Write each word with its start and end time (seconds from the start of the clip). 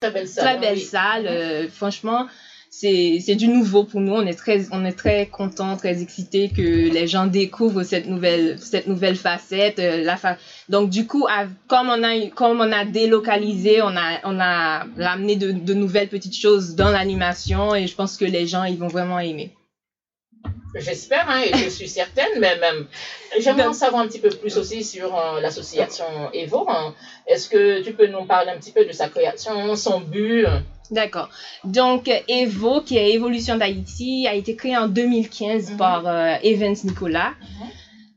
Très 0.00 0.10
belle 0.12 0.28
salle. 0.28 0.44
Très 0.44 0.56
hein, 0.56 0.60
belle 0.60 0.78
oui. 0.78 0.80
salle. 0.80 1.26
euh, 1.26 1.68
franchement, 1.68 2.28
c'est 2.70 3.18
c'est 3.24 3.34
du 3.34 3.48
nouveau 3.48 3.82
pour 3.82 4.00
nous. 4.00 4.12
On 4.12 4.24
est 4.26 4.34
très 4.34 4.66
on 4.70 4.84
est 4.84 4.92
très 4.92 5.26
content, 5.26 5.76
très 5.76 6.00
excité 6.02 6.50
que 6.50 6.62
les 6.62 7.06
gens 7.08 7.26
découvrent 7.26 7.82
cette 7.82 8.06
nouvelle 8.06 8.58
cette 8.60 8.86
nouvelle 8.86 9.16
facette. 9.16 9.80
euh, 9.80 10.04
la 10.04 10.16
fa- 10.16 10.36
Donc 10.68 10.90
du 10.90 11.04
coup, 11.06 11.26
à- 11.28 11.46
comme 11.66 11.88
on 11.88 12.02
a 12.04 12.26
comme 12.28 12.60
on 12.60 12.70
a 12.70 12.84
délocalisé, 12.84 13.82
on 13.82 13.96
a 13.96 14.20
on 14.22 14.38
a 14.38 14.84
ramené 14.98 15.34
de, 15.34 15.50
de 15.50 15.74
nouvelles 15.74 16.08
petites 16.08 16.36
choses 16.36 16.76
dans 16.76 16.90
l'animation 16.90 17.74
et 17.74 17.88
je 17.88 17.94
pense 17.96 18.16
que 18.16 18.24
les 18.24 18.46
gens 18.46 18.62
ils 18.64 18.78
vont 18.78 18.88
vraiment 18.88 19.18
aimer. 19.18 19.50
J'espère, 20.74 21.28
hein, 21.28 21.40
et 21.42 21.56
je 21.56 21.68
suis 21.78 21.88
certaine, 21.88 22.38
mais 22.38 22.56
même. 22.56 22.86
J'aimerais 23.38 23.66
en 23.66 23.72
savoir 23.72 24.02
un 24.02 24.06
petit 24.06 24.18
peu 24.18 24.28
plus 24.30 24.56
aussi 24.58 24.82
sur 24.84 25.16
euh, 25.18 25.40
l'association 25.40 26.04
Evo. 26.32 26.66
hein. 26.68 26.92
Est-ce 27.26 27.48
que 27.48 27.80
tu 27.82 27.92
peux 27.92 28.06
nous 28.06 28.24
parler 28.24 28.50
un 28.50 28.58
petit 28.58 28.72
peu 28.72 28.84
de 28.84 28.92
sa 28.92 29.08
création, 29.08 29.74
son 29.76 30.00
but? 30.00 30.46
D'accord. 30.90 31.28
Donc, 31.64 32.08
euh, 32.08 32.18
Evo, 32.28 32.80
qui 32.80 32.96
est 32.96 33.12
Évolution 33.12 33.56
d'Haïti, 33.56 34.26
a 34.26 34.34
été 34.34 34.54
créé 34.56 34.76
en 34.76 34.86
2015 34.88 35.70
Mhm. 35.72 35.76
par 35.76 36.06
euh, 36.06 36.34
Evans 36.42 36.76
Nicolas. 36.84 37.32
Mhm. 37.40 37.68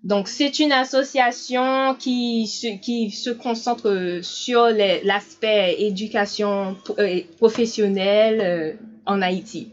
Donc, 0.04 0.27
c'est 0.27 0.57
une 0.59 0.71
association 0.71 1.95
qui 1.99 2.48
se, 2.48 2.68
qui 2.81 3.12
se 3.12 3.29
concentre 3.29 4.20
sur 4.23 4.65
les- 4.68 5.02
l'aspect 5.04 5.76
éducation 5.79 6.76
pro- 6.84 6.95
euh, 6.99 7.21
professionnelle 7.38 8.40
euh, 8.41 8.73
en 9.05 9.21
Haïti. 9.21 9.71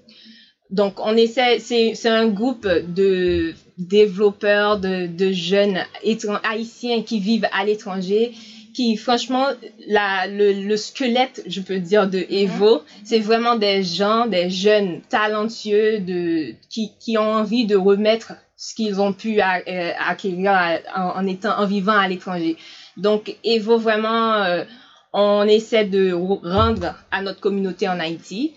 Donc, 0.70 1.00
on 1.00 1.16
essaie, 1.16 1.58
c'est, 1.60 1.94
c'est 1.94 2.08
un 2.10 2.28
groupe 2.28 2.66
de 2.68 3.54
développeurs, 3.78 4.78
de, 4.78 5.06
de 5.06 5.32
jeunes 5.32 5.78
haïtiens 6.44 7.02
qui 7.02 7.20
vivent 7.20 7.48
à 7.52 7.64
l'étranger, 7.64 8.32
qui, 8.74 8.96
franchement, 8.96 9.46
la, 9.88 10.26
le, 10.26 10.52
le 10.52 10.76
squelette, 10.76 11.42
je 11.46 11.60
peux 11.62 11.78
dire, 11.78 12.08
de 12.08 12.18
Evo, 12.28 12.82
c'est 13.02 13.18
vraiment 13.18 13.56
des 13.56 13.82
gens, 13.82 14.26
des 14.26 14.50
jeunes 14.50 15.00
talentueux 15.08 16.00
de, 16.00 16.54
qui, 16.68 16.92
qui 17.00 17.16
ont 17.18 17.32
envie 17.32 17.64
de 17.66 17.76
remettre 17.76 18.34
ce 18.56 18.74
qu'ils 18.74 19.00
ont 19.00 19.12
pu 19.12 19.40
euh, 19.40 19.90
acquérir 20.06 20.52
à- 20.52 20.78
en, 20.96 21.20
en 21.22 21.26
étant, 21.26 21.58
en 21.58 21.64
vivant 21.66 21.96
à 21.96 22.06
l'étranger. 22.08 22.56
Donc, 22.96 23.36
Evo, 23.42 23.78
vraiment, 23.78 24.34
euh, 24.42 24.64
on 25.12 25.44
essaie 25.44 25.84
de 25.86 26.12
re- 26.12 26.40
rendre 26.42 26.94
à 27.10 27.22
notre 27.22 27.40
communauté 27.40 27.88
en 27.88 27.98
Haïti. 27.98 28.52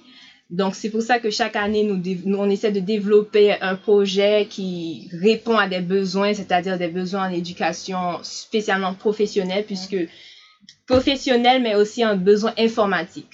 Donc, 0.51 0.75
c'est 0.75 0.89
pour 0.89 1.01
ça 1.01 1.17
que 1.19 1.29
chaque 1.29 1.55
année, 1.55 1.83
nous, 1.83 2.01
nous, 2.25 2.37
on 2.37 2.49
essaie 2.49 2.71
de 2.71 2.81
développer 2.81 3.53
un 3.61 3.75
projet 3.75 4.47
qui 4.49 5.09
répond 5.13 5.57
à 5.57 5.67
des 5.69 5.79
besoins, 5.79 6.33
c'est-à-dire 6.33 6.77
des 6.77 6.89
besoins 6.89 7.29
en 7.29 7.31
éducation 7.31 8.19
spécialement 8.21 8.93
professionnelle, 8.93 9.63
puisque 9.65 9.95
professionnel, 10.87 11.61
mais 11.61 11.75
aussi 11.75 12.03
un 12.03 12.15
besoin 12.17 12.53
informatique. 12.57 13.29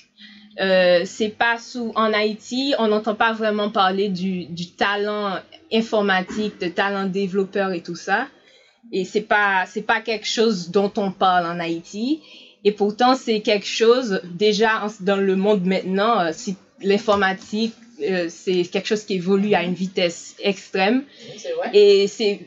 Euh, 0.60 1.02
c'est 1.06 1.30
pas 1.30 1.58
sous 1.58 1.92
en 1.96 2.14
Haïti, 2.14 2.74
on 2.80 2.88
n'entend 2.88 3.16
pas 3.16 3.34
vraiment 3.34 3.70
parler 3.70 4.10
du, 4.10 4.46
du 4.46 4.72
talent 4.72 5.40
informatique, 5.72 6.60
de 6.60 6.68
talent 6.68 7.06
développeur 7.06 7.72
et 7.72 7.82
tout 7.82 7.96
ça. 7.96 8.28
Et 8.92 9.06
c'est 9.06 9.22
pas 9.22 9.66
c'est 9.68 9.82
pas 9.84 10.02
quelque 10.02 10.26
chose 10.26 10.70
dont 10.72 10.92
on 10.98 11.12
parle 11.12 11.46
en 11.46 11.60
Haïti. 11.60 12.22
Et 12.64 12.72
pourtant 12.72 13.14
c'est 13.16 13.42
quelque 13.42 13.68
chose 13.68 14.22
déjà 14.34 14.88
dans 15.02 15.18
le 15.18 15.36
monde 15.36 15.64
maintenant. 15.66 16.20
euh, 16.22 16.30
si 16.34 16.56
l'informatique 16.82 17.74
euh, 18.02 18.28
c'est 18.30 18.64
quelque 18.66 18.88
chose 18.88 19.04
qui 19.06 19.16
évolue 19.16 19.56
à 19.56 19.64
une 19.64 19.74
vitesse 19.74 20.36
extrême. 20.40 21.04
C'est 21.38 21.52
vrai. 21.54 21.72
Et 21.74 22.08
c'est, 22.08 22.42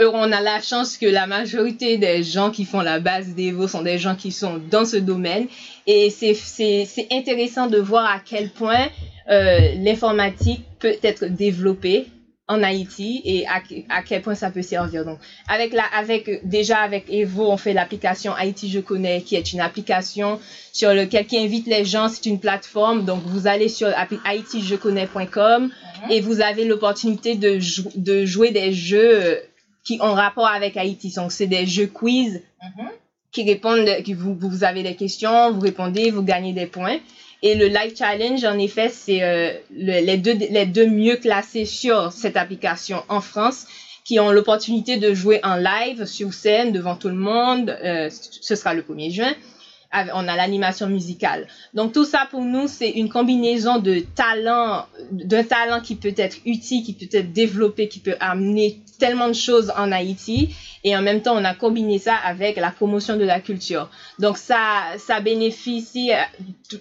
euh, 0.00 0.10
on 0.12 0.32
a 0.32 0.40
la 0.40 0.60
chance 0.62 0.96
que 0.96 1.06
la 1.06 1.26
majorité 1.26 1.98
des 1.98 2.22
gens 2.22 2.50
qui 2.50 2.64
font 2.64 2.80
la 2.80 2.98
base 2.98 3.34
d'Evo 3.34 3.68
sont 3.68 3.82
des 3.82 3.98
gens 3.98 4.16
qui 4.16 4.32
sont 4.32 4.58
dans 4.70 4.86
ce 4.86 4.96
domaine. 4.96 5.48
Et 5.86 6.08
c'est, 6.08 6.34
c'est, 6.34 6.86
c'est 6.86 7.08
intéressant 7.12 7.66
de 7.66 7.78
voir 7.78 8.06
à 8.06 8.20
quel 8.24 8.50
point 8.50 8.88
euh, 9.30 9.74
l'informatique 9.76 10.62
peut 10.78 10.96
être 11.02 11.26
développée 11.26 12.06
en 12.46 12.62
Haïti 12.62 13.22
et 13.24 13.46
à, 13.46 13.62
à 13.88 14.02
quel 14.02 14.20
point 14.20 14.34
ça 14.34 14.50
peut 14.50 14.60
servir. 14.62 15.04
Donc, 15.06 15.18
avec 15.48 15.72
la, 15.72 15.84
avec, 15.96 16.46
déjà 16.46 16.78
avec 16.78 17.06
Evo, 17.08 17.50
on 17.50 17.56
fait 17.56 17.72
l'application 17.72 18.34
Haïti 18.34 18.68
Je 18.68 18.80
connais, 18.80 19.22
qui 19.22 19.34
est 19.34 19.52
une 19.54 19.60
application 19.60 20.38
sur 20.72 20.92
laquelle 20.92 21.26
qui 21.26 21.38
invite 21.38 21.66
les 21.66 21.86
gens. 21.86 22.08
C'est 22.08 22.26
une 22.26 22.38
plateforme. 22.40 23.06
Donc, 23.06 23.22
vous 23.24 23.46
allez 23.46 23.68
sur 23.70 23.88
haïtijeconnais.com 24.26 25.62
Mhm. 25.70 26.10
et 26.10 26.20
vous 26.20 26.40
avez 26.40 26.64
l'opportunité 26.64 27.34
de, 27.34 27.58
jou- 27.58 27.90
de 27.94 28.24
jouer 28.24 28.50
des 28.50 28.72
jeux 28.72 29.38
qui 29.84 29.98
ont 30.02 30.12
rapport 30.14 30.46
avec 30.46 30.76
Haïti. 30.76 31.12
Donc, 31.14 31.32
c'est 31.32 31.46
des 31.46 31.66
jeux 31.66 31.86
quiz 31.86 32.42
Mhm. 32.62 32.88
qui 33.32 33.44
répondent, 33.44 33.88
qui 34.04 34.14
vous, 34.14 34.34
vous 34.38 34.64
avez 34.64 34.82
des 34.82 34.94
questions, 34.96 35.50
vous 35.52 35.60
répondez, 35.60 36.10
vous 36.10 36.22
gagnez 36.22 36.52
des 36.52 36.66
points. 36.66 36.98
Et 37.44 37.54
le 37.54 37.66
Live 37.68 37.94
Challenge, 37.96 38.42
en 38.44 38.58
effet, 38.58 38.88
c'est 38.88 39.22
euh, 39.22 39.52
le- 39.70 40.00
les, 40.04 40.16
deux, 40.16 40.32
les 40.32 40.66
deux 40.66 40.86
mieux 40.88 41.16
classés 41.16 41.66
sur 41.66 42.10
cette 42.10 42.36
application 42.38 43.04
en 43.08 43.20
France 43.20 43.66
qui 44.02 44.18
ont 44.18 44.32
l'opportunité 44.32 44.96
de 44.96 45.14
jouer 45.14 45.40
en 45.44 45.56
live 45.56 46.06
sur 46.06 46.32
scène 46.34 46.72
devant 46.72 46.96
tout 46.96 47.08
le 47.08 47.14
monde. 47.14 47.70
Euh, 47.84 48.08
ce 48.10 48.56
sera 48.56 48.74
le 48.74 48.82
1er 48.82 49.10
juin. 49.10 49.34
On 50.14 50.26
a 50.28 50.36
l'animation 50.36 50.88
musicale. 50.88 51.46
Donc 51.72 51.92
tout 51.92 52.04
ça 52.04 52.26
pour 52.30 52.40
nous, 52.42 52.66
c'est 52.68 52.90
une 52.90 53.08
combinaison 53.08 53.78
de 53.78 54.00
talent, 54.14 54.86
d'un 55.10 55.44
talent 55.44 55.80
qui 55.80 55.94
peut 55.94 56.14
être 56.16 56.36
utile, 56.46 56.82
qui 56.84 56.92
peut 56.94 57.16
être 57.16 57.32
développé, 57.32 57.88
qui 57.88 58.00
peut 58.00 58.16
amener 58.20 58.80
tellement 58.98 59.28
de 59.28 59.32
choses 59.34 59.72
en 59.76 59.92
Haïti. 59.92 60.54
Et 60.82 60.96
en 60.96 61.02
même 61.02 61.22
temps, 61.22 61.34
on 61.36 61.44
a 61.44 61.54
combiné 61.54 61.98
ça 61.98 62.14
avec 62.16 62.56
la 62.56 62.70
promotion 62.70 63.16
de 63.16 63.24
la 63.24 63.40
culture. 63.40 63.88
Donc 64.18 64.36
ça, 64.36 64.82
ça 64.98 65.20
bénéficie 65.20 66.12
euh, 66.12 66.76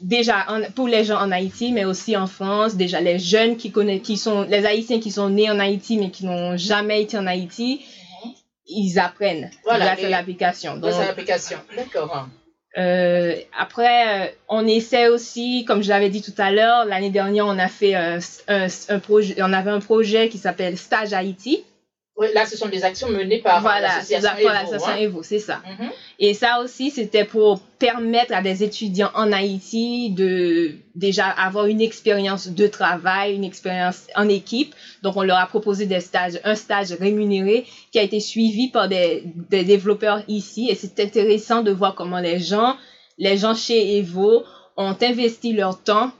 déjà 0.00 0.46
en- 0.48 0.70
pour 0.74 0.88
les 0.88 1.04
gens 1.04 1.18
en 1.20 1.30
Haïti, 1.30 1.70
mais 1.72 1.84
aussi 1.84 2.16
en 2.16 2.26
France. 2.26 2.74
Déjà 2.76 3.00
les 3.00 3.18
jeunes 3.18 3.56
qui 3.56 3.70
connaissent, 3.70 4.02
qui 4.02 4.16
sont 4.16 4.42
les 4.42 4.64
Haïtiens 4.66 5.00
qui 5.00 5.10
sont 5.10 5.28
nés 5.28 5.50
en 5.50 5.58
Haïti 5.58 5.96
mais 5.98 6.10
qui 6.10 6.24
n'ont 6.26 6.56
jamais 6.56 7.02
été 7.02 7.16
en 7.18 7.26
Haïti, 7.26 7.80
ils 8.66 8.98
apprennent 8.98 9.50
Voilà, 9.64 9.84
grâce 9.94 10.04
à 10.04 10.08
l'application. 10.08 10.76
Donc, 10.78 10.92
c'est 10.92 11.06
l'application. 11.06 11.58
D'accord. 11.76 12.28
Euh, 12.76 13.34
après, 13.58 14.26
euh, 14.26 14.30
on 14.48 14.66
essaie 14.66 15.08
aussi, 15.08 15.64
comme 15.64 15.82
je 15.82 15.88
l'avais 15.88 16.10
dit 16.10 16.22
tout 16.22 16.34
à 16.38 16.50
l'heure, 16.50 16.84
l'année 16.84 17.10
dernière, 17.10 17.46
on 17.46 17.58
a 17.58 17.68
fait 17.68 17.94
euh, 17.94 18.18
un, 18.48 18.66
un 18.88 18.98
projet, 18.98 19.36
on 19.40 19.52
avait 19.52 19.70
un 19.70 19.80
projet 19.80 20.28
qui 20.28 20.38
s'appelle 20.38 20.76
Stage 20.76 21.12
Haïti. 21.12 21.64
Là, 22.16 22.46
ce 22.46 22.56
sont 22.56 22.68
des 22.68 22.84
actions 22.84 23.08
menées 23.08 23.40
par 23.40 23.60
voilà, 23.60 23.98
Evo, 23.98 24.48
l'association 24.48 24.88
hein. 24.88 24.96
Evo, 24.98 25.22
c'est 25.24 25.40
ça. 25.40 25.60
Mhm. 25.66 25.90
Et 26.20 26.32
ça 26.32 26.60
aussi, 26.60 26.92
c'était 26.92 27.24
pour 27.24 27.60
permettre 27.80 28.32
à 28.32 28.40
des 28.40 28.62
étudiants 28.62 29.10
en 29.16 29.32
Haïti 29.32 30.10
de 30.10 30.76
déjà 30.94 31.26
avoir 31.26 31.66
une 31.66 31.80
expérience 31.80 32.46
de 32.46 32.66
travail, 32.68 33.34
une 33.34 33.42
expérience 33.42 34.06
en 34.14 34.28
équipe. 34.28 34.76
Donc, 35.02 35.16
on 35.16 35.22
leur 35.22 35.38
a 35.38 35.46
proposé 35.46 35.86
des 35.86 35.98
stages, 35.98 36.38
un 36.44 36.54
stage 36.54 36.92
rémunéré 36.92 37.66
qui 37.90 37.98
a 37.98 38.02
été 38.02 38.20
suivi 38.20 38.68
par 38.70 38.88
des, 38.88 39.24
des 39.50 39.64
développeurs 39.64 40.22
ici. 40.28 40.68
Et 40.70 40.76
c'est 40.76 41.00
intéressant 41.00 41.62
de 41.62 41.72
voir 41.72 41.96
comment 41.96 42.20
les 42.20 42.38
gens, 42.38 42.76
les 43.18 43.36
gens 43.36 43.54
chez 43.56 43.98
Evo 43.98 44.44
ont 44.76 44.96
investi 45.02 45.52
leur 45.52 45.82
temps 45.82 46.12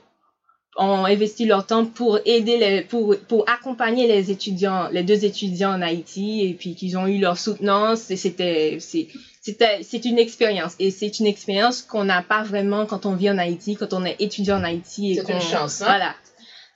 ont 0.76 1.04
investi 1.04 1.44
leur 1.44 1.66
temps 1.66 1.84
pour 1.84 2.18
aider 2.24 2.56
les, 2.58 2.82
pour, 2.82 3.14
pour 3.28 3.48
accompagner 3.48 4.06
les 4.08 4.30
étudiants, 4.30 4.88
les 4.90 5.02
deux 5.04 5.24
étudiants 5.24 5.72
en 5.72 5.82
Haïti 5.82 6.44
et 6.46 6.54
puis 6.54 6.74
qu'ils 6.74 6.96
ont 6.98 7.06
eu 7.06 7.18
leur 7.18 7.38
soutenance 7.38 8.10
et 8.10 8.16
c'était, 8.16 8.78
c'est, 8.80 9.06
c'était, 9.40 9.80
c'est 9.82 10.04
une 10.04 10.18
expérience 10.18 10.74
et 10.80 10.90
c'est 10.90 11.20
une 11.20 11.26
expérience 11.26 11.80
qu'on 11.82 12.04
n'a 12.04 12.22
pas 12.22 12.42
vraiment 12.42 12.86
quand 12.86 13.06
on 13.06 13.14
vit 13.14 13.30
en 13.30 13.38
Haïti, 13.38 13.76
quand 13.76 13.92
on 13.92 14.04
est 14.04 14.16
étudiant 14.20 14.58
en 14.58 14.64
Haïti 14.64 15.12
et 15.12 15.14
C'est 15.16 15.22
qu'on, 15.24 15.34
une 15.34 15.40
chance, 15.40 15.80
hein? 15.82 15.86
voilà. 15.86 16.14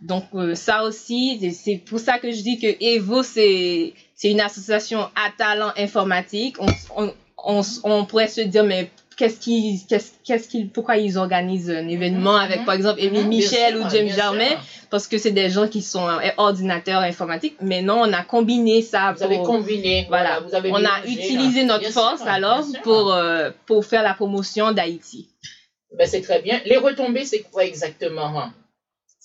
Donc 0.01 0.27
euh, 0.35 0.55
ça 0.55 0.85
aussi, 0.85 1.39
c'est- 1.41 1.51
c'est 1.51 1.77
pour 1.79 1.99
ça 1.99 2.19
que 2.21 2.31
je 2.31 2.41
dis 2.41 2.59
que 2.61 2.69
Evo 2.81 3.25
c'est 3.25 3.95
c'est 4.15 4.31
une 4.31 4.41
association 4.41 5.01
à 5.01 5.31
talent 5.37 5.73
informatique. 5.77 6.55
On, 6.61 6.67
on, 6.97 7.13
on, 7.45 7.63
on 7.83 8.05
pourrait 8.05 8.29
se 8.29 8.43
dire 8.43 8.63
mais 8.63 8.91
qu'est-ce 9.19 9.39
qui 9.41 9.85
qu'est-ce 9.89 10.13
qu'est-ce 10.25 10.49
qu'ils 10.49 10.69
pourquoi 10.71 10.97
ils 10.97 11.19
organisent 11.19 11.69
un 11.71 11.87
événement 11.89 12.33
Mhm, 12.37 12.41
avec 12.47 12.59
mhm, 12.61 12.65
par 12.65 12.75
exemple 12.75 13.01
Émile 13.03 13.23
Mhm, 13.25 13.29
Michel 13.29 13.75
sûr, 13.77 13.85
ou 13.85 13.91
James 13.91 14.07
bien 14.07 14.15
Germain 14.17 14.49
sûr. 14.49 14.61
parce 14.91 15.07
que 15.09 15.19
c'est 15.19 15.33
des 15.33 15.51
gens 15.51 15.69
qui 15.69 15.83
sont 15.83 16.09
euh, 16.09 16.21
ordinateurs 16.39 17.03
informatiques. 17.03 17.57
Mais 17.61 17.83
non, 17.83 18.01
on 18.07 18.13
a 18.13 18.23
combiné 18.23 18.81
ça 18.81 19.13
Vous 19.17 19.23
avez 19.23 19.37
pour 19.37 19.47
combiné. 19.47 20.07
voilà, 20.09 20.41
vous 20.41 20.55
avez 20.55 20.71
on 20.73 20.77
a 20.85 21.05
utilisé 21.05 21.65
notre 21.65 21.81
Bien 21.81 21.91
force 21.91 22.21
sûr, 22.23 22.31
alors 22.31 22.65
pour 22.85 23.13
euh, 23.13 23.51
pour 23.67 23.85
faire 23.85 24.03
la 24.03 24.15
promotion 24.15 24.73
d'Haïti. 24.73 25.29
Ben, 25.99 26.07
c'est 26.07 26.21
très 26.23 26.41
bien. 26.41 26.61
Les 26.65 26.77
retombées, 26.77 27.25
c'est 27.25 27.41
quoi 27.51 27.65
exactement 27.65 28.39
hein? 28.39 28.53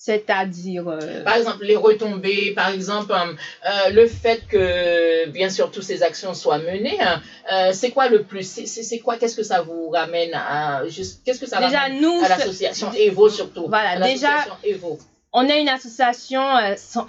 C'est-à-dire 0.08 0.86
euh, 0.86 1.24
Par 1.24 1.36
exemple, 1.36 1.64
les 1.64 1.76
retombées, 1.76 2.52
par 2.54 2.68
exemple, 2.68 3.10
euh, 3.12 3.32
euh, 3.66 3.90
le 3.90 4.06
fait 4.06 4.42
que, 4.46 5.26
bien 5.30 5.48
sûr, 5.48 5.70
toutes 5.70 5.82
ces 5.84 6.02
actions 6.02 6.34
soient 6.34 6.58
menées, 6.58 7.00
hein, 7.00 7.22
euh, 7.50 7.70
c'est 7.72 7.90
quoi 7.90 8.08
le 8.08 8.22
plus 8.22 8.42
C'est 8.46 8.98
quoi 8.98 9.16
Qu'est-ce 9.16 9.34
que 9.34 9.42
ça 9.42 9.62
vous 9.62 9.88
ramène 9.88 10.34
à 10.34 10.82
Qu'est-ce 11.24 11.40
que 11.40 11.46
ça 11.46 11.58
déjà 11.64 11.80
ramène 11.80 12.02
nous 12.02 12.20
à 12.22 12.28
l'association 12.28 12.92
Evo 12.92 13.30
surtout 13.30 13.66
Voilà, 13.68 13.98
déjà- 14.06 14.44
Evo. 14.62 14.98
on 15.32 15.48
est 15.48 15.62
une 15.62 15.70
association 15.70 16.42
sans, 16.76 17.06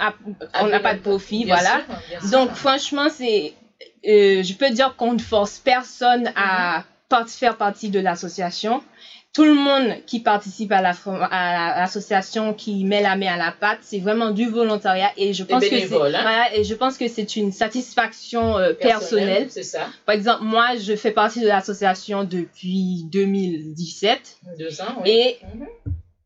on 0.62 0.68
n'a 0.68 0.80
pas 0.80 0.94
de 0.94 1.00
profit, 1.00 1.44
Bien 1.44 1.56
voilà. 1.56 1.82
sûr, 1.86 1.96
bien 2.10 2.20
sûr. 2.22 2.30
Donc, 2.32 2.52
franchement, 2.56 3.08
c'est, 3.12 3.54
je 4.06 4.54
peux 4.54 4.70
dire 4.70 4.96
qu'on 4.96 5.14
ne 5.14 5.20
force 5.20 5.58
personne 5.60 6.32
à 6.38 6.86
part- 7.10 7.28
faire 7.28 7.58
partie 7.58 7.90
de 7.90 8.00
l'association. 8.00 8.82
Tout 9.36 9.44
le 9.44 9.54
monde 9.54 9.98
qui 10.08 10.22
participe 10.22 10.72
à 10.72 10.82
la 10.82 10.94
à 11.30 11.82
l'association 11.82 12.54
qui 12.54 12.86
met 12.86 13.02
la 13.02 13.18
main 13.18 13.34
à 13.34 13.38
la 13.38 13.52
pâte 13.52 13.80
c'est 13.82 14.00
vraiment 14.00 14.32
du 14.32 14.46
volontariat 14.46 15.12
et 15.18 15.34
je 15.34 15.44
pense 15.44 15.62
que 15.62 15.70
c'est 15.78 15.84
hein? 15.94 15.98
voilà, 15.98 16.56
et 16.56 16.64
je 16.64 16.74
pense 16.74 16.98
que 16.98 17.08
c'est 17.10 17.36
une 17.36 17.52
satisfaction 17.52 18.58
euh, 18.58 18.74
personnelle 18.74 19.48
c'est 19.50 19.64
ça 19.64 19.88
par 20.06 20.16
exemple 20.16 20.44
moi 20.44 20.78
je 20.82 20.96
fais 20.96 21.12
partie 21.12 21.42
de 21.42 21.48
l'association 21.48 22.24
depuis 22.24 23.04
2017 23.12 24.38
deux 24.58 24.82
ans 24.82 24.86
oui. 25.04 25.12
et 25.12 25.38
Mhm. 25.56 25.68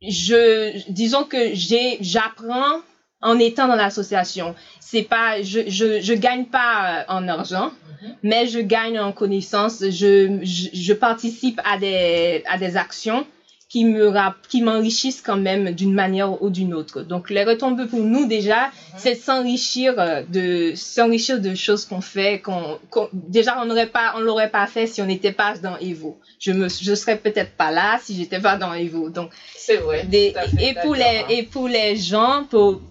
je 0.02 0.92
disons 0.92 1.24
que 1.24 1.54
j'ai 1.54 1.98
j'apprends 2.02 2.82
en 3.22 3.38
étant 3.40 3.68
dans 3.68 3.76
l'association 3.76 4.56
c'est 4.80 5.04
pas 5.04 5.42
je, 5.42 5.62
je 5.68 6.00
je 6.02 6.14
gagne 6.14 6.46
pas 6.46 7.00
euh, 7.00 7.04
en 7.10 7.28
argent 7.28 7.72
Mhm. 8.02 8.16
mais 8.24 8.48
je 8.48 8.60
gagne 8.60 8.98
en 8.98 9.12
connaissance 9.12 9.80
je 9.82 10.40
je, 10.42 10.70
je 10.74 10.94
participe 10.94 11.60
à 11.66 11.78
des 11.78 12.44
à 12.48 12.58
des 12.58 12.78
actions 12.78 13.26
qui 13.70 13.86
me 13.86 14.12
qui 14.50 14.64
m'enrichissent 14.64 15.22
quand 15.22 15.38
même 15.38 15.72
d'une 15.72 15.94
manière 15.94 16.42
ou 16.42 16.50
d'une 16.50 16.74
autre. 16.74 17.02
Donc 17.04 17.30
les 17.30 17.44
retombées 17.44 17.86
pour 17.86 18.00
nous 18.00 18.26
déjà 18.26 18.72
c'est 18.98 19.14
s'enrichir 19.14 19.94
euh, 20.00 20.24
de 20.28 20.74
s'enrichir 20.76 21.40
de 21.40 21.54
choses 21.54 21.86
qu'on 21.86 22.02
fait 22.02 22.40
qu'on 22.40 22.80
qu'on- 22.90 23.10
déjà 23.14 23.62
on 23.62 23.66
n'aurait 23.66 23.86
pas 24.00 24.14
on 24.18 24.22
l'aurait 24.22 24.50
pas 24.50 24.66
fait 24.66 24.88
si 24.88 25.02
on 25.04 25.06
n'était 25.06 25.34
pas 25.34 25.56
dans 25.60 25.78
Evo. 25.78 26.18
Je 26.40 26.52
me 26.52 26.68
je 26.68 26.96
serais 26.96 27.18
peut-être 27.18 27.52
pas 27.52 27.70
là 27.72 28.00
si 28.04 28.16
j'étais 28.16 28.40
pas 28.40 28.58
dans 28.58 28.74
Evo. 28.74 29.10
Donc 29.10 29.30
c'est 29.56 29.78
vrai 29.78 30.04
des- 30.04 30.34
fait 30.48 30.70
et 30.70 30.74
pour 30.84 30.96
les 30.96 31.26
et 31.38 31.44
pour 31.44 31.68
les 31.68 31.96
gens 31.96 32.46
pour 32.50 32.82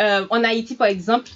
euh, 0.00 0.24
en 0.30 0.44
Haïti 0.44 0.76
par 0.76 0.86
exemple 0.86 1.30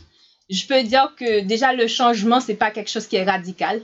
je 0.48 0.64
peux 0.66 0.82
dire 0.84 1.12
que 1.18 1.40
déjà 1.40 1.72
le 1.72 1.88
changement 1.88 2.38
c'est 2.40 2.54
pas 2.54 2.70
quelque 2.70 2.90
chose 2.90 3.06
qui 3.08 3.16
est 3.16 3.24
radical 3.24 3.80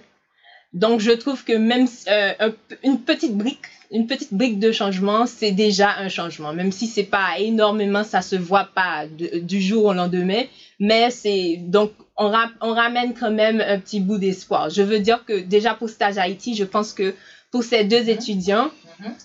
donc 0.73 1.01
je 1.01 1.11
trouve 1.13 1.45
que 1.45 1.53
même 1.55 1.87
euh, 2.09 2.33
un 2.41 2.53
une 2.85 3.01
petite 3.01 3.37
brique 3.37 3.59
une 3.91 4.07
petite 4.07 4.35
brique 4.35 4.59
de 4.59 4.71
changement 4.71 5.25
c'est 5.27 5.53
déjà 5.53 5.97
un 5.99 6.09
changement 6.11 6.53
même 6.53 6.73
si 6.73 6.87
c'est 6.87 7.05
pas 7.05 7.39
énormément 7.39 8.05
ça 8.05 8.21
se 8.21 8.37
voit 8.37 8.69
pas 8.75 9.07
de- 9.07 9.39
du 9.39 9.61
jour 9.63 9.87
au 9.87 9.93
lendemain 9.95 10.43
mais 10.79 11.11
c'est 11.11 11.57
donc 11.59 11.93
on, 12.19 12.29
ra- 12.29 12.51
on 12.61 12.73
ramène 12.75 13.15
quand 13.19 13.31
même 13.31 13.63
un 13.67 13.79
petit 13.79 14.01
bout 14.01 14.19
d'espoir 14.19 14.69
je 14.69 14.83
veux 14.83 14.99
dire 14.99 15.25
que 15.25 15.41
déjà 15.41 15.73
pour 15.75 15.89
stage 15.89 16.19
Haïti 16.19 16.55
je 16.55 16.65
pense 16.65 16.93
que 16.93 17.15
pour 17.51 17.65
ces 17.65 17.85
deux 17.85 18.03
Mhm. 18.03 18.09
étudiants 18.11 18.71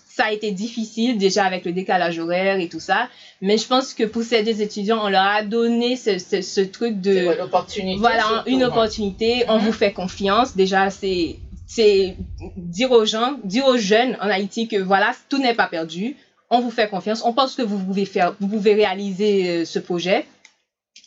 Ça 0.06 0.26
a 0.26 0.32
été 0.32 0.52
difficile 0.52 1.18
déjà 1.18 1.44
avec 1.46 1.66
le 1.66 1.72
décalage 1.72 2.20
horaire 2.20 2.60
et 2.60 2.70
tout 2.70 2.80
ça. 2.80 3.10
Mais 3.42 3.58
je 3.58 3.68
pense 3.68 3.94
que 3.94 4.04
pour 4.04 4.22
ces 4.24 4.44
deux 4.44 4.62
étudiants, 4.62 5.00
on 5.04 5.10
leur 5.10 5.24
a 5.24 5.42
donné 5.44 5.96
ce, 5.96 6.20
ce, 6.20 6.42
ce 6.42 6.62
truc 6.62 6.94
vrai, 7.04 7.14
de 7.14 7.38
l'opportunité 7.40 8.00
voilà 8.00 8.22
surtout, 8.24 8.50
une 8.50 8.64
hein. 8.64 8.68
opportunité. 8.68 9.46
On 9.48 9.58
Mhm. 9.58 9.66
vous 9.66 9.72
fait 9.72 9.92
confiance. 9.92 10.56
Déjà, 10.56 10.90
c'est 10.90 11.38
c'est 11.66 12.16
dire 12.58 12.92
aux 12.92 13.06
gens, 13.06 13.40
dire 13.44 13.66
aux 13.66 13.78
jeunes 13.78 14.16
en 14.22 14.28
Haïti 14.30 14.68
que 14.68 14.78
voilà, 14.78 15.14
tout 15.30 15.40
n'est 15.40 15.56
pas 15.56 15.68
perdu. 15.68 16.16
On 16.52 16.60
vous 16.60 16.70
fait 16.70 16.88
confiance. 16.88 17.24
On 17.26 17.34
pense 17.34 17.56
que 17.56 17.64
vous 17.64 17.80
pouvez 17.80 18.06
faire, 18.06 18.36
vous 18.40 18.48
pouvez 18.48 18.76
réaliser 18.76 19.50
euh, 19.50 19.66
ce 19.66 19.80
projet. 19.80 20.26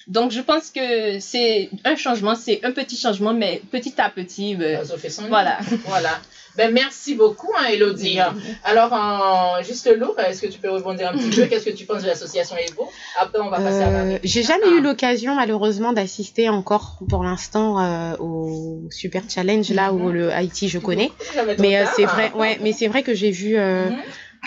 Donc, 0.09 0.31
je 0.31 0.41
pense 0.41 0.71
que 0.71 1.19
c'est 1.19 1.69
un 1.85 1.97
changement, 1.97 2.35
c'est 2.37 2.61
un 2.65 2.71
petit 2.73 2.97
changement, 2.97 3.35
mais 3.35 3.61
petit 3.73 3.95
à 3.99 4.09
petit, 4.09 4.57
euh, 4.61 4.85
Ça 4.85 4.97
fait 4.97 5.11
son 5.11 5.23
voilà. 5.29 5.59
Voilà. 5.87 6.11
Ben, 6.57 6.73
merci 6.73 7.15
beaucoup, 7.17 7.51
hein, 7.59 7.67
Elodie. 7.71 8.19
Alors, 8.65 8.91
en... 8.93 9.63
juste 9.63 9.95
Lou, 9.95 10.15
est-ce 10.27 10.41
que 10.41 10.47
tu 10.47 10.59
peux 10.59 10.71
rebondir 10.71 11.11
un 11.11 11.13
petit 11.19 11.29
peu? 11.39 11.47
Qu'est-ce 11.47 11.67
que 11.67 11.71
tu 11.77 11.85
penses 11.85 12.03
de 12.03 12.07
l'association 12.07 12.57
Evo? 12.57 12.89
Après, 13.21 13.41
on 13.41 13.51
va 13.51 13.59
passer 13.59 13.83
à 13.83 13.89
Euh, 13.89 14.05
Marie. 14.05 14.19
J'ai 14.25 14.43
jamais 14.43 14.65
Ah. 14.69 14.79
eu 14.79 14.81
l'occasion 14.81 15.35
malheureusement 15.35 15.93
d'assister 15.93 16.49
encore 16.49 16.99
pour 17.11 17.25
l'instant 17.25 17.79
euh, 17.81 18.17
au 18.21 18.89
Super 18.91 19.23
Challenge 19.29 19.69
là 19.73 19.93
où 19.93 19.99
Mhm. 19.99 20.13
le 20.13 20.33
Haïti 20.33 20.69
je 20.71 20.79
connais. 20.79 21.11
Mais 21.59 21.79
euh, 21.79 21.85
c'est 21.95 22.07
vrai, 22.07 22.33
ouais, 22.35 22.59
mais 22.63 22.73
c'est 22.73 22.87
vrai 22.89 23.03
que 23.03 23.13
j'ai 23.15 23.33
vu 23.33 23.57
euh, 23.59 23.91
Mhm. 23.91 23.97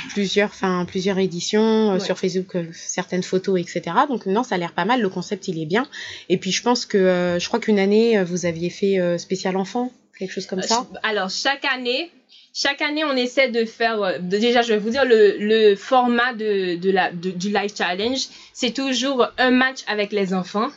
Plusieurs, 0.09 0.49
enfin 0.49 0.85
plusieurs 0.85 1.17
éditions 1.19 1.91
euh, 1.91 1.93
Ouais. 1.93 1.99
sur 1.99 2.17
Facebook, 2.17 2.55
euh, 2.55 2.65
certaines 2.73 3.23
photos, 3.23 3.59
etc. 3.59 3.81
Donc 4.07 4.25
non, 4.25 4.43
ça 4.43 4.55
a 4.55 4.57
l'air 4.57 4.73
pas 4.73 4.85
mal. 4.85 5.01
Le 5.01 5.09
concept 5.09 5.47
il 5.47 5.61
est 5.61 5.65
bien. 5.65 5.87
Et 6.29 6.37
puis 6.37 6.51
je 6.51 6.61
pense 6.61 6.85
que 6.85 6.97
euh, 6.97 7.39
je 7.39 7.47
crois 7.47 7.59
qu'une 7.59 7.79
année 7.79 8.17
euh, 8.17 8.23
vous 8.23 8.45
aviez 8.45 8.69
fait 8.69 8.99
euh, 8.99 9.17
spécial 9.17 9.57
enfant, 9.57 9.91
quelque 10.17 10.31
chose 10.33 10.45
comme 10.45 10.61
ça. 10.61 10.87
Euh, 10.93 10.97
Alors, 11.03 11.29
chaque 11.29 11.65
année, 11.65 12.11
chaque 12.53 12.81
année, 12.81 13.03
on 13.05 13.15
essaie 13.15 13.49
de 13.49 13.63
faire. 13.65 14.01
euh, 14.01 14.17
de- 14.19 14.37
déjà, 14.37 14.61
je 14.63 14.73
vais 14.73 14.79
vous 14.79 14.89
dire, 14.89 15.05
le, 15.05 15.37
le 15.37 15.75
format 15.75 16.33
de, 16.33 16.75
de 16.77 16.91
la, 16.91 17.11
de- 17.11 17.29
du 17.31 17.49
Life 17.49 17.73
Challenge, 17.77 18.19
c'est 18.53 18.73
toujours 18.73 19.27
un 19.37 19.51
match 19.51 19.79
avec 19.87 20.11
les 20.11 20.33
enfants. 20.33 20.69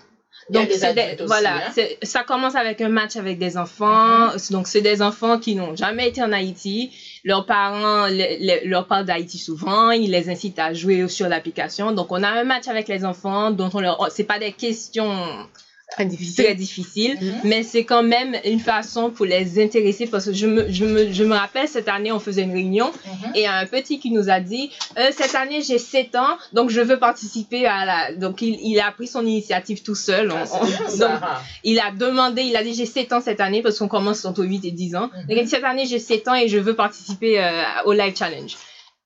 Donc, 0.51 0.69
des 0.69 0.75
aussi, 0.75 1.25
voilà, 1.27 1.57
hein. 1.57 1.71
c'est- 1.75 1.99
ça 2.03 2.25
commence 2.25 2.55
avec 2.57 2.81
un 2.81 2.89
match 2.89 3.17
avec 3.17 3.39
des 3.39 3.57
enfants. 3.57 4.29
Donc, 4.51 4.67
c'est 4.67 4.81
des 4.81 5.01
enfants 5.03 5.39
qui 5.39 5.55
n'ont 5.55 5.77
jamais 5.77 6.09
été 6.09 6.23
en 6.23 6.33
Haïti. 6.33 6.91
Leurs 7.25 7.47
parents 7.47 8.07
le- 8.09 8.37
le- 8.65 8.69
leur 8.69 8.87
parlent 8.87 9.05
d'Haïti 9.07 9.39
souvent. 9.39 9.91
Ils 9.93 10.11
les 10.11 10.29
incitent 10.29 10.59
à 10.59 10.75
jouer 10.75 11.07
sur 11.09 11.29
l'application. 11.29 11.93
Donc, 11.93 12.11
on 12.11 12.23
a 12.23 12.29
un 12.29 12.45
match 12.45 12.67
avec 12.69 12.89
les 12.89 13.05
enfants 13.05 13.51
dont 13.51 13.71
on 13.73 13.81
leur. 13.81 14.09
C'est 14.11 14.25
pas 14.25 14.39
des 14.39 14.53
questions 14.53 15.47
Très 15.95 16.07
difficile. 16.07 16.45
très 16.45 16.55
difficile, 16.55 17.19
Mhm. 17.21 17.41
mais 17.45 17.63
c'est 17.63 17.85
quand 17.85 18.03
même 18.03 18.35
une 18.45 18.61
façon 18.61 19.11
pour 19.11 19.27
les 19.27 19.63
intéresser 19.63 20.07
parce 20.07 20.25
que 20.27 20.33
je 20.33 20.47
me, 20.47 20.71
je 20.73 20.85
me, 20.85 21.13
je 21.13 21.25
me 21.25 21.35
rappelle 21.35 21.69
cette 21.69 21.89
année, 21.89 22.11
on 22.13 22.19
faisait 22.19 22.43
une 22.43 22.53
réunion 22.53 22.91
Mhm. 22.91 23.33
et 23.35 23.47
un 23.47 23.67
petit 23.67 23.99
qui 24.01 24.11
nous 24.11 24.31
a 24.31 24.41
dit 24.41 24.71
Euh, 24.99 25.11
Cette 25.17 25.35
année, 25.35 25.61
j'ai 25.63 25.79
7 25.79 26.15
ans, 26.17 26.37
donc 26.53 26.71
je 26.71 26.81
veux 26.81 26.99
participer 26.99 27.67
à 27.67 27.85
la. 27.85 28.15
Donc 28.15 28.43
il, 28.43 28.59
il 28.63 28.79
a 28.81 28.91
pris 28.93 29.07
son 29.07 29.25
initiative 29.27 29.83
tout 29.83 29.95
seul. 29.95 30.31
On- 30.31 30.37
Ah, 30.37 30.45
on- 30.61 30.65
bien, 30.67 30.79
donc, 30.99 31.21
il 31.65 31.79
a 31.81 31.91
demandé, 31.91 32.43
il 32.43 32.57
a 32.57 32.63
dit 32.63 32.75
J'ai 32.75 32.87
7 32.87 33.13
ans 33.13 33.21
cette 33.21 33.41
année 33.41 33.63
parce 33.63 33.79
qu'on 33.79 33.89
commence 33.89 34.25
entre 34.25 34.45
8 34.45 34.65
et 34.65 34.71
10 34.71 34.95
ans. 34.97 35.11
Donc 35.29 35.39
dit 35.39 35.49
Cette 35.49 35.65
année, 35.65 35.87
j'ai 35.87 35.99
7 35.99 36.27
ans 36.29 36.35
et 36.35 36.49
je 36.49 36.59
veux 36.59 36.75
participer 36.75 37.39
euh, 37.43 37.63
au 37.87 37.93
Live 37.93 38.15
Challenge. 38.17 38.55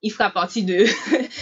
Il 0.02 0.10
fera 0.12 0.30
partie 0.30 0.62
de, 0.62 0.84
du 0.84 0.88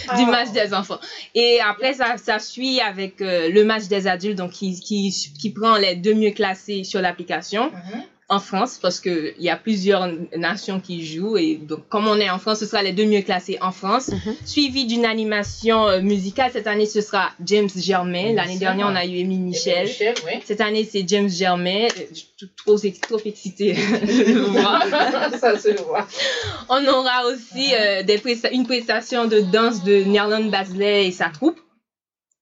Ah. 0.07 0.25
match 0.31 0.51
des 0.51 0.73
enfants. 0.73 0.99
Et 1.35 1.59
après, 1.59 1.93
ça, 1.93 2.17
ça 2.17 2.39
suit 2.39 2.79
avec 2.79 3.21
euh, 3.21 3.49
le 3.49 3.63
match 3.65 3.83
des 3.87 4.07
adultes, 4.07 4.37
donc 4.37 4.51
qui, 4.51 4.79
qui, 4.79 5.13
qui 5.39 5.49
prend 5.51 5.75
les 5.77 5.95
deux 5.95 6.13
mieux 6.15 6.31
classés 6.31 6.83
sur 6.83 7.01
l'application 7.01 7.71
Mhm. 7.71 8.03
En 8.27 8.39
France, 8.39 8.79
parce 8.81 8.99
qu'il 8.99 9.35
y 9.39 9.49
a 9.51 9.55
plusieurs 9.55 10.09
nations 10.35 10.79
qui 10.79 11.05
jouent. 11.05 11.37
Et 11.37 11.57
donc, 11.57 11.87
comme 11.89 12.07
on 12.07 12.19
est 12.19 12.29
en 12.29 12.39
France, 12.39 12.59
ce 12.59 12.65
sera 12.65 12.81
les 12.81 12.91
deux 12.91 13.05
mieux 13.05 13.21
classés 13.21 13.59
en 13.61 13.71
France. 13.71 14.07
Mhm. 14.07 14.35
Suivi 14.45 14.85
d'une 14.85 15.05
animation 15.05 15.87
euh, 15.87 16.01
musicale. 16.01 16.49
Cette 16.51 16.65
année, 16.65 16.87
ce 16.87 17.01
sera 17.01 17.29
James 17.45 17.69
Germain. 17.75 18.33
L'année 18.33 18.57
dernière, 18.57 18.87
on 18.87 18.95
a 18.95 19.05
eu 19.05 19.15
Émile 19.17 19.41
Michel. 19.41 19.85
Michel, 19.87 20.15
oui. 20.25 20.39
Cette 20.43 20.61
année, 20.61 20.87
c'est 20.91 21.07
James 21.07 21.29
Germain. 21.29 21.85
Euh, 21.85 22.03
Je 22.11 22.15
suis 22.15 22.27
trop, 22.65 22.77
trop 23.07 23.19
excitée 23.25 23.73
de 23.73 24.33
le 24.33 24.41
voir. 24.41 24.83
ça 25.39 25.59
se 25.59 25.79
voit. 25.83 26.07
On 26.69 26.83
aura 26.87 27.25
aussi 27.27 27.73
euh, 27.79 28.01
des 28.01 28.17
presta- 28.17 28.51
une 28.51 28.65
prestation 28.65 29.27
de 29.27 29.39
danse 29.41 29.83
de 29.83 30.03
Nerlon 30.03 30.45
Basley 30.45 31.07
et 31.07 31.11
sa 31.11 31.29
troupe. 31.29 31.59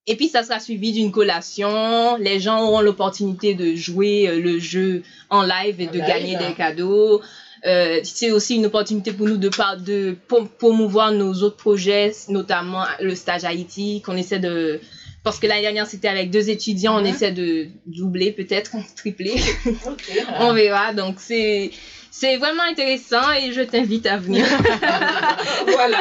Et 0.05 0.15
puis, 0.15 0.27
ça 0.27 0.43
sera 0.43 0.59
suivi 0.59 0.91
d'une 0.91 1.11
collation. 1.11 2.17
Les 2.17 2.39
gens 2.39 2.61
auront 2.63 2.81
l'opportunité 2.81 3.53
de 3.53 3.73
jouer 3.75 4.27
euh, 4.27 4.39
le 4.39 4.59
jeu 4.59 5.03
en 5.29 5.43
live 5.43 5.79
et 5.79 5.87
de 5.87 5.93
live. 5.93 6.07
gagner 6.07 6.35
des 6.35 6.53
cadeaux. 6.53 7.21
Euh, 7.65 8.01
c'est 8.03 8.31
aussi 8.31 8.55
une 8.55 8.65
opportunité 8.65 9.13
pour 9.13 9.27
nous 9.27 9.37
de, 9.37 9.49
de 9.85 10.17
prom- 10.27 10.49
promouvoir 10.59 11.13
nos 11.13 11.33
autres 11.43 11.55
projets, 11.55 12.11
notamment 12.27 12.83
le 12.99 13.15
stage 13.15 13.45
Haïti, 13.45 14.01
qu'on 14.05 14.17
essaie 14.17 14.39
de... 14.39 14.81
Parce 15.23 15.39
que 15.39 15.47
l'année 15.47 15.61
dernière, 15.61 15.87
c'était 15.87 16.09
avec 16.09 16.31
deux 16.31 16.49
étudiants, 16.49 16.99
on 17.01 17.05
essaie 17.05 17.31
de 17.31 17.67
doubler, 17.85 18.31
peut-être, 18.31 18.71
tripler. 18.95 19.35
On 20.39 20.53
verra. 20.53 20.93
Donc, 20.93 21.15
c'est, 21.19 21.71
c'est 22.11 22.35
vraiment 22.37 22.63
intéressant 22.69 23.31
et 23.31 23.51
je 23.53 23.61
t'invite 23.61 24.05
à 24.05 24.17
venir. 24.17 24.45
voilà. 25.67 25.97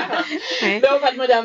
Ouais. 0.63 0.81
Ben, 0.81 0.89
on 0.97 1.01
va 1.01 1.13
demander 1.13 1.33
à 1.33 1.43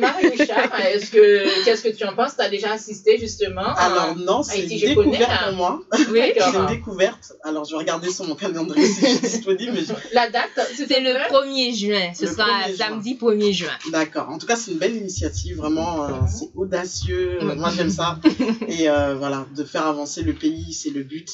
que, 1.11 1.63
qu'est-ce 1.65 1.83
que 1.83 1.95
tu 1.95 2.03
en 2.05 2.13
penses? 2.13 2.35
Tu 2.37 2.43
as 2.43 2.49
déjà 2.49 2.71
assisté 2.73 3.17
justement 3.17 3.73
Alors 3.75 4.11
à- 4.11 4.15
non, 4.15 4.43
c'est 4.43 4.61
une 4.63 4.67
découverte 4.79 5.31
pour 5.45 5.53
moi. 5.55 5.79
oui. 6.11 6.19
D'accord. 6.35 6.51
C'est 6.51 6.57
une 6.59 6.65
découverte. 6.67 7.33
Alors 7.43 7.65
je 7.65 7.71
vais 7.71 7.77
regarder 7.77 8.09
sur 8.09 8.25
mon 8.25 8.35
calendrier 8.35 8.85
si 8.87 9.01
je 9.01 9.07
suis 9.07 9.19
disponible. 9.19 9.71
Mais 9.73 9.81
je- 9.81 9.93
La 10.15 10.29
date, 10.29 10.49
C'est 10.75 10.99
le 10.99 11.13
plaît 11.13 11.27
1er 11.31 11.73
juin. 11.77 12.11
Ce 12.13 12.25
Le 12.25 12.31
sera 12.31 12.43
1er 12.45 12.75
juin. 12.75 12.77
samedi 12.77 13.15
1er 13.21 13.53
juin. 13.53 13.71
D'accord. 13.91 14.29
En 14.29 14.37
tout 14.37 14.47
cas, 14.47 14.55
c'est 14.55 14.71
une 14.71 14.77
belle 14.77 14.95
initiative. 14.95 15.57
Vraiment, 15.57 16.03
euh, 16.05 16.09
c'est 16.27 16.49
audacieux. 16.55 17.37
Mhm. 17.41 17.47
Moi, 17.67 17.75
j'aime 17.77 17.89
ça. 17.89 18.19
Et 18.67 18.89
euh, 18.89 19.15
voilà, 19.15 19.45
de 19.55 19.63
faire 19.63 19.85
avancer 19.87 20.21
le 20.23 20.33
pays, 20.33 20.73
c'est 20.73 20.89
le 20.89 21.03
but. 21.03 21.27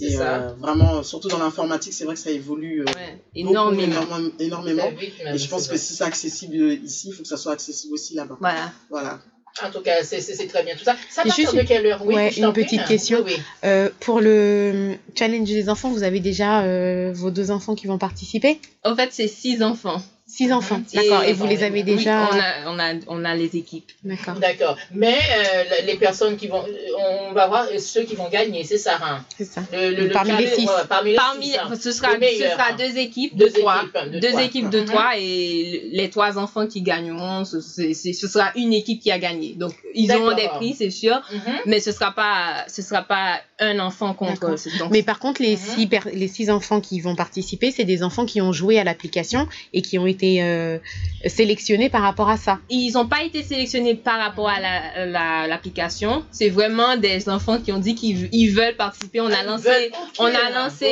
Et 0.00 0.12
ça. 0.12 0.34
euh, 0.36 0.52
vraiment, 0.58 1.02
surtout 1.02 1.28
dans 1.28 1.38
l'informatique, 1.38 1.92
c'est 1.92 2.04
vrai 2.04 2.14
que 2.14 2.20
ça 2.20 2.30
évolue 2.30 2.80
euh, 2.82 2.84
Ouais, 2.86 3.42
beaucoup, 3.44 3.48
énormément. 3.78 4.06
même, 4.10 5.34
Et 5.34 5.38
je 5.38 5.48
pense 5.48 5.64
que 5.64 5.68
vrai. 5.68 5.78
si 5.78 5.94
c'est 5.94 6.04
accessible 6.04 6.56
ici, 6.84 7.08
il 7.08 7.14
faut 7.14 7.22
que 7.22 7.28
ça 7.28 7.36
soit 7.36 7.52
accessible 7.52 7.94
aussi 7.94 8.14
là-bas. 8.14 8.36
Voilà. 8.40 8.72
Voilà. 8.88 9.18
En 9.62 9.70
tout 9.70 9.80
cas, 9.80 10.02
c'est, 10.04 10.20
très 10.46 10.62
bien 10.62 10.74
tout 10.76 10.84
ça. 10.84 10.96
Ça 11.10 11.22
part 11.24 11.34
juste 11.34 11.56
de 11.56 11.62
quelle 11.62 11.84
heure? 11.84 12.02
Oui, 12.06 12.14
ouais, 12.14 12.30
je 12.30 12.40
t'en 12.40 12.48
une 12.48 12.52
petite 12.54 12.84
question. 12.86 13.18
Oui, 13.26 13.32
oui. 13.36 13.42
Euh, 13.64 13.90
pour 13.98 14.20
le 14.20 14.94
challenge 15.18 15.48
des 15.48 15.68
enfants, 15.68 15.90
vous 15.90 16.04
avez 16.04 16.20
déjà 16.20 16.62
euh, 16.62 17.12
vos 17.12 17.30
deux 17.30 17.50
enfants 17.50 17.74
qui 17.74 17.86
vont 17.86 17.98
participer? 17.98 18.60
En 18.84 18.94
fait, 18.94 19.10
c'est 19.12 19.28
six 19.28 19.62
enfants. 19.62 20.00
Six 20.32 20.52
enfants, 20.52 20.78
Mhm. 20.78 20.84
d'accord. 20.94 21.22
Et, 21.24 21.30
Et- 21.30 21.32
vous 21.32 21.46
les 21.46 21.62
avez 21.64 21.80
Oui, 21.80 21.96
déjà. 21.96 22.28
on, 22.32 22.38
a, 22.38 22.72
on, 22.72 22.78
a, 22.78 22.94
on 23.08 23.24
a 23.24 23.34
les 23.34 23.56
équipes. 23.56 23.90
D'accord, 24.04 24.34
D'accord. 24.36 24.76
Mais 24.92 25.16
euh, 25.18 25.64
les 25.86 25.96
personnes 25.96 26.36
qui 26.36 26.46
vont, 26.46 26.62
on 26.98 27.32
va 27.32 27.48
voir 27.48 27.66
ceux 27.78 28.02
qui 28.04 28.14
vont 28.14 28.28
gagner, 28.28 28.62
c'est 28.64 28.78
ça. 28.78 28.98
hein. 29.02 29.24
c'est 29.36 29.44
ça. 29.44 29.62
Le, 29.72 29.90
le- 29.90 30.04
le 30.06 30.10
Parmi 30.10 30.30
les 30.32 30.44
carré, 30.44 30.54
six. 30.56 30.66
ouais, 30.66 30.72
parmi 30.88 31.10
les 31.10 31.16
Parmi, 31.16 31.46
six, 31.46 31.58
hein. 31.58 31.70
ce, 31.80 31.90
sera, 31.92 32.16
meilleur, 32.16 32.50
ce 32.52 32.56
sera 32.56 32.70
hein. 32.70 32.76
deux 32.78 32.96
équipes 32.98 33.36
Deux 33.36 33.48
de 33.50 33.58
trois. 33.58 33.82
équipes 33.82 34.12
de 34.12 34.18
deux 34.20 34.28
trois. 34.30 34.42
équipes 34.44 34.70
de 34.70 34.80
trois 34.80 35.10
et 35.18 35.80
le- 35.92 35.96
les 35.96 36.10
trois 36.10 36.38
enfants 36.38 36.66
qui 36.66 36.82
gagneront, 36.82 37.44
ce, 37.44 37.60
sera 37.60 38.52
une 38.54 38.72
équipe 38.72 39.00
qui 39.02 39.10
a 39.10 39.18
gagné. 39.18 39.54
Donc, 39.54 39.72
ils 39.94 40.12
auront 40.12 40.34
des 40.36 40.48
prix, 40.48 40.74
c'est 40.78 40.90
sûr, 40.90 41.20
Mhm. 41.32 41.40
mais 41.66 41.80
ce 41.80 41.90
sera 41.92 42.12
pas, 42.12 42.64
ce 42.68 42.82
sera 42.82 43.02
pas 43.02 43.40
un 43.58 43.78
enfant 43.80 44.14
contre. 44.14 44.48
Donc, 44.78 44.90
Mais 44.92 45.02
par 45.02 45.18
contre, 45.18 45.42
les, 45.42 45.56
six 45.56 45.86
per- 45.86 46.10
les 46.12 46.28
six 46.28 46.50
enfants 46.50 46.80
qui 46.80 47.00
vont 47.00 47.16
participer, 47.16 47.70
c'est 47.72 47.84
des 47.84 48.02
enfants 48.02 48.26
qui 48.26 48.40
ont 48.40 48.52
joué 48.52 48.78
à 48.78 48.84
l'application 48.84 49.46
et 49.72 49.82
qui 49.82 49.98
ont 49.98 50.06
été 50.06 50.19
euh, 50.22 50.78
sélectionnés 51.26 51.88
par 51.90 52.02
rapport 52.02 52.28
à 52.30 52.36
ça. 52.36 52.58
ils 52.70 52.92
n'ont 52.92 53.06
pas 53.06 53.22
été 53.24 53.42
sélectionnés 53.42 53.94
par 53.94 54.18
rapport 54.18 54.48
à 54.48 54.58
la- 54.60 55.06
la- 55.06 55.46
l'application. 55.46 56.24
c'est 56.30 56.48
vraiment 56.48 56.96
des 56.96 57.28
enfants 57.28 57.58
qui 57.60 57.72
ont 57.72 57.78
dit 57.78 57.94
qu'ils 57.94 58.28
ils 58.32 58.48
veulent 58.50 58.76
participer. 58.76 59.20
On 59.20 59.26
a 59.30 59.36
Ah, 59.40 59.44
lancé, 59.44 59.68
veulent- 59.68 59.90
on 60.18 60.24
a 60.26 60.50
lancé 60.50 60.88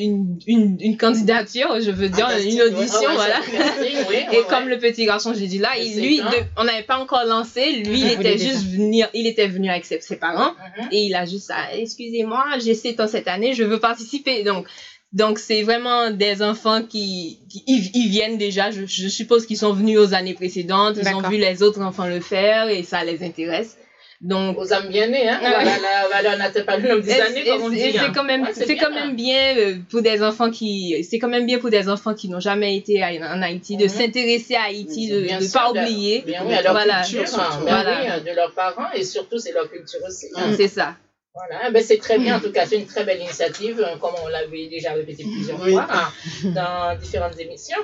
une, 0.00 0.02
une, 0.02 0.38
une, 0.46 0.76
une 0.80 0.96
candidature, 0.96 1.80
je 1.80 1.90
veux 1.90 2.08
dire, 2.08 2.26
Un 2.26 2.30
casting, 2.34 2.52
une 2.54 2.62
audition, 2.62 2.98
Ah 3.04 3.08
ouais, 3.10 3.14
voilà. 3.14 3.40
casting, 3.40 3.96
oui, 4.08 4.16
Et 4.32 4.36
ouais, 4.38 4.44
comme 4.48 4.64
ouais. 4.64 4.70
le 4.70 4.78
petit 4.78 5.04
garçon, 5.06 5.32
j'ai 5.38 5.46
dit 5.46 5.58
là, 5.58 5.70
il- 5.78 6.00
lui, 6.00 6.18
de- 6.18 6.44
on 6.56 6.64
n'avait 6.64 6.82
pas 6.82 6.98
encore 6.98 7.24
lancé. 7.26 7.72
Lui, 7.84 8.00
il 8.00 8.10
était 8.12 8.38
juste 8.38 8.64
venir, 8.70 9.08
il 9.14 9.26
était 9.26 9.46
venu 9.48 9.68
avec 9.70 9.84
ses, 9.84 10.00
ses 10.00 10.16
parents 10.16 10.52
Mhm. 10.78 10.88
et 10.92 11.02
il 11.02 11.14
a 11.14 11.24
juste, 11.26 11.50
ah, 11.54 11.68
excusez-moi, 11.76 12.44
j'ai 12.64 12.74
7 12.74 13.00
ans 13.00 13.08
cette 13.08 13.28
année, 13.28 13.52
je 13.54 13.64
veux 13.64 13.80
participer. 13.80 14.42
Donc, 14.42 14.66
donc 15.12 15.38
c'est 15.38 15.62
vraiment 15.62 16.10
des 16.10 16.42
enfants 16.42 16.82
qui, 16.82 17.38
qui 17.50 17.64
ils, 17.66 17.90
ils 17.94 18.08
viennent 18.08 18.36
déjà. 18.38 18.70
Je, 18.70 18.84
je 18.86 19.08
suppose 19.08 19.46
qu'ils 19.46 19.56
sont 19.58 19.72
venus 19.72 19.98
aux 19.98 20.14
années 20.14 20.34
précédentes, 20.34 20.96
ils 21.00 21.08
ont 21.14 21.20
vu 21.28 21.36
les 21.38 21.62
autres 21.62 21.80
enfants 21.80 22.06
le 22.06 22.20
faire 22.20 22.68
et 22.68 22.82
ça 22.82 23.04
les 23.04 23.22
intéresse. 23.24 23.76
Donc 24.20 24.58
Aux 24.58 24.72
âmes 24.72 24.88
bien 24.88 25.06
nées, 25.06 25.28
hein. 25.28 25.38
Ouais. 25.40 25.64
Voilà, 26.10 26.34
on 26.34 26.38
n'atteint 26.38 26.64
pas 26.64 26.76
le 26.76 26.88
nombre 26.88 27.02
des 27.02 27.12
années, 27.20 27.42
c'est- 27.44 27.50
comme 27.50 27.62
on 27.62 27.68
dit. 27.70 27.78
c'est 27.92 27.98
hein. 28.00 28.12
quand 28.12 28.24
même 28.24 28.42
Ouais, 28.42 28.48
c'est 28.52 28.66
bien, 28.66 28.76
quand 28.82 28.92
même 28.92 29.14
bien 29.14 29.56
euh, 29.56 29.76
pour 29.88 30.02
des 30.02 30.24
enfants 30.24 30.50
qui 30.50 31.06
c'est 31.08 31.20
quand 31.20 31.28
même 31.28 31.46
bien 31.46 31.60
pour 31.60 31.70
des 31.70 31.88
enfants 31.88 32.14
qui 32.14 32.28
n'ont 32.28 32.40
jamais 32.40 32.76
été 32.76 33.00
à- 33.00 33.10
en 33.32 33.40
Haïti 33.42 33.76
de 33.76 33.84
Mhm. 33.84 33.88
s'intéresser 33.88 34.56
à 34.56 34.64
Haïti 34.64 35.08
de 35.08 35.20
ne 35.20 35.52
pas 35.52 35.72
de- 35.72 35.78
oublier 35.78 36.22
Bien 36.26 36.42
oui, 36.44 36.52
à 36.52 36.62
leur 36.62 36.72
Voilà. 36.72 37.02
culture, 37.02 37.20
hein. 37.22 37.26
surtout. 37.26 37.62
Voilà. 37.62 38.00
oui, 38.18 38.28
de 38.28 38.34
leurs 38.34 38.52
parents 38.54 38.90
et 38.92 39.04
surtout 39.04 39.38
c'est 39.38 39.52
leur 39.52 39.70
culture 39.70 40.00
aussi. 40.04 40.26
hein. 40.34 40.52
c'est 40.56 40.66
ça 40.68 40.96
Voilà, 41.34 41.70
ben 41.70 41.80
c'est 41.84 41.98
très 41.98 42.18
bien 42.18 42.38
en 42.38 42.40
tout 42.40 42.50
cas, 42.50 42.66
c'est 42.66 42.76
une 42.80 42.86
très 42.86 43.04
belle 43.04 43.20
initiative, 43.20 43.78
euh, 43.80 43.96
comme 43.98 44.14
on 44.24 44.28
l'avait 44.28 44.66
déjà 44.66 44.92
répété 44.92 45.22
plusieurs 45.22 45.60
Oui. 45.62 45.72
fois 45.72 45.86
hein, 45.88 46.10
dans 46.44 46.98
différentes 46.98 47.38
émissions. 47.38 47.76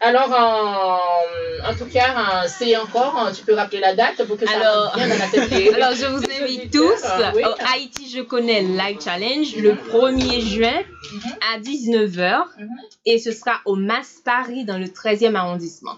Alors, 0.00 0.30
en, 0.32 1.68
en 1.70 1.74
tout 1.74 1.84
cas, 1.86 2.14
hein, 2.16 2.46
c'est 2.48 2.76
encore, 2.78 3.30
tu 3.36 3.44
peux 3.44 3.52
rappeler 3.54 3.80
la 3.80 3.94
date 3.94 4.24
pour 4.24 4.38
que 4.38 4.46
ça 4.46 4.52
Alors- 4.56 4.84
rentre 4.92 4.96
bien 4.96 5.08
dans 5.08 5.18
la 5.18 5.26
tête 5.26 5.50
des- 5.50 5.68
Alors, 5.74 5.92
je 5.94 6.06
vous 6.06 6.22
invite 6.24 6.74
auditeurs, 6.74 6.96
tous 6.96 7.36
oui. 7.36 7.42
au 7.44 7.54
Haïti 7.74 8.08
Je 8.10 8.22
connais 8.22 8.62
Live 8.62 8.98
Challenge 9.04 9.56
le 9.56 9.74
1er 9.74 10.40
juin 10.40 10.80
Mhm. 11.12 11.32
à 11.54 11.58
19h 11.60 12.44
Mhm. 12.58 12.68
et 13.04 13.18
ce 13.18 13.32
sera 13.32 13.60
au 13.66 13.74
Mass 13.74 14.14
Paris 14.24 14.64
dans 14.64 14.78
le 14.78 14.88
13e 14.88 15.36
arrondissement. 15.36 15.96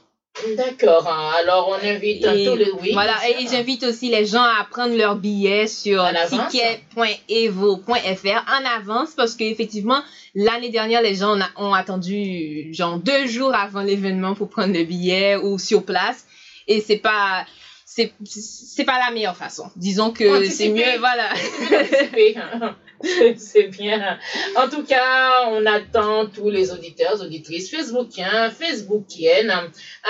D'accord, 0.57 1.07
hein, 1.09 1.33
alors 1.39 1.69
on 1.69 1.87
invite 1.87 2.25
Et 2.25 2.45
tous 2.45 2.57
les 2.57 2.71
oui. 2.81 2.93
voilà, 2.93 3.15
et 3.29 3.47
j'invite 3.49 3.85
aussi 3.85 4.09
les 4.09 4.27
gens 4.27 4.43
à 4.43 4.67
prendre 4.71 4.97
leurs 4.97 5.17
billets 5.17 5.67
sur 5.67 6.05
ticket.evo.fr 6.29 7.87
en 7.89 8.65
avance 8.77 9.11
parce 9.17 9.35
qu'effectivement, 9.35 10.03
l'année 10.35 10.71
dernière, 10.71 11.03
les 11.03 11.15
gens 11.15 11.37
ont, 11.57 11.75
attendu 11.75 12.73
genre 12.73 12.99
deux 12.99 13.27
jours 13.27 13.55
avant 13.55 13.83
l'événement 13.83 14.35
pour 14.35 14.49
prendre 14.49 14.73
le 14.73 14.85
billet 14.85 15.37
ou 15.37 15.59
sur 15.59 15.85
place 15.85 16.25
et 16.67 16.81
c'est 16.81 16.99
pas. 16.99 17.45
C'est 17.85 18.13
c'est 18.25 18.85
pas 18.85 19.01
la 19.05 19.11
meilleure 19.11 19.37
façon. 19.37 19.69
Disons 19.75 20.13
que 20.13 20.45
c'est 20.49 20.69
mieux, 20.69 20.99
voilà. 21.01 21.31
C'est 23.37 23.65
bien. 23.69 24.19
En 24.57 24.69
tout 24.69 24.83
cas, 24.85 25.49
on 25.51 25.65
attend 25.67 26.27
tous 26.27 26.51
les 26.51 26.71
auditeurs, 26.73 27.21
auditrices 27.23 27.71
facebookiens, 27.71 28.51
facebookiennes. 28.51 29.53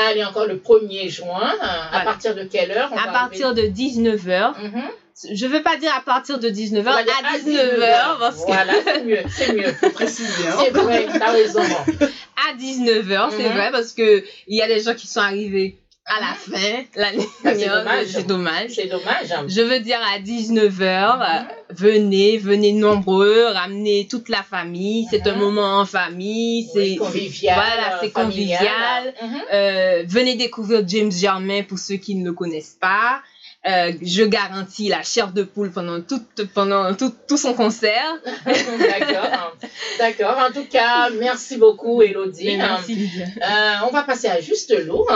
Allez, 0.09 0.25
encore 0.25 0.47
le 0.47 0.57
1er 0.57 1.09
juin. 1.09 1.53
À 1.93 2.01
partir 2.05 2.35
de 2.35 2.45
quelle 2.45 2.71
heure 2.73 2.91
on 2.93 2.97
À 2.97 3.07
va 3.07 3.13
partir 3.13 3.55
de 3.55 3.63
19h, 3.63 4.55
arriver 4.55 4.69
Mhm. 4.71 4.89
je 5.35 5.47
veux 5.47 5.63
pas 5.63 5.77
dire 5.77 5.93
à 5.97 6.01
partir 6.01 6.39
de 6.39 6.49
19h, 6.49 6.89
On 6.89 6.95
va 6.95 7.03
dire 7.05 7.13
à 7.23 7.39
19h, 7.39 8.19
parce 8.19 8.41
que 8.41 8.47
Voilà, 8.47 8.73
c'est 8.85 9.05
mieux, 9.05 9.23
c'est 9.37 9.53
mieux. 9.53 9.73
Faut 9.73 9.91
préciser. 9.91 10.47
Hein. 10.49 10.57
C'est 10.65 10.71
vrai, 10.71 11.07
t'as 11.19 11.31
raison. 11.33 11.61
à 12.49 12.55
19h, 12.57 13.31
c'est 13.31 13.49
Mhm. 13.49 13.53
vrai, 13.55 13.71
parce 13.71 13.93
que 13.93 14.25
il 14.47 14.57
y 14.57 14.63
a 14.63 14.67
des 14.67 14.81
gens 14.81 14.95
qui 14.95 15.07
sont 15.07 15.21
arrivés 15.21 15.79
à 16.17 16.21
la 16.21 16.35
fin 16.35 16.83
l'année 16.97 17.25
Ah, 17.45 17.51
c'est 17.55 17.59
dernière, 17.59 17.79
dommage. 17.85 18.07
c'est 18.09 18.27
dommage. 18.27 18.71
C'est 18.75 18.87
dommage. 18.87 19.33
hein. 19.33 19.45
Je 19.49 19.61
veux 19.61 19.81
dire 19.81 19.99
à 20.15 20.19
19h, 20.19 21.19
Mhm. 21.19 21.47
venez, 21.71 22.39
venez 22.39 22.73
nombreux, 22.73 23.45
ramenez 23.47 24.07
toute 24.11 24.29
la 24.29 24.43
famille, 24.43 25.07
c'est 25.11 25.27
un 25.29 25.35
Mhm. 25.35 25.41
moment 25.41 25.79
en 25.81 25.87
famille, 25.87 26.69
c'est 26.73 26.81
Oui, 26.81 26.97
convivial. 26.97 27.55
voilà, 27.55 27.99
c'est 28.01 28.11
convivial. 28.11 29.15
Mhm. 29.23 29.41
Euh, 29.53 30.03
venez 30.07 30.35
découvrir 30.37 30.83
James 30.87 31.13
Germain 31.13 31.63
pour 31.63 31.79
ceux 31.79 31.97
qui 31.97 32.15
ne 32.17 32.25
le 32.25 32.33
connaissent 32.33 32.77
pas. 32.81 33.21
Euh, 33.67 33.93
je 34.01 34.25
garantis 34.25 34.89
la 34.89 35.03
chair 35.03 35.33
de 35.33 35.43
poule 35.43 35.71
pendant 35.71 36.01
tout, 36.01 36.23
pendant 36.55 36.95
tout, 36.95 37.13
tout 37.29 37.37
son 37.37 37.53
concert. 37.53 38.17
D'accord. 38.47 39.57
D'accord. 39.99 40.39
En 40.49 40.51
tout 40.51 40.65
cas, 40.65 41.11
merci 41.11 41.59
beaucoup, 41.59 42.01
Elodie. 42.01 42.57
Merci 42.57 42.95
Lydia. 42.95 43.27
Euh, 43.27 43.87
on 43.87 43.91
va 43.91 44.03
passer 44.03 44.29
à 44.29 44.41
Juste 44.41 44.75
l'eau. 44.87 45.07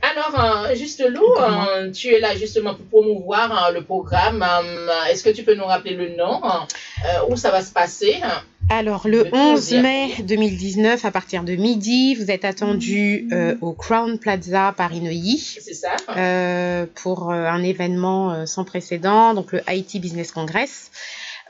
Alors, 0.00 0.66
euh, 0.68 0.74
Juste 0.76 1.04
l'eau, 1.08 1.36
tu 1.92 2.14
es 2.14 2.20
là 2.20 2.36
justement 2.36 2.74
pour 2.74 2.86
promouvoir 2.86 3.72
le 3.72 3.82
programme. 3.82 4.46
Est-ce 5.10 5.24
que 5.24 5.30
tu 5.30 5.42
peux 5.42 5.54
nous 5.54 5.64
rappeler 5.66 5.94
le 5.94 6.14
nom 6.16 6.40
Où 7.28 7.36
ça 7.36 7.50
va 7.50 7.62
se 7.62 7.72
passer? 7.72 8.20
Alors, 8.74 9.06
le 9.06 9.24
Le 9.24 9.34
11 9.34 9.70
11e. 9.70 9.82
mai 9.82 10.14
2019, 10.22 11.04
à 11.04 11.10
partir 11.10 11.44
de 11.44 11.54
midi, 11.56 12.14
vous 12.14 12.30
êtes 12.30 12.46
attendus 12.46 13.28
euh, 13.30 13.54
au 13.60 13.72
Crown 13.72 14.18
Plaza 14.18 14.72
Paris-Neuilly 14.74 15.58
C'est 15.60 15.74
ça 15.74 15.94
euh, 16.16 16.86
pour 16.94 17.30
euh, 17.30 17.44
un 17.44 17.62
événement 17.62 18.46
sans 18.46 18.64
précédent, 18.64 19.34
donc 19.34 19.52
le 19.52 19.60
Haiti 19.66 20.00
Business 20.00 20.32
Congress. 20.32 20.90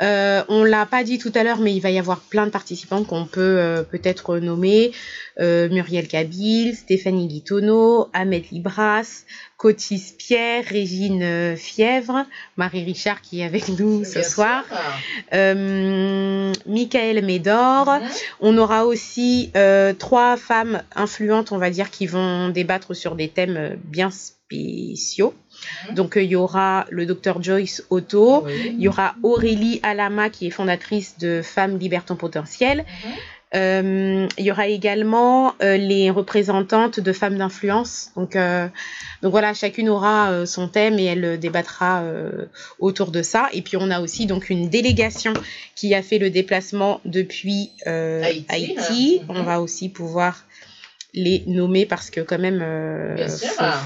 Euh, 0.03 0.43
on 0.49 0.65
l'a 0.65 0.85
pas 0.85 1.05
dit 1.05 1.19
tout 1.19 1.33
à 1.35 1.45
l'heure, 1.45 1.59
mais 1.59 1.75
il 1.75 1.81
va 1.81 1.91
y 1.91 1.99
avoir 1.99 2.21
plein 2.21 2.47
de 2.47 2.51
participants 2.51 3.05
qu'on 3.05 3.25
peut 3.25 3.41
euh, 3.41 3.83
peut-être 3.83 4.39
nommer. 4.39 4.93
Euh, 5.41 5.69
Muriel 5.69 6.09
Kabil, 6.09 6.75
Stéphanie 6.75 7.29
Guitono, 7.29 8.09
Ahmed 8.13 8.45
Libras, 8.51 9.25
Cotis 9.57 10.15
Pierre, 10.19 10.65
Régine 10.65 11.23
euh, 11.23 11.57
Fièvre, 11.57 12.27
Marie 12.57 12.85
Richard 12.85 13.23
qui 13.23 13.41
est 13.41 13.45
avec 13.45 13.69
nous 13.69 14.05
ce 14.05 14.19
Bien 14.19 14.23
soir, 14.23 14.65
Michael 16.67 17.25
Médor. 17.25 17.87
Mhm. 17.87 18.09
On 18.41 18.59
aura 18.59 18.85
aussi 18.85 19.53
trois 19.99 20.37
femmes 20.37 20.83
influentes, 20.97 21.53
on 21.53 21.59
va 21.59 21.71
dire, 21.71 21.91
qui 21.91 22.07
vont 22.07 22.49
débattre 22.49 22.95
sur 22.95 23.15
des 23.15 23.29
thèmes 23.29 23.79
bien 23.85 24.11
spéciaux. 24.11 25.33
Mhm. 25.89 25.95
Donc, 25.95 26.17
euh, 26.17 26.23
il 26.23 26.31
y 26.31 26.37
aura 26.37 26.87
le 26.91 27.07
docteur 27.07 27.43
Joyce 27.43 27.85
Otto, 27.91 28.47
il 28.49 28.81
y 28.81 28.89
aura 28.89 29.15
Aurélie 29.23 29.81
Alama, 29.83 30.31
qui 30.31 30.47
est 30.47 30.51
fondatrice 30.51 31.19
de 31.19 31.43
Femmes 31.43 31.79
Libertons 31.79 32.17
Potentiel. 32.17 32.79
Mhm. 32.79 33.11
Euh, 33.55 34.27
il 34.39 34.47
y 34.47 34.51
aura 34.51 34.67
également 34.67 35.55
euh, 35.63 35.77
les 35.77 36.09
représentantes 36.09 37.01
de 37.01 37.13
femmes 37.13 37.37
d'influence. 37.37 38.11
Donc, 38.17 38.35
euh, 38.35 38.67
donc 39.21 39.31
voilà, 39.31 39.53
chacune 39.53 39.91
aura 39.91 40.47
son 40.47 40.69
thème 40.69 40.99
et 40.99 41.05
elle 41.05 41.39
débattra 41.39 42.03
autour 42.79 43.11
de 43.11 43.21
ça. 43.21 43.49
Et 43.53 43.61
puis 43.61 43.77
on 43.77 43.91
a 43.91 44.01
aussi 44.01 44.25
donc 44.25 44.49
une 44.49 44.71
délégation 44.71 45.35
qui 45.75 45.95
a 45.95 46.03
fait 46.03 46.17
le 46.19 46.31
déplacement 46.31 47.03
depuis 47.05 47.73
euh, 47.87 48.23
Haïti, 48.25 48.47
Haïti. 48.49 49.21
hein. 49.23 49.27
On 49.29 49.43
va 49.43 49.61
aussi 49.61 49.91
pouvoir 49.91 50.47
les 51.13 51.45
nommer 51.47 51.85
parce 51.85 52.09
que 52.09 52.23
quand 52.23 52.39
même, 52.39 52.65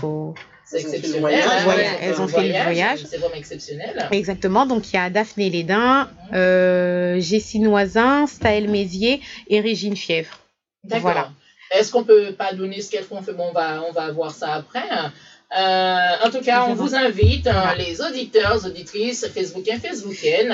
faut, 0.01 0.35
C'est 0.69 0.81
Elles 0.81 0.87
ont 0.87 0.91
fait 0.91 0.91
le 0.91 0.97
exceptionnel. 0.97 1.21
voyage. 1.21 1.45
hein, 1.47 1.61
Voilà, 1.65 1.83
ouais, 1.83 1.99
elles 2.03 2.21
ont 2.21 2.29
fait 2.29 2.49
le 2.49 2.63
voyage. 2.63 2.99
C'est 3.09 3.17
vraiment 3.19 3.35
exceptionnel. 3.37 4.09
Exactement, 4.11 4.67
donc 4.67 4.93
il 4.93 4.97
y 4.97 4.99
a 4.99 5.09
Daphné 5.11 5.49
Lédin, 5.49 6.09
euh, 6.33 7.21
Jessie 7.21 7.61
Noisin, 7.61 8.27
Staël 8.27 8.69
Mézier 8.69 9.21
et 9.49 9.61
Régine 9.61 9.97
Fièvre. 9.97 10.39
D'accord. 10.83 11.03
Voilà. 11.03 11.31
Est-ce 11.73 11.91
qu'on 11.93 12.05
peut 12.05 12.33
pas 12.33 12.53
donner 12.53 12.81
ce 12.81 12.91
qu'elles 12.91 13.05
font? 13.05 13.23
Fait 13.23 13.33
Bon, 13.33 13.47
on 13.51 13.53
va, 13.53 13.83
on 13.89 13.93
va 13.93 14.11
voir 14.13 14.33
ça 14.33 14.55
après. 14.55 14.89
Euh, 15.57 16.27
en 16.27 16.31
tout 16.31 16.41
cas, 16.41 16.67
on 16.69 16.75
vous 16.75 16.95
invite, 16.97 17.47
hein, 17.47 17.75
les 17.79 18.01
auditeurs, 18.01 18.65
auditrices, 18.67 19.27
Facebookiens, 19.33 19.79
Facebookiennes, 19.79 20.53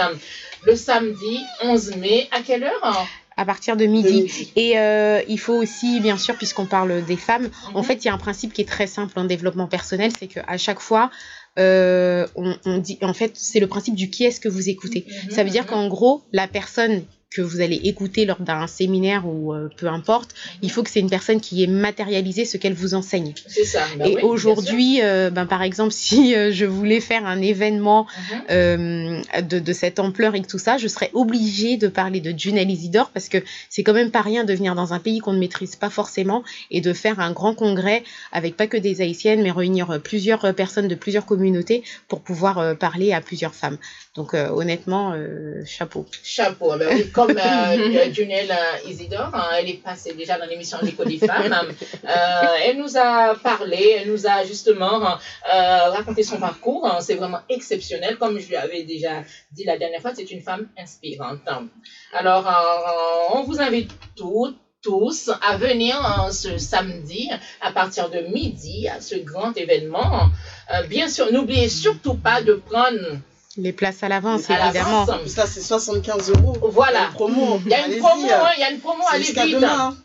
le 0.64 0.76
samedi 0.76 1.40
11 1.62 1.97
mai, 1.97 2.28
à 2.31 2.40
quelle 2.42 2.64
heure? 2.64 3.07
À 3.37 3.45
partir 3.45 3.77
de 3.77 3.87
midi. 3.87 4.51
Et 4.57 4.79
euh, 4.79 5.21
il 5.29 5.39
faut 5.39 5.55
aussi, 5.55 6.01
bien 6.01 6.17
sûr, 6.19 6.37
puisqu'on 6.37 6.67
parle 6.67 7.05
des 7.05 7.17
femmes, 7.17 7.49
en 7.75 7.81
Mhm. 7.81 7.85
fait, 7.85 8.05
il 8.05 8.07
y 8.07 8.11
a 8.11 8.15
un 8.15 8.19
principe 8.19 8.53
qui 8.53 8.61
est 8.62 8.69
très 8.69 8.87
simple 8.87 9.19
en 9.19 9.25
développement 9.25 9.67
personnel, 9.67 10.12
c'est 10.19 10.27
qu'à 10.27 10.57
chaque 10.59 10.81
fois, 10.81 11.11
euh, 11.59 12.27
on, 12.35 12.57
on 12.65 12.79
dit, 12.79 12.99
en 13.03 13.12
fait, 13.15 13.33
c'est 13.35 13.61
le 13.61 13.67
principe 13.67 13.95
du 13.95 14.11
qui 14.11 14.25
est-ce 14.25 14.41
que 14.41 14.49
vous 14.49 14.69
écoutez. 14.69 15.07
Mhm, 15.25 15.31
Ça 15.31 15.45
veut 15.45 15.51
dire 15.51 15.62
mhm. 15.65 15.69
qu'en 15.71 15.89
gros, 15.89 16.23
la 16.33 16.47
personne 16.47 17.03
que 17.33 17.43
vous 17.43 17.61
allez 17.61 17.77
écouter 17.85 18.25
lors 18.25 18.41
d'un 18.41 18.67
séminaire 18.67 19.27
ou 19.27 19.53
euh, 19.53 19.69
peu 19.77 19.87
importe, 19.89 20.35
il 20.62 20.71
faut 20.71 20.83
que 20.83 20.91
c'est 20.91 21.01
une 21.01 21.11
personne 21.11 21.41
qui 21.41 21.62
ait 21.62 21.67
matérialisé 21.67 22.45
ce 22.45 22.57
qu'elle 22.57 22.75
vous 22.75 22.95
enseigne. 22.95 23.35
C'est 23.47 23.65
ça. 23.65 23.85
Bah 23.99 24.07
et 24.09 24.17
oui, 24.17 24.23
aujourd'hui, 24.23 25.01
euh, 25.03 25.31
ben, 25.31 25.47
par 25.47 25.62
exemple, 25.62 25.93
si 25.97 26.35
euh, 26.35 26.53
je 26.53 26.65
voulais 26.65 27.01
faire 27.01 27.27
un 27.27 27.41
événement 27.41 28.07
Mhm. 28.49 29.23
de, 29.49 29.59
de 29.59 29.73
cette 29.73 29.99
ampleur 29.99 30.35
et 30.35 30.43
que 30.43 30.47
tout 30.47 30.59
ça, 30.59 30.79
je 30.79 30.89
serais 30.89 31.11
obligée 31.15 31.77
de 31.77 31.89
parler 31.89 32.21
de 32.21 32.37
Junel 32.37 32.71
Isidore 32.71 33.11
parce 33.11 33.29
que 33.29 33.39
c'est 33.69 33.83
quand 33.83 33.93
même 33.93 34.11
pas 34.11 34.21
rien 34.23 34.45
de 34.45 34.53
venir 34.53 34.75
dans 34.75 34.93
un 34.93 34.99
pays 34.99 35.19
qu'on 35.21 35.33
ne 35.33 35.39
maîtrise 35.39 35.77
pas 35.77 35.91
forcément 35.91 36.43
et 36.71 36.81
de 36.81 36.93
faire 36.93 37.21
un 37.21 37.33
grand 37.33 37.55
congrès 37.55 38.03
avec 38.33 38.57
pas 38.57 38.67
que 38.67 38.77
des 38.77 39.01
haïtiennes, 39.01 39.43
mais 39.43 39.51
réunir 39.51 40.01
plusieurs 40.03 40.55
personnes 40.55 40.89
de 40.89 40.95
plusieurs 40.95 41.27
communautés 41.27 41.83
pour 42.09 42.21
pouvoir 42.21 42.77
parler 42.77 43.12
à 43.12 43.21
plusieurs 43.21 43.55
femmes. 43.55 43.79
Donc 44.15 44.35
honnêtement, 44.35 45.15
chapeau. 45.65 46.07
Chapeau. 46.23 46.71
Ah 46.73 46.79
ben 46.79 46.89
oui, 46.95 47.05
comme 47.26 47.38
euh, 47.38 48.12
Junel 48.12 48.50
euh, 48.50 48.88
Isidore, 48.88 49.31
hein, 49.35 49.50
elle 49.59 49.69
est 49.69 49.83
passée 49.83 50.14
déjà 50.14 50.38
dans 50.38 50.47
l'émission 50.47 50.79
L'écho 50.83 51.05
des 51.05 51.19
femmes. 51.19 51.55
Euh, 52.05 52.09
elle 52.64 52.79
nous 52.79 52.97
a 52.97 53.35
parlé, 53.37 53.99
elle 54.00 54.11
nous 54.11 54.26
a 54.26 54.45
justement 54.45 55.02
euh, 55.05 55.91
raconté 55.91 56.23
son 56.23 56.38
parcours. 56.38 56.87
hein. 56.87 56.99
C'est 57.00 57.14
vraiment 57.14 57.41
exceptionnel. 57.49 58.17
Comme 58.19 58.38
je 58.38 58.49
lui 58.49 58.57
avais 58.57 58.83
déjà 58.83 59.23
dit 59.52 59.64
la 59.64 59.79
dernière 59.79 60.00
fois, 60.00 60.12
c'est 60.14 60.31
une 60.31 60.43
femme 60.43 60.69
inspirante. 60.79 61.41
Alors, 62.12 62.47
euh, 62.49 63.35
on 63.35 63.43
vous 63.45 63.61
invite 63.61 63.91
toutes 64.17 64.59
tous 64.83 65.31
à 65.49 65.57
venir 65.57 65.97
euh, 66.26 66.33
ce 66.33 66.59
samedi 66.59 67.31
à 67.61 67.71
partir 67.71 68.11
de 68.11 68.19
midi 68.35 68.88
à 68.88 69.00
ce 69.00 69.14
grand 69.14 69.57
événement. 69.57 70.29
Euh, 70.75 70.83
bien 70.88 71.09
sûr, 71.09 71.31
n'oubliez 71.33 71.69
surtout 71.69 72.14
pas 72.14 72.43
de 72.43 72.55
prendre 72.55 72.99
Les 73.59 73.73
places 73.73 74.02
à 74.02 74.09
l'avance, 74.09 74.49
évidemment. 74.49 75.06
Ça, 75.26 75.47
c'est 75.47 75.61
75 75.61 76.30
euros. 76.30 76.56
Voilà. 76.71 77.00
Il 77.00 77.02
y 77.02 77.04
a 77.04 77.06
une 77.09 77.12
promo. 77.14 77.61
Il 77.66 77.71
y 77.71 77.75
a 77.75 77.78
une 77.78 77.85
Allez-y, 77.85 77.99
promo, 78.00 78.26
euh, 78.26 78.32
hein, 78.32 78.50
il 78.56 78.61
y 78.61 78.64
a 78.64 78.71
une 78.71 78.80
promo, 78.80 79.02
allez 79.11 79.25
jusqu'à 79.25 79.44
vite. 79.44 79.54
demain. 79.56 79.88
hein. 79.92 79.97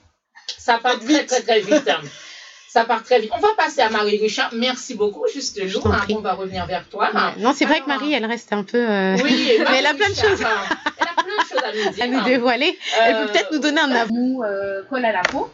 Ça 0.58 0.80
part 0.80 0.98
très, 1.00 1.06
vite. 1.08 1.28
très, 1.28 1.42
très 1.42 1.60
vite. 1.62 1.90
Ça 2.70 2.84
part 2.84 3.04
très 3.04 3.20
vite. 3.22 3.32
On 3.34 3.40
va 3.40 3.48
passer 3.58 3.80
à 3.82 3.90
Marie 3.90 4.18
Richard. 4.18 4.50
Merci 4.54 4.96
beaucoup, 4.96 5.26
juste 5.34 5.58
nous. 5.64 5.92
hein, 5.92 6.02
on 6.10 6.20
va 6.20 6.34
revenir 6.34 6.66
vers 6.66 6.88
toi. 6.90 7.10
Ouais. 7.14 7.42
Non, 7.42 7.54
c'est 7.56 7.64
vrai 7.66 7.80
que 7.80 7.88
Marie, 7.88 8.14
elle 8.14 8.26
reste 8.26 8.52
un 8.52 8.64
peu 8.64 8.78
euh, 8.78 9.16
Oui, 9.24 9.50
Mais 9.72 9.78
elle 9.80 9.86
a 9.86 9.94
plein 9.94 10.10
de 10.10 10.16
choses. 10.16 10.42
hein, 10.44 10.76
Elle 11.00 11.08
a 11.08 11.24
plein 11.24 11.44
de 11.44 11.48
choses 11.50 11.64
à 11.64 11.72
nous 11.86 11.92
dire. 11.94 12.04
à 12.04 12.08
nous 12.08 12.24
dévoiler. 12.26 12.78
Elle 13.02 13.16
Euh, 13.16 13.26
peut 13.26 13.32
peut-être 13.32 13.52
nous 13.54 13.60
donner 13.60 13.80
un 13.80 13.92
avis. 13.92 14.14
nous 14.14 14.42
euh, 14.44 14.84
colle 14.90 15.06
à 15.06 15.14
la 15.14 15.22
peau. 15.22 15.50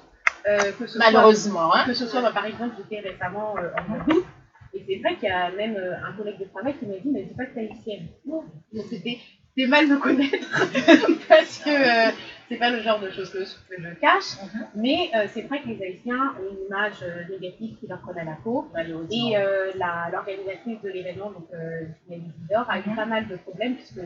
euh, 0.48 0.72
que 0.80 0.88
ce 0.88 0.98
Malheureusement. 0.98 1.70
soit, 1.72 1.80
Hein. 1.80 1.84
que 1.86 1.94
ce 1.94 2.08
soit 2.08 2.22
bah, 2.22 2.32
par 2.34 2.46
exemple, 2.48 2.76
j'étais 2.78 3.08
récemment 3.08 3.54
euh, 3.58 3.70
en 3.80 3.94
Guadeloupe, 3.98 4.26
et 4.74 4.84
c'est 4.88 4.96
vrai 5.02 5.16
qu'il 5.16 5.30
y 5.30 5.32
a 5.32 5.52
même 5.52 5.76
euh, 5.76 5.96
un 6.08 6.14
collègue 6.14 6.40
de 6.40 6.46
travail 6.46 6.74
qui 6.78 6.86
m'a 6.86 6.96
dit, 6.98 7.10
mais 7.12 7.24
dis 7.24 7.34
pas 7.36 7.46
que 7.46 7.54
t'es 7.54 7.62
haïtienne. 7.62 8.08
Donc 8.26 8.46
c'était 8.90 9.18
c'était 9.56 9.68
mal 9.70 9.88
me 9.88 9.98
connaître, 9.98 10.68
parce 11.30 11.60
que 11.60 11.70
euh, 11.70 12.12
c'est 12.50 12.56
pas 12.58 12.72
le 12.72 12.82
genre 12.82 13.00
de 13.00 13.12
choses 13.12 13.30
que, 13.30 13.44
je 13.46 13.94
cache, 14.02 14.34
Mhm. 14.42 14.66
mais 14.76 15.12
euh, 15.16 15.28
c'est 15.32 15.44
vrai 15.44 15.62
que 15.62 15.68
les 15.68 15.80
Haïtiens 15.84 16.34
ont 16.40 16.52
une 16.52 16.66
image 16.66 17.04
euh, 17.04 17.24
négative 17.30 17.78
qui 17.80 17.86
leur 17.88 18.02
colle 18.02 18.18
à 18.18 18.24
la 18.24 18.38
peau. 18.44 18.68
Malheureusement. 18.74 19.10
Et 19.12 19.36
l'organisatrice 20.12 20.82
de 20.82 20.90
l'événement, 20.90 21.32
donc 21.32 21.48
Isidore, 22.10 22.66
a 22.70 22.80
eu 22.80 22.84
Mhm. 22.88 22.96
pas 22.96 23.06
mal 23.06 23.28
de 23.28 23.36
problèmes, 23.38 23.76
puisqu'il 23.76 24.04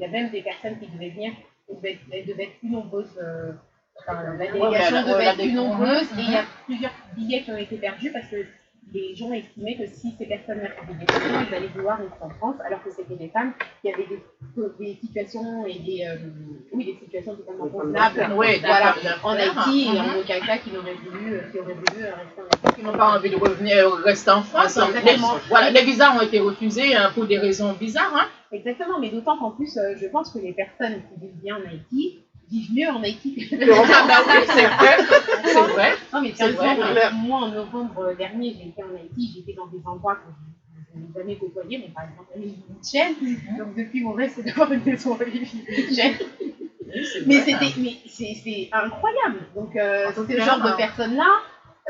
y 0.00 0.04
a 0.04 0.08
même 0.08 0.30
des 0.30 0.42
personnes 0.42 0.78
qui 0.78 0.86
devaient 0.90 1.10
venir, 1.10 1.32
elles 1.68 1.76
devaient, 1.76 1.98
elles 2.10 2.26
devaient 2.26 2.44
être 2.44 2.58
plus 2.58 2.70
nombreuses. 2.70 3.12
enfin, 4.00 4.22
la 4.38 4.46
délégation 4.52 4.94
la- 4.96 5.02
devait 5.02 5.24
être 5.26 5.36
plus 5.38 5.52
nombreuse, 5.52 6.10
Mhm. 6.12 6.18
et 6.18 6.22
il 6.22 6.30
y 6.32 6.36
a 6.36 6.44
plusieurs 6.66 6.92
billets 7.16 7.42
qui 7.42 7.50
ont 7.50 7.56
été 7.58 7.76
perdus 7.76 8.10
parce 8.12 8.26
que 8.28 8.36
les 8.92 9.14
gens 9.14 9.32
estimaient 9.32 9.76
que 9.76 9.86
si 9.86 10.14
ces 10.18 10.26
personnes-là 10.26 10.68
avaient 10.82 10.98
des 10.98 11.04
problèmes, 11.04 11.46
ils 11.48 11.54
allaient 11.54 11.68
vouloir 11.68 11.98
rentrer 11.98 12.22
en 12.22 12.30
France, 12.30 12.56
alors 12.64 12.82
que 12.82 12.90
c'était 12.90 13.16
des 13.16 13.28
femmes 13.28 13.52
qui 13.82 13.92
avaient 13.92 14.06
des, 14.06 14.22
des 14.78 14.94
situations 14.94 15.66
et 15.66 15.78
des, 15.80 16.04
euh, 16.06 16.16
oui, 16.72 16.86
des 16.86 16.94
situations 17.04 17.36
totalement 17.36 17.68
convenables. 17.68 18.32
Oui, 18.36 18.60
voilà, 18.60 18.94
en. 19.22 19.38
Haïti, 19.38 19.88
et 19.94 20.00
en 20.00 20.18
aucun 20.18 20.40
cas 20.40 20.58
qui 20.58 20.70
n'auraient 20.70 20.94
voulu, 20.94 21.34
euh, 21.34 21.40
qui 21.52 21.58
auraient 21.58 21.74
voulu 21.74 22.02
euh, 22.02 22.14
rester 22.14 22.40
en 22.40 22.44
Haïti. 22.44 22.80
Qui 22.80 22.84
n'ont 22.84 22.96
pas 22.96 23.16
envie 23.16 23.30
de 23.30 23.36
revenir, 23.36 23.92
rester 24.04 24.30
en 24.30 24.42
France. 24.42 24.78
Voilà, 25.48 25.70
les 25.70 25.84
visas 25.84 26.16
ont 26.16 26.22
été 26.22 26.40
refusés 26.40 26.94
hein, 26.94 27.10
pour 27.14 27.26
des 27.26 27.38
raisons 27.38 27.72
bizarres. 27.74 28.14
Hein. 28.14 28.26
Exactement, 28.50 28.98
mais 28.98 29.10
d'autant 29.10 29.38
qu'en 29.38 29.50
plus, 29.50 29.78
je 29.96 30.06
pense 30.06 30.32
que 30.32 30.38
les 30.38 30.52
personnes 30.52 31.02
qui 31.02 31.20
vivent 31.20 31.40
bien 31.42 31.56
en 31.56 31.68
Haïti 31.68 32.24
vivent 32.50 32.72
mieux 32.74 32.88
en 32.88 33.02
Haïti 33.02 33.34
que 33.34 33.54
Ah 33.54 34.06
bah 34.06 34.22
oui, 34.26 34.46
c'est 34.46 34.66
vrai. 34.66 34.96
C'est 35.44 35.60
vrai. 35.60 35.92
Non, 36.12 36.22
mais 36.22 36.30
C'est 36.30 36.52
sérieusement, 36.52 36.74
vrai, 36.74 37.12
moi, 37.12 37.40
en 37.40 37.48
novembre 37.48 38.14
dernier, 38.16 38.56
j'ai 38.58 38.68
été 38.68 38.82
en 38.82 38.94
Haïti, 38.94 39.32
j'étais 39.34 39.54
dans 39.56 39.66
des 39.66 39.80
endroits 39.86 40.16
que 40.16 40.30
je 40.94 41.00
n'ai 41.00 41.08
jamais 41.14 41.36
côtoyés, 41.36 41.78
mais 41.78 41.92
par 41.94 42.04
exemple, 42.04 42.30
l'île 42.36 42.54
Michel. 42.76 43.14
Donc, 43.58 43.74
depuis, 43.76 44.02
mon 44.02 44.12
rêve, 44.12 44.32
c'est 44.34 44.42
d'avoir 44.42 44.72
une 44.72 44.84
maison 44.84 45.14
à 45.14 45.24
Michel. 45.24 46.14
Mais 47.26 47.40
c'était, 47.40 47.74
mais 47.78 47.96
c'est 48.06 48.34
c'est 48.42 48.70
incroyable. 48.72 49.40
Donc, 49.54 49.76
euh, 49.76 50.10
ce 50.12 50.40
genre 50.40 50.58
de 50.62 51.20
hein. 51.20 51.40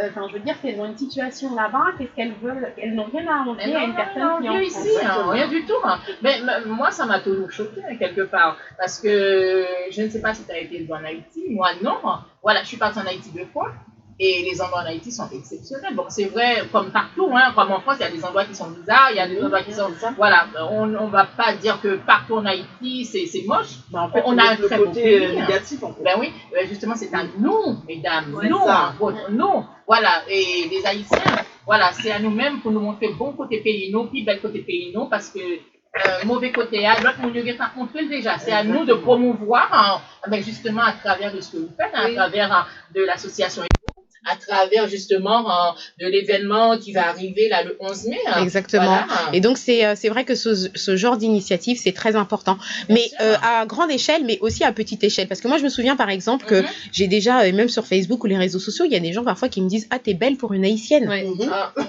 Euh, 0.00 0.08
enfin, 0.10 0.26
je 0.28 0.34
veux 0.34 0.40
dire, 0.40 0.60
qu'elles 0.60 0.80
ont 0.80 0.84
une 0.86 0.96
situation 0.96 1.54
là-bas, 1.54 1.86
qu'est-ce 1.98 2.10
qu'elles 2.14 2.34
veulent? 2.42 2.72
Elles 2.76 2.94
n'ont 2.94 3.04
rien 3.04 3.26
à 3.26 3.44
non, 3.44 3.56
à 3.58 3.64
une 3.84 3.94
personne 3.94 4.22
non, 4.22 4.38
qui 4.40 4.46
est 4.46 4.50
rien 4.50 4.58
en 4.58 4.62
ici, 4.62 4.88
hein, 5.02 5.30
rien 5.30 5.48
du 5.48 5.64
tout. 5.64 5.72
hein. 5.84 5.98
Mais, 6.22 6.40
mais 6.44 6.60
moi, 6.66 6.90
ça 6.90 7.06
m'a 7.06 7.20
toujours 7.20 7.50
choqué 7.50 7.80
quelque 7.98 8.22
part. 8.22 8.56
Parce 8.78 9.00
que 9.00 9.64
je 9.90 10.02
ne 10.02 10.08
sais 10.08 10.20
pas 10.20 10.34
si 10.34 10.44
tu 10.44 10.52
as 10.52 10.58
été 10.58 10.86
en 10.90 11.04
Haïti. 11.04 11.46
Moi, 11.50 11.68
non. 11.82 11.96
Voilà, 12.42 12.62
je 12.62 12.68
suis 12.68 12.76
partie 12.76 12.98
en 12.98 13.06
Haïti 13.06 13.30
deux 13.34 13.46
fois. 13.46 13.72
Et 14.20 14.42
les 14.42 14.60
endroits 14.60 14.80
en 14.82 14.86
Haïti 14.86 15.12
sont 15.12 15.28
exceptionnels. 15.32 15.94
Bon, 15.94 16.06
c'est 16.08 16.24
vrai, 16.24 16.64
comme 16.72 16.90
partout, 16.90 17.30
hein, 17.32 17.52
comme 17.54 17.70
en 17.70 17.80
France, 17.80 17.98
il 18.00 18.02
y 18.02 18.06
a 18.06 18.10
des 18.10 18.24
endroits 18.24 18.44
qui 18.44 18.54
sont 18.54 18.68
bizarres, 18.70 19.10
il 19.12 19.16
y 19.16 19.20
a 19.20 19.28
des 19.28 19.40
endroits 19.40 19.62
qui 19.62 19.72
sont. 19.72 19.90
Voilà, 20.16 20.46
on 20.72 20.86
ne 20.86 21.06
va 21.08 21.24
pas 21.24 21.52
dire 21.54 21.80
que 21.80 21.96
partout 21.98 22.34
en 22.34 22.44
Haïti, 22.44 23.04
c'est 23.04 23.26
c'est 23.26 23.44
moche. 23.46 23.76
Bah, 23.92 24.02
en 24.02 24.10
fait, 24.10 24.22
On 24.26 24.36
a 24.36 24.42
un 24.42 24.56
le 24.56 24.66
très 24.66 24.76
côté 24.76 25.24
euh, 25.24 25.32
négatif 25.40 25.82
en 25.84 25.92
fait. 25.92 26.02
Ben 26.02 26.16
oui, 26.18 26.32
euh, 26.56 26.66
justement, 26.66 26.96
c'est 26.96 27.14
à 27.14 27.22
nous, 27.38 27.76
mesdames, 27.86 28.34
Ouais, 28.34 28.48
nous, 28.48 28.58
votre- 28.98 29.30
nous, 29.30 29.64
voilà, 29.86 30.22
et 30.28 30.68
les 30.68 30.84
Haïtiens, 30.84 31.18
voilà, 31.64 31.92
c'est 31.92 32.10
à 32.10 32.18
nous-mêmes 32.18 32.60
pour 32.60 32.72
nous 32.72 32.80
montrer 32.80 33.10
bon 33.16 33.32
côté 33.34 33.58
pays, 33.60 33.92
nous, 33.92 34.06
puis 34.06 34.24
bel 34.24 34.40
côté 34.40 34.60
pays, 34.62 34.90
nous, 34.92 35.04
parce 35.06 35.28
que 35.30 35.38
euh, 35.38 36.24
mauvais 36.26 36.52
côté 36.52 36.84
à 36.86 37.00
l'autre, 37.00 37.16
mon 37.22 37.30
Dieu, 37.30 37.42
pas 37.56 37.70
montré 37.76 38.04
déjà. 38.06 38.38
C'est 38.38 38.52
à 38.52 38.62
nous 38.62 38.84
de 38.84 38.92
promouvoir, 38.94 39.68
hein, 39.72 40.00
ben, 40.28 40.42
justement, 40.42 40.82
à 40.82 40.92
travers 40.92 41.32
de 41.32 41.40
ce 41.40 41.52
que 41.52 41.56
vous 41.58 41.70
faites, 41.76 41.90
hein, 41.94 42.04
à 42.06 42.14
travers 42.14 42.52
hein, 42.52 42.66
de 42.94 43.02
l'association 43.04 43.62
à 44.26 44.36
travers 44.36 44.88
justement 44.88 45.50
hein, 45.50 45.74
de 46.00 46.06
l'événement 46.06 46.78
qui 46.78 46.92
va 46.92 47.08
arriver 47.08 47.48
là 47.48 47.62
le 47.62 47.76
11 47.80 48.06
mai. 48.06 48.18
hein. 48.26 48.42
Exactement. 48.42 48.84
Voilà. 48.84 49.06
Et 49.32 49.40
donc, 49.40 49.58
c'est 49.58 49.84
euh, 49.84 49.94
c'est 49.96 50.08
vrai 50.08 50.24
que 50.24 50.34
ce, 50.34 50.68
ce 50.74 50.96
genre 50.96 51.16
d'initiative, 51.16 51.78
c'est 51.82 51.92
très 51.92 52.16
important. 52.16 52.58
Mais 52.88 53.10
euh, 53.20 53.36
à 53.42 53.64
grande 53.66 53.90
échelle, 53.90 54.22
mais 54.24 54.38
aussi 54.40 54.64
à 54.64 54.72
petite 54.72 55.02
échelle. 55.04 55.28
Parce 55.28 55.40
que 55.40 55.48
moi, 55.48 55.58
je 55.58 55.64
me 55.64 55.68
souviens, 55.68 55.96
par 55.96 56.10
exemple, 56.10 56.46
que 56.46 56.56
Mhm. 56.62 56.66
j'ai 56.92 57.06
déjà, 57.08 57.40
euh, 57.42 57.52
même 57.52 57.68
sur 57.68 57.86
Facebook 57.86 58.22
ou 58.24 58.26
les 58.26 58.36
réseaux 58.38 58.58
sociaux, 58.58 58.84
il 58.84 58.92
y 58.92 58.96
a 58.96 59.00
des 59.00 59.12
gens 59.12 59.24
parfois 59.24 59.48
qui 59.48 59.62
me 59.62 59.68
disent 59.68 59.86
Ah, 59.90 59.98
t'es 59.98 60.14
belle 60.14 60.36
pour 60.36 60.52
une 60.52 60.64
haïtienne. 60.64 61.08
Ouais. 61.08 61.24
Mhm. 61.24 61.50
Ah. 61.52 61.72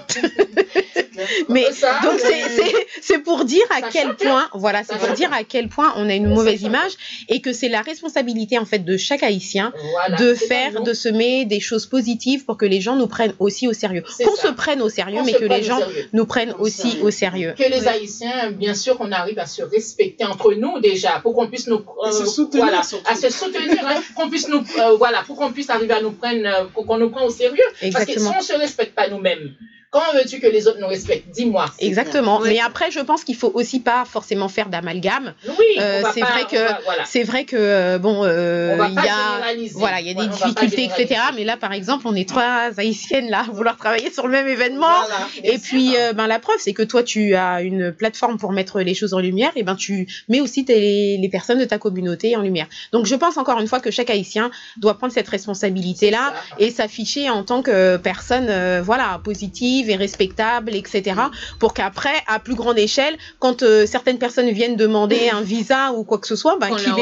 Mais 1.48 1.70
Ça, 1.72 1.98
donc, 2.02 2.14
euh, 2.14 2.18
c'est- 2.22 2.48
c'est 2.62 2.86
c'est 3.02 3.18
pour 3.18 3.44
dire 3.44 3.62
à 3.70 3.82
quel 3.90 4.08
choque, 4.08 4.18
point, 4.18 4.48
voilà, 4.54 4.82
c'est 4.84 4.98
pour 4.98 5.12
dire 5.14 5.32
à 5.32 5.44
quel 5.44 5.68
point 5.68 5.92
on 5.96 6.08
a 6.08 6.14
une 6.14 6.28
mauvaise 6.28 6.62
image 6.62 6.92
et 7.28 7.40
que 7.40 7.52
c'est 7.52 7.68
la 7.68 7.82
responsabilité, 7.82 8.58
en 8.58 8.64
fait, 8.64 8.80
de 8.80 8.96
chaque 8.96 9.22
haïtien 9.22 9.72
Voilà, 9.92 10.16
de 10.16 10.34
faire, 10.34 10.82
de 10.82 10.92
semer 10.92 11.44
des 11.44 11.60
choses 11.60 11.86
positives 11.86 12.44
pour 12.44 12.56
que 12.56 12.66
les 12.66 12.80
gens 12.80 12.96
nous 12.96 13.06
prennent 13.06 13.34
aussi 13.38 13.66
au 13.68 13.72
sérieux. 13.72 14.02
Qu'on 14.24 14.36
se 14.36 14.48
prenne 14.48 14.82
au 14.82 14.88
sérieux, 14.88 15.20
mais 15.24 15.32
que 15.32 15.44
les 15.44 15.62
gens 15.62 15.78
sérieux. 15.78 16.08
nous 16.12 16.26
prennent 16.26 16.52
Au 16.58 16.62
aussi 16.66 16.90
sérieux. 16.92 17.04
au 17.04 17.10
sérieux. 17.10 17.54
que 17.56 17.70
les 17.70 17.86
Haïtiens, 17.88 18.50
bien 18.52 18.74
sûr, 18.74 18.96
qu'on 18.98 19.12
arrive 19.12 19.38
à 19.38 19.46
se 19.46 19.62
respecter 19.62 20.24
entre 20.24 20.52
nous 20.54 20.78
déjà, 20.80 21.20
pour 21.22 21.34
qu'on 21.34 21.46
puisse 21.48 21.66
nous 21.66 21.82
se 22.12 22.26
soutenir, 22.26 22.64
voilà, 22.64 22.82
surtout. 22.82 23.04
à 23.10 23.14
se 23.14 23.30
soutenir, 23.30 23.78
hein, 23.86 24.00
qu'on 24.16 24.28
puisse 24.28 24.48
nous, 24.48 24.62
euh, 24.78 24.96
voilà, 24.96 25.22
pour 25.26 25.36
qu'on 25.36 25.52
puisse 25.52 25.70
arriver 25.70 25.94
à 25.94 26.00
nous 26.02 26.12
prendre, 26.12 26.44
euh, 26.44 26.64
qu'on 26.74 26.98
nous 26.98 27.10
prenne 27.10 27.26
au 27.26 27.30
sérieux. 27.30 27.64
Parce 27.92 28.04
que 28.04 28.18
si 28.18 28.26
on 28.38 28.40
se 28.42 28.52
respecte 28.54 28.94
pas 28.94 29.08
nous-mêmes, 29.08 29.54
comment 29.90 30.12
veux-tu 30.14 30.40
que 30.40 30.46
les 30.46 30.66
autres 30.68 30.78
nous 30.80 30.86
respectent? 30.86 31.30
Dis-moi. 31.30 31.66
Exactement. 31.78 32.38
Ouais. 32.40 32.50
Mais 32.50 32.60
après, 32.60 32.90
je 32.90 33.00
pense 33.00 33.24
qu'il 33.24 33.36
faut 33.36 33.50
aussi 33.54 33.80
pas 33.80 34.04
forcément 34.04 34.48
faire 34.48 34.68
d'amalgame. 34.68 35.34
Oui, 35.48 35.54
Euh, 35.80 36.02
c'est 36.14 36.20
vrai 36.20 36.42
on 36.44 36.46
que 36.50 36.84
voilà. 36.84 37.04
C'est 37.06 37.22
vrai 37.24 37.44
que 37.44 37.98
bon, 37.98 38.22
euh, 38.24 38.76
il 38.88 38.94
y 38.94 38.98
a 39.08 39.40
voilà, 39.74 40.00
il 40.00 40.06
y 40.06 40.10
a 40.10 40.14
des 40.14 40.28
difficultés, 40.28 40.84
etc. 40.84 41.20
Mais 41.34 41.44
là, 41.44 41.56
par 41.56 41.72
exemple, 41.72 42.06
on 42.06 42.14
est 42.14 42.28
trois 42.28 42.70
haïtiennes 42.76 43.30
là 43.30 43.40
à 43.40 43.50
vouloir 43.52 43.76
travailler 43.76 44.12
sur 44.12 44.26
le 44.26 44.32
même 44.32 44.48
événement. 44.48 44.86
Voilà. 45.06 45.28
Et 45.42 45.58
puis, 45.58 45.96
euh, 45.96 46.12
ben, 46.12 46.26
la 46.26 46.38
preuve, 46.38 46.56
c'est 46.60 46.72
que 46.72 46.82
toi, 46.82 47.02
tu 47.02 47.34
as 47.34 47.62
une 47.62 47.92
plateforme 47.92 48.38
pour 48.38 48.52
mettre 48.52 48.80
les 48.80 48.94
choses 48.94 49.14
en 49.14 49.18
lumière, 49.18 49.50
et 49.56 49.62
ben, 49.62 49.74
tu 49.76 50.06
mets 50.28 50.40
aussi 50.40 50.64
tes- 50.64 51.18
les 51.18 51.28
personnes 51.28 51.58
de 51.58 51.64
ta 51.64 51.78
communauté 51.78 52.36
en 52.36 52.42
lumière. 52.42 52.66
Donc, 52.92 53.06
je 53.06 53.14
pense 53.14 53.36
encore 53.36 53.58
une 53.60 53.66
fois 53.68 53.80
que 53.80 53.90
chaque 53.90 54.10
Haïtien 54.10 54.50
doit 54.76 54.94
prendre 54.98 55.12
cette 55.12 55.28
responsabilité-là 55.28 56.32
Ça. 56.50 56.56
et 56.58 56.70
s'afficher 56.70 57.28
en 57.30 57.42
tant 57.44 57.62
que 57.62 57.96
personne, 57.96 58.46
euh, 58.48 58.82
voilà, 58.84 59.20
positive 59.24 59.79
et 59.88 59.96
respectable, 59.96 60.74
etc. 60.74 61.14
Pour 61.58 61.74
qu'après, 61.74 62.14
à 62.26 62.38
plus 62.38 62.54
grande 62.54 62.78
échelle, 62.78 63.16
quand 63.38 63.62
euh, 63.62 63.86
certaines 63.86 64.18
personnes 64.18 64.50
viennent 64.50 64.76
demander 64.76 65.30
un 65.30 65.40
visa 65.40 65.92
ou 65.92 66.04
quoi 66.04 66.18
que 66.18 66.26
ce 66.26 66.36
soit, 66.36 66.58
ben, 66.58 66.74
qu'il 66.76 66.92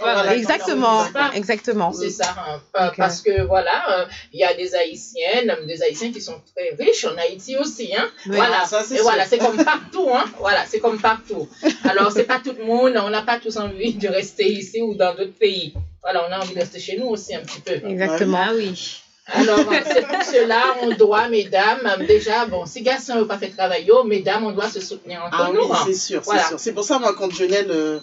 voilà, 0.00 0.36
exactement, 0.36 1.04
exactement. 1.34 1.92
C'est 1.92 2.10
ça, 2.10 2.36
hein. 2.38 2.60
Euh, 2.78 2.90
parce 2.96 3.22
que 3.22 3.42
voilà, 3.42 4.00
euh, 4.00 4.04
il 4.32 4.40
y 4.40 4.44
a 4.44 4.54
des 4.54 4.74
Haïtiennes, 4.74 5.54
des 5.66 5.82
Haïtiens 5.82 6.12
qui 6.12 6.20
sont 6.20 6.40
très 6.54 6.76
riches 6.78 7.04
en 7.04 7.16
Haïti 7.16 7.56
aussi, 7.56 7.94
hein. 7.96 8.08
Oui. 8.26 8.36
Voilà, 8.36 8.64
Ça, 8.66 8.82
c'est 8.82 8.94
et 8.94 8.96
sûr. 8.98 9.04
voilà, 9.04 9.24
c'est 9.26 9.38
comme 9.38 9.56
partout, 9.64 10.08
hein. 10.12 10.24
Voilà, 10.38 10.64
c'est 10.66 10.80
comme 10.80 11.00
partout. 11.00 11.48
Alors, 11.84 12.12
c'est 12.12 12.24
pas 12.24 12.40
tout 12.42 12.54
le 12.58 12.64
monde, 12.64 12.94
on 13.02 13.10
n'a 13.10 13.22
pas 13.22 13.38
tous 13.38 13.56
envie 13.56 13.94
de 13.94 14.08
rester 14.08 14.46
ici 14.46 14.82
ou 14.82 14.94
dans 14.94 15.14
d'autres 15.14 15.38
pays. 15.38 15.74
Voilà, 16.02 16.26
on 16.28 16.32
a 16.32 16.38
envie 16.38 16.54
de 16.54 16.60
rester 16.60 16.78
chez 16.78 16.96
nous 16.96 17.06
aussi 17.06 17.34
un 17.34 17.40
petit 17.40 17.60
peu. 17.60 17.88
Exactement. 17.88 18.38
Ah 18.40 18.52
oui. 18.54 19.02
Alors, 19.28 19.58
c'est 19.84 20.06
pour 20.06 20.22
cela, 20.22 20.62
on 20.82 20.90
doit, 20.94 21.28
mesdames, 21.28 21.86
déjà, 22.06 22.46
bon, 22.46 22.64
si 22.66 22.82
garçons 22.82 23.14
n'ont 23.16 23.26
pas 23.26 23.38
fait 23.38 23.48
travailler, 23.50 23.90
mesdames, 24.06 24.44
on 24.44 24.52
doit 24.52 24.70
se 24.70 24.80
soutenir 24.80 25.22
entre 25.22 25.36
Ah 25.38 25.50
oui, 25.50 25.58
nous. 25.62 25.72
hein. 25.72 25.78
c'est 25.84 25.94
sûr, 25.94 26.22
Voilà. 26.24 26.42
c'est 26.42 26.48
sûr. 26.48 26.60
C'est 26.60 26.72
pour 26.72 26.84
ça, 26.84 26.98
moi, 26.98 27.14
quand 27.14 27.30
Jonelle 27.30 27.70
euh, 27.70 27.98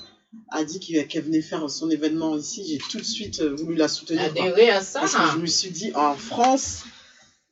a 0.52 0.64
dit 0.64 0.80
qu'il- 0.80 1.06
qu'elle 1.08 1.24
venait 1.24 1.42
faire 1.42 1.68
son 1.70 1.90
événement 1.90 2.36
ici, 2.38 2.64
j'ai 2.70 2.78
tout 2.78 2.98
de 3.00 3.04
suite 3.04 3.40
euh, 3.42 3.56
voulu 3.58 3.76
la 3.76 3.88
soutenir. 3.88 4.24
Adhérer 4.26 4.70
à 4.70 4.82
ça. 4.82 5.00
Parce 5.02 5.16
que 5.16 5.32
je 5.34 5.38
me 5.38 5.48
suis 5.48 5.70
dit, 5.70 5.92
en 5.96 6.14
France, 6.16 6.84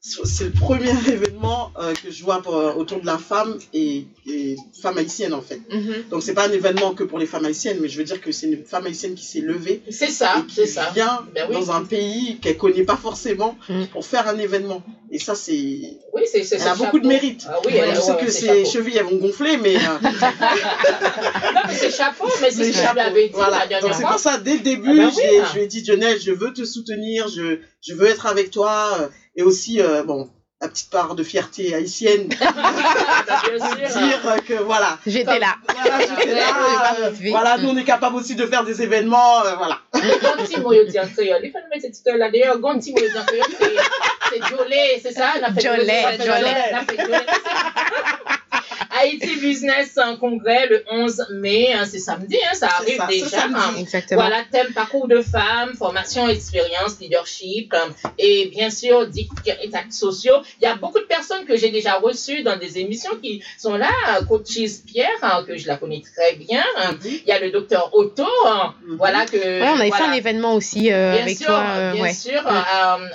c'est 0.06 0.44
le 0.44 0.52
premier 0.52 0.90
événement 1.08 1.72
euh, 1.80 1.94
que 1.94 2.12
je 2.12 2.24
vois 2.26 2.42
pour- 2.42 2.76
autour 2.78 3.00
de 3.00 3.06
la 3.06 3.18
femme 3.18 3.58
et, 3.74 4.06
et 4.28 4.58
femme 4.82 4.98
haïtienne, 4.98 5.34
en 5.34 5.42
fait. 5.42 5.62
Mhm. 5.72 6.04
Donc, 6.12 6.22
c'est 6.24 6.34
pas 6.34 6.48
un 6.48 6.52
événement 6.52 6.94
que 6.94 7.04
pour 7.06 7.20
les 7.20 7.26
femmes 7.26 7.46
haïtiennes, 7.46 7.78
mais 7.80 7.88
je 7.88 7.98
veux 7.98 8.04
dire 8.04 8.20
que 8.20 8.32
c'est 8.34 8.48
une 8.48 8.66
femme 8.66 8.86
haïtienne 8.86 9.16
qui 9.16 9.24
s'est 9.26 9.40
levée 9.40 9.82
C'est 9.90 10.10
ça, 10.10 10.44
c'est 10.54 10.68
ça. 10.68 10.92
vient 10.94 11.26
Ben 11.34 11.46
oui. 11.50 11.56
dans 11.56 11.72
un 11.72 11.86
pays 11.86 12.38
qu'elle 12.42 12.58
connaît 12.58 12.84
pas 12.84 12.98
forcément 12.98 13.58
Mm. 13.70 13.86
pour 13.94 14.06
faire 14.06 14.28
un 14.28 14.38
événement. 14.38 14.84
Et 15.10 15.20
ça, 15.20 15.36
c'est. 15.36 15.54
Oui, 16.14 16.24
c'est 16.30 16.46
Elle 16.54 16.68
a 16.68 16.76
beaucoup 16.76 17.00
de 17.00 17.08
mérite. 17.08 17.46
Ah 17.48 17.60
oui, 17.66 17.74
elle 17.76 17.96
je 17.96 18.02
sais 18.02 18.18
que 18.18 18.30
ses 18.30 18.48
chapeau. 18.48 18.66
chevilles, 18.66 18.98
elles 18.98 19.06
vont 19.06 19.16
gonfler, 19.18 19.56
mais. 19.58 19.78
euh, 19.78 19.80
Non, 21.54 21.62
mais 21.68 21.76
c'est 21.76 21.92
chapeau, 21.92 22.26
mais 22.42 22.52
c'est 22.52 22.64
ce 22.66 22.70
que 22.72 22.74
je 22.76 22.82
chapeau. 22.82 22.94
lui 22.96 23.02
avais 23.02 23.28
dit 23.28 23.34
Voilà. 23.34 23.66
la 23.70 23.80
Donc 23.80 23.94
c'est 23.94 24.04
pour 24.04 24.20
ça, 24.20 24.38
dès 24.38 24.56
le 24.56 24.60
début, 24.60 25.00
Ah 25.02 25.10
oui, 25.16 25.24
hein. 25.40 25.46
je 25.50 25.56
lui 25.58 25.64
ai 25.64 25.68
dit, 25.68 25.86
Jonelle, 25.86 26.20
je 26.20 26.32
veux 26.32 26.52
te 26.52 26.66
soutenir, 26.66 27.28
je, 27.30 27.60
je 27.82 27.94
veux 27.94 28.08
être 28.08 28.26
avec 28.26 28.52
toi. 28.52 29.10
Et 29.36 29.44
aussi, 29.44 29.82
euh, 29.82 30.04
bon, 30.04 30.30
la 30.62 30.68
petite 30.70 30.90
part 30.92 31.16
de 31.16 31.24
fierté 31.24 31.74
haïtienne, 31.74 32.28
de 32.30 32.36
Ah, 32.42 34.08
dire 34.08 34.46
que 34.46 34.54
voilà. 34.64 34.98
J'étais 35.06 35.40
là. 35.40 35.56
Voilà, 35.68 36.00
j'étais 36.06 36.36
là, 36.36 36.42
euh, 37.00 37.12
voilà, 37.32 37.58
nous 37.58 37.70
on 37.70 37.78
est 37.78 37.84
capable 37.84 38.16
aussi 38.16 38.36
de 38.36 38.46
faire 38.46 38.64
des 38.64 38.82
événements, 38.82 39.44
euh, 39.46 39.56
voilà. 39.56 39.80
Gonti. 40.22 40.56
D'ailleurs, 42.94 43.44
Gonti 43.44 43.56
c'est- 43.60 43.76
c'est 44.30 44.48
Jolé, 44.48 46.16
c'est 46.18 46.26
ça? 46.26 46.84
Haïti 49.02 49.36
Business 49.40 49.98
en 49.98 50.18
congrès 50.18 50.68
le 50.68 50.84
11 50.92 51.28
mai, 51.32 51.74
hein, 51.74 51.86
c'est 51.90 52.00
samedi, 52.00 52.38
hein, 52.46 52.54
ça 52.54 52.68
arrive 52.80 52.98
ça, 52.98 53.08
déjà. 53.08 53.28
samedi. 53.30 53.82
Exactement. 53.82 54.22
Voilà, 54.22 54.44
thème 54.52 54.72
parcours 54.74 55.08
de 55.08 55.22
femmes, 55.22 55.74
formation, 55.78 56.28
expérience, 56.28 57.00
leadership 57.00 57.74
euh, 57.74 57.90
et 58.18 58.48
bien 58.48 58.70
sûr 58.70 59.08
et 59.46 59.70
actes 59.74 59.92
sociaux. 59.94 60.36
Il 60.62 60.66
y 60.66 60.68
a 60.68 60.76
beaucoup 60.76 61.00
de 61.00 61.06
personnes 61.06 61.46
que 61.46 61.56
j'ai 61.58 61.70
déjà 61.70 61.96
reçues 61.96 62.44
dans 62.44 62.58
des 62.58 62.78
émissions 62.80 63.12
qui 63.22 63.44
sont 63.58 63.76
là. 63.76 63.90
euh, 64.20 64.24
Coach 64.26 64.54
Pierre, 64.86 65.10
hein, 65.22 65.44
que 65.48 65.58
je 65.58 65.68
la 65.68 65.78
connais 65.78 66.02
très 66.02 66.36
bien. 66.36 66.64
hein. 66.78 66.96
Il 67.04 67.24
y 67.28 67.32
a 67.32 67.40
le 67.40 67.52
docteur 67.52 67.90
Otto, 67.94 68.26
hein, 68.46 68.74
Mhm. 68.86 68.98
voilà 68.98 69.26
que. 69.26 69.38
Ouais, 69.38 69.62
on 69.70 69.80
avait 69.80 69.90
voilà. 69.90 70.06
fait 70.06 70.12
un 70.12 70.14
événement 70.14 70.54
aussi 70.56 70.92
euh, 70.92 71.14
Bien 71.14 71.22
avec 71.24 71.38
sûr, 71.38 71.48
toi. 71.48 71.64
euh, 71.76 71.94
bien 71.94 72.04
ouais. 72.04 72.14
sûr, 72.14 72.42
euh, 72.46 72.52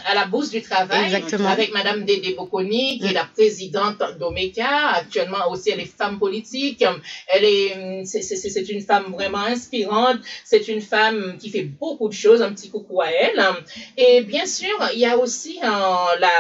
à 0.07 0.15
la 0.15 0.25
Bourse 0.27 0.51
du 0.51 0.63
Travail, 0.63 1.05
Exactement. 1.07 1.49
avec 1.49 1.73
Madame 1.73 2.05
Dédé 2.05 2.35
Bocconi, 2.35 2.99
qui 2.99 3.07
est 3.07 3.11
Mm. 3.11 3.15
la 3.15 3.25
présidente 3.25 4.03
d'Omeka. 4.19 4.69
Actuellement 4.95 5.48
aussi, 5.51 5.71
elle 5.71 5.81
est 5.81 5.87
femme 6.03 6.19
politique. 6.19 6.85
Elle 7.29 7.45
est, 7.45 8.05
c'est- 8.05 8.23
c'est 8.23 8.37
c'est- 8.37 8.51
c'est 8.51 8.69
une 8.69 8.81
femme 8.81 9.13
vraiment 9.13 9.39
inspirante. 9.55 10.19
C'est 10.45 10.69
une 10.69 10.81
femme 10.81 11.37
qui 11.41 11.51
fait 11.51 11.63
beaucoup 11.65 12.09
de 12.09 12.15
choses. 12.15 12.41
Un 12.43 12.53
petit 12.53 12.71
coucou 12.71 13.01
à 13.01 13.09
elle. 13.11 13.43
Et 13.97 14.23
bien 14.23 14.47
sûr, 14.47 14.77
il 14.95 15.01
y 15.01 15.07
a 15.07 15.17
aussi 15.19 15.59
euh, 15.63 15.69
la, 15.69 16.37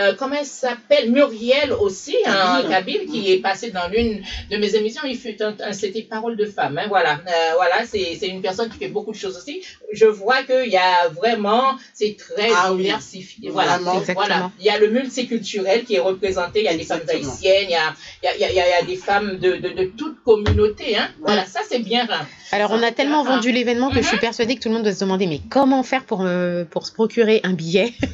euh, 0.00 0.14
comment 0.18 0.36
elle 0.36 0.46
s'appelle, 0.46 1.10
Muriel 1.10 1.72
aussi, 1.72 2.16
hein, 2.26 2.62
Kabyle. 2.68 3.06
Qui 3.10 3.32
est 3.32 3.38
passée 3.38 3.70
dans 3.70 3.88
l'une 3.88 4.22
de 4.50 4.56
mes 4.56 4.74
émissions. 4.74 5.02
Il 5.04 5.16
fut 5.18 5.40
un, 5.42 5.54
un- 5.60 5.72
c'était 5.72 6.02
Parole 6.02 6.36
de 6.36 6.46
femme. 6.46 6.78
hein, 6.78 6.86
voilà, 6.88 7.14
Euh, 7.26 7.52
voilà, 7.56 7.84
c'est 7.86 8.16
c'est 8.18 8.28
une 8.28 8.42
personne 8.42 8.68
qui 8.70 8.78
fait 8.78 8.88
beaucoup 8.88 9.12
de 9.12 9.16
choses 9.16 9.36
aussi. 9.36 9.62
Je 9.92 10.06
vois 10.06 10.42
qu'il 10.44 10.70
y 10.70 10.76
a 10.76 11.08
vraiment, 11.08 11.76
c'est 11.94 12.16
très 12.16 12.48
Ah 12.54 12.72
oui. 12.72 12.84
diversifié. 12.84 13.50
Voilà, 13.50 13.78
voilà. 14.14 14.50
Il 14.58 14.64
y 14.64 14.70
a 14.70 14.78
le 14.78 14.88
multiculturel 14.90 15.84
qui 15.84 15.94
est 15.96 16.00
représenté. 16.00 16.60
Il 16.60 16.64
y 16.64 16.68
a 16.68 16.76
des 16.76 16.84
femmes 16.84 17.02
haïtiennes, 17.08 17.66
il 17.68 17.70
y 17.70 17.74
a, 17.74 17.94
il 18.22 18.26
y 18.26 18.28
a, 18.28 18.35
il 18.36 18.40
y 18.40 18.44
a, 18.44 18.52
y 18.52 18.82
a 18.82 18.84
des 18.86 18.96
femmes 18.96 19.38
de, 19.38 19.56
de, 19.56 19.68
de 19.70 19.84
toute 19.96 20.22
communauté. 20.24 20.96
Hein. 20.96 21.08
Voilà, 21.20 21.44
ça 21.46 21.60
c'est 21.68 21.78
bien. 21.80 22.06
hein. 22.10 22.26
Alors, 22.52 22.70
on 22.72 22.82
a 22.82 22.92
tellement 22.92 23.24
vendu 23.24 23.50
l'événement 23.52 23.90
que 23.90 23.96
je 24.02 24.06
suis 24.06 24.18
persuadée 24.18 24.54
que 24.56 24.60
tout 24.60 24.68
le 24.68 24.74
monde 24.74 24.84
doit 24.84 24.92
se 24.92 25.00
demander 25.00 25.26
mais 25.26 25.40
comment 25.50 25.82
faire 25.82 26.04
pour, 26.04 26.22
euh, 26.24 26.64
pour 26.64 26.86
se 26.86 26.92
procurer 26.92 27.40
un 27.44 27.52
billet? 27.54 27.92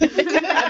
Ah 0.55 0.69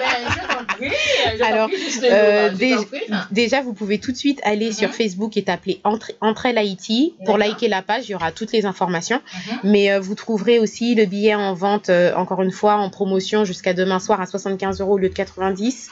ben, 0.80 1.44
Alors, 1.44 1.68
Euh, 2.02 2.50
je 2.50 2.56
dé- 2.56 2.74
t'en 2.76 2.82
prie. 2.84 3.00
Déjà, 3.30 3.60
vous 3.62 3.72
pouvez 3.72 3.98
tout 3.98 4.10
de 4.10 4.16
suite 4.16 4.40
aller 4.42 4.66
Mhm. 4.68 4.72
sur 4.72 4.90
Facebook 4.94 5.36
et 5.36 5.42
taper 5.44 5.80
Entre, 5.84 6.12
Entre 6.20 6.46
Haïti. 6.46 7.14
Pour 7.24 7.38
liker 7.38 7.68
la 7.68 7.82
page, 7.82 8.08
il 8.08 8.12
y 8.12 8.14
aura 8.14 8.32
toutes 8.32 8.52
les 8.52 8.66
informations. 8.66 9.20
Mhm. 9.34 9.58
Mais 9.70 9.92
euh, 9.92 10.00
vous 10.00 10.14
trouverez 10.14 10.58
aussi 10.58 10.94
le 10.94 11.04
billet 11.04 11.34
en 11.34 11.54
vente, 11.54 11.88
euh, 11.88 12.14
encore 12.14 12.42
une 12.42 12.50
fois, 12.50 12.74
en 12.76 12.90
promotion 12.90 13.44
jusqu'à 13.44 13.74
demain 13.74 13.98
soir 14.00 14.20
à 14.20 14.26
75 14.26 14.80
euros 14.80 14.94
au 14.94 14.98
lieu 14.98 15.08
de 15.08 15.14
90. 15.14 15.88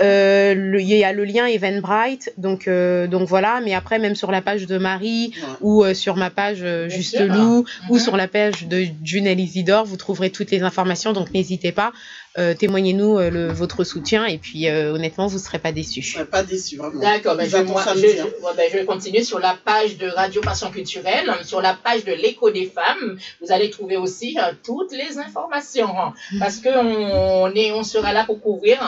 Euh, 0.00 0.54
le- 0.54 0.80
Il 0.80 0.86
y 0.88 1.04
a 1.04 1.12
le 1.12 1.24
lien 1.24 1.46
Eventbrite, 1.46 2.32
donc, 2.38 2.68
euh, 2.68 3.06
donc 3.06 3.28
voilà. 3.28 3.60
Mais 3.64 3.74
après, 3.74 3.98
même 3.98 4.14
sur 4.14 4.30
la 4.30 4.40
page 4.42 4.66
de 4.66 4.78
Marie 4.78 5.32
Ouais. 5.36 5.48
ou 5.60 5.84
euh, 5.84 5.94
sur 5.94 6.16
ma 6.16 6.30
page 6.30 6.58
euh, 6.62 6.88
Juste 6.88 7.16
sûr. 7.16 7.26
Lou 7.26 7.64
ou 7.88 7.94
Mhm. 7.94 8.00
sur 8.00 8.16
la 8.16 8.28
page 8.28 8.66
de 8.66 8.84
Junelle 9.04 9.40
Isidore, 9.40 9.84
vous 9.84 9.96
trouverez 9.96 10.30
toutes 10.30 10.50
les 10.50 10.62
informations. 10.62 11.12
Donc 11.12 11.32
n'hésitez 11.32 11.72
pas, 11.72 11.92
euh, 12.38 12.54
témoignez-nous 12.54 13.18
euh, 13.18 13.30
le- 13.30 13.52
votre 13.52 13.82
soutien 13.84 14.24
et 14.24 14.38
puis 14.38 14.68
euh, 14.68 14.92
honnêtement, 14.92 15.26
vous 15.26 15.38
ne 15.38 15.42
serez 15.42 15.58
pas 15.58 15.72
déçus. 15.72 16.02
Je 16.02 16.12
serais 16.14 16.24
pas 16.26 16.42
déçue, 16.42 16.76
vraiment. 16.76 17.00
D'accord, 17.00 17.36
ben 17.36 17.48
je, 17.48 17.56
moi, 17.58 17.82
je, 17.96 18.00
ouais, 18.00 18.24
ben, 18.56 18.68
je 18.72 18.76
vais 18.78 18.84
continuer 18.84 19.24
sur 19.24 19.38
la 19.40 19.56
page 19.64 19.96
de 19.98 20.06
Radio 20.08 20.40
Passion 20.40 20.70
Culturelle, 20.70 21.28
hein, 21.28 21.38
sur 21.44 21.60
la 21.60 21.74
page 21.74 22.04
de 22.04 22.12
l'écho 22.12 22.50
des 22.50 22.66
femmes. 22.66 23.18
Vous 23.40 23.50
allez 23.52 23.70
trouver 23.70 23.96
aussi 23.96 24.36
euh, 24.38 24.52
toutes 24.64 24.92
les 24.92 25.18
informations, 25.18 25.88
hein, 25.98 26.12
parce 26.38 26.58
que 26.58 26.68
on, 26.68 27.42
on 27.50 27.54
est, 27.54 27.72
on 27.72 27.82
sera 27.82 28.12
là 28.12 28.24
pour 28.24 28.40
couvrir 28.40 28.78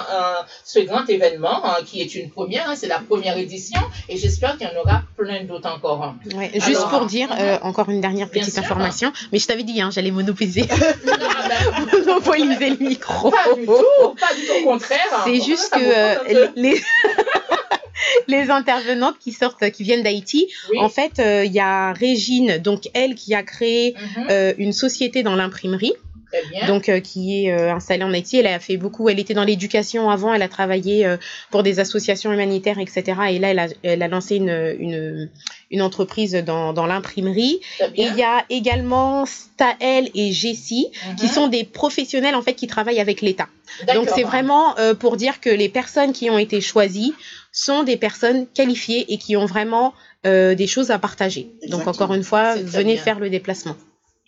ce 0.64 0.78
grand 0.80 1.08
événement 1.08 1.64
hein, 1.66 1.76
qui 1.84 2.00
est 2.00 2.14
une 2.14 2.30
première. 2.30 2.68
hein, 2.70 2.74
c'est 2.76 2.86
la 2.88 3.00
première 3.00 3.36
édition, 3.38 3.80
et 4.08 4.16
j'espère 4.16 4.56
qu'il 4.56 4.68
y 4.68 4.70
en 4.76 4.80
aura 4.80 5.02
plein 5.16 5.44
d'autres 5.44 5.68
encore. 5.68 6.02
hein. 6.04 6.16
Ouais, 6.36 6.50
juste 6.60 6.88
pour 6.90 7.06
dire, 7.06 7.28
euh, 7.38 7.54
mhm. 7.58 7.66
encore 7.66 7.88
une 7.90 8.00
dernière 8.00 8.28
petite 8.30 8.52
sûr. 8.54 8.62
information, 8.62 9.12
mais 9.32 9.38
je 9.38 9.46
t'avais 9.46 9.64
dit, 9.64 9.80
hein, 9.80 9.90
j'allais 9.92 10.10
monopoliser, 10.12 10.66
Ah, 10.70 11.48
ben, 11.48 11.86
monopoliser 12.06 12.70
le 12.70 12.76
micro. 12.86 13.31
Pas 13.32 13.54
du 13.54 13.66
tout, 13.66 14.14
pas 14.20 14.34
du 14.34 14.46
tout, 14.46 14.52
au 14.60 14.64
contraire. 14.64 15.22
C'est 15.24 15.40
juste 15.40 15.72
que 15.72 15.80
euh, 15.80 16.48
les 16.56 16.80
les 18.28 18.50
intervenantes 18.50 19.16
qui 19.18 19.32
sortent, 19.32 19.70
qui 19.70 19.82
viennent 19.84 20.02
d'Haïti, 20.02 20.48
Oui. 20.70 20.78
en 20.80 20.88
fait, 20.88 21.18
euh, 21.18 21.44
il 21.44 21.52
y 21.52 21.60
a 21.60 21.92
Régine, 21.92 22.58
donc 22.58 22.88
elle 22.94 23.14
qui 23.14 23.34
a 23.34 23.42
créé 23.42 23.94
Mhm, 24.16 24.26
euh, 24.30 24.52
une 24.58 24.72
société 24.72 25.22
dans 25.22 25.36
l'imprimerie. 25.36 25.92
Donc 26.66 26.88
euh, 26.88 27.00
qui 27.00 27.44
est 27.46 27.52
euh, 27.52 27.74
installée 27.74 28.04
en 28.04 28.12
Haïti. 28.12 28.38
Elle 28.38 28.46
a 28.46 28.58
fait 28.58 28.76
beaucoup, 28.76 29.08
elle 29.08 29.18
était 29.18 29.34
dans 29.34 29.44
l'éducation 29.44 30.10
avant, 30.10 30.32
elle 30.32 30.42
a 30.42 30.48
travaillé 30.48 31.04
euh, 31.06 31.16
pour 31.50 31.62
des 31.62 31.78
associations 31.80 32.32
humanitaires, 32.32 32.78
etc. 32.78 33.02
Et 33.30 33.38
là, 33.38 33.50
elle 33.50 33.58
a, 33.58 33.66
elle 33.82 34.02
a 34.02 34.08
lancé 34.08 34.36
une, 34.36 34.74
une, 34.78 35.30
une 35.70 35.82
entreprise 35.82 36.32
dans, 36.44 36.72
dans 36.72 36.86
l'imprimerie. 36.86 37.60
Et 37.94 38.02
il 38.04 38.16
y 38.16 38.22
a 38.22 38.44
également 38.50 39.24
Staël 39.26 40.08
et 40.14 40.32
Jessie, 40.32 40.88
qui 41.18 41.26
Mhm. 41.26 41.32
sont 41.32 41.48
des 41.48 41.64
professionnels 41.64 42.34
en 42.34 42.42
fait 42.42 42.54
qui 42.54 42.66
travaillent 42.66 43.00
avec 43.00 43.20
l'État. 43.20 43.48
Donc 43.94 44.08
c'est 44.14 44.22
vraiment 44.22 44.74
pour 44.98 45.16
dire 45.16 45.40
que 45.40 45.48
les 45.50 45.68
personnes 45.68 46.12
qui 46.12 46.28
ont 46.30 46.38
été 46.38 46.60
choisies 46.60 47.14
sont 47.52 47.82
des 47.84 47.96
personnes 47.96 48.46
qualifiées 48.46 49.12
et 49.12 49.18
qui 49.18 49.36
ont 49.36 49.46
vraiment 49.46 49.94
des 50.24 50.66
choses 50.66 50.90
à 50.90 50.98
partager. 50.98 51.50
Donc 51.68 51.86
encore 51.86 52.12
une 52.14 52.22
fois, 52.24 52.54
venez 52.56 52.94
bien. 52.94 53.02
faire 53.02 53.18
le 53.18 53.30
déplacement. 53.30 53.76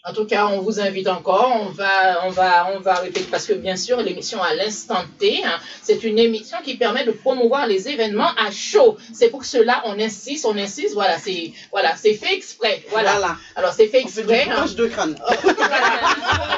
En 0.06 0.12
tout 0.12 0.26
cas, 0.26 0.48
on 0.48 0.60
vous 0.60 0.80
invite 0.80 1.08
encore. 1.08 1.50
On 1.62 1.70
va, 1.70 2.26
on 2.26 2.30
va, 2.30 2.68
on 2.76 2.80
va 2.80 2.96
répéter 2.96 3.26
parce 3.30 3.46
que 3.46 3.54
bien 3.54 3.74
sûr, 3.74 3.96
l'émission 4.02 4.42
à 4.42 4.54
l'instant 4.54 5.02
T, 5.18 5.42
hein, 5.42 5.58
c'est 5.82 6.04
une 6.04 6.18
émission 6.18 6.58
qui 6.62 6.76
permet 6.76 7.04
de 7.06 7.10
promouvoir 7.12 7.66
les 7.66 7.88
événements 7.88 8.28
à 8.36 8.50
chaud. 8.50 8.98
C'est 9.14 9.30
pour 9.30 9.46
cela 9.46 9.80
on 9.86 9.98
insiste, 9.98 10.44
on 10.44 10.58
insiste. 10.58 10.92
Voilà, 10.92 11.16
c'est, 11.16 11.52
voilà, 11.72 11.96
c'est 11.96 12.12
fait 12.12 12.34
exprès. 12.34 12.82
Voilà. 12.90 13.12
Voilà. 13.12 13.36
Alors 13.56 13.72
c'est 13.72 13.86
fait 13.86 14.02
On 14.04 14.08
fait 14.08 14.20
exprès. 14.20 14.46
hein. 14.50 14.66
de 14.76 14.86
crâne. 14.88 15.16
Voilà. 15.42 15.86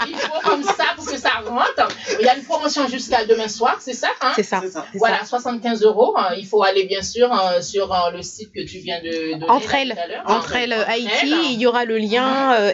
Il 0.09 0.17
faut 0.17 0.41
comme 0.43 0.65
ça 0.65 0.85
pour 0.97 1.07
que 1.07 1.17
ça 1.17 1.31
rentre. 1.47 1.89
Il 2.19 2.27
y 2.27 2.29
a 2.29 2.35
une 2.37 2.43
promotion 2.45 2.89
jusqu'à 2.89 3.25
demain 3.27 3.47
soir, 3.49 3.77
c'est 3.81 3.93
ça 3.95 4.09
hein? 4.23 4.33
C'est 4.35 4.43
ça. 4.43 4.61
Voilà, 4.95 5.21
ça. 5.21 5.27
75 5.39 5.83
euros. 5.85 6.15
hein. 6.19 6.31
Il 6.37 6.47
faut 6.47 6.65
aller 6.65 6.85
bien 6.87 7.03
sûr 7.03 7.33
euh, 7.33 7.61
sur 7.61 7.93
euh, 7.93 8.11
le 8.11 8.23
site 8.23 8.53
que 8.53 8.61
tu 8.67 8.79
viens 8.79 9.01
de 9.03 9.35
donner. 9.39 9.49
Entre 9.49 9.75
elles, 9.77 9.97
entre 10.27 10.57
elles, 10.57 10.73
Haïti, 10.73 11.33
il 11.53 11.61
y 11.61 11.67
aura 11.67 11.85
le 11.85 11.99
lien 11.99 12.55
euh, 12.55 12.73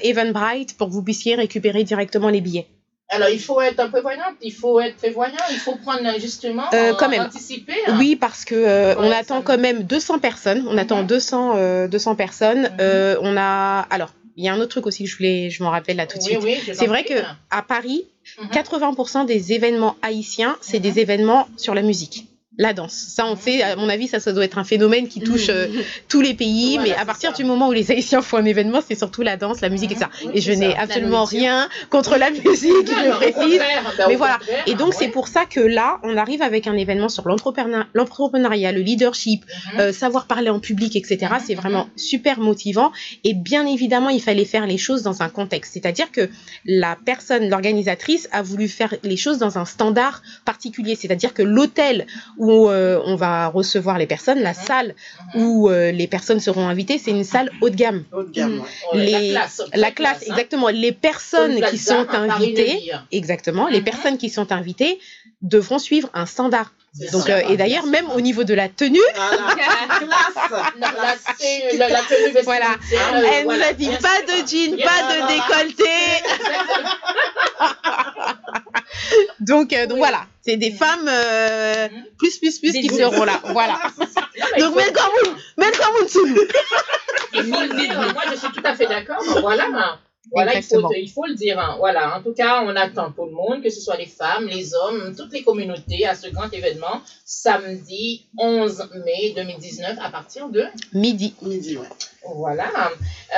Pour 0.79 0.89
que 0.89 0.93
vous 0.93 1.03
puissiez 1.03 1.35
récupérer 1.35 1.85
directement 1.85 2.29
les 2.29 2.41
billets. 2.41 2.67
Alors, 3.09 3.29
il 3.29 3.41
faut 3.41 3.61
être 3.61 3.91
prévoyant, 3.91 4.23
il 4.41 4.53
faut 4.55 4.81
être 4.81 4.97
prévoyant, 4.97 5.35
il 5.51 5.59
faut 5.59 5.77
prendre 5.77 6.19
justement, 6.19 6.65
Euh, 6.73 6.95
quand 6.95 7.07
euh, 7.07 7.11
même. 7.11 7.21
anticiper. 7.23 7.75
hein. 7.87 7.97
Oui, 7.99 8.17
parce 8.17 8.47
que 8.47 8.55
euh, 8.55 8.95
on 8.97 9.11
attend 9.11 9.39
ça- 9.39 9.43
quand 9.45 9.59
même 9.59 9.83
200 9.83 10.19
personnes. 10.19 10.65
On 10.69 10.79
attend 10.79 11.01
Mhm. 11.03 11.07
200, 11.09 11.53
euh, 11.57 11.89
200 11.89 12.15
personnes. 12.15 12.71
Mhm. 12.79 13.19
On 13.21 13.37
a. 13.37 13.87
Alors, 13.91 14.15
il 14.37 14.45
y 14.45 14.49
a 14.49 14.55
un 14.55 14.59
autre 14.61 14.71
truc 14.71 14.87
aussi 14.87 15.05
que 15.05 15.11
je 15.11 15.17
voulais, 15.19 15.51
je 15.51 15.63
m'en 15.63 15.69
rappelle 15.71 15.97
là 15.97 16.07
tout 16.07 16.17
de 16.17 16.23
Oui, 16.23 16.31
suite. 16.41 16.43
oui, 16.69 16.75
C'est 16.75 16.87
vrai 16.87 17.05
que 17.05 17.15
à 17.51 17.61
Paris, 17.63 18.07
Mhm. 18.41 18.49
80% 18.51 19.25
des 19.27 19.53
événements 19.53 19.97
haïtiens, 20.01 20.57
c'est 20.63 20.79
Mhm. 20.79 20.83
des 20.83 20.99
événements 21.01 21.49
sur 21.59 21.75
la 21.75 21.83
musique. 21.83 22.29
La 22.59 22.75
danse, 22.75 22.93
ça 22.93 23.25
on 23.27 23.35
sait, 23.35 23.63
à 23.63 23.77
mon 23.77 23.89
avis, 23.89 24.09
ça, 24.09 24.21
ça 24.21 24.33
doit 24.33 24.45
être 24.45 24.59
un 24.59 24.65
phénomène 24.65 25.09
qui 25.09 25.21
touche 25.21 25.49
euh, 25.49 25.69
tous 26.09 26.21
les 26.21 26.35
pays, 26.35 26.75
Voilà, 26.75 26.83
mais 26.91 26.95
à 26.95 26.99
c'est 27.01 27.07
partir 27.07 27.31
ça. 27.31 27.37
du 27.37 27.45
moment 27.45 27.69
où 27.69 27.73
les 27.73 27.91
Haïtiens 27.91 28.21
font 28.21 28.37
un 28.37 28.45
événement, 28.45 28.81
c'est 28.87 28.95
surtout 28.95 29.23
la 29.23 29.39
danse, 29.39 29.63
la 29.63 29.71
musique, 29.71 29.93
etc. 29.93 30.07
Oui, 30.27 30.33
Et 30.35 30.41
je 30.43 30.53
c'est 30.53 30.59
n'ai 30.59 30.77
absolument 30.77 31.25
rien 31.25 31.69
contre 31.89 32.19
la 32.19 32.29
musique, 32.31 32.45
Non, 32.45 33.05
je 33.05 33.09
non, 33.09 33.17
précise. 33.17 33.59
ben, 33.59 34.07
Mais 34.09 34.17
voilà. 34.17 34.39
Et 34.67 34.75
donc, 34.75 34.93
c'est 34.93 35.07
ouais. 35.07 35.11
pour 35.11 35.29
ça 35.29 35.47
que 35.47 35.61
là, 35.61 35.99
on 36.03 36.17
arrive 36.19 36.43
avec 36.43 36.67
un 36.67 36.75
événement 36.77 37.09
sur 37.09 37.27
l'entrepreneur- 37.27 37.87
l'entrepreneuriat, 37.95 38.73
le 38.73 38.81
leadership, 38.83 39.45
Mhm. 39.75 39.81
euh, 39.81 39.93
savoir 39.95 40.27
parler 40.27 40.51
en 40.51 40.61
public, 40.61 40.95
etc. 40.95 41.19
Mhm, 41.33 41.39
C'est 41.47 41.55
vraiment 41.55 41.89
super 41.97 42.39
motivant. 42.39 42.93
Et 43.25 43.33
bien 43.33 43.67
évidemment, 43.67 44.11
il 44.11 44.21
fallait 44.21 44.45
faire 44.45 44.67
les 44.67 44.79
choses 44.79 45.03
dans 45.03 45.23
un 45.23 45.31
contexte. 45.31 45.73
C'est-à-dire 45.73 46.13
que 46.13 46.29
la 46.67 46.99
personne, 47.03 47.49
l'organisatrice, 47.49 48.29
a 48.31 48.43
voulu 48.43 48.69
faire 48.69 48.95
les 49.03 49.17
choses 49.17 49.39
dans 49.39 49.57
un 49.57 49.65
standard 49.65 50.21
particulier. 50.45 50.97
C'est-à-dire 50.97 51.33
que 51.33 51.43
l'hôtel 51.43 52.07
où 52.47 52.69
euh, 52.69 53.01
on 53.05 53.15
va 53.15 53.47
recevoir 53.59 53.97
les 54.03 54.07
personnes, 54.15 54.41
la 54.41 54.51
Mhm. 54.57 54.67
salle 54.69 54.91
Mhm. 55.35 55.43
où 55.43 55.71
euh, 55.71 55.93
les 55.93 56.09
personnes 56.09 56.41
seront 56.41 56.67
invitées, 56.67 56.99
c'est 57.03 57.13
une 57.13 57.23
salle 57.35 57.49
haut 57.61 57.71
de 57.71 57.77
gamme. 57.77 58.03
Haut 58.13 58.25
de 58.25 58.33
gamme, 58.39 58.59
ouais. 58.61 58.99
Ouais, 58.99 59.05
les- 59.07 59.33
la 59.33 59.47
classe, 59.47 59.63
La 59.75 59.89
hein. 59.89 60.17
exactement. 60.31 60.69
Les 60.69 60.91
personnes 60.93 61.61
qui 61.71 61.79
sont 61.79 62.07
invitées, 62.13 62.91
exactement, 63.13 63.69
les 63.69 63.79
Mhm. 63.79 63.85
personnes 63.85 64.19
qui 64.19 64.29
sont 64.29 64.51
invitées 64.51 64.99
devront 65.41 65.79
suivre 65.79 66.09
un 66.15 66.27
standard. 66.27 66.73
Donc, 67.13 67.31
euh, 67.31 67.41
et 67.49 67.57
d'ailleurs, 67.57 67.87
même 67.87 68.09
au 68.11 68.21
niveau 68.21 68.45
de 68.45 68.53
la 68.55 68.69
tenue, 68.69 68.99
Voilà, 69.15 69.37
la, 70.81 70.89
la, 71.79 71.89
la 71.89 72.01
tenue 72.03 72.43
Voilà. 72.45 72.73
euh, 72.73 73.23
elle 73.33 73.45
voilà, 73.45 73.65
nous 73.65 73.71
a 73.71 73.73
dit 73.73 73.89
pas 74.09 74.21
de 74.31 74.37
jean, 74.47 74.77
Bien 74.77 74.87
pas 74.87 75.01
de 75.11 75.17
décolleté. 75.35 75.83
donc, 79.41 79.73
euh, 79.73 79.87
donc 79.87 79.95
Oui. 79.95 79.99
voilà, 80.01 80.27
c'est 80.43 80.57
des 80.57 80.71
femmes 80.73 81.09
euh, 81.09 81.89
Mhm. 81.89 82.05
plus, 82.19 82.39
plus, 82.39 82.59
plus 82.61 82.73
qui 82.73 82.89
seront 82.89 83.25
là. 83.25 83.41
Voilà. 83.53 83.79
Donc, 84.59 84.75
comme 84.75 85.65
une 85.65 86.09
sous 86.09 86.27
Il 87.35 87.45
faut 87.45 87.61
le 87.61 87.77
dire, 87.81 87.95
moi 88.13 88.23
je 88.31 88.37
suis 88.37 88.49
tout 88.53 88.63
à 88.65 88.75
fait 88.75 88.87
d'accord. 88.87 89.23
ben 89.35 89.41
Voilà, 89.41 89.67
hein. 89.73 89.99
voilà 90.31 90.53
il, 90.55 90.63
faut, 90.63 90.77
Exactement. 90.77 90.91
il 90.97 91.11
faut 91.11 91.27
le 91.27 91.35
dire. 91.35 91.59
hein. 91.59 91.77
Voilà, 91.79 92.17
en 92.17 92.23
tout 92.23 92.33
cas, 92.35 92.63
on 92.65 92.75
attend 92.77 93.11
tout 93.13 93.25
le 93.27 93.33
monde, 93.33 93.63
que 93.63 93.71
ce 93.71 93.81
soit 93.81 93.97
les 93.97 94.07
femmes, 94.07 94.47
les 94.47 94.75
hommes, 94.75 95.15
toutes 95.17 95.33
les 95.33 95.43
communautés 95.43 96.07
à 96.07 96.15
ce 96.15 96.29
grand 96.29 96.53
événement, 96.53 97.01
samedi 97.25 98.27
11 98.39 98.89
mai 99.05 99.33
2019 99.37 99.99
à 100.01 100.11
partir 100.11 100.49
de. 100.49 100.65
Midi. 100.93 101.35
Midi, 101.43 101.77
ouais. 101.77 101.89
Voilà. 102.35 102.71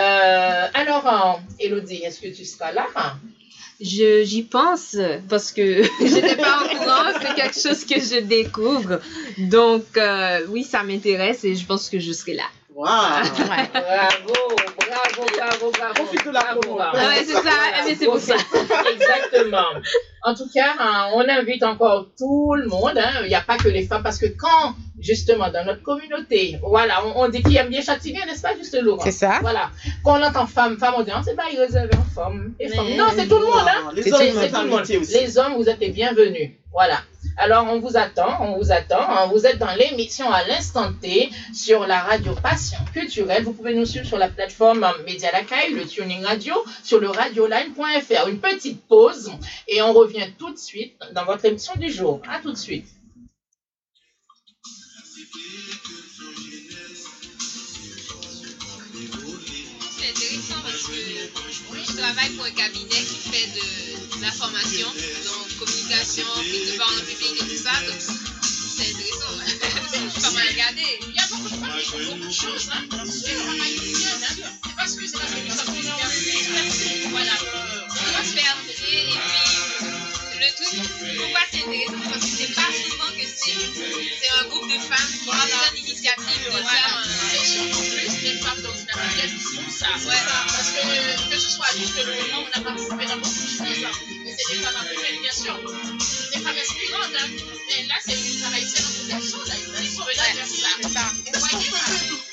Euh, 0.00 0.66
alors, 0.74 1.06
euh, 1.06 1.40
Elodie, 1.60 2.02
est-ce 2.04 2.20
que 2.20 2.28
tu 2.28 2.44
seras 2.44 2.72
là? 2.72 2.86
J'y 3.84 4.42
pense 4.42 4.96
parce 5.28 5.52
que 5.52 5.82
j'étais 6.00 6.36
pas 6.36 6.64
au 6.64 6.76
courant, 6.76 7.12
c'est 7.20 7.34
quelque 7.34 7.60
chose 7.60 7.84
que 7.84 8.00
je 8.00 8.20
découvre. 8.20 9.00
Donc 9.38 9.84
euh, 9.96 10.40
oui, 10.48 10.64
ça 10.64 10.82
m'intéresse 10.82 11.44
et 11.44 11.54
je 11.54 11.66
pense 11.66 11.88
que 11.88 11.98
je 11.98 12.12
serai 12.12 12.34
là. 12.34 12.44
Ouais. 12.74 12.88
Bravo, 12.88 14.34
bravo, 14.76 15.24
bravo, 15.36 15.70
bravo. 15.70 15.94
Profite 15.94 16.24
de 16.26 16.30
la 16.32 16.40
promo. 16.42 16.78
Ah 16.80 16.92
ouais, 16.92 17.22
c'est 17.24 17.32
ça, 17.34 17.40
Voilà, 17.42 17.84
mais 17.86 17.94
c'est 17.94 18.04
pour 18.06 18.18
ça. 18.18 18.34
Exactement. 18.92 19.68
En 20.24 20.34
tout 20.34 20.48
cas, 20.52 20.72
hein, 20.80 21.10
on 21.14 21.20
invite 21.28 21.62
encore 21.62 22.06
tout 22.18 22.54
le 22.54 22.66
monde. 22.66 22.96
hein. 22.98 23.20
Il 23.22 23.28
n'y 23.28 23.34
a 23.34 23.42
pas 23.42 23.56
que 23.58 23.68
les 23.68 23.86
femmes, 23.86 24.02
parce 24.02 24.18
que 24.18 24.26
quand, 24.26 24.74
justement, 24.98 25.50
dans 25.50 25.64
notre 25.64 25.82
communauté, 25.82 26.58
voilà, 26.62 27.04
on, 27.06 27.22
on 27.24 27.28
dit 27.28 27.42
qu'il 27.42 27.56
aime 27.56 27.68
bien 27.68 27.80
Châtillon, 27.82 28.24
n'est-ce 28.26 28.42
pas, 28.42 28.56
juste 28.56 28.76
Laurent? 28.80 29.02
C'est 29.04 29.12
ça. 29.12 29.38
Voilà. 29.40 29.70
Quand 30.04 30.18
on 30.18 30.22
entend 30.24 30.46
femme, 30.46 30.76
femme, 30.78 30.94
on 30.96 31.02
dit, 31.02 31.10
Ah, 31.14 31.22
c'est 31.24 31.36
pas 31.36 31.44
réservé 31.44 31.90
aux 31.96 32.14
femmes. 32.14 32.54
et 32.58 32.68
Mais- 32.68 32.74
femmes. 32.74 32.96
Non, 32.96 33.06
c'est 33.14 33.28
tout 33.28 33.38
le 33.38 33.46
monde. 33.46 33.68
Hein. 33.68 33.90
Les 33.94 34.12
hommes 34.12 34.20
C'est 34.40 34.50
tout 34.50 34.62
le 34.62 34.68
monde. 34.68 34.80
aussi. 34.80 34.98
Les 35.20 35.38
hommes, 35.38 35.54
vous 35.54 35.68
êtes 35.68 35.78
les 35.80 35.90
bienvenus. 35.90 36.50
Voilà. 36.72 36.98
Alors, 37.36 37.66
on 37.68 37.80
vous 37.80 37.96
attend, 37.96 38.36
on 38.40 38.56
vous 38.56 38.70
attend. 38.70 39.00
hein. 39.08 39.26
Vous 39.32 39.44
êtes 39.46 39.58
dans 39.58 39.74
l'émission 39.74 40.30
à 40.30 40.44
l'instant 40.46 40.92
T 40.92 41.30
sur 41.52 41.86
la 41.86 42.00
radio 42.00 42.34
Passion 42.34 42.78
Culturelle. 42.92 43.42
Vous 43.42 43.52
pouvez 43.52 43.74
nous 43.74 43.86
suivre 43.86 44.06
sur 44.06 44.18
la 44.18 44.28
plateforme 44.28 44.86
Média 45.04 45.32
Lacaille, 45.32 45.72
le 45.74 45.84
Tuning 45.86 46.24
Radio, 46.24 46.54
sur 46.84 47.00
le 47.00 47.08
radioline.fr. 47.10 48.28
Une 48.28 48.38
petite 48.40 48.86
pause 48.86 49.32
et 49.68 49.82
on 49.82 49.92
revient 49.92 50.28
tout 50.38 50.52
de 50.52 50.58
suite 50.58 50.96
dans 51.12 51.24
votre 51.24 51.44
émission 51.44 51.74
du 51.76 51.90
jour. 51.90 52.20
À 52.30 52.38
tout 52.40 52.52
de 52.52 52.56
suite. 52.58 52.86
Parce 60.84 61.86
que 61.86 61.92
je 61.92 61.96
travaille 61.96 62.30
pour 62.30 62.44
un 62.44 62.50
cabinet 62.50 62.88
qui 62.88 63.30
fait 63.30 63.46
de, 63.54 64.16
de 64.16 64.22
la 64.22 64.30
formation, 64.30 64.86
donc 64.88 65.58
communication, 65.58 66.26
prise 66.36 66.72
de 66.72 66.78
parole 66.78 66.98
en 66.98 67.04
public 67.04 67.32
et 67.40 67.44
tout 67.44 67.62
ça. 67.62 67.72
Donc 67.86 68.00
c'est 68.00 68.90
intéressant. 68.90 69.32
Je 69.94 70.10
suis 70.10 70.20
pas 70.20 70.30
mal 70.32 70.48
regardée. 70.48 70.98
Il 71.08 71.14
y 71.14 71.18
a 71.18 71.26
beaucoup 71.30 71.48
de 71.48 71.56
beaucoup 71.56 72.32
choses. 72.32 72.68
Hein. 72.72 73.06
C'est. 73.06 73.32
Hein. 73.32 74.50
Parce 74.76 74.96
que 74.96 75.06
c'est 75.06 75.18
parce 75.18 75.32
que 75.32 75.38
nous 75.38 75.54
une 75.72 76.40
université. 76.40 77.08
Voilà. 77.10 77.32
On 77.32 78.12
doit 78.12 78.24
se 78.24 78.34
faire 78.34 78.56
entendre 78.56 78.68
et 78.68 78.74
puis 78.74 79.93
pourquoi 80.64 81.40
c'est 81.50 81.62
intéressant 81.62 82.10
Parce 82.10 82.24
que 82.24 82.36
c'est 82.36 82.54
pas 82.54 82.70
souvent 82.72 83.10
que 83.12 83.26
c'est 83.26 83.54
c'est 83.54 84.30
un 84.40 84.48
groupe 84.48 84.66
de 84.66 84.78
femmes 84.78 85.12
qui 85.12 85.26
prennent 85.26 85.74
l'initiative 85.74 86.44
de 86.46 86.50
faire 86.50 86.98
un. 86.98 87.24
Surtout 87.44 87.84
plus 87.90 88.22
les 88.22 88.38
femmes 88.40 88.62
d'ordinateur 88.62 89.02
qui 89.14 89.56
font 89.56 89.70
ça. 89.70 89.88
Ouais. 90.08 90.16
Parce 90.26 90.70
que, 90.70 91.30
que 91.30 91.38
ce 91.38 91.50
soit 91.50 91.72
juste 91.76 91.96
le 91.96 92.12
moment, 92.14 92.48
on 92.48 92.58
a 92.58 92.62
participé 92.62 93.06
dans 93.06 93.16
beaucoup 93.16 93.28
de 93.28 93.48
choses. 93.48 93.86
Mais 94.24 94.36
c'est 94.36 94.54
des 94.54 94.62
femmes 94.62 94.76
africaines, 94.76 95.20
bien 95.20 95.32
sûr. 95.32 95.54
Des 96.32 96.40
femmes 96.40 96.56
inspirantes. 96.56 97.14
Hein. 97.18 97.28
Et 97.76 97.86
là, 97.86 97.94
c'est 98.04 98.14
une 98.14 98.54
haïtienne 98.54 98.84
en 98.84 98.92
protection. 98.98 99.38
Là, 99.44 99.54
il 99.82 99.88
faut 99.88 100.04
venir 100.04 100.24
faire 100.24 100.90
ça. 100.90 101.12
Vous 101.32 101.40
voyez, 101.40 101.70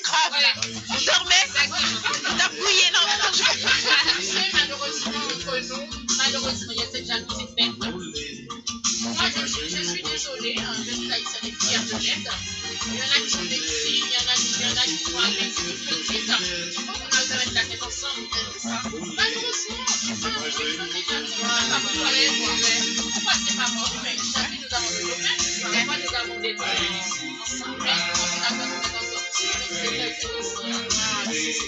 Grave. 0.02 0.32
On 0.88 1.04
dormait, 1.04 1.46
T'as 2.38 2.48
fouillé 2.48 2.90
dans 2.92 3.06
Tu 3.32 4.24
sais, 4.24 4.50
malheureusement, 4.52 5.20
entre 5.34 5.58
nous, 5.68 6.16
malheureusement, 6.16 6.72
il 6.72 6.78
y 6.78 6.82
a 6.82 6.86
cette 6.92 7.06
jalousie 7.06 7.46
faite. 7.56 8.11
Moi, 9.22 9.30
je 9.36 9.46
suis, 9.46 9.70
je 9.70 10.02
désolée, 10.02 10.56
hein, 10.58 10.74
je 10.84 10.90
suis 10.90 11.06
et 11.06 11.52
fière 11.52 11.84
de 11.84 11.92
l'être. 11.92 12.34
Il 12.86 12.96
y 12.96 12.98
en 12.98 13.06
a 13.06 13.20
qui 13.22 13.30
sont 13.30 13.44
des 13.44 13.54
filles, 13.54 14.02
il 14.02 14.10
y 14.10 14.18
en 14.18 14.26
a, 14.26 14.80
a 14.80 14.82
qui 14.82 14.98
sont 14.98 15.16
avec 15.16 15.38
des 15.38 15.46
petites. 15.46 16.10
Il 16.10 16.72
faut 16.74 16.90
qu'on 16.90 17.06
à 17.06 17.38
mettre 17.38 17.54
la 17.54 17.62
tête 17.62 17.82
ensemble. 17.84 18.26
Je 18.32 18.66
pense 18.66 19.30
que 19.32 19.50
c'est 19.54 20.66
déjà 20.90 21.22
on 21.22 21.38
pas. 21.38 22.10
Pourquoi 23.12 23.34
c'est 23.46 23.56
pas 23.56 23.70
mort 23.70 23.94
Mais 24.02 24.16
jamais 24.18 24.58
nous 25.86 26.14
avons 26.16 26.40
des 26.40 26.54
problèmes. 26.54 26.98
Nous 27.22 27.78
qu'on 27.78 27.86
arrive 28.42 29.01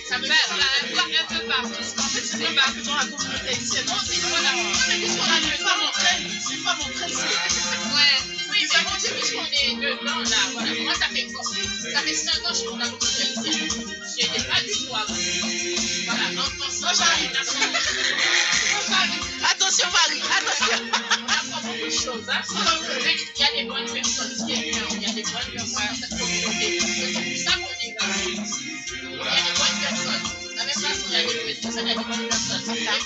Ça 0.09 0.19
fait 0.19 0.29
bah, 0.29 0.35
un 0.81 0.87
peu- 1.27 1.47
partout. 1.49 1.85
En 1.99 2.09
c'est 2.13 2.55
pas 2.55 2.69
que 2.73 2.81
dans 2.85 2.97
la 2.97 3.05
communauté. 3.05 3.55
Non. 4.29 4.41
Oui, 8.51 8.61
mais 8.73 8.83
bon, 8.85 8.95
puisqu'on 8.95 9.47
est 9.47 9.73
là, 10.05 10.39
voilà. 10.53 10.71
Moi, 10.83 10.95
ça 10.95 11.09
fait 11.09 11.27
Ça 11.93 12.01
fait 12.01 12.15
5 12.15 12.45
ans 12.45 12.49
que 12.49 12.55
je 12.55 12.59
suis 12.59 12.69
la 12.79 12.89
communauté. 12.89 13.23
Je 13.43 14.23
n'étais 14.23 14.43
pas. 14.45 14.61
Voilà. 16.07 16.27
Attention, 19.51 19.89
Marie, 19.91 20.21
attention. 20.37 20.81
Il 23.37 23.41
y 23.41 23.45
a 23.45 23.47
des 23.57 23.65
bonnes 23.69 23.91
personnes, 23.93 24.35
qui 24.47 24.53
bien, 24.71 24.87
il 24.91 25.03
y 25.03 25.07
a 25.07 25.13
des 25.13 25.23
bonnes 25.23 25.53
personnes 25.53 25.97
ça 27.37 27.53
qu'on 27.57 27.94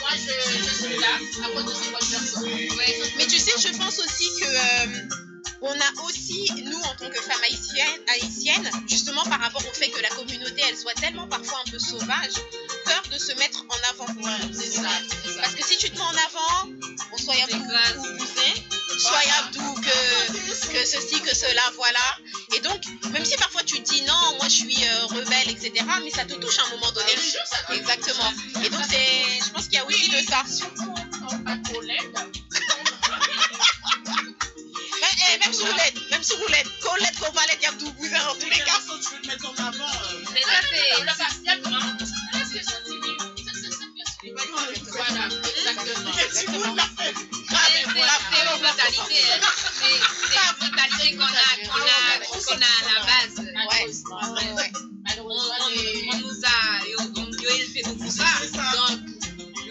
moi, 0.00 0.10
je, 0.14 0.32
je 0.62 0.74
suis 0.74 0.96
là 0.98 1.14
à 1.44 1.48
cause 1.50 1.64
de 1.64 1.74
ces 1.74 1.90
bonnes 1.90 2.10
personnes. 2.10 2.44
Ouais. 2.44 3.12
Mais 3.16 3.26
tu 3.26 3.38
sais, 3.38 3.52
je 3.58 3.76
pense 3.76 3.98
aussi 3.98 4.28
que 4.40 4.46
euh, 4.46 5.08
on 5.60 5.72
a 5.72 6.02
aussi, 6.04 6.46
nous, 6.64 6.78
en 6.78 6.94
tant 6.94 7.10
que 7.10 7.20
femmes 7.20 7.42
haïtiennes, 7.44 8.00
haïtiennes, 8.08 8.70
justement 8.88 9.22
par 9.24 9.40
rapport 9.40 9.62
au 9.66 9.74
fait 9.74 9.90
que 9.90 10.00
la 10.00 10.08
communauté, 10.10 10.62
elle 10.68 10.76
soit 10.76 10.94
tellement 10.94 11.26
parfois 11.26 11.62
un 11.66 11.70
peu 11.70 11.78
sauvage, 11.78 12.34
peur 12.84 13.02
de 13.12 13.18
se 13.18 13.32
mettre 13.38 13.64
en 13.68 13.78
avant. 13.90 14.06
C'est 14.52 14.70
ça, 14.70 14.88
c'est 15.24 15.32
ça. 15.32 15.40
Parce 15.42 15.54
que 15.54 15.64
si 15.64 15.76
tu 15.78 15.90
te 15.90 15.96
mets 15.96 16.02
en 16.02 16.10
avant, 16.10 16.70
on 17.12 17.18
soit 17.18 17.34
C'est 17.34 17.54
Abdou 17.54 17.66
grave 17.66 18.18
soyable 18.98 19.50
doux, 19.52 19.74
que, 19.74 20.72
que 20.72 20.86
ceci, 20.86 21.20
que 21.20 21.34
cela, 21.34 21.62
voilà. 21.76 22.18
Et 22.56 22.60
donc, 22.60 22.82
même 23.12 23.24
si 23.24 23.36
parfois 23.36 23.62
tu 23.62 23.78
dis 23.80 24.02
non, 24.02 24.36
moi 24.36 24.44
je 24.48 24.54
suis 24.54 24.84
euh, 24.84 25.06
rebelle, 25.06 25.50
etc., 25.50 25.72
mais 26.02 26.10
ça 26.10 26.24
te 26.24 26.34
touche 26.34 26.58
à 26.58 26.66
un 26.66 26.70
moment 26.70 26.90
donné. 26.92 27.12
Exactement. 27.74 28.32
Et 28.64 28.70
donc, 28.70 28.82
c'est, 28.88 29.46
je 29.46 29.50
pense 29.52 29.64
qu'il 29.64 29.74
y 29.74 29.78
a 29.78 29.84
aussi 29.86 30.08
de 30.10 30.20
ça. 30.28 30.42
Ben, 35.00 35.06
eh, 35.32 35.38
même 35.38 35.52
sous 35.52 35.64
roulette, 35.64 36.10
même 36.10 36.22
sous 36.24 36.36
roulette, 36.36 36.66
collette, 36.80 37.18
qu'on 37.20 37.30
va 37.32 37.42
il 37.54 37.62
y 37.62 37.66
a 37.66 37.70
vous 37.70 37.86
en 37.86 38.34
tous 38.34 38.50
les 38.50 38.58
cas. 38.58 38.80
Mais 40.34 40.40
ça, 40.42 40.60
c'est. 40.70 40.88
Voilà, 44.46 45.24
exactement. 45.26 46.12
exactement. 46.12 46.14
C'est 46.30 46.46
une 46.46 46.62
mentalité. 48.62 49.20
C'est 49.78 50.38
une 50.38 50.70
mentalité 50.70 51.16
qu'on 51.16 51.24
a, 51.24 51.48
qu'on 51.68 52.56
a, 52.56 52.66
à 52.66 52.82
la 52.88 52.98
base. 53.06 53.34
Ouais. 53.38 54.52
ouais. 54.52 54.72
On, 55.18 55.22
on, 55.22 55.28
on 55.28 56.18
nous 56.18 56.40
a, 56.44 56.48
on, 56.98 57.04
on 57.16 57.26
élevé 57.32 57.82
nous 57.86 57.96
pour 57.96 58.12
ça. 58.12 58.24
Donc, 58.52 59.00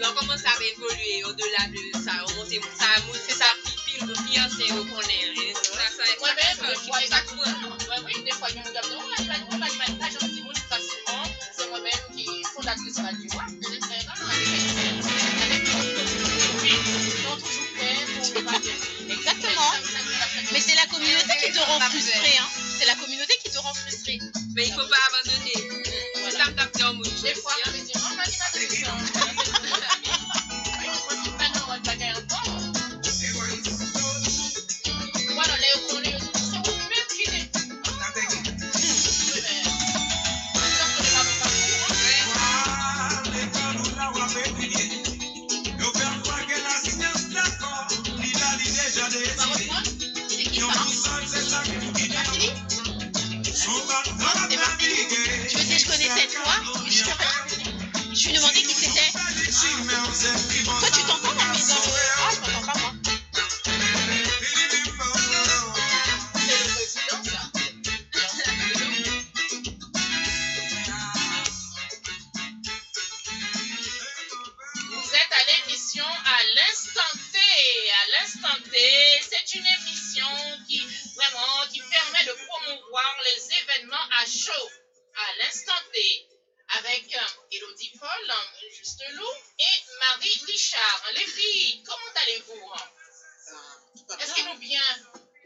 l'on 0.00 0.12
commence 0.14 0.44
à 0.44 0.52
évoluer 0.62 1.24
au-delà 1.24 1.68
de 1.68 2.04
ça. 2.04 2.12
On 2.28 2.34
monte, 2.34 2.50
ça, 2.78 2.86
on 3.08 3.14
fait 3.14 3.32
ça 3.34 3.46
pile, 3.86 4.00
pile, 4.00 4.12
pile, 4.26 4.48
c'est 4.58 4.72
au 4.72 4.84
qu'on 4.84 5.00
est. 5.00 5.54
Ça, 5.54 5.70
ça, 5.96 6.04
ça, 6.20 6.30
ça, 7.00 7.08
ça, 7.08 7.68
Mwen 8.02 8.24
de 8.24 8.32
fwa 8.38 8.48
yon 8.52 8.62
mwen 8.62 8.74
gap 8.74 8.86
de, 8.88 8.94
ou 8.96 9.08
la 9.10 9.16
di 9.18 9.26
man, 9.28 9.42
ou 9.50 9.58
la 9.58 9.68
di 9.72 9.78
man, 9.80 9.98
la 10.00 10.08
jan 10.14 10.30
si 10.32 10.40
moun, 10.44 10.60
fasyman, 10.70 11.26
se 11.56 11.66
mwen 11.70 11.82
men 11.86 11.98
ki 12.14 12.24
fondatrice 12.54 13.02
la 13.02 13.12
di 13.18 13.26
wak. 13.34 13.57
Exactement. 19.10 19.72
Mais 20.52 20.60
c'est 20.60 20.74
la 20.74 20.86
communauté 20.86 21.36
qui 21.44 21.52
te 21.52 21.58
rend 21.58 21.80
frustré. 21.80 22.38
Hein. 22.38 22.48
C'est 22.78 22.86
la 22.86 22.94
communauté 22.94 23.34
qui 23.44 23.50
te 23.50 23.58
rend 23.58 23.74
frustré. 23.74 24.18
Mais 24.54 24.66
il 24.66 24.70
ne 24.70 24.80
faut 24.80 24.88
pas 24.88 24.96
abandonner. 25.10 25.52
C'est 26.14 26.30
ça, 26.36 26.92
mon 26.92 27.02
Des 27.02 27.34
fois, 27.34 27.52
on 27.66 27.70
me 27.70 27.78
dit, 27.78 27.92
oh, 27.96 29.57
Je 54.04 54.10
me 55.56 55.62
disais, 55.62 55.78
je 55.78 55.86
connaissais 55.86 56.26
toi. 56.28 56.52
mais 56.84 56.90
Je, 56.90 56.98
savais- 57.04 58.14
je 58.14 58.26
lui 58.28 58.32
demandais 58.34 58.62
qui 58.62 58.74
c'était. 58.74 59.12
Toi, 60.64 60.88
tu 60.92 61.02
à 84.50 85.44
l'instant 85.44 85.72
T. 85.92 86.28
Avec 86.78 87.16
euh, 87.16 87.42
Elodie 87.50 87.92
Paul, 87.98 88.30
euh, 88.30 88.70
Juste 88.70 89.02
Lou 89.12 89.26
et 89.58 89.98
Marie 90.00 90.40
Richard. 90.46 91.04
Les 91.14 91.24
filles, 91.24 91.82
comment 91.82 92.12
allez-vous? 92.22 92.72
Est-ce 94.20 94.34
que 94.34 94.52
nous 94.52 94.58
bien? 94.58 94.82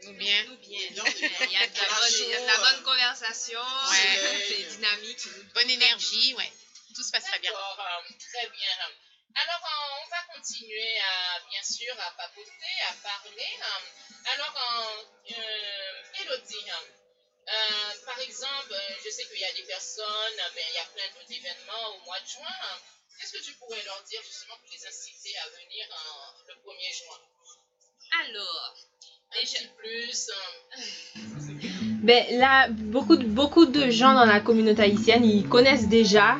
Nous 0.03 0.13
bien. 0.15 0.43
Nous 0.43 0.57
bien. 0.57 0.79
Il 0.91 1.51
y 1.51 1.57
a 1.57 1.67
de 1.67 2.45
la 2.45 2.57
bonne, 2.57 2.83
conversation. 2.83 3.61
Ouais. 3.89 4.43
C'est 4.47 4.75
dynamique. 4.75 5.27
Bonne 5.53 5.69
énergie, 5.69 6.33
ouais. 6.35 6.51
Tout 6.93 7.03
se 7.03 7.11
passe 7.11 7.23
très 7.23 7.39
bien. 7.39 7.53
Euh, 7.53 8.13
très 8.19 8.49
bien. 8.49 8.69
Alors, 9.35 9.61
on 10.03 10.09
va 10.09 10.35
continuer 10.35 10.99
à, 10.99 11.39
bien 11.49 11.63
sûr, 11.63 11.93
à 11.99 12.11
papoter, 12.11 12.75
à 12.89 12.93
parler. 13.01 13.59
Alors, 14.25 14.53
euh, 14.57 15.31
euh, 15.31 16.21
Elodie, 16.21 16.65
euh, 17.47 18.05
par 18.05 18.19
exemple, 18.19 18.71
euh, 18.71 18.93
je 19.03 19.09
sais 19.09 19.23
qu'il 19.25 19.39
y 19.39 19.45
a 19.45 19.53
des 19.53 19.67
personnes, 19.67 20.37
ben, 20.55 20.63
il 20.71 20.75
y 20.75 20.79
a 20.79 20.85
plein 20.95 21.07
d'autres 21.13 21.31
événements 21.31 21.85
au 21.95 22.05
mois 22.05 22.19
de 22.19 22.27
juin. 22.27 22.59
Qu'est-ce 23.19 23.33
que 23.33 23.43
tu 23.43 23.53
pourrais 23.55 23.83
leur 23.83 24.01
dire 24.03 24.21
justement 24.25 24.55
pour 24.57 24.69
les 24.71 24.85
inciter 24.87 25.33
à 25.43 25.49
venir 25.49 25.85
le 26.47 26.53
1er 26.55 26.93
juin? 26.97 27.19
Alors, 28.25 28.73
Un 29.31 29.41
petit 29.45 29.67
plus. 29.77 30.29
euh, 30.29 30.81
Ben 32.03 32.37
là, 32.39 32.67
beaucoup 32.69 33.15
de, 33.15 33.25
beaucoup 33.25 33.65
de 33.65 33.89
gens 33.89 34.13
dans 34.13 34.25
la 34.25 34.39
communauté 34.39 34.83
haïtienne, 34.83 35.25
ils 35.25 35.47
connaissent 35.47 35.87
déjà 35.87 36.37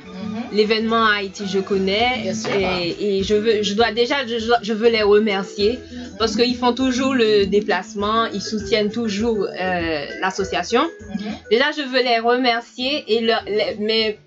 l'événement 0.54 1.04
à 1.06 1.16
Haïti, 1.18 1.44
je 1.48 1.60
connais. 1.60 2.32
Et, 2.60 3.18
et 3.20 3.24
je, 3.24 3.36
veux, 3.36 3.64
je 3.64 3.74
dois 3.74 3.92
déjà, 3.92 4.26
je, 4.26 4.38
je 4.62 4.74
veux 4.74 4.90
les 4.90 5.02
remercier 5.02 5.80
parce 6.20 6.36
qu'ils 6.36 6.56
font 6.56 6.74
toujours 6.74 7.14
le 7.14 7.46
déplacement, 7.46 8.26
ils 8.28 8.42
soutiennent 8.42 8.92
toujours 8.92 9.46
euh, 9.60 10.06
l'association. 10.22 10.84
mhm. 10.84 11.32
Déjà, 11.50 11.72
je 11.76 11.82
veux 11.82 12.04
les 12.04 12.20
remercier, 12.20 13.04
et 13.08 13.22
leur- 13.22 13.44
les- 13.48 13.76
mais 13.80 14.20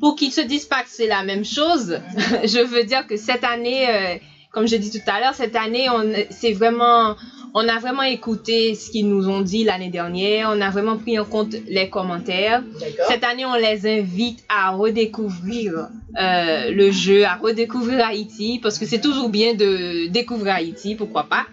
pour 0.00 0.14
qu'ils 0.16 0.32
se 0.32 0.40
disent 0.42 0.66
pas 0.66 0.82
que 0.82 0.88
c'est 0.90 1.06
la 1.08 1.22
même 1.24 1.44
chose, 1.44 1.98
je 2.44 2.60
veux 2.64 2.84
dire 2.84 3.06
que 3.06 3.16
cette 3.16 3.44
année, 3.44 3.88
euh, 3.88 4.16
comme 4.52 4.66
je 4.68 4.76
dis 4.76 4.90
tout 4.90 5.04
à 5.10 5.20
l'heure, 5.20 5.34
cette 5.34 5.56
année, 5.56 5.88
on, 5.90 6.12
c'est 6.30 6.52
vraiment, 6.52 7.16
on 7.54 7.68
a 7.68 7.78
vraiment 7.78 8.02
écouté 8.02 8.74
ce 8.74 8.90
qu'ils 8.90 9.08
nous 9.08 9.28
ont 9.28 9.40
dit 9.40 9.64
l'année 9.64 9.88
dernière, 9.90 10.50
on 10.54 10.60
a 10.60 10.70
vraiment 10.70 10.96
pris 10.96 11.18
en 11.18 11.24
compte 11.24 11.54
les 11.68 11.88
commentaires. 11.88 12.62
Cette 13.08 13.24
année, 13.24 13.44
on 13.44 13.54
les 13.54 13.86
invite 13.86 14.44
à 14.48 14.70
redécouvrir 14.70 15.88
euh, 16.20 16.70
le 16.70 16.90
jeu, 16.90 17.24
à 17.24 17.34
redécouvrir 17.36 18.04
Haïti, 18.06 18.60
parce 18.62 18.78
que 18.78 18.86
c'est 18.86 19.00
toujours 19.00 19.28
bien 19.28 19.54
de 19.54 20.06
découvrir 20.08 20.54
Haïti, 20.54 20.94
pourquoi 20.94 21.24
pas. 21.24 21.46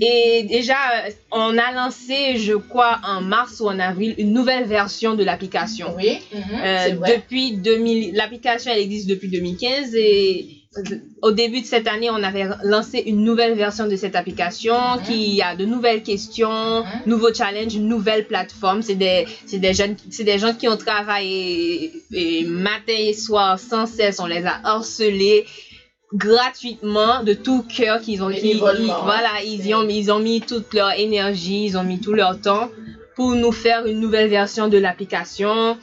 Et 0.00 0.44
déjà, 0.48 0.74
euh, 1.06 1.10
on 1.30 1.56
a 1.56 1.72
lancé, 1.72 2.36
je 2.36 2.54
crois, 2.54 2.98
en 3.06 3.20
mars 3.20 3.60
ou 3.60 3.68
en 3.68 3.78
avril, 3.78 4.14
une 4.18 4.32
nouvelle 4.32 4.64
version 4.64 5.14
de 5.14 5.22
l'application. 5.22 5.94
Oui, 5.96 6.18
mhm, 6.32 6.40
Euh, 6.64 6.94
vrai. 6.96 7.16
depuis 7.16 7.52
2000, 7.52 8.14
l'application 8.14 8.72
elle 8.72 8.80
existe 8.80 9.08
depuis 9.08 9.28
2015 9.28 9.94
et 9.94 10.63
au 11.22 11.30
début 11.30 11.60
de 11.60 11.66
cette 11.66 11.86
année, 11.86 12.10
on 12.10 12.22
avait 12.22 12.46
lancé 12.64 13.02
une 13.06 13.22
nouvelle 13.24 13.54
version 13.54 13.86
de 13.86 13.96
cette 13.96 14.16
application 14.16 14.74
qui 15.06 15.40
a 15.42 15.54
de 15.54 15.64
nouvelles 15.64 16.02
questions, 16.02 16.84
nouveaux 17.06 17.32
challenges, 17.32 17.74
une 17.74 17.88
nouvelle 17.88 18.26
plateforme. 18.26 18.82
C'est 18.82 18.94
des, 18.96 19.26
des 19.52 19.72
jeunes, 19.74 19.96
c'est 20.10 20.24
des 20.24 20.38
gens 20.38 20.52
qui 20.54 20.66
ont 20.68 20.76
travaillé 20.76 21.92
et 22.12 22.44
matin 22.44 22.94
et 22.96 23.12
soir 23.12 23.58
sans 23.58 23.86
cesse. 23.86 24.18
On 24.20 24.26
les 24.26 24.44
a 24.44 24.60
harcelés 24.64 25.44
gratuitement 26.12 27.22
de 27.24 27.32
tout 27.34 27.62
cœur 27.62 28.00
qu'ils 28.00 28.22
ont 28.22 28.30
qui, 28.30 28.50
ils- 28.52 28.60
hein. 28.90 29.00
voilà 29.04 29.30
ils 29.44 29.66
y 29.66 29.74
ont 29.74 29.82
ils 29.88 30.12
ont 30.12 30.20
mis 30.20 30.40
toute 30.40 30.72
leur 30.72 30.92
énergie 30.92 31.64
ils 31.64 31.76
ont 31.76 31.82
mis 31.82 31.98
tout 32.00 32.12
leur 32.12 32.40
temps 32.40 32.70
pour 33.16 33.34
nous 33.34 33.50
faire 33.50 33.86
une 33.86 33.98
nouvelle 34.00 34.28
version 34.28 34.68
de 34.68 34.78
l'application 34.78 35.76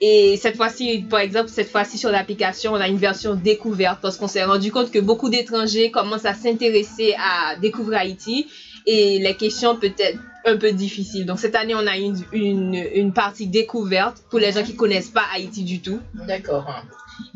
et 0.00 0.36
cette 0.36 0.56
fois-ci, 0.56 1.04
par 1.10 1.20
exemple, 1.20 1.48
cette 1.48 1.70
fois-ci 1.70 1.98
sur 1.98 2.10
l'application, 2.10 2.72
on 2.72 2.76
a 2.76 2.86
une 2.86 2.98
version 2.98 3.34
découverte 3.34 3.98
parce 4.00 4.16
qu'on 4.16 4.28
s'est 4.28 4.44
rendu 4.44 4.70
compte 4.70 4.92
que 4.92 5.00
beaucoup 5.00 5.28
d'étrangers 5.28 5.90
commencent 5.90 6.24
à 6.24 6.34
s'intéresser 6.34 7.14
à 7.18 7.56
découvrir 7.56 7.98
Haïti 7.98 8.46
et 8.86 9.18
les 9.18 9.34
questions 9.34 9.76
peut-être 9.76 10.18
un 10.44 10.56
peu 10.56 10.70
difficiles. 10.70 11.26
Donc 11.26 11.40
cette 11.40 11.56
année, 11.56 11.74
on 11.74 11.86
a 11.86 11.96
une, 11.96 12.16
une, 12.32 12.74
une 12.94 13.12
partie 13.12 13.48
découverte 13.48 14.22
pour 14.30 14.38
les 14.38 14.52
gens 14.52 14.62
qui 14.62 14.76
connaissent 14.76 15.08
pas 15.10 15.24
Haïti 15.34 15.64
du 15.64 15.80
tout 15.80 15.98
D'accord. 16.14 16.64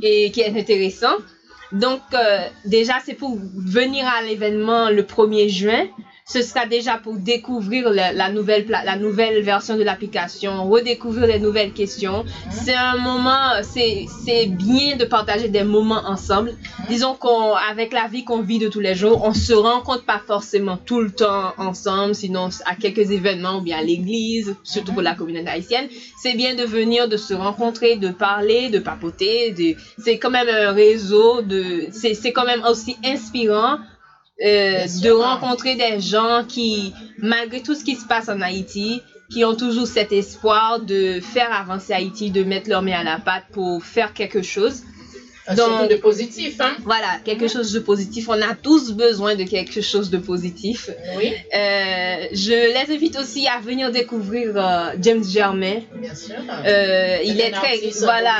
et 0.00 0.30
qui 0.30 0.40
est 0.40 0.56
intéressant. 0.56 1.16
Donc, 1.72 2.00
euh, 2.12 2.46
déjà, 2.66 2.94
c'est 3.04 3.14
pour 3.14 3.36
venir 3.56 4.06
à 4.06 4.22
l'événement 4.22 4.90
le 4.90 5.02
1er 5.02 5.48
juin. 5.48 5.86
Ce 6.24 6.40
sera 6.40 6.66
déjà 6.66 6.98
pour 6.98 7.16
découvrir 7.16 7.90
la, 7.90 8.12
la 8.12 8.30
nouvelle, 8.30 8.64
la 8.68 8.96
nouvelle 8.96 9.42
version 9.42 9.76
de 9.76 9.82
l'application, 9.82 10.68
redécouvrir 10.70 11.26
les 11.26 11.40
nouvelles 11.40 11.72
questions. 11.72 12.24
C'est 12.50 12.74
un 12.74 12.96
moment, 12.96 13.62
c'est 13.62 14.06
c'est 14.24 14.46
bien 14.46 14.96
de 14.96 15.04
partager 15.04 15.48
des 15.48 15.64
moments 15.64 16.02
ensemble. 16.06 16.54
Disons 16.88 17.14
qu'avec 17.14 17.92
la 17.92 18.06
vie 18.06 18.24
qu'on 18.24 18.40
vit 18.40 18.58
de 18.58 18.68
tous 18.68 18.80
les 18.80 18.94
jours, 18.94 19.20
on 19.24 19.34
se 19.34 19.52
rencontre 19.52 20.04
pas 20.04 20.20
forcément 20.24 20.76
tout 20.76 21.00
le 21.00 21.10
temps 21.10 21.52
ensemble, 21.58 22.14
sinon 22.14 22.48
à 22.66 22.76
quelques 22.76 23.10
événements 23.10 23.58
ou 23.58 23.60
bien 23.60 23.78
à 23.78 23.82
l'église, 23.82 24.54
surtout 24.62 24.92
pour 24.92 25.02
la 25.02 25.14
communauté 25.14 25.48
haïtienne. 25.48 25.88
C'est 26.22 26.34
bien 26.34 26.54
de 26.54 26.64
venir, 26.64 27.08
de 27.08 27.16
se 27.16 27.34
rencontrer, 27.34 27.96
de 27.96 28.10
parler, 28.10 28.70
de 28.70 28.78
papoter. 28.78 29.50
De... 29.50 29.74
C'est 29.98 30.18
quand 30.18 30.30
même 30.30 30.48
un 30.48 30.72
réseau, 30.72 31.42
de... 31.42 31.86
c'est 31.90 32.14
c'est 32.14 32.32
quand 32.32 32.46
même 32.46 32.62
aussi 32.68 32.96
inspirant 33.04 33.78
euh, 34.44 34.86
de 35.02 35.10
rencontrer 35.10 35.76
des 35.76 36.00
gens 36.00 36.44
qui, 36.46 36.92
malgré 37.18 37.62
tout 37.62 37.74
ce 37.74 37.84
qui 37.84 37.96
se 37.96 38.06
passe 38.06 38.28
en 38.28 38.40
Haïti, 38.40 39.02
qui 39.30 39.44
ont 39.44 39.54
toujours 39.54 39.86
cet 39.86 40.12
espoir 40.12 40.80
de 40.80 41.20
faire 41.20 41.52
avancer 41.52 41.92
Haïti, 41.92 42.30
de 42.30 42.42
mettre 42.44 42.68
leur 42.68 42.82
main 42.82 43.00
à 43.00 43.04
la 43.04 43.18
pâte 43.18 43.44
pour 43.52 43.84
faire 43.84 44.12
quelque 44.12 44.42
chose. 44.42 44.82
Un 45.48 45.54
Donc- 45.56 45.90
de 45.90 45.96
positif, 45.96 46.54
hein. 46.60 46.74
Voilà, 46.84 47.18
quelque 47.24 47.48
chose 47.48 47.72
de 47.72 47.80
positif. 47.80 48.28
On 48.28 48.40
a 48.40 48.54
tous 48.54 48.92
besoin 48.92 49.34
de 49.34 49.42
quelque 49.42 49.80
chose 49.80 50.08
de 50.10 50.18
positif. 50.18 50.88
Oui, 51.16 51.32
Euh, 51.52 52.26
je 52.32 52.52
les 52.76 52.94
invite 52.94 53.18
aussi 53.18 53.48
à 53.48 53.58
venir 53.60 53.90
découvrir 53.90 54.52
euh, 54.54 54.92
James 55.00 55.24
Germain. 55.24 55.80
bien 55.96 56.14
sûr. 56.14 56.36
Euh, 56.64 57.18
il 57.24 57.40
est 57.40 57.50
très 57.50 57.76
voilà 58.00 58.36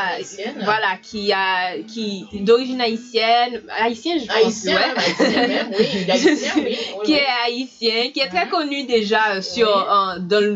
voilà 0.63 0.93
qui 1.03 1.33
a 1.33 1.77
qui 1.93 2.25
d'origine 2.49 2.81
haïtienne 2.81 3.63
haïtienne 3.85 4.21
je 4.21 4.27
pense 4.27 4.37
Haïtien, 4.37 4.77
ouais. 4.77 4.93
haïtien 4.97 5.47
même, 5.49 5.71
oui, 5.79 5.87
haïtien, 6.11 6.53
oui. 6.57 6.65
oui, 6.65 6.77
qui 7.05 7.13
est 7.15 7.27
haïtien 7.47 8.11
qui 8.13 8.21
est 8.21 8.29
très 8.29 8.45
Mhm. 8.45 8.51
connu 8.51 8.85
déjà 8.87 9.43
sur 9.43 9.69
euh, 9.69 10.19
dans 10.21 10.41
le 10.41 10.55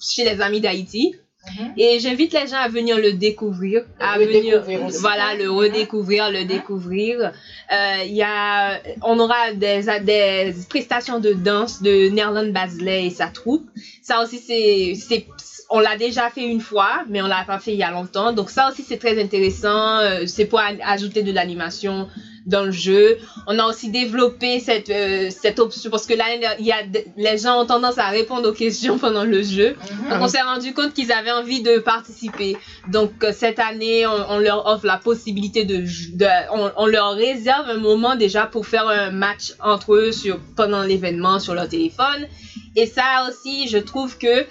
chez 0.00 0.24
les 0.24 0.40
amis 0.40 0.60
d'Haïti 0.60 1.14
Mhm. 1.46 1.72
et 1.76 1.98
j'invite 2.00 2.32
les 2.32 2.46
gens 2.48 2.56
à 2.56 2.68
venir 2.68 2.98
le 2.98 3.12
découvrir 3.12 3.84
Le 4.00 4.04
à 4.04 4.18
venir 4.18 4.64
aussi. 4.86 4.98
voilà 5.00 5.34
le 5.34 5.48
redécouvrir 5.50 6.30
le 6.30 6.44
découvrir 6.44 7.32
Euh, 7.72 8.02
il 8.04 8.14
y 8.14 8.22
a 8.22 8.80
on 9.02 9.18
aura 9.20 9.52
des 9.52 9.82
des 10.02 10.52
prestations 10.68 11.20
de 11.20 11.32
danse 11.34 11.80
de 11.80 12.08
Nerland 12.10 12.50
Basley 12.52 13.06
et 13.06 13.10
sa 13.10 13.28
troupe 13.28 13.66
ça 14.02 14.20
aussi 14.22 14.38
c'est 14.38 14.94
c'est 14.96 15.26
on 15.70 15.80
l'a 15.80 15.98
déjà 15.98 16.30
fait 16.30 16.46
une 16.46 16.62
fois, 16.62 17.04
mais 17.10 17.20
on 17.20 17.26
l'a 17.26 17.44
pas 17.46 17.58
fait 17.58 17.72
il 17.74 17.78
y 17.78 17.82
a 17.82 17.90
longtemps. 17.90 18.32
Donc 18.32 18.48
ça 18.48 18.70
aussi 18.70 18.82
c'est 18.88 18.96
très 18.96 19.22
intéressant. 19.22 19.98
Euh, 19.98 20.24
c'est 20.26 20.46
pour 20.46 20.60
ajouter 20.94 21.22
de 21.22 21.30
l'animation 21.30 22.08
dans 22.48 22.64
le 22.64 22.72
jeu. 22.72 23.18
On 23.46 23.58
a 23.58 23.64
aussi 23.66 23.90
développé 23.90 24.58
cette 24.58 24.90
euh, 24.90 25.30
cette 25.30 25.58
option 25.60 25.90
parce 25.90 26.06
que 26.06 26.14
là 26.14 26.24
il 26.58 26.66
y 26.66 26.72
a 26.72 26.78
les 27.16 27.38
gens 27.38 27.60
ont 27.62 27.66
tendance 27.66 27.98
à 27.98 28.08
répondre 28.08 28.48
aux 28.48 28.52
questions 28.52 28.98
pendant 29.04 29.24
le 29.24 29.42
jeu. 29.42 29.76
Mhm. 29.76 30.10
Donc 30.10 30.18
on 30.22 30.28
s'est 30.28 30.42
rendu 30.42 30.72
compte 30.74 30.92
qu'ils 30.94 31.12
avaient 31.12 31.30
envie 31.30 31.62
de 31.62 31.78
participer. 31.78 32.56
Donc 32.90 33.12
euh, 33.22 33.32
cette 33.32 33.58
année, 33.58 34.06
on, 34.06 34.30
on 34.34 34.38
leur 34.38 34.66
offre 34.66 34.86
la 34.86 34.96
possibilité 34.98 35.64
de, 35.64 35.84
jou- 35.84 36.12
de 36.16 36.26
on, 36.52 36.70
on 36.76 36.86
leur 36.86 37.12
réserve 37.14 37.68
un 37.68 37.76
moment 37.78 38.16
déjà 38.16 38.46
pour 38.46 38.66
faire 38.66 38.88
un 38.88 39.10
match 39.10 39.52
entre 39.62 39.94
eux 39.94 40.12
sur 40.12 40.38
pendant 40.56 40.82
l'événement 40.82 41.38
sur 41.38 41.54
leur 41.54 41.68
téléphone. 41.68 42.26
Et 42.76 42.86
ça 42.86 43.26
aussi, 43.28 43.68
je 43.68 43.78
trouve 43.78 44.18
que 44.18 44.46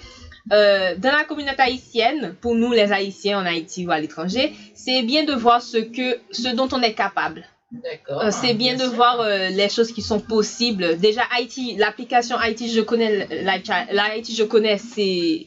euh, 0.52 0.94
dans 0.96 1.10
la 1.12 1.24
communauté 1.24 1.60
haïtienne, 1.62 2.34
pour 2.40 2.54
nous 2.54 2.72
les 2.72 2.90
Haïtiens 2.92 3.40
en 3.40 3.44
Haïti 3.46 3.86
ou 3.86 3.90
à 3.90 4.00
l'étranger, 4.00 4.52
c'est 4.74 5.02
bien 5.02 5.24
de 5.24 5.34
voir 5.34 5.60
ce 5.60 5.76
que 5.78 6.18
ce 6.30 6.48
dont 6.54 6.68
on 6.72 6.80
est 6.80 6.94
capable. 6.94 7.44
D'accord. 7.70 8.22
Euh, 8.22 8.30
c'est 8.30 8.54
bien, 8.54 8.76
de 8.76 8.84
voir 8.84 9.20
euh, 9.20 9.50
les 9.50 9.68
choses 9.68 9.92
qui 9.92 10.00
sont 10.00 10.20
possibles. 10.20 10.98
Déjà, 10.98 11.22
Haïti, 11.36 11.76
l'application 11.76 12.36
Haïti, 12.36 12.70
je 12.70 12.80
connais, 12.80 13.26
la, 13.42 13.58
la 13.92 14.04
Haïti, 14.04 14.34
je 14.34 14.44
connais, 14.44 14.78
c'est 14.78 15.46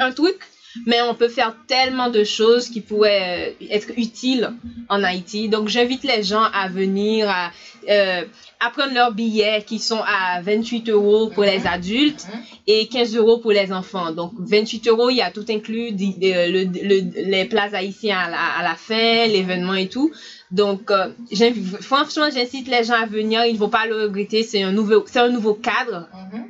un 0.00 0.12
truc, 0.12 0.38
mais 0.86 1.00
on 1.02 1.14
peut 1.14 1.28
faire 1.28 1.54
tellement 1.66 2.10
de 2.10 2.24
choses 2.24 2.68
qui 2.68 2.80
pourraient 2.80 3.54
euh, 3.60 3.66
être 3.70 3.88
utiles 3.96 4.50
en 4.88 5.02
Haïti. 5.02 5.48
Donc, 5.48 5.68
j'invite 5.68 6.04
les 6.04 6.22
gens 6.22 6.44
à 6.52 6.68
venir, 6.68 7.28
à, 7.28 7.50
euh, 7.88 8.22
à 8.60 8.70
prendre 8.70 8.92
leurs 8.94 9.12
billets 9.12 9.62
qui 9.66 9.78
sont 9.78 10.00
à 10.00 10.40
28 10.42 10.88
euros 10.90 11.28
pour 11.28 11.44
les 11.44 11.66
adultes 11.66 12.26
Mhm. 12.32 12.40
et 12.66 12.86
15 12.88 13.14
euros 13.16 13.38
pour 13.38 13.52
les 13.52 13.72
enfants. 13.72 14.10
Donc, 14.12 14.32
28 14.38 14.86
euros, 14.88 15.10
il 15.10 15.16
y 15.16 15.22
a 15.22 15.30
tout 15.30 15.44
inclus, 15.48 15.90
le- 15.92 16.64
le- 16.64 17.30
les 17.30 17.44
plats 17.44 17.68
haïtiens 17.72 18.18
à 18.18 18.30
la, 18.30 18.40
à 18.58 18.62
la 18.62 18.74
fin, 18.74 19.26
l'événement 19.26 19.74
et 19.74 19.88
tout. 19.88 20.10
Donc, 20.50 20.90
euh, 20.90 21.08
franchement, 21.80 22.28
j'incite 22.34 22.68
les 22.68 22.82
gens 22.84 22.94
à 22.94 23.06
venir. 23.06 23.44
Ils 23.44 23.54
ne 23.54 23.58
vont 23.58 23.68
pas 23.68 23.86
le 23.86 24.02
regretter. 24.04 24.42
C'est 24.42 24.62
un 24.62 24.72
nouveau, 24.72 25.04
c'est 25.06 25.20
un 25.20 25.28
nouveau 25.28 25.54
cadre. 25.54 26.08
Mhm. 26.32 26.44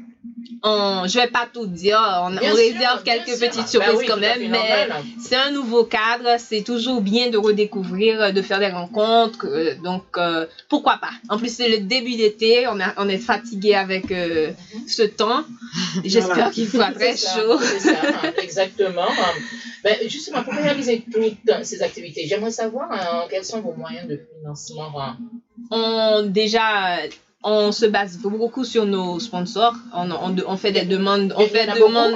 On, 0.62 1.04
je 1.06 1.18
vais 1.18 1.28
pas 1.28 1.46
tout 1.52 1.66
dire. 1.66 2.00
On, 2.24 2.30
Bien 2.30 2.40
on 2.42 2.46
sûr, 2.46 2.56
réserve 2.56 3.02
quelques 3.04 3.28
sûr. 3.28 3.38
petites 3.38 3.61
Ben 3.62 3.66
surprises 3.68 3.98
oui, 3.98 4.06
quand 4.06 4.16
même, 4.16 4.50
mais 4.50 4.88
c'est 5.20 5.36
un 5.36 5.50
nouveau 5.52 5.84
cadre. 5.84 6.36
C'est 6.38 6.62
toujours 6.62 7.00
bien 7.00 7.30
de 7.30 7.38
redécouvrir, 7.38 8.32
de 8.32 8.42
faire 8.42 8.59
des 8.59 8.68
rencontres. 8.68 9.46
euh, 9.46 9.74
donc, 9.84 10.04
euh, 10.16 10.46
pourquoi 10.68 10.98
pas. 11.00 11.11
En 11.28 11.38
plus, 11.38 11.54
c'est 11.54 11.68
le 11.68 11.78
début 11.78 12.16
d'été. 12.16 12.66
On, 12.68 12.80
a, 12.80 12.92
on 12.96 13.09
est 13.09 13.18
fatigué 13.18 13.74
avec 13.74 14.11
euh, 14.11 14.50
ce 14.86 15.02
temps. 15.02 15.44
J'espère 16.04 16.34
Voilà. 16.34 16.50
qu'il 16.50 16.66
fera 16.66 16.90
très 16.92 17.16
ça, 17.16 17.38
chaud. 17.40 17.59
Ça, 17.80 17.92
exactement. 18.42 19.06
Ben, 19.84 19.96
justement, 20.09 20.42
pour 20.42 20.54
réaliser 20.54 21.04
toutes 21.12 21.64
ces 21.64 21.82
activités, 21.82 22.26
j'aimerais 22.26 22.50
savoir 22.50 22.90
hein, 22.90 23.26
quels 23.30 23.44
sont 23.44 23.61
vos 23.61 23.74
moyens 23.74 24.09
de 24.09 24.20
financement. 24.40 24.92
hein? 25.00 25.16
on 25.70 26.22
déjà 26.22 26.98
on 27.43 27.72
se 27.72 27.86
base 27.86 28.18
beaucoup 28.18 28.64
sur 28.64 28.84
nos 28.84 29.20
sponsors. 29.20 29.74
On, 29.95 30.11
on, 30.11 30.36
on 30.47 30.57
fait 30.57 30.72
des 30.72 30.84
demandes. 30.84 31.32
On 31.36 31.47
fait 31.47 31.66
des 31.66 31.80
demandes. 31.89 32.14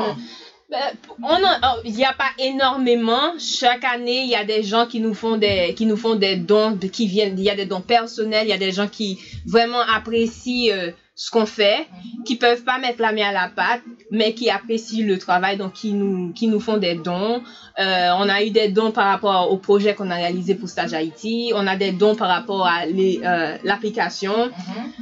a- 1.44 1.60
oh, 1.76 1.80
il 1.84 1.92
n'y 1.94 2.04
a 2.04 2.12
pas 2.14 2.30
énormément. 2.38 3.34
Chaque 3.38 3.84
année, 3.84 4.22
il 4.22 4.28
y 4.30 4.34
a 4.34 4.44
des 4.44 4.62
gens 4.62 4.86
qui 4.86 5.00
nous 5.00 5.14
font 5.14 5.36
des, 5.36 5.74
qui 5.74 5.86
nous 5.86 5.96
font 5.98 6.14
des 6.14 6.36
dons, 6.36 6.76
qui 6.90 7.06
viennent. 7.06 7.38
Il 7.38 7.44
y 7.44 7.50
a 7.50 7.54
des 7.54 7.66
dons 7.66 7.82
personnels. 7.82 8.46
Il 8.46 8.50
y 8.50 8.54
a 8.54 8.58
des 8.58 8.72
gens 8.72 8.88
qui 8.88 9.18
vraiment 9.46 9.80
apprécient 9.80 10.74
euh, 10.74 10.90
ce 11.14 11.30
qu'on 11.30 11.46
fait, 11.46 11.86
qui 12.24 12.36
peuvent 12.36 12.64
pas 12.64 12.78
mettre 12.78 13.00
la 13.02 13.12
main 13.12 13.28
à 13.28 13.32
la 13.32 13.48
pâte, 13.48 13.82
mais 14.10 14.32
qui 14.34 14.50
apprécient 14.50 15.06
le 15.06 15.18
travail, 15.18 15.56
donc 15.58 15.74
qui 15.74 15.92
nous, 15.92 16.32
qui 16.32 16.46
nous 16.46 16.60
font 16.60 16.78
des 16.78 16.94
dons. 16.94 17.42
Euh, 17.78 18.10
on 18.18 18.28
a 18.28 18.42
eu 18.42 18.50
des 18.50 18.68
dons 18.68 18.92
par 18.92 19.06
rapport 19.06 19.50
au 19.52 19.58
projet 19.58 19.94
qu'on 19.94 20.10
a 20.10 20.14
réalisé 20.16 20.54
pour 20.54 20.68
Stage 20.68 20.94
Haïti. 20.94 21.52
On 21.54 21.66
a 21.66 21.76
des 21.76 21.92
dons 21.92 22.14
par 22.16 22.28
rapport 22.28 22.66
à 22.66 22.84
euh, 22.86 23.56
l'application. 23.62 24.46
Mhm. 24.46 24.92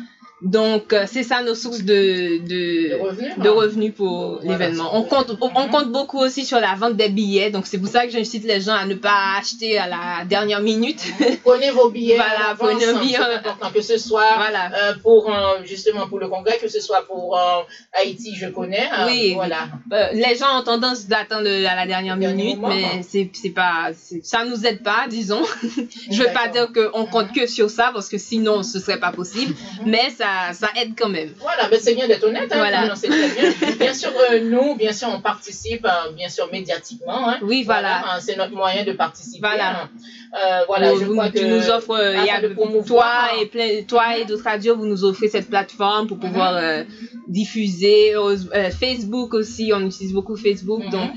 Donc, 0.43 0.93
euh, 0.93 1.05
c'est 1.07 1.23
ça 1.23 1.43
nos 1.43 1.55
sources 1.55 1.83
de, 1.83 2.39
De 2.39 2.49
de, 2.49 2.95
revenus. 3.01 3.37
de 3.39 3.49
hein. 3.49 3.53
revenus 3.53 3.95
pour 3.95 4.41
Voilà, 4.43 4.59
l'événement. 4.59 4.91
On 4.97 5.03
compte, 5.03 5.37
on 5.41 5.49
Mhm. 5.49 5.71
compte 5.71 5.93
beaucoup 5.93 6.19
aussi 6.19 6.45
sur 6.47 6.59
la 6.61 6.75
vente 6.77 6.97
des 6.97 7.11
billets. 7.11 7.51
Donc, 7.51 7.67
c'est 7.67 7.79
pour 7.79 7.89
ça 7.89 8.07
que 8.07 8.13
j'incite 8.13 8.45
les 8.45 8.61
gens 8.61 8.73
à 8.75 8.87
ne 8.87 8.95
pas 8.95 9.37
acheter 9.39 9.79
à 9.79 9.87
la 9.87 10.25
dernière 10.25 10.61
minute. 10.63 11.03
Prenez 11.45 11.71
vos 11.71 11.91
billets. 11.91 12.17
Voilà, 12.31 12.55
prenez 12.59 12.85
un 12.87 13.01
billet, 13.01 13.19
C'est 13.19 13.35
important 13.39 13.71
que 13.71 13.83
ce 13.83 13.99
soit 13.99 14.37
voilà. 14.37 14.71
euh, 14.75 14.95
pour 15.03 15.31
euh, 15.31 15.59
justement 15.65 16.07
pour 16.09 16.19
le 16.19 16.29
congrès, 16.29 16.57
que 16.59 16.69
ce 16.69 16.81
soit 16.81 17.05
pour 17.07 17.37
euh, 17.39 17.61
Haïti, 18.01 18.35
je 18.35 18.49
connais. 18.49 18.89
hein, 18.91 19.07
Oui. 19.07 19.33
Voilà. 19.35 19.69
Euh, 19.93 20.09
les 20.13 20.37
gens 20.37 20.59
ont 20.59 20.63
tendance 20.65 21.07
d'attendre 21.07 21.49
à 21.49 21.75
la 21.77 21.87
dernière 21.87 22.17
minute, 22.17 22.57
moment, 22.59 22.75
mais 22.75 22.85
hein. 22.85 23.01
c'est, 23.09 23.29
c'est 23.35 23.51
pas, 23.51 23.91
ça 24.23 24.45
nous 24.45 24.67
aide 24.67 24.83
pas, 24.83 25.05
disons. 25.09 25.43
Je 26.11 26.23
veux 26.23 26.33
pas 26.33 26.49
dire 26.49 26.69
qu'on 26.73 27.05
compte 27.07 27.33
que 27.33 27.47
sur 27.47 27.69
ça 27.71 27.91
parce 27.93 28.09
que 28.09 28.17
sinon 28.19 28.63
ce 28.63 28.79
serait 28.81 29.01
pas 29.01 29.13
possible, 29.13 29.55
Mhm. 29.83 29.91
mais 29.91 30.09
ça, 30.17 30.30
ça 30.53 30.69
aide 30.77 30.93
quand 30.99 31.09
même. 31.09 31.33
Voilà, 31.41 31.69
ben 31.69 31.79
c'est 31.81 31.95
bien 31.95 32.07
d'être 32.09 32.25
honnête. 32.25 32.51
Hein, 32.53 32.57
Voilà. 32.59 32.87
non, 32.89 32.95
bien. 33.01 33.77
Bien 33.79 33.95
sûr, 33.95 34.13
euh, 34.31 34.41
nous, 34.41 34.75
bien 34.77 34.93
sûr, 34.93 35.09
on 35.13 35.21
participe, 35.21 35.85
euh, 35.87 36.11
bien 36.13 36.29
sûr, 36.29 36.49
médiatiquement. 36.53 37.29
Hein, 37.29 37.39
Oui, 37.43 37.63
voilà. 37.65 37.99
hein, 38.15 38.19
c'est 38.21 38.37
notre 38.37 38.53
moyen 38.55 38.85
de 38.85 38.93
participer. 38.93 39.47
Voilà. 39.47 39.89
Euh, 40.33 40.65
voilà, 40.69 40.93
Vous- 40.93 41.01
je 41.01 41.05
vous- 41.07 41.13
crois 41.15 41.29
tu 41.31 41.39
que 41.41 41.45
nous 41.45 41.71
offres, 41.71 41.91
euh, 41.97 42.15
il 42.19 42.25
y 42.25 42.31
a 42.31 42.41
toi 42.87 43.07
et 43.41 43.47
plein, 43.47 43.83
toi 43.87 44.17
et 44.17 44.25
d'autres 44.25 44.45
radios, 44.45 44.77
vous 44.77 44.87
nous 44.87 45.05
offrez 45.05 45.29
cette 45.29 45.49
plateforme 45.51 46.07
pour 46.07 46.19
pouvoir 46.19 46.55
euh, 46.57 46.85
diffuser. 47.27 48.15
Euh, 48.15 48.37
Facebook 48.71 49.35
aussi, 49.35 49.73
on 49.75 49.81
utilise 49.87 50.13
beaucoup 50.13 50.37
Facebook. 50.37 50.85
Mhm. 50.85 50.91
Donc, 50.91 51.11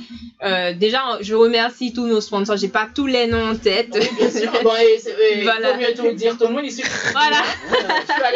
déjà, 0.80 1.00
je 1.22 1.36
remercie 1.36 1.94
tous 1.94 2.08
nos 2.08 2.22
sponsors. 2.22 2.58
J'ai 2.58 2.68
pas 2.70 2.88
tous 2.94 3.06
les 3.08 3.28
noms 3.28 3.52
en 3.52 3.56
tête. 3.56 3.90
Oui, 3.94 4.08
bien 4.18 4.30
sûr. 4.32 4.52
Bon, 4.64 4.72
et 4.82 4.98
c'est- 5.00 5.16
et 5.32 5.44
Voilà. 5.44 5.74
faut 5.74 5.80
mieux 5.80 5.94
tout 5.96 6.16
dire. 6.16 6.36
Tout 6.38 6.48
le 6.48 6.54
monde, 6.54 6.70
suffit. 6.70 6.90
Voilà. 7.12 7.42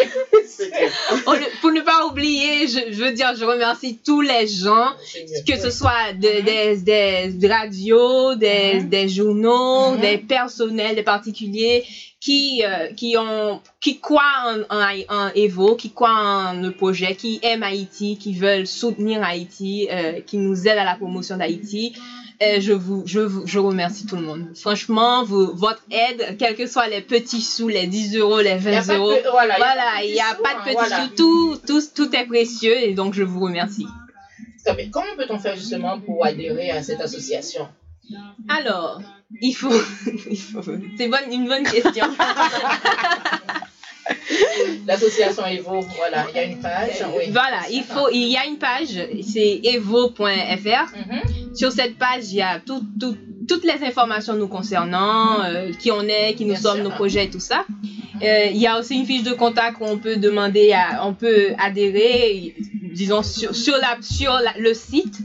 On 1.25 1.33
pour 1.61 1.71
ne 1.71 1.81
pas 1.81 2.05
oublier, 2.09 2.67
je, 2.67 2.91
je 2.91 3.03
veux 3.03 3.11
dire, 3.13 3.33
je 3.37 3.45
remercie 3.45 3.99
tous 4.05 4.21
les 4.21 4.47
gens, 4.47 4.89
que 5.47 5.57
ce 5.57 5.69
soit 5.69 6.13
de- 6.15 6.41
des, 6.81 7.29
des 7.31 7.47
radios, 7.47 8.35
des, 8.35 8.75
Mhm. 8.81 8.89
des 8.89 9.09
journaux, 9.09 9.91
Mhm. 9.91 10.01
des 10.01 10.17
personnels, 10.67 10.95
des 10.95 11.03
particuliers 11.03 11.83
qui, 12.19 12.63
euh, 12.65 12.91
qui, 12.93 13.15
ont, 13.17 13.61
qui 13.79 13.99
croient 13.99 14.21
en, 14.69 14.75
en, 14.75 14.79
Haï- 14.79 15.05
en 15.09 15.29
Evo, 15.35 15.75
qui 15.75 15.91
croient 15.91 16.49
en 16.53 16.61
le 16.61 16.71
projet, 16.71 17.15
qui 17.15 17.39
aiment 17.43 17.63
Haïti, 17.63 18.17
qui 18.17 18.33
veulent 18.33 18.67
soutenir 18.67 19.23
Haïti, 19.23 19.87
euh, 19.91 20.19
qui 20.25 20.37
nous 20.37 20.67
aident 20.67 20.79
à 20.79 20.83
la 20.85 20.95
promotion 20.95 21.37
d'Haïti. 21.37 21.93
Je 22.39 22.71
vous, 22.71 23.01
je 23.07 23.19
vous, 23.19 23.47
je 23.47 23.57
remercie 23.57 24.05
tout 24.05 24.15
le 24.15 24.21
monde. 24.21 24.45
Franchement, 24.55 25.23
vous, 25.23 25.55
votre 25.55 25.81
aide, 25.89 26.37
quels 26.37 26.55
que 26.55 26.67
soient 26.67 26.87
les 26.87 27.01
petits 27.01 27.41
sous, 27.41 27.67
les 27.67 27.87
10 27.87 28.15
euros, 28.17 28.41
les 28.41 28.49
Il 28.63 28.71
y 28.71 28.75
a 28.75 28.81
20 28.81 28.87
pas 28.87 28.93
de- 28.93 28.97
euros, 28.99 29.13
voilà, 29.31 30.03
il 30.03 30.13
n'y 30.13 30.19
a 30.19 30.35
pas 30.35 30.49
hein, 30.51 30.59
de 30.59 30.63
petits 30.65 30.73
voilà. 30.73 31.01
sous, 31.03 31.07
tout, 31.15 31.57
tout, 31.65 31.81
tout 31.95 32.15
est 32.15 32.25
précieux 32.25 32.77
et 32.79 32.93
donc 32.93 33.15
je 33.15 33.23
vous 33.23 33.39
remercie. 33.39 33.87
Comment 34.91 35.15
peut-on 35.17 35.39
faire 35.39 35.55
justement 35.55 35.99
pour 35.99 36.25
adhérer 36.25 36.69
à 36.71 36.83
cette 36.83 36.99
association? 37.01 37.67
Alors, 38.49 39.01
il 39.41 39.53
faut, 39.53 39.71
c'est 40.97 41.07
bonne, 41.07 41.31
une 41.31 41.47
bonne 41.47 41.63
question. 41.63 42.05
L'association 44.85 45.45
Evo, 45.45 45.81
voilà, 45.97 46.25
il 46.31 46.35
y 46.35 46.39
a 46.39 46.43
une 46.43 46.59
page. 46.59 47.03
Oui. 47.15 47.25
voilà, 47.31 47.59
il 47.69 47.83
faut, 47.83 48.07
il 48.11 48.27
y 48.29 48.37
a 48.37 48.45
une 48.45 48.57
page, 48.57 48.97
c'est 49.21 49.59
evo.fr. 49.63 50.23
Mhm. 50.25 51.55
Sur 51.55 51.71
cette 51.71 51.97
page, 51.97 52.31
il 52.31 52.37
y 52.37 52.41
a 52.41 52.59
tout, 52.59 52.81
tout- 52.99 53.17
toutes 53.47 53.63
les 53.65 53.83
informations 53.85 54.33
nous 54.35 54.47
concernant, 54.47 55.41
euh, 55.43 55.71
qui 55.73 55.91
on 55.91 56.01
est, 56.03 56.33
qui 56.35 56.45
nous 56.45 56.53
Bien 56.53 56.61
sommes, 56.61 56.75
sûr. 56.81 56.83
nos 56.85 56.91
projets 56.91 57.25
et 57.25 57.29
tout 57.29 57.39
ça. 57.39 57.65
Euh, 58.21 58.45
il 58.51 58.57
y 58.57 58.67
a 58.67 58.77
aussi 58.79 58.95
une 58.95 59.05
fiche 59.05 59.23
de 59.23 59.33
contact 59.33 59.77
où 59.79 59.85
on 59.85 59.97
peut 59.97 60.17
demander, 60.17 60.73
à, 60.73 61.05
on 61.05 61.13
peut 61.13 61.49
adhérer, 61.57 62.55
disons 62.93 63.23
sur, 63.23 63.55
sur 63.55 63.75
la, 63.77 63.97
sur 64.01 64.31
la- 64.33 64.57
le 64.57 64.73
site. 64.73 65.19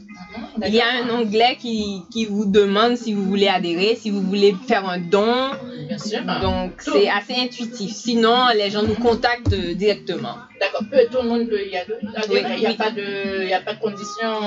Il 0.66 0.74
y 0.74 0.80
a 0.80 0.86
un 1.02 1.10
onglet 1.10 1.56
qui, 1.56 2.02
qui 2.12 2.26
vous 2.26 2.44
demande 2.44 2.96
si 2.96 3.12
vous 3.14 3.24
voulez 3.24 3.48
adhérer, 3.48 3.96
si 3.96 4.10
vous 4.10 4.20
voulez 4.20 4.54
faire 4.68 4.88
un 4.88 4.98
don. 4.98 5.50
bien 5.88 5.98
sûr. 5.98 6.20
Donc, 6.42 6.72
c'est 6.78 7.08
assez 7.08 7.34
intuitif. 7.34 7.92
Sinon, 7.92 8.48
les 8.54 8.70
gens 8.70 8.82
nous 8.82 8.94
contactent 8.94 9.54
directement. 9.54 10.36
D'accord, 10.60 10.82
tout 11.10 11.22
le 11.22 11.28
monde 11.28 11.48
peut 11.48 11.60
y 11.66 11.76
adhérer. 11.76 11.98
Oui, 12.30 12.42
Il 12.56 12.60
n'y 12.60 12.66
a, 12.66 12.70
oui. 12.70 13.52
a 13.52 13.60
pas 13.60 13.72
de 13.74 13.80
conditions. 13.80 14.40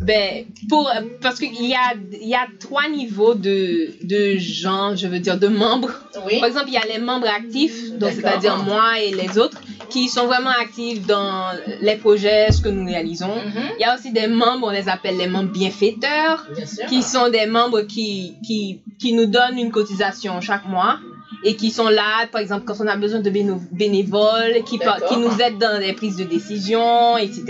Ben, 0.00 0.44
pour, 0.68 0.90
parce 1.22 1.38
qu'il 1.38 1.66
y 1.66 1.74
a, 1.74 1.94
y 2.20 2.34
a 2.34 2.46
trois 2.60 2.88
niveaux 2.88 3.34
de, 3.34 3.88
de 4.04 4.36
gens, 4.36 4.94
je 4.94 5.06
veux 5.06 5.18
dire, 5.20 5.38
de 5.38 5.48
membres. 5.48 5.90
Oui. 6.26 6.38
Par 6.38 6.48
exemple, 6.48 6.66
il 6.68 6.74
y 6.74 6.76
a 6.76 6.86
les 6.86 6.98
membres 6.98 7.26
actifs, 7.28 7.92
donc 7.98 8.12
c'est-à-dire 8.12 8.58
moi 8.58 9.00
et 9.00 9.12
les 9.14 9.38
autres, 9.38 9.58
qui 9.88 10.08
sont 10.08 10.26
vraiment 10.26 10.50
actifs 10.60 11.06
dans 11.06 11.46
les 11.80 11.96
projets, 11.96 12.52
ce 12.52 12.60
que 12.60 12.68
nous 12.68 12.84
réalisons. 12.86 13.34
Mhm, 13.34 13.62
Il 13.78 13.82
y 13.82 13.84
a 13.84 13.94
aussi 13.94 14.12
des 14.12 14.26
membres, 14.26 14.66
on 14.68 14.70
les 14.70 14.88
appelle 14.88 15.16
les 15.16 15.28
membres 15.28 15.50
bienfaiteurs, 15.52 16.46
Bien 16.54 16.86
qui 16.88 17.02
sont 17.02 17.30
des 17.30 17.46
membres 17.46 17.82
qui, 17.82 18.34
qui, 18.46 18.82
qui 18.98 19.12
nous 19.14 19.26
donnent 19.26 19.58
une 19.58 19.70
cotisation 19.70 20.40
chaque 20.40 20.66
mois 20.68 20.98
et 21.44 21.56
qui 21.56 21.70
sont 21.70 21.88
là, 21.88 22.26
par 22.30 22.40
exemple, 22.40 22.64
quand 22.66 22.80
on 22.80 22.86
a 22.86 22.96
besoin 22.96 23.20
de 23.20 23.30
bénévoles, 23.72 24.62
qui, 24.66 24.78
qui 24.78 25.16
nous 25.16 25.40
aident 25.40 25.58
dans 25.58 25.80
les 25.80 25.92
prises 25.92 26.16
de 26.16 26.24
décision, 26.24 27.16
etc. 27.16 27.44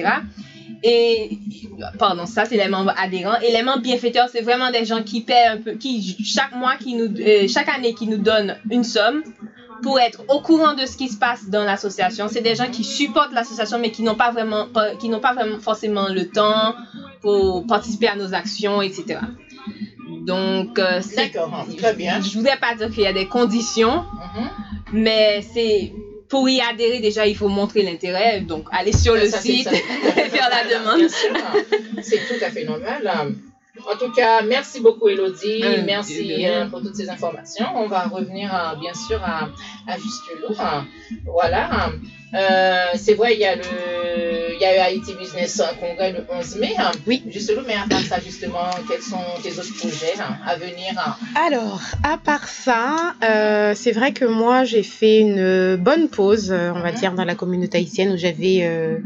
Et, 0.89 1.39
pardon, 1.99 2.27
ça, 2.27 2.45
c'est 2.45 2.57
les 2.57 2.69
membres 2.69 2.95
adhérents. 2.97 3.39
Et 3.41 3.51
les 3.51 3.63
membres 3.63 3.83
bienfaiteurs, 3.83 4.29
c'est 4.31 4.43
vraiment 4.43 4.71
des 4.71 4.85
gens 4.85 5.03
qui 5.03 5.21
paient 5.23 5.47
un 5.55 5.57
peu, 5.57 5.73
qui, 5.73 6.17
chaque 6.25 6.55
mois, 6.55 6.77
qui 6.77 6.95
nous, 6.95 7.11
euh, 7.19 7.49
chaque 7.49 7.69
année, 7.69 7.93
qui 7.95 8.07
nous 8.07 8.19
donnent 8.19 8.57
une 8.71 8.85
somme 8.85 9.23
pour 9.83 9.99
être 9.99 10.23
au 10.29 10.41
courant 10.41 10.75
de 10.75 10.87
ce 10.87 10.97
qui 10.97 11.09
se 11.09 11.19
passe 11.19 11.49
dans 11.51 11.65
l'association. 11.65 12.29
C'est 12.29 12.41
des 12.41 12.55
gens 12.55 12.71
qui 12.71 12.85
supportent 12.85 13.33
l'association, 13.33 13.79
mais 13.79 13.91
qui 13.91 14.03
n'ont 14.03 14.15
pas 14.15 14.31
vraiment, 14.31 14.67
qui 15.01 15.09
n'ont 15.09 15.21
pas 15.21 15.35
vraiment 15.35 15.59
forcément 15.59 16.09
le 16.09 16.29
temps 16.29 16.75
pour 17.21 17.67
participer 17.67 18.09
à 18.09 18.15
nos 18.17 18.33
actions, 18.33 18.81
etc. 18.81 19.19
Donc, 20.25 20.79
euh, 20.79 21.01
c'est, 21.03 21.17
D'accord, 21.33 21.67
très 21.77 21.95
bien. 21.95 22.21
je 22.21 22.37
voudrais 22.39 22.59
pas 22.59 22.75
dire 22.77 22.91
qu'il 22.91 23.03
y 23.03 23.07
a 23.07 23.13
des 23.13 23.27
conditions, 23.27 24.05
Mhm. 24.37 24.49
mais 24.93 25.43
c'est 25.53 25.93
pour 26.29 26.49
y 26.49 26.61
adhérer 26.61 27.01
déjà, 27.01 27.27
il 27.27 27.37
faut 27.37 27.49
montrer 27.49 27.83
l'intérêt. 27.83 28.41
Donc, 28.41 28.67
aller 28.73 28.93
sur 28.93 29.15
le 29.15 29.27
Ça, 29.27 29.39
site 29.39 29.69
et 29.73 30.29
faire 30.31 30.49
la 30.51 30.65
demande. 30.79 31.09
C'est 32.03 32.19
tout 32.29 32.45
à 32.45 32.51
fait 32.51 32.65
normal. 32.65 33.37
En 33.93 33.97
tout 33.99 34.11
cas, 34.11 34.43
merci 34.43 34.81
beaucoup 34.81 35.09
Elodie, 35.09 35.63
Euh, 35.63 35.83
merci 35.85 36.47
euh, 36.47 36.67
pour 36.67 36.81
toutes 36.81 36.97
ces 36.97 37.11
informations. 37.11 37.67
On 37.75 37.87
va 37.89 38.05
revenir 38.05 38.55
euh, 38.55 38.75
bien 38.77 38.95
sûr 38.95 39.21
à, 39.23 39.49
à. 39.87 40.85
Voilà. 41.25 41.91
Euh, 42.35 42.77
c'est 42.97 43.15
vrai, 43.15 43.35
il 43.35 43.41
y 43.41 43.45
a 43.45 43.57
le 43.57 43.63
il 44.59 44.63
y 44.63 44.65
a 44.65 44.75
eu 44.77 44.79
Haïti 44.79 45.13
Business 45.21 45.61
Congrès 45.79 46.13
le 46.13 46.25
11 46.31 46.57
mai. 46.57 46.73
Oui. 47.07 47.23
Juste 47.31 47.55
Loup, 47.55 47.63
mais 47.67 47.75
à 47.75 47.87
part 47.89 48.01
ça 48.01 48.19
justement, 48.25 48.71
quels 48.91 49.03
sont 49.03 49.19
tes 49.43 49.53
autres 49.59 49.75
projets 49.77 50.15
hein, 50.19 50.35
à 50.47 50.57
venir 50.57 50.95
hein? 50.97 51.15
Alors, 51.35 51.83
à 52.03 52.17
part 52.17 52.49
ça, 52.49 53.15
euh, 53.23 53.75
c'est 53.77 53.93
vrai 53.93 54.13
que 54.13 54.25
moi, 54.25 54.65
j'ai 54.65 54.83
fait 54.83 55.19
une 55.21 55.77
bonne 55.77 56.09
pause, 56.09 56.51
euh, 56.51 56.73
on 56.75 56.81
va 56.81 56.93
Mhm. 56.93 56.99
dire, 56.99 57.13
dans 57.13 57.25
la 57.25 57.35
communauté 57.35 57.79
haïtienne 57.79 58.13
où 58.13 58.17
j'avais 58.17 58.61
euh, 58.63 58.97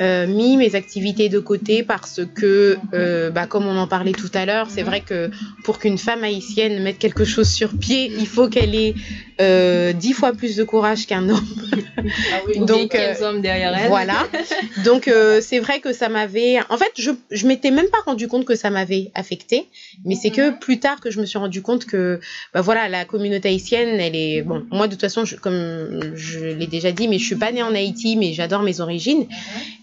euh, 0.00 0.26
mis 0.28 0.56
mes 0.56 0.74
activités 0.76 1.28
de 1.28 1.40
côté 1.40 1.82
parce 1.82 2.20
que, 2.36 2.78
euh, 2.94 3.30
bah, 3.30 3.46
comme 3.46 3.66
on 3.66 3.76
en 3.76 3.88
parlait 3.88 4.12
tout 4.12 4.30
à 4.34 4.46
l'heure, 4.46 4.68
c'est 4.70 4.82
vrai 4.82 5.00
que 5.00 5.30
pour 5.64 5.80
qu'une 5.80 5.98
femme 5.98 6.22
haïtienne 6.22 6.80
mette 6.82 6.98
quelque 6.98 7.24
chose 7.24 7.48
sur 7.50 7.76
pied, 7.76 8.12
il 8.18 8.26
faut 8.28 8.48
qu'elle 8.48 8.74
ait 8.76 8.94
euh, 9.40 9.92
dix 9.92 10.12
fois 10.12 10.32
plus 10.32 10.56
de 10.56 10.64
courage 10.64 11.06
qu'un 11.06 11.28
homme. 11.28 11.44
Ah 12.32 12.40
oui, 12.46 12.60
Donc, 12.60 12.94
euh, 12.94 13.14
hommes 13.22 13.40
derrière 13.40 13.76
elle. 13.76 13.88
Voilà. 13.88 14.28
Donc 14.84 15.08
euh, 15.08 15.40
c'est 15.40 15.58
vrai 15.58 15.80
que 15.80 15.92
ça 15.92 16.08
m'avait. 16.08 16.58
En 16.68 16.76
fait, 16.78 16.92
je 16.96 17.10
je 17.32 17.46
m'étais 17.48 17.72
même 17.72 17.88
pas 17.88 17.98
rendu 18.04 18.28
compte 18.28 18.44
que 18.44 18.54
ça 18.54 18.70
m'avait 18.70 19.10
affecté, 19.14 19.66
mais 20.04 20.14
c'est 20.14 20.30
que 20.30 20.50
Mhm. 20.50 20.58
plus 20.60 20.78
tard 20.78 21.00
que 21.00 21.10
je 21.10 21.20
me 21.20 21.26
suis 21.26 21.38
rendu 21.38 21.62
compte 21.62 21.84
que 21.84 22.20
bah 22.54 22.60
voilà 22.60 22.88
la 22.88 23.04
communauté 23.04 23.48
haïtienne, 23.48 23.98
elle 23.98 24.14
est 24.14 24.42
bon. 24.42 24.64
Moi 24.70 24.86
de 24.86 24.92
toute 24.92 25.00
façon, 25.00 25.24
je, 25.24 25.34
comme 25.36 26.12
je 26.14 26.38
l'ai 26.44 26.66
déjà 26.68 26.92
dit, 26.92 27.08
mais 27.08 27.18
je 27.18 27.24
suis 27.24 27.36
pas 27.36 27.50
née 27.50 27.62
en 27.62 27.74
Haïti, 27.74 28.16
mais 28.16 28.32
j'adore 28.34 28.62
mes 28.62 28.80
origines. 28.80 29.20
Mhm. 29.22 29.26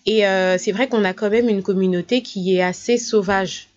Et 0.05 0.25
euh, 0.25 0.57
c'est 0.57 0.71
vrai 0.71 0.87
qu'on 0.87 1.03
a 1.03 1.13
quand 1.13 1.29
même 1.29 1.49
une 1.49 1.63
communauté 1.63 2.21
qui 2.21 2.55
est 2.55 2.61
assez 2.63 2.97
sauvage. 2.97 3.67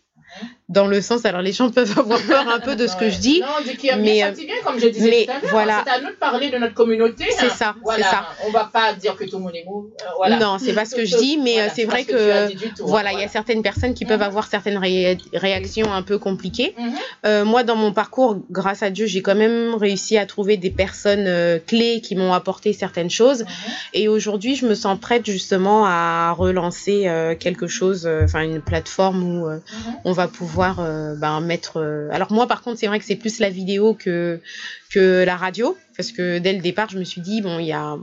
Dans 0.68 0.88
le 0.88 1.00
sens, 1.00 1.24
alors 1.24 1.42
les 1.42 1.52
gens 1.52 1.70
peuvent 1.70 1.94
avoir 1.96 2.20
peur 2.22 2.48
un 2.48 2.58
peu 2.58 2.74
de 2.74 2.88
ce 2.88 2.96
que 2.96 3.04
Ouais. 3.04 3.10
je 3.12 3.18
dis, 3.20 3.40
Non, 3.40 3.46
on 3.60 3.62
dit 3.62 3.76
qu'il 3.76 3.88
y 3.88 3.92
a 3.92 3.96
mais, 3.96 4.14
bien 4.14 4.30
euh, 4.32 4.64
comme 4.64 4.80
je 4.80 4.88
disais 4.88 5.08
mais 5.10 5.24
tout 5.24 5.30
à 5.30 5.34
l'heure. 5.40 5.50
voilà. 5.52 5.84
C'est 5.86 5.92
à 5.92 6.00
nous 6.00 6.08
de 6.08 6.14
parler 6.16 6.50
de 6.50 6.58
notre 6.58 6.74
communauté. 6.74 7.24
c'est 7.30 7.46
hein. 7.46 7.50
ça, 7.50 7.72
c'est 7.76 7.82
Voilà, 7.84 8.10
ça. 8.10 8.26
on 8.48 8.50
va 8.50 8.64
pas 8.72 8.92
dire 8.94 9.14
que 9.14 9.22
tout 9.24 9.36
le 9.36 9.44
monde 9.44 9.54
est 9.54 9.64
mou. 9.64 9.90
euh, 10.00 10.04
voilà. 10.16 10.38
Non, 10.40 10.58
c'est 10.58 10.72
pas 10.72 10.84
ce 10.84 10.96
que 10.96 11.04
je 11.04 11.16
dis, 11.18 11.38
mais 11.38 11.52
Voilà, 11.54 11.68
euh, 11.68 11.72
c'est 11.76 11.84
vrai 11.84 12.02
que 12.04 12.48
tout, 12.48 12.82
hein, 12.82 12.84
Voilà, 12.84 13.12
il 13.12 13.20
y 13.20 13.22
a 13.22 13.28
certaines 13.28 13.62
personnes 13.62 13.94
qui 13.94 14.04
peuvent 14.04 14.18
Mhm. 14.18 14.26
avoir 14.26 14.48
certaines 14.48 14.78
ré- 14.78 15.18
réactions 15.34 15.92
un 15.92 16.02
peu 16.02 16.18
compliquées. 16.18 16.74
Mhm. 16.76 16.92
Euh, 17.26 17.44
moi, 17.44 17.62
dans 17.62 17.76
mon 17.76 17.92
parcours, 17.92 18.36
grâce 18.50 18.82
à 18.82 18.90
Dieu, 18.90 19.06
j'ai 19.06 19.22
quand 19.22 19.36
même 19.36 19.76
réussi 19.76 20.18
à 20.18 20.26
trouver 20.26 20.56
des 20.56 20.70
personnes 20.70 21.26
euh, 21.28 21.60
clés 21.64 22.00
qui 22.00 22.16
m'ont 22.16 22.32
apporté 22.32 22.72
certaines 22.72 23.10
choses. 23.10 23.42
Mhm. 23.42 23.46
Et 23.94 24.08
aujourd'hui, 24.08 24.56
je 24.56 24.66
me 24.66 24.74
sens 24.74 24.98
prête 24.98 25.24
justement 25.26 25.86
à 25.86 26.32
relancer 26.36 27.04
euh, 27.06 27.36
quelque 27.36 27.68
chose, 27.68 28.08
enfin 28.24 28.40
une 28.42 28.60
plateforme 28.60 29.22
où 29.22 29.46
on 30.04 30.10
va 30.12 30.26
pouvoir 30.26 30.55
euh, 30.60 31.14
ben, 31.16 31.40
mettre. 31.40 31.78
euh, 31.80 32.08
Alors 32.12 32.32
moi, 32.32 32.46
par 32.46 32.62
contre, 32.62 32.78
c'est 32.78 32.86
vrai 32.86 32.98
que 32.98 33.04
c'est 33.04 33.16
plus 33.16 33.38
la 33.40 33.50
vidéo 33.50 33.94
que 33.94 34.40
que 34.92 35.24
la 35.24 35.36
radio, 35.36 35.76
parce 35.96 36.12
que 36.12 36.38
dès 36.38 36.52
le 36.52 36.60
départ, 36.60 36.88
je 36.88 36.98
me 36.98 37.04
suis 37.04 37.20
dit 37.20 37.42
bon, 37.42 37.58
il 37.58 37.66
y 37.66 37.72
a 37.72 37.96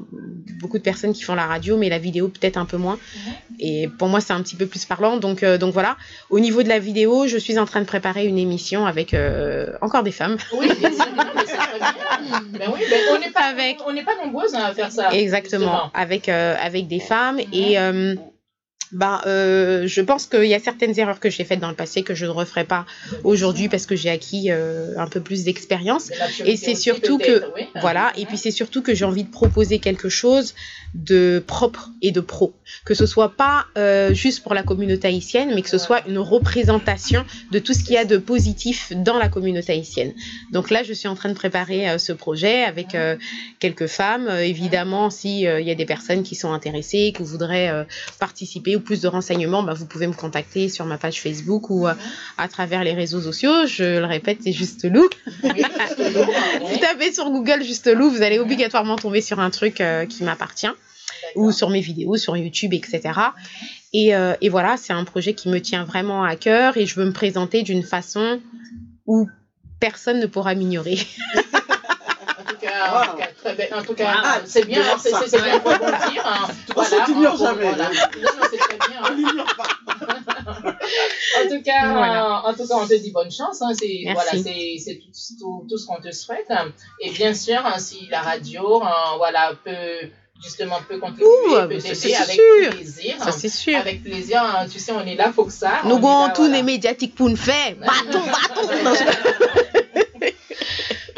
beaucoup 0.59 0.77
de 0.77 0.83
personnes 0.83 1.13
qui 1.13 1.23
font 1.23 1.33
la 1.33 1.47
radio, 1.47 1.77
mais 1.77 1.89
la 1.89 1.97
vidéo 1.97 2.27
peut-être 2.27 2.57
un 2.57 2.65
peu 2.65 2.77
moins. 2.77 2.99
Et 3.59 3.87
pour 3.97 4.09
moi, 4.09 4.19
c'est 4.21 4.33
un 4.33 4.41
petit 4.41 4.55
peu 4.55 4.65
plus 4.65 4.85
parlant. 4.85 5.17
Donc 5.17 5.43
euh, 5.43 5.57
donc 5.57 5.73
voilà. 5.73 5.95
Au 6.29 6.39
niveau 6.39 6.61
de 6.61 6.69
la 6.69 6.79
vidéo, 6.79 7.25
je 7.27 7.37
suis 7.37 7.57
en 7.57 7.65
train 7.65 7.79
de 7.81 7.85
préparer 7.85 8.25
une 8.27 8.37
émission 8.37 8.85
avec 8.85 9.15
encore 9.81 10.03
des 10.03 10.11
femmes. 10.11 10.37
Oui, 10.57 10.69
bien 10.79 10.91
sûr. 10.91 11.05
Ben 12.53 12.59
ben 12.59 12.69
on 13.11 13.19
n'est 13.19 13.31
pas, 13.31 13.41
Avec- 13.41 13.77
on 13.85 13.91
n'est 13.91 14.03
pas 14.03 14.15
nombreuses 14.23 14.53
à 14.55 14.73
faire 14.73 14.91
ça. 14.91 15.11
Exactement, 15.13 15.91
avec, 15.93 16.29
euh, 16.29 16.55
avec 16.61 16.87
des 16.87 16.99
femmes. 17.01 17.35
Mhm. 17.37 17.43
Et 17.53 17.77
euh, 17.79 18.15
ben, 18.93 19.21
euh, 19.25 19.87
je 19.87 20.01
pense 20.01 20.25
qu'il 20.27 20.45
y 20.45 20.53
a 20.53 20.59
certaines 20.59 20.97
erreurs 20.99 21.19
que 21.19 21.29
j'ai 21.29 21.43
faites 21.43 21.59
dans 21.59 21.69
le 21.69 21.75
passé 21.75 22.03
que 22.03 22.13
je 22.15 22.25
ne 22.25 22.31
referai 22.31 22.63
pas 22.63 22.85
aujourd'hui 23.23 23.67
parce 23.69 23.85
que 23.85 23.95
j'ai 23.95 24.09
acquis 24.09 24.51
euh, 24.51 24.93
un 24.97 25.07
peu 25.07 25.19
plus 25.19 25.43
d'expérience. 25.43 26.11
Et 26.45 26.55
c'est 26.57 26.75
surtout 26.75 27.17
que- 27.17 27.43
oui. 27.55 27.63
Voilà, 27.81 28.11
et 28.17 28.25
puis 28.25 28.37
c'est 28.37 28.51
surtout 28.51 28.81
que 28.81 28.93
j'ai 28.93 29.05
envie 29.05 29.23
de 29.23 29.31
proposer 29.31 29.79
quelque 29.79 30.09
chose 30.09 30.53
de 30.93 31.43
propre 31.45 31.89
et 32.03 32.11
de 32.11 32.19
pro. 32.21 32.53
Que 32.85 32.93
ce 32.93 33.05
soit 33.07 33.35
pas 33.35 33.65
euh, 33.77 34.13
juste 34.13 34.43
pour 34.43 34.53
la 34.53 34.61
communauté 34.63 35.07
haïtienne, 35.07 35.51
mais 35.55 35.61
que 35.63 35.69
ce 35.69 35.79
soit 35.79 36.07
une 36.07 36.19
représentation 36.19 37.25
de 37.51 37.59
tout 37.59 37.73
ce 37.73 37.83
qu'il 37.83 37.93
y 37.95 37.97
a 37.97 38.05
de 38.05 38.17
positif 38.17 38.93
dans 38.95 39.17
la 39.17 39.27
communauté 39.27 39.73
haïtienne. 39.73 40.13
Donc 40.51 40.69
là, 40.69 40.83
je 40.83 40.93
suis 40.93 41.07
en 41.07 41.15
train 41.15 41.29
de 41.29 41.33
préparer 41.33 41.89
euh, 41.89 41.97
ce 41.97 42.13
projet 42.13 42.63
avec 42.63 42.95
quelques 43.59 43.87
femmes. 43.87 44.29
Évidemment, 44.29 45.09
si 45.09 45.47
euh, 45.47 45.59
il 45.59 45.67
y 45.67 45.71
a 45.71 45.75
des 45.75 45.85
personnes 45.85 46.21
qui 46.23 46.35
sont 46.35 46.53
intéressées, 46.53 47.11
qui 47.15 47.23
voudraient 47.23 47.71
participer 48.19 48.75
ou 48.75 48.79
plus 48.83 49.01
de 49.01 49.07
renseignements, 49.07 49.63
bah, 49.63 49.73
vous 49.73 49.85
pouvez 49.85 50.07
me 50.07 50.13
contacter 50.13 50.69
sur 50.69 50.85
ma 50.85 50.97
page 50.97 51.21
Facebook 51.21 51.69
ou 51.69 51.87
euh, 51.87 51.93
à 52.37 52.47
travers 52.47 52.83
les 52.83 52.93
réseaux 52.93 53.21
sociaux. 53.21 53.65
Je 53.65 53.99
le 53.99 54.05
répète, 54.05 54.39
c'est 54.43 54.51
juste 54.51 54.85
Lou. 54.85 55.07
Vous 55.43 56.77
tapez 56.79 57.13
sur 57.13 57.29
Google 57.29 57.63
juste 57.63 57.87
Lou, 57.87 58.09
vous 58.09 58.21
allez 58.21 58.39
obligatoirement 58.39 58.95
tomber 58.95 59.21
sur 59.21 59.39
un 59.39 59.49
truc 59.49 59.81
euh, 59.81 60.05
qui 60.05 60.23
m'appartient, 60.23 60.71
ou 61.35 61.51
sur 61.51 61.69
mes 61.69 61.81
vidéos, 61.81 62.17
sur 62.17 62.37
YouTube, 62.37 62.73
etc. 62.73 63.01
Et, 63.93 64.15
euh, 64.15 64.35
et 64.41 64.49
voilà, 64.49 64.77
c'est 64.77 64.93
un 64.93 65.03
projet 65.03 65.33
qui 65.33 65.49
me 65.49 65.59
tient 65.59 65.83
vraiment 65.83 66.23
à 66.23 66.35
cœur 66.35 66.77
et 66.77 66.85
je 66.85 66.95
veux 66.95 67.05
me 67.05 67.13
présenter 67.13 67.63
d'une 67.63 67.83
façon 67.83 68.39
où 69.05 69.29
personne 69.79 70.19
ne 70.19 70.25
pourra 70.25 70.55
m'ignorer. 70.55 70.97
En 72.67 73.05
tout 73.11 73.17
cas. 73.17 73.77
En 73.77 73.83
tout 73.83 73.95
Ah, 74.05 74.39
c'est 74.45 74.65
bien, 74.65 74.81
c'est 74.97 75.09
ça. 75.11 75.41
bien 75.41 75.59
pour 75.59 75.71
rebondir. 75.71 76.23
hein. 76.25 76.47
toute 76.67 76.75
façon, 76.75 76.95
tu 77.05 77.13
n'ignores 77.15 77.37
jamais. 77.37 77.63
voilà. 77.63 77.89
Non, 77.89 78.21
non, 78.23 78.47
c'est 78.51 78.57
très 78.57 78.77
bien. 78.89 79.45
Pas. 79.57 79.63
En 81.45 81.49
tout 81.49 81.63
cas, 81.63 81.91
Voilà. 81.93 82.41
en 82.45 82.53
tout 82.53 82.67
cas, 82.67 82.75
on 82.75 82.87
te 82.87 82.93
dit 82.93 83.11
bonne 83.11 83.31
chance. 83.31 83.61
Hein, 83.61 83.71
c'est 83.77 84.03
voilà, 84.13 84.31
c'est 84.31 84.75
c'est 84.77 84.95
tout, 84.95 85.09
tout, 85.39 85.65
tout 85.69 85.77
ce 85.77 85.87
qu'on 85.87 85.99
te 86.01 86.11
souhaite. 86.11 86.47
Et 86.99 87.09
bien 87.11 87.33
sûr, 87.33 87.59
hein, 87.65 87.77
si 87.79 88.07
la 88.11 88.21
radio, 88.21 88.83
hein, 88.83 89.15
voilà, 89.17 89.53
peut 89.63 90.09
justement 90.43 90.77
peut 90.87 90.99
contribuer, 90.99 91.25
Ouh, 91.25 91.67
peut 91.67 91.79
ça, 91.79 91.89
t'aider 91.89 91.95
c'est 91.95 92.15
avec 92.15 92.35
sûr. 92.35 92.69
plaisir. 92.71 93.15
Ça, 93.23 93.31
c'est 93.31 93.49
sûr. 93.49 93.77
Avec 93.77 94.03
plaisir, 94.03 94.41
hein, 94.43 94.65
tu 94.71 94.79
sais, 94.79 94.91
on 94.91 95.05
est 95.05 95.15
là 95.15 95.31
pour 95.33 95.51
ça. 95.51 95.79
Nous 95.85 95.95
avons 95.95 96.29
tous 96.29 96.41
voilà. 96.41 96.57
les 96.57 96.63
médiatiques 96.63 97.15
pour 97.15 97.29
nous 97.29 97.35
faire. 97.37 97.75
Bâton, 97.77 98.21
bâton. 98.25 98.69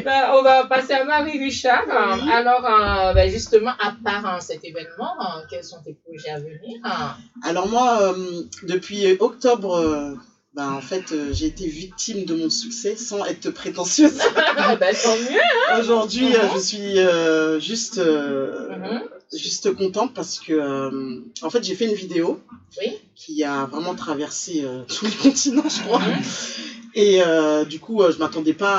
Ben, 0.05 0.29
on 0.33 0.41
va 0.43 0.65
passer 0.65 0.93
à 0.93 1.03
Marie 1.03 1.37
Richard. 1.39 1.83
Euh, 1.89 2.29
Alors, 2.31 2.63
euh, 2.65 3.13
ben, 3.13 3.29
justement, 3.29 3.71
à 3.79 3.91
part 4.03 4.25
hein, 4.25 4.39
cet 4.39 4.63
événement, 4.63 5.13
hein, 5.19 5.41
quels 5.49 5.63
sont 5.63 5.81
tes 5.83 5.93
projets 6.05 6.29
à 6.29 6.37
venir 6.37 6.79
hein? 6.83 7.15
Alors 7.43 7.67
moi, 7.67 7.97
euh, 8.01 8.41
depuis 8.63 9.07
octobre, 9.19 9.73
euh, 9.75 10.13
ben, 10.53 10.69
en 10.71 10.81
fait, 10.81 11.11
euh, 11.11 11.33
j'ai 11.33 11.47
été 11.47 11.65
victime 11.65 12.23
de 12.23 12.33
mon 12.33 12.49
succès 12.49 12.95
sans 12.95 13.25
être 13.25 13.49
prétentieuse. 13.49 14.17
ben, 14.79 14.95
Tant 15.03 15.17
mieux. 15.17 15.79
Aujourd'hui, 15.79 16.35
euh, 16.35 16.43
Mhm. 16.43 16.49
je 16.53 16.59
suis 16.59 16.99
euh, 16.99 17.59
juste, 17.59 17.97
euh, 17.97 18.77
Mhm. 18.77 19.01
juste 19.33 19.71
contente 19.71 20.13
parce 20.13 20.39
que, 20.39 20.53
euh, 20.53 21.19
en 21.41 21.49
fait, 21.49 21.63
j'ai 21.63 21.73
fait 21.73 21.85
une 21.85 21.93
vidéo 21.95 22.39
Oui. 22.79 22.93
qui 23.15 23.43
a 23.43 23.65
vraiment 23.65 23.95
traversé 23.95 24.61
euh, 24.63 24.83
tous 24.87 25.05
les 25.05 25.11
continents, 25.33 25.63
je 25.67 25.81
crois. 25.81 25.99
Mhm. 25.99 26.21
Et 26.95 27.21
euh, 27.21 27.65
du 27.65 27.79
coup, 27.79 28.01
euh, 28.01 28.11
je 28.11 28.17
m'attendais 28.19 28.53
pas 28.53 28.77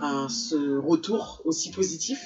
à, 0.00 0.24
à 0.24 0.28
ce 0.28 0.76
retour 0.78 1.42
aussi 1.44 1.70
positif. 1.70 2.18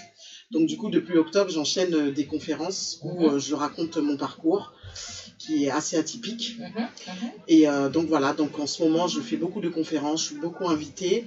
Donc 0.52 0.66
du 0.66 0.76
coup, 0.76 0.88
depuis 0.90 1.16
octobre, 1.16 1.50
j'enchaîne 1.50 1.94
euh, 1.94 2.10
des 2.10 2.26
conférences 2.26 2.98
où 3.02 3.22
Mhm. 3.22 3.28
euh, 3.34 3.38
je 3.38 3.54
raconte 3.54 3.96
mon 3.96 4.16
parcours 4.16 4.72
qui 5.38 5.64
est 5.64 5.70
assez 5.70 5.96
atypique. 5.96 6.56
Mhm, 6.58 6.66
mhm. 6.76 7.30
Et 7.48 7.66
euh, 7.68 7.88
donc 7.88 8.06
voilà, 8.06 8.32
donc 8.32 8.58
en 8.58 8.66
ce 8.66 8.82
moment, 8.82 9.08
je 9.08 9.20
fais 9.20 9.36
beaucoup 9.36 9.60
de 9.60 9.68
conférences, 9.68 10.20
je 10.20 10.26
suis 10.26 10.36
beaucoup 10.36 10.68
invitée. 10.68 11.24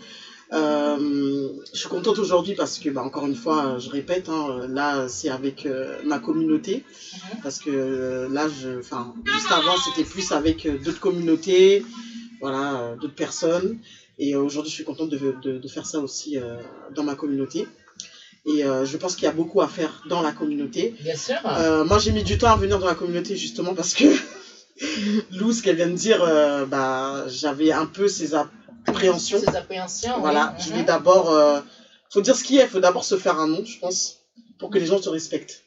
Euh, 0.53 1.49
je 1.73 1.79
suis 1.79 1.89
contente 1.89 2.19
aujourd'hui 2.19 2.53
parce 2.53 2.77
que, 2.77 2.89
bah, 2.89 3.03
encore 3.03 3.25
une 3.25 3.35
fois, 3.35 3.79
je 3.79 3.89
répète, 3.89 4.29
hein, 4.29 4.67
là, 4.69 5.07
c'est 5.09 5.29
avec 5.29 5.65
euh, 5.65 5.97
ma 6.05 6.19
communauté. 6.19 6.83
Parce 7.43 7.57
que 7.59 8.27
là, 8.31 8.47
je, 8.47 8.79
enfin, 8.79 9.13
juste 9.25 9.51
avant, 9.51 9.75
c'était 9.83 10.07
plus 10.07 10.31
avec 10.31 10.67
d'autres 10.83 10.99
communautés, 10.99 11.83
voilà, 12.41 12.95
d'autres 13.01 13.15
personnes. 13.15 13.79
Et 14.17 14.33
euh, 14.35 14.39
aujourd'hui, 14.41 14.69
je 14.69 14.75
suis 14.75 14.83
contente 14.85 15.09
de, 15.09 15.35
de, 15.41 15.57
de 15.57 15.67
faire 15.67 15.85
ça 15.85 15.99
aussi 15.99 16.37
euh, 16.37 16.57
dans 16.95 17.03
ma 17.03 17.15
communauté. 17.15 17.67
Et 18.45 18.63
euh, 18.63 18.85
je 18.85 18.95
pense 18.97 19.15
qu'il 19.15 19.23
y 19.25 19.27
a 19.27 19.31
beaucoup 19.31 19.61
à 19.61 19.67
faire 19.67 20.03
dans 20.07 20.21
la 20.21 20.31
communauté. 20.31 20.93
Bien 21.01 21.15
sûr. 21.15 21.35
Euh, 21.45 21.83
moi, 21.83 21.97
j'ai 21.99 22.11
mis 22.11 22.23
du 22.23 22.37
temps 22.37 22.51
à 22.51 22.55
venir 22.55 22.77
dans 22.79 22.85
la 22.85 22.93
communauté 22.95 23.35
justement 23.35 23.73
parce 23.73 23.93
que 23.93 24.05
Lou, 25.31 25.51
ce 25.51 25.61
qu'elle 25.61 25.75
vient 25.77 25.87
de 25.87 25.93
dire, 25.93 26.19
bah, 26.69 27.25
j'avais 27.27 27.71
un 27.71 27.85
peu 27.85 28.07
ces 28.07 28.33
appréhensions. 28.35 29.39
Ces 29.39 29.55
appréhensions. 29.55 30.19
Voilà, 30.19 30.53
oui. 30.57 30.63
je 30.63 30.69
Mhm. 30.71 30.77
vais 30.77 30.83
d'abord. 30.83 31.29
euh, 31.31 31.59
faut 32.11 32.21
dire 32.21 32.35
ce 32.35 32.43
qu'il 32.43 32.55
y 32.55 32.59
a, 32.59 32.63
il 32.63 32.69
faut 32.69 32.79
d'abord 32.79 33.03
se 33.03 33.17
faire 33.17 33.37
un 33.39 33.47
nom, 33.47 33.65
je 33.65 33.77
pense, 33.79 34.19
pour 34.59 34.69
que 34.69 34.77
les 34.77 34.85
gens 34.85 34.99
te 34.99 35.09
respectent. 35.09 35.64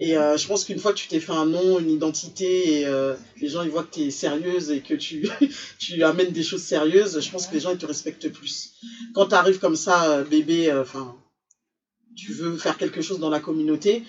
Et 0.00 0.16
euh, 0.16 0.36
je 0.36 0.46
pense 0.46 0.64
qu'une 0.64 0.78
fois 0.78 0.92
que 0.92 0.98
tu 0.98 1.08
t'es 1.08 1.18
fait 1.18 1.32
un 1.32 1.46
nom, 1.46 1.78
une 1.78 1.90
identité, 1.90 2.80
et 2.80 2.86
euh, 2.86 3.14
les 3.40 3.48
gens 3.48 3.62
ils 3.62 3.70
voient 3.70 3.82
que 3.82 3.94
tu 3.94 4.00
es 4.02 4.10
sérieuse 4.10 4.70
et 4.70 4.80
que 4.80 4.94
tu, 4.94 5.28
tu 5.78 6.02
amènes 6.04 6.30
des 6.30 6.44
choses 6.44 6.62
sérieuses, 6.62 7.20
je 7.20 7.30
pense 7.30 7.46
que 7.46 7.54
les 7.54 7.60
gens 7.60 7.72
ils 7.72 7.78
te 7.78 7.86
respectent 7.86 8.30
plus. 8.30 8.74
Quand 9.14 9.26
tu 9.26 9.34
arrives 9.34 9.58
comme 9.58 9.76
ça, 9.76 10.12
euh, 10.12 10.24
bébé, 10.24 10.72
enfin, 10.72 11.16
tu 12.16 12.32
veux 12.32 12.56
faire 12.56 12.76
quelque 12.76 13.02
chose 13.02 13.18
dans 13.18 13.30
la 13.30 13.40
communauté, 13.40 14.04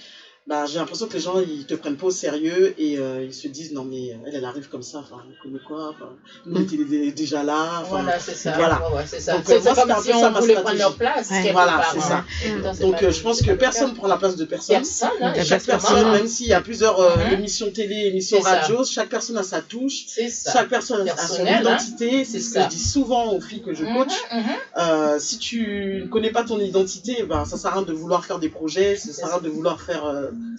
bah, 0.50 0.66
j'ai 0.66 0.80
l'impression 0.80 1.08
que 1.08 1.14
les 1.14 1.20
gens 1.20 1.39
ils 1.39 1.66
te 1.66 1.76
prennent 1.76 1.95
pas 1.95 2.08
au 2.08 2.12
sérieux 2.12 2.74
et 2.78 2.97
euh, 2.97 3.24
ils 3.24 3.34
se 3.34 3.47
disent 3.47 3.72
non 3.72 3.84
mais 3.86 4.08
elle 4.26 4.36
elle 4.36 4.45
arrive 4.45 4.68
comme 4.68 4.82
ça, 4.82 4.97
enfin, 5.00 5.18
connaît 5.43 5.60
quoi, 5.68 5.95
nous 6.45 6.58
on 6.60 6.64
était 6.64 6.84
dé- 6.84 7.12
déjà 7.12 7.43
là, 7.43 7.84
Voilà, 7.88 8.20
c'est 8.20 8.34
ça. 8.36 8.54
voilà. 8.58 8.80
Ouais, 8.93 9.04
c'est 9.06 9.20
ça. 9.20 9.34
C'est 9.45 9.54
euh, 9.56 9.60
c'est 9.64 9.76
comme 9.88 10.02
si 10.04 10.12
on 10.14 10.32
voulait 10.32 10.56
prendre 10.56 10.78
leur 10.78 10.95
place. 10.95 11.30
Ouais. 11.30 11.52
Voilà, 11.52 11.82
c'est 11.93 12.00
hein. 12.14 12.24
ça. 12.74 12.74
Donc 12.86 13.02
euh, 13.04 13.12
je 13.12 13.22
pense 13.22 13.41
que 13.41 13.52
personne 13.52 13.93
prend 13.93 14.08
la 14.08 14.18
place 14.18 14.36
de 14.36 14.43
personne. 14.45 14.78
Personne, 14.78 15.10
hein, 15.22 15.34
chaque 15.43 15.64
Personne, 15.66 15.93
personne. 15.93 16.12
même 16.12 16.28
s'il 16.28 16.47
y 16.47 16.54
a 16.54 16.62
plusieurs 16.62 17.00
euh, 17.00 17.18
Mhm. 17.18 17.34
émissions 17.34 17.70
télé, 17.72 18.06
émissions 18.08 18.41
ça. 18.41 18.62
radio, 18.62 18.84
chaque 18.84 19.10
personne 19.10 19.38
a 19.38 19.43
sa 19.43 19.62
touche, 19.62 20.06
ça. 20.30 20.52
chaque 20.54 20.70
personne 20.70 21.08
a 21.08 21.16
son 21.28 21.45
hein. 21.45 21.60
identité. 21.62 22.24
C'est 22.26 22.39
ce 22.39 22.50
que 22.54 22.62
je 22.62 22.68
dis 22.68 22.80
souvent 22.80 23.34
aux 23.34 23.39
filles 23.39 23.62
que 23.62 23.74
je 23.74 23.84
Mhm, 23.84 23.97
coach. 23.97 24.14
mhm. 24.32 24.43
Euh, 24.78 25.20
si 25.20 25.38
tu 25.38 26.00
ne 26.04 26.08
connais 26.08 26.32
pas 26.32 26.43
ton 26.43 26.60
identité, 26.60 27.24
ben, 27.24 27.45
ça 27.45 27.58
sert 27.58 27.72
à 27.72 27.74
rien 27.76 27.82
de 27.84 27.93
vouloir 27.93 28.24
faire 28.26 28.39
des 28.39 28.50
projets, 28.50 28.95
ça 28.95 29.12
sert 29.12 29.26
à 29.28 29.30
rien 29.36 29.39
de 29.39 29.50
vouloir 29.50 29.80
faire 29.82 30.06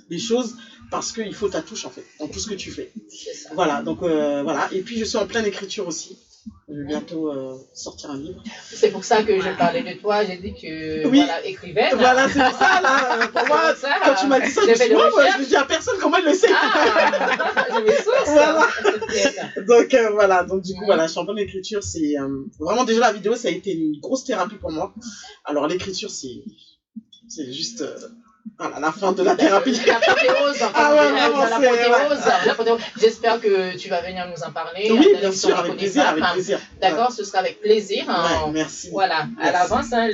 des 0.09 0.18
choses 0.18 0.57
parce 0.91 1.12
qu'il 1.12 1.35
faut 1.35 1.49
ta 1.49 1.62
touche 1.62 1.85
en 1.85 1.91
fait, 1.91 2.05
dans 2.18 2.28
tout 2.28 2.39
ce 2.41 2.49
que 2.49 2.55
tu 2.55 2.70
fais. 2.70 2.93
Ça. 3.35 3.51
Voilà, 3.55 3.83
donc 3.83 4.03
euh, 4.03 4.43
voilà. 4.43 4.68
Et 4.72 4.81
puis 4.83 4.99
je 4.99 5.05
suis 5.05 5.18
en 5.18 5.26
pleine 5.26 5.47
écriture 5.47 5.87
aussi. 5.87 6.18
Je 6.68 6.74
vais 6.74 6.85
bientôt 6.87 7.31
euh, 7.31 7.57
sortir 7.74 8.11
un 8.11 8.16
livre. 8.16 8.43
C'est 8.72 8.91
pour 8.91 9.05
ça 9.05 9.22
que 9.22 9.39
je 9.41 9.51
parlais 9.59 9.83
de 9.83 10.01
toi. 10.01 10.24
J'ai 10.24 10.39
dit 10.39 10.55
que 10.55 11.07
Oui. 11.07 11.18
voilà, 11.18 11.45
écrivaine. 11.45 11.95
Voilà, 11.97 12.28
c'est 12.28 12.43
pour 12.43 12.59
ça 12.59 12.81
là. 12.81 13.26
Pour 13.35 13.47
moi, 13.47 13.74
Ça, 13.74 13.89
quand 14.05 14.14
tu 14.14 14.26
m'as 14.26 14.41
dit 14.41 14.51
ça, 14.51 14.62
je 14.62 14.68
me 14.68 14.74
fait 14.74 14.85
suis 14.87 14.89
dit, 14.89 14.95
moi, 14.95 15.11
je 15.39 15.45
dis 15.45 15.57
à 15.57 15.64
personne, 15.64 15.97
comment 16.01 16.16
elle 16.16 16.24
le 16.26 16.35
sait 16.35 16.49
Ah. 16.51 17.47
Voilà. 18.26 18.68
Donc 19.66 19.95
euh, 19.95 20.11
voilà, 20.11 20.45
donc 20.45 20.62
du 20.62 20.74
coup 20.74 20.85
voilà, 20.87 21.07
je 21.07 21.11
suis 21.12 21.20
en 21.20 21.24
pleine 21.26 21.39
écriture, 21.39 21.83
c'est 21.83 22.18
euh, 22.18 22.45
vraiment 22.59 22.85
déjà 22.85 23.01
la 23.01 23.12
vidéo, 23.12 23.35
ça 23.35 23.49
a 23.49 23.51
été 23.51 23.74
une 23.74 23.99
grosse 24.01 24.24
thérapie 24.24 24.57
pour 24.57 24.70
moi. 24.70 24.95
Alors 25.45 25.66
l'écriture, 25.66 26.11
c'est 26.11 26.45
c'est 27.28 27.53
juste 27.53 27.85
voilà, 28.59 28.78
la 28.80 28.93
fin 28.93 29.12
de 29.12 29.22
la 29.22 29.34
thérapie. 29.36 29.72
L'apothéose, 29.86 30.62
Ah 30.74 30.91
ouais, 30.91 30.97
la- 30.97 31.11
vraiment, 31.30 31.38
la- 31.41 31.57
c'est- 31.59 31.88
l'apothéose, 31.88 32.24
l'apothéose. 32.47 32.80
J'espère 33.01 33.41
que 33.41 33.76
tu 33.76 33.88
vas 33.88 34.01
venir 34.03 34.26
nous 34.28 34.43
en 34.43 34.51
parler. 34.51 34.88
Oui, 34.91 35.09
bien 35.18 35.32
sûr, 35.32 35.59
avec 35.59 35.76
plaisir, 35.76 36.07
avec 36.09 36.24
plaisir. 36.32 36.59
D'accord, 36.80 37.11
ce 37.12 37.24
sera 37.24 37.38
avec 37.38 37.61
plaisir. 37.61 38.05
Ouais, 38.07 38.14
hein. 38.14 38.45
ouais, 38.47 38.53
merci. 38.53 38.88
Voilà, 38.93 39.26
à 39.41 39.51
l'avance, 39.53 39.93
hein, 39.93 40.09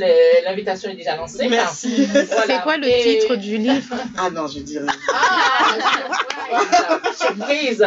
l'invitation 0.45 0.91
est 0.91 0.95
déjà 0.95 1.17
lancée. 1.17 1.49
Merci. 1.49 2.07
Voilà. 2.07 2.27
C'est 2.47 2.63
quoi 2.63 2.77
le 2.77 2.87
Et- 2.89 3.19
titre 3.21 3.35
du 3.37 3.59
livre? 3.59 3.95
Ah 4.17 4.31
non, 4.31 4.47
je 4.47 4.61
dirais. 4.61 4.87
Ah, 5.13 5.75
surprise, 7.17 7.17
surprise. 7.19 7.87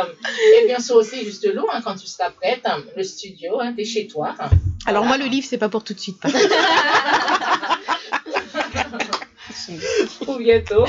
Et 0.62 0.68
bien 0.68 0.80
sûr 0.80 0.96
aussi, 0.96 1.24
juste 1.24 1.48
l'eau, 1.54 1.68
hein, 1.72 1.82
quand 1.84 1.96
tu 1.96 2.08
seras 2.08 2.30
prête, 2.32 2.62
hein, 2.66 2.80
le 2.98 3.04
studio, 3.04 3.60
hein, 3.62 3.74
t'es 3.76 3.86
chez 3.86 4.08
toi. 4.08 4.36
hein. 4.40 4.50
Alors 4.86 5.04
Voilà. 5.04 5.18
moi, 5.18 5.26
le 5.26 5.32
livre, 5.32 5.48
c'est 5.50 5.58
pas 5.58 5.70
pour 5.70 5.84
tout 5.84 5.94
de 5.94 6.00
suite. 6.00 6.18
Pour 10.26 10.38
bientôt. 10.38 10.86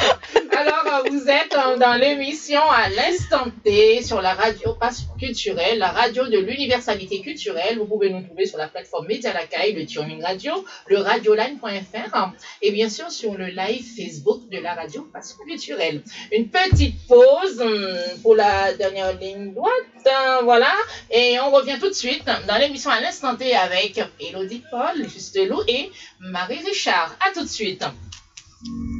Alors, 0.57 0.85
euh, 0.87 1.09
vous 1.11 1.29
êtes 1.29 1.55
euh, 1.55 1.77
dans 1.77 1.95
l'émission 1.95 2.61
à 2.71 2.89
l'instant 2.91 3.47
T 3.65 4.03
sur 4.03 4.21
la 4.21 4.35
radio 4.35 4.75
Passe 4.75 5.05
culturelle, 5.19 5.79
la 5.79 5.91
radio 5.91 6.27
de 6.27 6.39
l'universalité 6.39 7.21
culturelle. 7.21 7.79
Vous 7.79 7.87
pouvez 7.87 8.11
nous 8.11 8.23
trouver 8.23 8.47
sur 8.47 8.59
la 8.59 8.69
plateforme 8.69 9.07
Média 9.07 9.33
Lacaille, 9.33 9.73
le 9.75 9.87
Tuning 9.87 10.23
Radio, 10.23 10.65
le 10.87 10.99
radioline.fr 10.99 12.33
et 12.63 12.71
bien 12.71 12.89
sûr 12.89 13.11
sur 13.11 13.35
le 13.35 13.47
live 13.47 13.85
Facebook 13.97 14.49
de 14.51 14.59
la 14.59 14.75
radio 14.75 15.09
Passe 15.13 15.35
culturelle. 15.35 16.03
Une 16.33 16.49
petite 16.49 17.07
pause 17.07 17.61
hum, 17.61 17.89
pour 18.23 18.35
la 18.35 18.73
dernière 18.75 19.19
ligne 19.19 19.53
droite. 19.55 19.73
hein, 20.07 20.41
voilà. 20.45 20.73
Et 21.11 21.39
on 21.41 21.51
revient 21.51 21.79
tout 21.81 21.89
de 21.89 21.95
suite 21.95 22.25
dans 22.49 22.57
l'émission 22.59 22.91
à 22.91 23.01
l'instant 23.01 23.37
T 23.37 23.55
avec 23.55 24.01
Elodie 24.21 24.63
Paul, 24.71 25.09
Juste 25.09 25.39
Lou 25.47 25.61
et 25.69 25.91
Marie 26.21 26.61
Richard. 26.67 27.17
À 27.27 27.33
tout 27.33 27.43
de 27.43 27.49
suite. 27.49 27.85
Mm-hmm. 28.63 29.00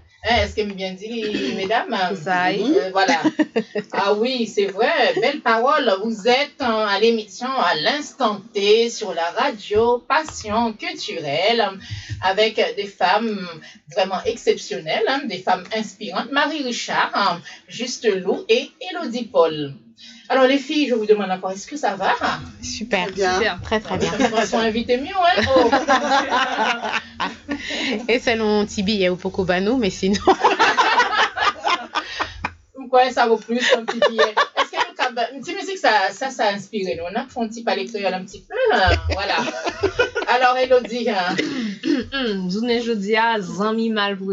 Hein, 0.31 0.43
Est-ce 0.43 0.55
que 0.55 0.61
bien 0.61 0.93
dit, 0.93 1.53
mesdames? 1.57 1.93
Ça, 2.15 2.43
hein? 2.45 2.55
Euh, 2.59 2.89
Voilà. 2.93 3.21
Ah 3.91 4.13
oui, 4.13 4.47
c'est 4.47 4.67
vrai. 4.67 5.13
Belle 5.19 5.41
parole. 5.41 5.91
Vous 6.03 6.27
êtes 6.27 6.61
hein, 6.61 6.85
à 6.89 6.99
l'émission 6.99 7.49
à 7.49 7.75
l'instant 7.75 8.41
T 8.53 8.89
sur 8.89 9.13
la 9.13 9.29
radio 9.31 9.97
Passion 10.07 10.71
culturelle 10.73 11.67
avec 12.21 12.55
des 12.77 12.85
femmes 12.85 13.45
vraiment 13.93 14.23
exceptionnelles, 14.25 15.03
hein, 15.07 15.21
des 15.25 15.39
femmes 15.39 15.65
inspirantes. 15.75 16.31
Marie 16.31 16.63
Richard, 16.63 17.11
hein, 17.13 17.41
Juste 17.67 18.05
Lou 18.05 18.45
et 18.47 18.71
Elodie 18.89 19.25
Paul. 19.25 19.73
Alors 20.29 20.45
les 20.45 20.57
filles, 20.57 20.87
je 20.87 20.95
vous 20.95 21.05
demande 21.05 21.29
encore, 21.29 21.51
est-ce 21.51 21.67
que 21.67 21.75
ça 21.75 21.95
va? 21.95 22.13
Super. 22.61 23.07
Très 23.07 23.11
bien. 23.15 23.33
Super. 23.35 23.61
Très 23.61 23.79
très 23.81 23.97
bien. 23.97 24.11
Elles 24.17 24.47
sont 24.47 24.59
invitées 24.59 24.97
mieux, 24.97 25.09
hein? 25.09 25.41
Oh. 25.55 25.69
Et 28.07 28.19
selon 28.19 28.65
Tibi, 28.65 28.93
il 28.93 28.99
y 29.01 29.07
a 29.07 29.11
Upoko 29.11 29.43
Bano, 29.43 29.75
mais 29.77 29.89
sinon. 29.89 30.21
Pourquoi 32.73 33.09
ça 33.11 33.27
vaut 33.27 33.37
plus 33.37 33.61
un 33.77 33.83
petit 33.85 33.99
billet? 34.09 34.33
Est-ce 34.57 34.71
cab- 34.95 35.27
une 35.33 35.41
petite 35.41 35.57
musique, 35.57 35.77
ça, 35.77 36.09
ça, 36.11 36.29
ça 36.29 36.45
a 36.47 36.53
inspiré 36.53 36.95
nous 36.97 37.03
On 37.03 37.15
a 37.19 37.25
fait 37.25 37.39
un 37.39 37.47
petit 37.47 37.63
palais 37.63 37.83
un 37.83 38.23
petit 38.25 38.45
peu, 38.47 38.55
là. 38.71 38.91
Voilà. 39.11 39.37
Alors, 40.27 40.57
Elodie, 40.57 41.09
hein. 41.09 41.35
Hum, 42.13 42.49
Journée 42.51 42.81
jeudi 42.81 43.15
à 43.15 43.39
Zami 43.39 43.89
mal 43.89 44.17
pour 44.17 44.31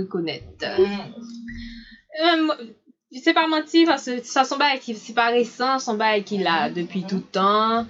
Je 3.11 3.21
se 3.25 3.33
pa 3.33 3.47
manti, 3.49 3.87
sa 4.29 4.45
son 4.45 4.59
ba 4.61 4.75
ki 4.77 4.95
si 4.95 5.15
pa 5.17 5.31
resan, 5.33 5.79
son 5.81 5.97
ba 5.97 6.13
ki 6.21 6.43
la 6.45 6.69
depi 6.69 7.07
toutan. 7.09 7.87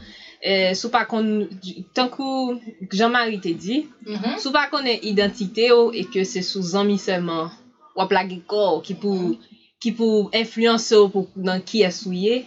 Euh, 0.46 0.70
sou 0.78 0.92
pa 0.94 1.02
kon, 1.10 1.48
tankou, 1.98 2.60
Jean-Marie 2.92 3.40
te 3.42 3.50
di, 3.50 3.88
mm 4.06 4.14
-hmm. 4.14 4.36
sou 4.38 4.52
pa 4.54 4.68
kon 4.70 4.86
e 4.86 4.94
identite 5.02 5.72
oh, 5.72 5.88
ou 5.88 5.92
e 5.92 6.04
ke 6.06 6.22
se 6.24 6.42
sou 6.46 6.62
zanmi 6.62 6.98
seman 6.98 7.50
wap 7.98 8.12
la 8.14 8.22
ge 8.28 8.38
kor 8.46 8.78
ki 8.86 8.94
pou, 8.94 9.34
ki 9.82 9.90
pou 9.98 10.30
influence 10.32 10.94
ou 10.94 11.06
oh, 11.06 11.10
pou 11.10 11.26
nan 11.34 11.58
ki 11.66 11.82
asouye, 11.84 12.46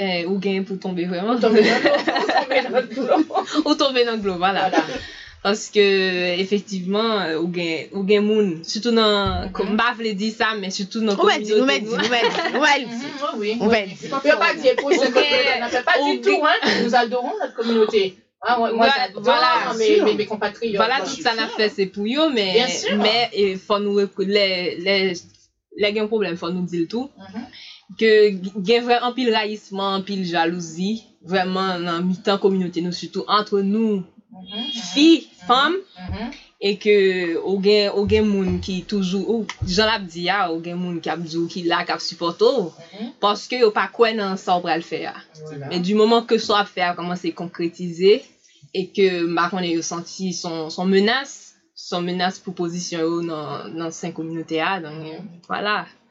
euh, 0.00 0.24
ou 0.30 0.40
gen 0.40 0.64
pou 0.64 0.80
tombe 0.80 1.04
vreman. 1.04 1.36
Ou 1.36 1.40
tombe 1.40 1.60
nan 1.60 2.88
glou, 2.88 3.20
ou 3.66 3.74
tombe 3.74 4.00
nan 4.08 4.22
glou, 4.24 4.38
voilà. 4.38 4.70
voilà. 4.70 4.96
Aske 5.44 5.82
efektiveman 6.40 7.10
euh, 7.26 7.40
ou 7.42 7.50
gen, 7.52 7.90
ou 7.92 8.02
gen 8.08 8.24
moun. 8.24 8.46
Soutou 8.64 8.94
nan, 8.96 9.50
kom 9.52 9.74
mhm. 9.74 9.76
ba 9.76 9.90
vle 9.98 10.14
di 10.16 10.30
sa, 10.32 10.54
men 10.56 10.72
soutou 10.72 11.04
nan 11.04 11.18
kominote 11.20 11.52
nou. 11.52 11.66
Ou 11.66 11.68
men 11.68 11.84
di, 11.84 11.92
ou 11.92 12.08
men 12.08 12.24
di, 12.24 12.44
ou 12.56 12.64
men 12.64 12.86
di. 12.88 13.10
Ou 13.60 13.68
men 13.68 13.90
di. 13.92 14.08
Oh 14.14 14.24
yo 14.24 14.38
pa 14.40 14.54
di, 14.56 14.72
pou 14.80 14.96
se 14.96 15.10
kominote, 15.12 15.58
nan 15.60 15.72
se 15.74 15.82
pa 15.84 15.98
du 16.00 16.20
tout, 16.24 16.40
hein. 16.48 16.70
Nous 16.82 16.94
adorons 16.96 17.36
notre 17.36 17.52
kominote. 17.58 18.06
Ah, 18.46 18.58
moi, 18.58 18.72
moi 18.72 18.88
voilà, 19.16 19.72
mes, 19.78 20.00
mes, 20.02 20.14
mes, 20.14 20.26
compatriotes. 20.26 20.76
Voilà, 20.76 21.00
tout 21.00 21.20
ça 21.20 21.34
n'a 21.34 21.48
fait, 21.48 21.70
c'est 21.70 21.86
pour 21.86 22.04
eux, 22.04 22.30
mais, 22.32 22.66
mais, 22.98 23.30
il 23.34 23.58
faut 23.58 23.78
nous, 23.78 23.98
les, 24.18 24.76
les, 24.76 25.12
les 25.76 25.92
gains 25.92 26.06
problèmes, 26.06 26.36
faut 26.36 26.50
nous 26.50 26.66
dire 26.66 26.80
le 26.80 26.86
tout. 26.86 27.10
Mm 27.16 27.22
-hmm. 27.22 27.44
Que, 27.98 28.10
gain 28.60 28.82
vrai, 28.82 28.98
en 29.00 29.12
pile 29.12 29.34
raïssement, 29.34 29.90
en 29.96 30.02
pile 30.02 30.24
jalousie, 30.24 31.04
vraiment, 31.22 31.78
dans 31.80 32.02
mi-temps 32.02 32.38
communauté, 32.38 32.80
nous, 32.82 32.92
surtout 32.92 33.24
entre 33.28 33.60
nous, 33.60 34.04
fi, 34.92 35.06
fam, 35.46 35.76
e 36.60 36.74
ke 36.80 36.94
ou 37.42 37.60
gen, 37.62 37.88
ah, 37.88 37.94
ou 37.98 38.08
gen 38.08 38.26
moun 38.28 38.58
ki 38.64 38.80
toujou, 38.88 39.22
ou 39.24 39.68
jan 39.68 39.90
ap 39.92 40.04
di 40.10 40.26
ya, 40.28 40.44
ou 40.52 40.60
gen 40.64 40.78
moun 40.80 41.00
ki 41.04 41.12
ap 41.12 41.24
djou, 41.24 41.48
ki 41.50 41.64
la, 41.68 41.82
ki 41.86 41.94
ap 41.94 42.04
supporto, 42.04 42.50
paske 43.22 43.60
yo 43.62 43.72
pa 43.74 43.86
kwen 43.92 44.20
nan 44.22 44.38
sa 44.40 44.58
ou 44.58 44.64
pral 44.64 44.84
fe 44.86 45.04
ya. 45.04 45.16
Voilà. 45.40 45.72
Men 45.72 45.84
du 45.84 45.98
moman 45.98 46.24
ke 46.28 46.38
sa 46.40 46.46
so 46.46 46.60
ap 46.60 46.70
fe 46.70 46.84
ya, 46.84 46.92
koman 46.98 47.20
se 47.20 47.34
konkretize, 47.36 48.20
e 48.74 48.86
ke 48.90 49.10
makon 49.30 49.66
e 49.66 49.74
yo 49.76 49.84
santi 49.86 50.32
son, 50.36 50.70
son 50.74 50.88
menas, 50.90 51.54
son 51.74 52.06
menas 52.06 52.38
pou 52.42 52.56
pozisyon 52.56 53.04
yo 53.04 53.20
nan, 53.26 53.76
nan 53.76 53.92
sen 53.94 54.14
kominote 54.16 54.58
ya, 54.62 54.78
dan, 54.82 55.02
wala. 55.50 55.84
Voilà. 55.84 56.03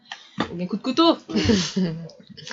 Ou 0.52 0.56
gen 0.58 0.68
coup 0.68 0.78
de 0.78 0.82
couteau 0.82 1.18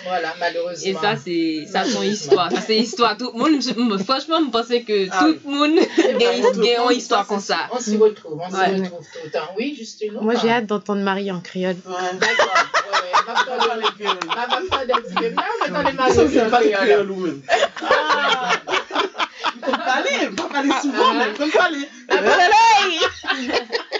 Voilà, 0.05 0.35
malheureusement. 0.39 0.87
et 0.91 0.93
ça 0.95 1.17
c'est 1.17 1.67
ça 1.67 1.85
son 1.85 2.03
histoire 2.03 2.51
ça 2.53 2.61
c'est 2.61 2.77
histoire 2.77 3.17
tout 3.17 3.33
le 3.35 3.39
monde 3.39 4.03
franchement 4.05 4.39
je 4.45 4.51
pensais 4.51 4.83
que 4.83 5.09
Ah 5.11 5.21
tout 5.25 5.37
le 5.51 5.57
monde 5.57 5.79
gen 5.97 6.85
une 6.91 6.91
histoire 6.91 7.27
comme 7.27 7.41
ça 7.41 7.57
On 7.73 7.79
s'y 7.81 7.97
retrouve, 7.97 8.39
on 8.41 8.51
s'y 8.51 8.57
Ouais. 8.57 8.77
retrouve 8.83 9.01
tout 9.01 9.19
le 9.25 9.31
temps. 9.31 9.49
Oui, 9.57 9.75
juste 9.77 10.03
une 10.03 10.15
Moi, 10.21 10.35
j'ai 10.41 10.51
hâte 10.51 10.67
d'entendre 10.67 11.03
Marie 11.03 11.33
en 11.33 11.41
créole. 11.41 11.77
Ouais. 11.87 11.93
D'accord. 12.19 12.55
Ouais, 12.93 12.99
ouais. 12.99 13.25
Va 13.27 14.47
Pas 14.71 14.85
des 14.87 14.93
petits 14.93 15.15
peu. 15.15 15.31
Non, 15.31 15.43
mais 15.65 15.71
dans 15.71 15.83
les 15.83 15.93
maris, 15.93 16.13
c'est 16.33 16.51
pas 16.51 16.61
les 16.61 16.71
créole. 16.73 17.07
même. 17.09 17.43
Ah. 17.83 18.53
Pas 19.61 19.79
parler, 19.79 20.29
pas 20.37 20.45
parler 20.45 20.71
souvent, 20.83 21.13
mais 21.15 21.33
comme 21.37 21.51
parler. 21.51 21.89
Quand 22.09 22.19
il 22.19 23.51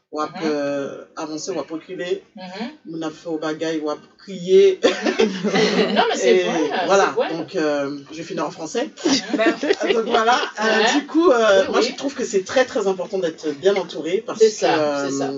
on 0.13 0.27
peut 0.27 0.33
euh, 0.43 1.03
avancer, 1.15 1.51
on 1.51 1.63
peut 1.63 1.75
reculer. 1.75 2.23
Mhm. 2.35 2.71
On 2.93 3.01
a 3.01 3.09
fait 3.09 3.27
au 3.29 3.37
bagaille, 3.37 3.79
on 3.83 3.87
va 3.87 3.97
crier. 4.17 4.79
Non, 4.83 6.03
mais 6.09 6.15
c'est 6.15 6.43
vrai. 6.43 6.69
Voilà, 6.85 7.15
donc 7.31 7.55
euh, 7.55 7.97
je 8.11 8.17
vais 8.17 8.23
finir 8.23 8.45
en 8.45 8.51
français. 8.51 8.89
Donc 9.93 10.05
voilà, 10.05 10.39
euh, 10.63 10.99
du 10.99 11.05
coup, 11.07 11.29
euh, 11.31 11.61
Oui, 11.63 11.67
moi 11.71 11.79
oui. 11.81 11.87
je 11.91 11.95
trouve 11.95 12.13
que 12.13 12.23
c'est 12.25 12.43
très 12.43 12.65
très 12.65 12.87
important 12.87 13.17
d'être 13.19 13.49
bien 13.59 13.75
entouré 13.75 14.23
parce 14.25 14.39
C'est 14.39 14.47
que 14.49 14.51
ça, 14.53 15.09
ça. 15.09 15.31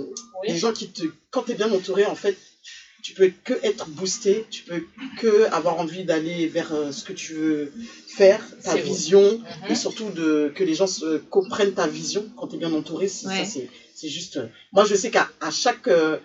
les 0.43 0.53
Oui. 0.53 0.57
gens 0.57 0.74
qui 0.74 0.89
te, 0.89 1.03
quand 1.32 1.43
tu 1.43 1.51
es 1.51 1.55
bien 1.55 1.71
entouré, 1.71 2.05
en 2.05 2.15
fait, 2.15 2.36
tu 3.01 3.13
peux 3.13 3.32
que 3.43 3.53
être 3.63 3.88
boosté, 3.89 4.45
tu 4.49 4.63
peux 4.63 4.84
que 5.19 5.45
avoir 5.53 5.80
envie 5.80 6.03
d'aller 6.05 6.47
vers 6.47 6.71
ce 6.91 7.03
que 7.03 7.13
tu 7.13 7.34
veux 7.34 7.71
faire, 8.07 8.41
ta 8.63 8.71
vrai. 8.71 8.82
vision, 8.82 9.41
et 9.69 9.76
surtout 9.76 10.09
de, 10.09 10.51
que 10.55 10.63
les 10.63 10.74
gens 10.74 10.88
se, 10.88 11.17
comprennent 11.17 11.74
ta 11.74 11.88
vision 11.88 12.26
quand 12.38 12.47
tu 12.47 12.55
es 12.55 12.59
bien 12.59 12.74
entouré. 12.74 13.07
c'est- 13.07 13.28
Ouais. 13.28 13.45
Ça, 13.45 13.59
c'est, 14.04 14.10
juste. 14.10 14.39
moi, 14.72 14.84
je 14.86 14.95
sais 14.95 15.10
qu'à 15.10 15.28
à 15.41 15.49
chaque. 15.49 15.88
euh, 15.88 16.18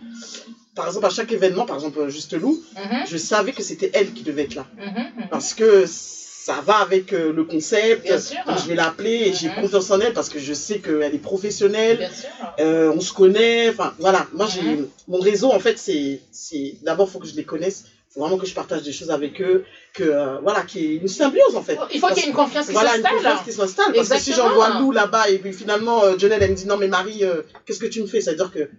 par 0.74 0.86
exemple, 0.86 1.06
à 1.06 1.10
chaque 1.10 1.32
événement, 1.32 1.64
par 1.66 1.76
exemple, 1.76 2.08
Juste 2.08 2.34
Lou, 2.34 2.60
Mhm, 2.76 3.04
je 3.08 3.16
savais 3.16 3.52
que 3.52 3.62
c'était 3.62 3.90
elle 3.94 4.12
qui 4.12 4.22
devait 4.22 4.42
être 4.42 4.54
là. 4.54 4.66
mhm, 4.76 4.86
mhm. 5.16 5.28
Parce 5.30 5.54
que 5.54 5.84
ça 5.86 6.60
va 6.60 6.76
avec 6.76 7.12
euh, 7.12 7.32
le 7.32 7.44
concept. 7.44 8.02
Bien 8.04 8.18
sûr. 8.18 8.38
Donc, 8.46 8.58
je 8.58 8.66
vais 8.68 8.74
l'appeler 8.74 9.16
et 9.28 9.32
j'ai 9.34 9.48
Mhm. 9.48 9.56
confiance 9.62 9.90
en 9.90 10.00
elle 10.00 10.12
parce 10.12 10.28
que 10.28 10.38
je 10.38 10.52
sais 10.54 10.78
qu'elle 10.78 11.14
est 11.14 11.18
professionnelle. 11.18 11.98
Bien 11.98 12.10
sûr. 12.10 12.28
Euh, 12.60 12.90
on 12.94 13.00
se 13.00 13.12
connaît, 13.12 13.68
enfin 13.68 13.92
voilà. 13.98 14.26
Moi, 14.32 14.46
j'ai 14.46 14.78
mon 15.08 15.18
réseau 15.20 15.50
en 15.52 15.58
fait, 15.60 15.78
c'est, 15.78 16.20
c'est 16.32 16.76
d'abord 16.82 17.08
faut 17.10 17.18
que 17.18 17.26
je 17.26 17.34
les 17.34 17.44
connaisse, 17.44 17.84
faut 18.12 18.20
vraiment 18.20 18.38
que 18.38 18.46
je 18.46 18.54
partage 18.54 18.82
des 18.82 18.92
choses 18.92 19.10
avec 19.10 19.40
eux, 19.40 19.64
que 19.94 20.02
euh, 20.04 20.38
voilà, 20.42 20.62
qu'il 20.62 20.82
y 20.82 20.94
ait 20.94 20.96
une 20.96 21.08
symbiose 21.08 21.56
en 21.56 21.62
fait. 21.62 21.78
Il 21.92 22.00
faut 22.00 22.08
qu'il 22.08 22.18
y 22.18 22.26
ait 22.26 22.28
une 22.28 22.34
confiance 22.34 22.66
qui 22.66 22.72
Voilà, 22.72 22.96
une 22.96 23.02
s'installe. 23.02 23.16
confiance 23.16 23.40
qui 23.44 23.52
s'installe. 23.52 23.92
Parce 23.94 24.08
que 24.08 24.18
si 24.18 24.30
Exactement. 24.30 24.48
j'envoie 24.48 24.80
Lou 24.80 24.92
là-bas 24.92 25.28
et 25.30 25.38
puis 25.38 25.52
finalement 25.52 26.02
euh, 26.04 26.16
Jonelle 26.18 26.42
elle 26.42 26.50
me 26.52 26.56
dit 26.56 26.66
non 26.66 26.76
mais 26.78 26.88
Marie, 26.88 27.24
euh, 27.24 27.42
qu'est-ce 27.66 27.78
que 27.80 27.86
tu 27.86 28.00
me 28.00 28.06
fais? 28.06 28.20
Ça 28.20 28.30
veut 28.30 28.36
dire 28.38 28.50
que 28.50 28.70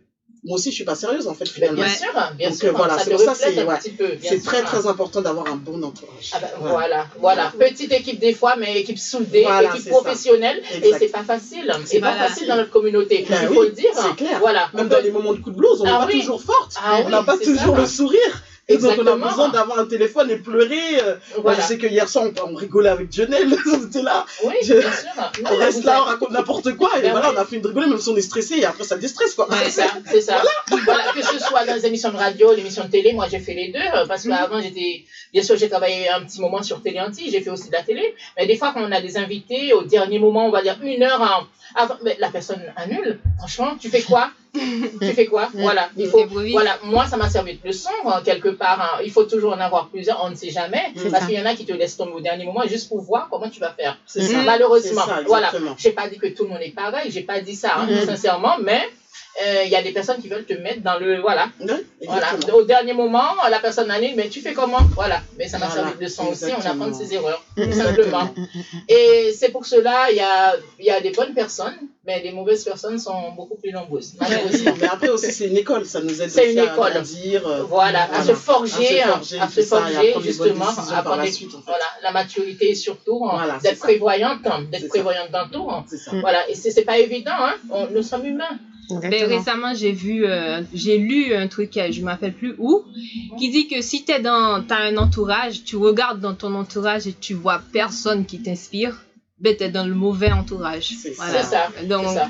moi 0.46 0.56
aussi 0.56 0.70
je 0.72 0.76
suis 0.76 0.84
pas 0.86 0.96
sérieuse 0.96 1.28
en 1.28 1.34
fait 1.34 1.48
finalement. 1.48 1.76
bien 1.84 1.90
sûr, 1.90 2.14
bien 2.38 2.50
Donc, 2.50 2.58
sûr. 2.58 2.74
voilà, 2.76 2.98
c'est 2.98 3.10
pour 3.12 3.20
ça, 3.20 3.36
c'est- 3.36 3.62
ouais. 3.62 4.40
très 4.40 4.62
très 4.64 4.88
important 4.88 5.22
d'avoir 5.22 5.48
un 5.48 5.58
bon 5.58 5.84
entourage. 5.84 6.32
Ah 6.34 6.38
Ouais. 6.62 6.70
voilà, 6.70 7.06
voilà. 7.20 7.52
Petite 7.60 7.92
équipe 7.92 8.20
des 8.20 8.34
fois, 8.34 8.56
mais 8.56 8.80
équipe 8.80 8.98
soudée, 8.98 9.44
Voilà, 9.44 9.76
équipe 9.76 9.90
professionnelle. 9.90 10.64
Et 10.82 10.94
c'est 10.98 11.10
pas 11.10 11.24
facile. 11.24 11.70
C'est 11.86 12.00
pas 12.00 12.12
Voilà. 12.14 12.30
facile 12.30 12.48
dans 12.48 12.56
notre 12.56 12.72
communauté. 12.72 13.26
Ben 13.30 13.38
Il 13.44 13.50
oui, 13.50 13.56
faut 13.56 13.64
le 13.64 13.70
dire. 13.72 13.90
c'est 13.94 14.16
clair. 14.16 14.40
Voilà. 14.40 14.70
Même 14.74 14.88
dans 14.88 15.02
les 15.02 15.12
moments 15.12 15.34
de 15.34 15.40
coup 15.40 15.52
de 15.52 15.58
blues, 15.58 15.82
on 15.82 15.84
n'est 15.84 15.92
Ah 15.94 16.06
pas 16.06 16.12
toujours 16.12 16.42
forte. 16.42 16.74
Ah 16.82 17.02
on 17.06 17.10
n'a 17.10 17.22
pas 17.24 17.38
toujours 17.38 17.76
le 17.76 17.86
sourire. 17.86 18.42
Et 18.70 18.78
donc 18.78 18.94
on 19.00 19.08
a 19.08 19.16
besoin 19.16 19.50
d'avoir 19.50 19.80
un 19.80 19.86
téléphone 19.86 20.30
et 20.32 20.38
pleurer. 20.38 21.02
euh, 21.04 21.16
Moi, 21.44 21.56
je 21.56 21.62
sais 21.62 21.78
que 21.78 21.88
hier 21.88 22.08
soir, 22.08 22.26
on, 22.46 22.52
on 22.52 22.56
rigolait 22.56 22.90
avec 22.90 23.12
Jonelle. 23.12 23.54
on 23.74 23.86
était 23.88 24.02
là. 24.04 24.26
Oui, 24.46 24.54
Je- 24.64 24.74
bien 24.76 24.82
sûr. 24.92 25.10
Non, 25.44 25.50
On 25.52 25.56
reste 25.58 25.84
là, 25.84 26.02
on 26.02 26.06
raconte 26.06 26.32
n'importe 26.32 26.76
quoi. 26.76 26.92
Et 26.98 27.02
Ben 27.02 27.12
voilà, 27.12 27.30
oui. 27.30 27.36
on 27.38 27.42
a 27.42 27.46
fait 27.46 27.56
une 27.58 27.66
rigoler, 27.66 27.88
même 27.88 28.00
si 28.00 28.10
on 28.10 28.16
est 28.16 28.22
stressé. 28.22 28.56
Et 28.60 28.66
après, 28.66 28.84
ça 28.84 28.98
déstresse, 28.98 29.34
quoi. 29.36 29.48
C'est 29.64 29.70
ça, 29.72 29.88
c'est 30.12 30.22
ça. 30.22 30.42
Voilà. 30.86 31.04
que 31.14 31.22
ce 31.22 31.40
soit 31.40 31.66
dans 31.66 31.74
les 31.76 31.86
émissions 31.86 32.12
de 32.12 32.18
radio, 32.18 32.54
les 32.54 32.62
émissions 32.62 32.86
de 32.86 32.90
télé, 32.92 33.14
moi 33.14 33.28
j'ai 33.30 33.40
fait 33.40 33.54
les 33.54 33.72
deux, 33.72 33.80
euh, 33.80 34.06
parce 34.08 34.24
qu'avant 34.28 34.62
j'étais, 34.62 35.04
bien 35.34 35.42
sûr 35.44 35.58
j'ai 35.58 35.68
travaillé 35.70 36.10
un 36.10 36.22
petit 36.24 36.40
moment 36.40 36.62
sur 36.62 36.82
Télé 36.82 37.00
Anti, 37.00 37.30
j'ai 37.32 37.42
fait 37.42 37.50
aussi 37.50 37.68
de 37.70 37.74
la 37.74 37.82
télé, 37.84 38.14
mais 38.38 38.46
des 38.48 38.56
fois 38.56 38.72
quand 38.74 38.82
on 38.84 38.92
a 38.92 39.02
des 39.02 39.18
invités, 39.18 39.74
au 39.74 39.84
dernier 39.84 40.20
moment, 40.20 40.46
on 40.48 40.52
va 40.52 40.62
dire 40.62 40.78
une 40.84 41.02
heure 41.04 41.48
avant, 41.76 41.98
mais 42.04 42.16
la 42.20 42.30
personne 42.30 42.62
annule, 42.76 43.20
franchement, 43.38 43.76
tu 43.80 43.90
fais 43.90 44.02
quoi? 44.02 44.30
Tu 45.02 45.14
fais 45.14 45.26
quoi? 45.26 45.50
Voilà, 45.54 45.90
il 45.98 46.08
faut, 46.08 46.26
voilà, 46.52 46.78
moi 46.84 47.06
ça 47.06 47.18
m'a 47.18 47.30
servi 47.30 47.56
de 47.58 47.68
leçon, 47.68 47.90
hein, 48.06 48.22
quelque 48.24 48.50
part, 48.50 48.82
hein. 48.82 49.02
il 49.04 49.12
faut 49.12 49.24
toujours 49.24 49.54
en 49.54 49.60
avoir 49.60 49.90
plusieurs, 49.90 50.24
on 50.24 50.30
ne 50.30 50.36
sait 50.36 50.50
jamais, 50.50 50.94
C'est 50.96 51.10
parce 51.12 51.26
qu'il 51.26 51.36
y 51.36 51.42
en 51.42 51.46
a 51.46 51.54
qui 51.54 51.66
te 51.66 51.74
laissent 51.74 51.98
tomber 51.98 52.14
au 52.14 52.22
dernier 52.22 52.46
moment 52.46 52.64
juste 52.68 52.90
pour 52.90 53.02
voir 53.02 53.28
comment 53.30 53.50
tu 53.50 53.60
vas 53.60 53.72
faire. 53.72 53.98
C'est 54.06 54.22
ça. 54.22 54.42
Malheureusement, 54.44 55.06
ça, 55.06 55.22
voilà. 55.26 55.52
J'ai 55.78 55.92
pas 55.92 56.08
dit 56.08 56.18
que 56.18 56.28
tout 56.28 56.44
le 56.44 56.50
monde 56.50 56.62
est 56.62 56.76
pareil, 56.76 57.12
j'ai 57.12 57.24
pas 57.24 57.42
dit 57.42 57.56
ça, 57.56 57.76
hein, 57.78 57.88
sincèrement, 58.06 58.58
mais 58.62 58.82
il 59.64 59.70
y 59.70 59.76
a 59.76 59.82
des 59.82 59.92
personnes 59.92 60.22
qui 60.22 60.28
veulent 60.28 60.46
te 60.46 60.54
mettre 60.54 60.82
dans 60.82 60.98
le. 61.00 61.22
Voilà. 61.22 61.48
Voilà. 62.06 62.28
Au 62.54 62.64
dernier 62.64 62.94
moment, 62.94 63.30
la 63.50 63.60
personne 63.60 63.90
annule, 63.92 64.14
mais 64.16 64.28
tu 64.30 64.42
fais 64.42 64.54
comment? 64.54 64.80
Voilà. 64.96 65.22
Mais 65.38 65.48
ça 65.48 65.58
m'a 65.60 65.68
Voilà, 65.68 65.84
servi 65.84 65.98
de 66.00 66.04
leçon 66.06 66.28
aussi, 66.28 66.46
on 66.58 66.66
apprend 66.66 66.88
de 66.88 66.94
ses 66.94 67.14
erreurs, 67.14 67.44
tout 67.56 67.72
simplement. 67.72 68.34
Et 68.90 69.34
c'est 69.38 69.50
pour 69.50 69.66
cela, 69.66 70.10
il 70.12 70.18
y 70.18 70.22
a, 70.22 70.56
y 70.80 70.90
a 70.90 71.00
des 71.02 71.12
bonnes 71.12 71.34
personnes, 71.34 71.78
mais 72.06 72.22
les 72.22 72.32
mauvaises 72.32 72.64
personnes 72.64 73.00
sont 73.00 73.32
beaucoup 73.36 73.56
plus 73.56 73.72
nombreuses, 73.72 74.14
malheureusement. 74.20 74.74
Mais 74.82 74.88
après 74.88 75.10
aussi, 75.10 75.32
c'est 75.32 75.48
une 75.48 75.58
école, 75.58 75.86
ça 75.86 76.02
nous 76.02 76.22
aide 76.22 76.30
aussi 76.30 76.52
une 76.52 76.60
à 76.60 76.64
école. 76.74 76.92
grandir. 76.94 77.48
euh, 77.48 77.64
Voilà, 77.64 78.10
à 78.14 78.24
se 78.24 78.34
forger, 78.34 79.02
à 79.02 79.16
à 79.18 79.22
se 79.22 79.62
se 79.62 79.62
forger, 79.68 80.14
ça, 80.14 80.20
à 80.20 80.22
justement, 80.22 80.66
à 80.70 81.02
prendre 81.04 81.18
la 81.18 81.24
des- 81.24 81.32
suite, 81.32 81.50
en 81.54 81.60
fait. 81.60 81.64
voilà, 81.68 81.86
la 82.04 82.12
maturité 82.12 82.74
surtout, 82.76 83.26
hein, 83.26 83.36
Voilà, 83.36 83.60
d'être 83.62 83.80
prévoyante, 83.80 84.40
hein, 84.46 84.64
d'être 84.72 84.88
prévoyante 84.90 85.32
dans 85.32 85.48
tout. 85.50 85.70
hein. 85.70 85.86
Voilà, 86.22 86.50
et 86.50 86.56
c'est 86.56 86.72
c'est 86.72 86.84
pas 86.84 86.98
évident, 86.98 87.32
hein. 87.40 87.56
On- 87.70 87.88
nous 87.88 88.04
sommes 88.04 88.26
humains. 88.26 88.58
Ben, 88.90 89.26
récemment, 89.26 89.74
j'ai 89.76 89.92
vu, 89.92 90.26
euh, 90.26 90.62
j'ai 90.74 90.98
lu 90.98 91.34
un 91.36 91.48
truc, 91.48 91.78
euh, 91.78 91.92
je 91.92 92.00
ne 92.00 92.06
m'appelle 92.06 92.34
plus 92.34 92.56
où, 92.58 92.84
qui 93.38 93.50
dit 93.50 93.68
que 93.68 93.82
si 93.82 94.04
t'es 94.04 94.20
dans, 94.20 94.64
t'as 94.64 94.80
un 94.80 94.98
entourage, 94.98 95.64
tu 95.64 95.76
regardes 95.76 96.20
dans 96.20 96.34
ton 96.34 96.56
entourage 96.56 97.06
et 97.08 97.14
tu 97.14 97.34
vois 97.34 97.62
personne 97.72 98.26
qui 98.26 98.42
t'inspire, 98.42 99.06
ben 99.40 99.56
t'es 99.56 99.70
dans 99.70 99.86
le 99.86 99.94
mauvais 99.94 100.32
entourage. 100.32 100.96
C'est 101.02 101.14
ça. 101.14 101.24
Voilà. 101.24 101.44
C'est 101.44 101.50
ça. 101.50 101.84
Donc, 101.84 102.08
c'est 102.08 102.16
ça. 102.16 102.30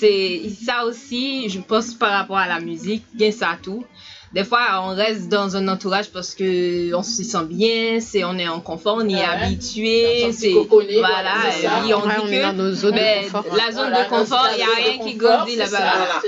c'est 0.00 0.64
ça 0.64 0.84
aussi, 0.84 1.48
je 1.48 1.58
pense 1.58 1.94
par 1.94 2.12
rapport 2.12 2.38
à 2.38 2.46
la 2.46 2.60
musique, 2.60 3.04
bien 3.14 3.32
ça 3.32 3.58
tout. 3.60 3.84
Des 4.32 4.44
fois, 4.44 4.82
on 4.84 4.94
reste 4.94 5.28
dans 5.28 5.56
un 5.56 5.66
entourage 5.68 6.10
parce 6.10 6.34
que 6.34 6.92
on 6.94 7.02
se 7.02 7.22
sent 7.22 7.44
bien, 7.48 8.00
c'est 8.00 8.24
on 8.24 8.36
est 8.38 8.48
en 8.48 8.60
confort, 8.60 8.98
on 9.00 9.08
y 9.08 9.14
est 9.14 9.16
Ouais. 9.18 9.24
habitué, 9.24 10.32
c'est 10.32 10.52
voilà, 10.52 11.34
et 11.62 11.94
on 11.94 12.00
Ouais, 12.00 12.14
dit 12.14 12.20
on 12.22 12.26
que 12.26 12.32
est 12.32 12.42
dans 12.42 12.52
nos 12.52 12.72
zones 12.74 12.94
ben, 12.94 13.24
de 13.24 13.30
confort. 13.30 13.56
la 13.56 13.72
zone 13.72 13.88
Voilà, 13.90 14.04
de 14.04 14.08
confort, 14.10 14.48
il 14.52 14.56
n'y 14.56 14.62
a 14.62 14.66
rien 14.90 14.98
qui 15.06 15.14
grandit 15.14 15.56
là-bas. 15.56 16.20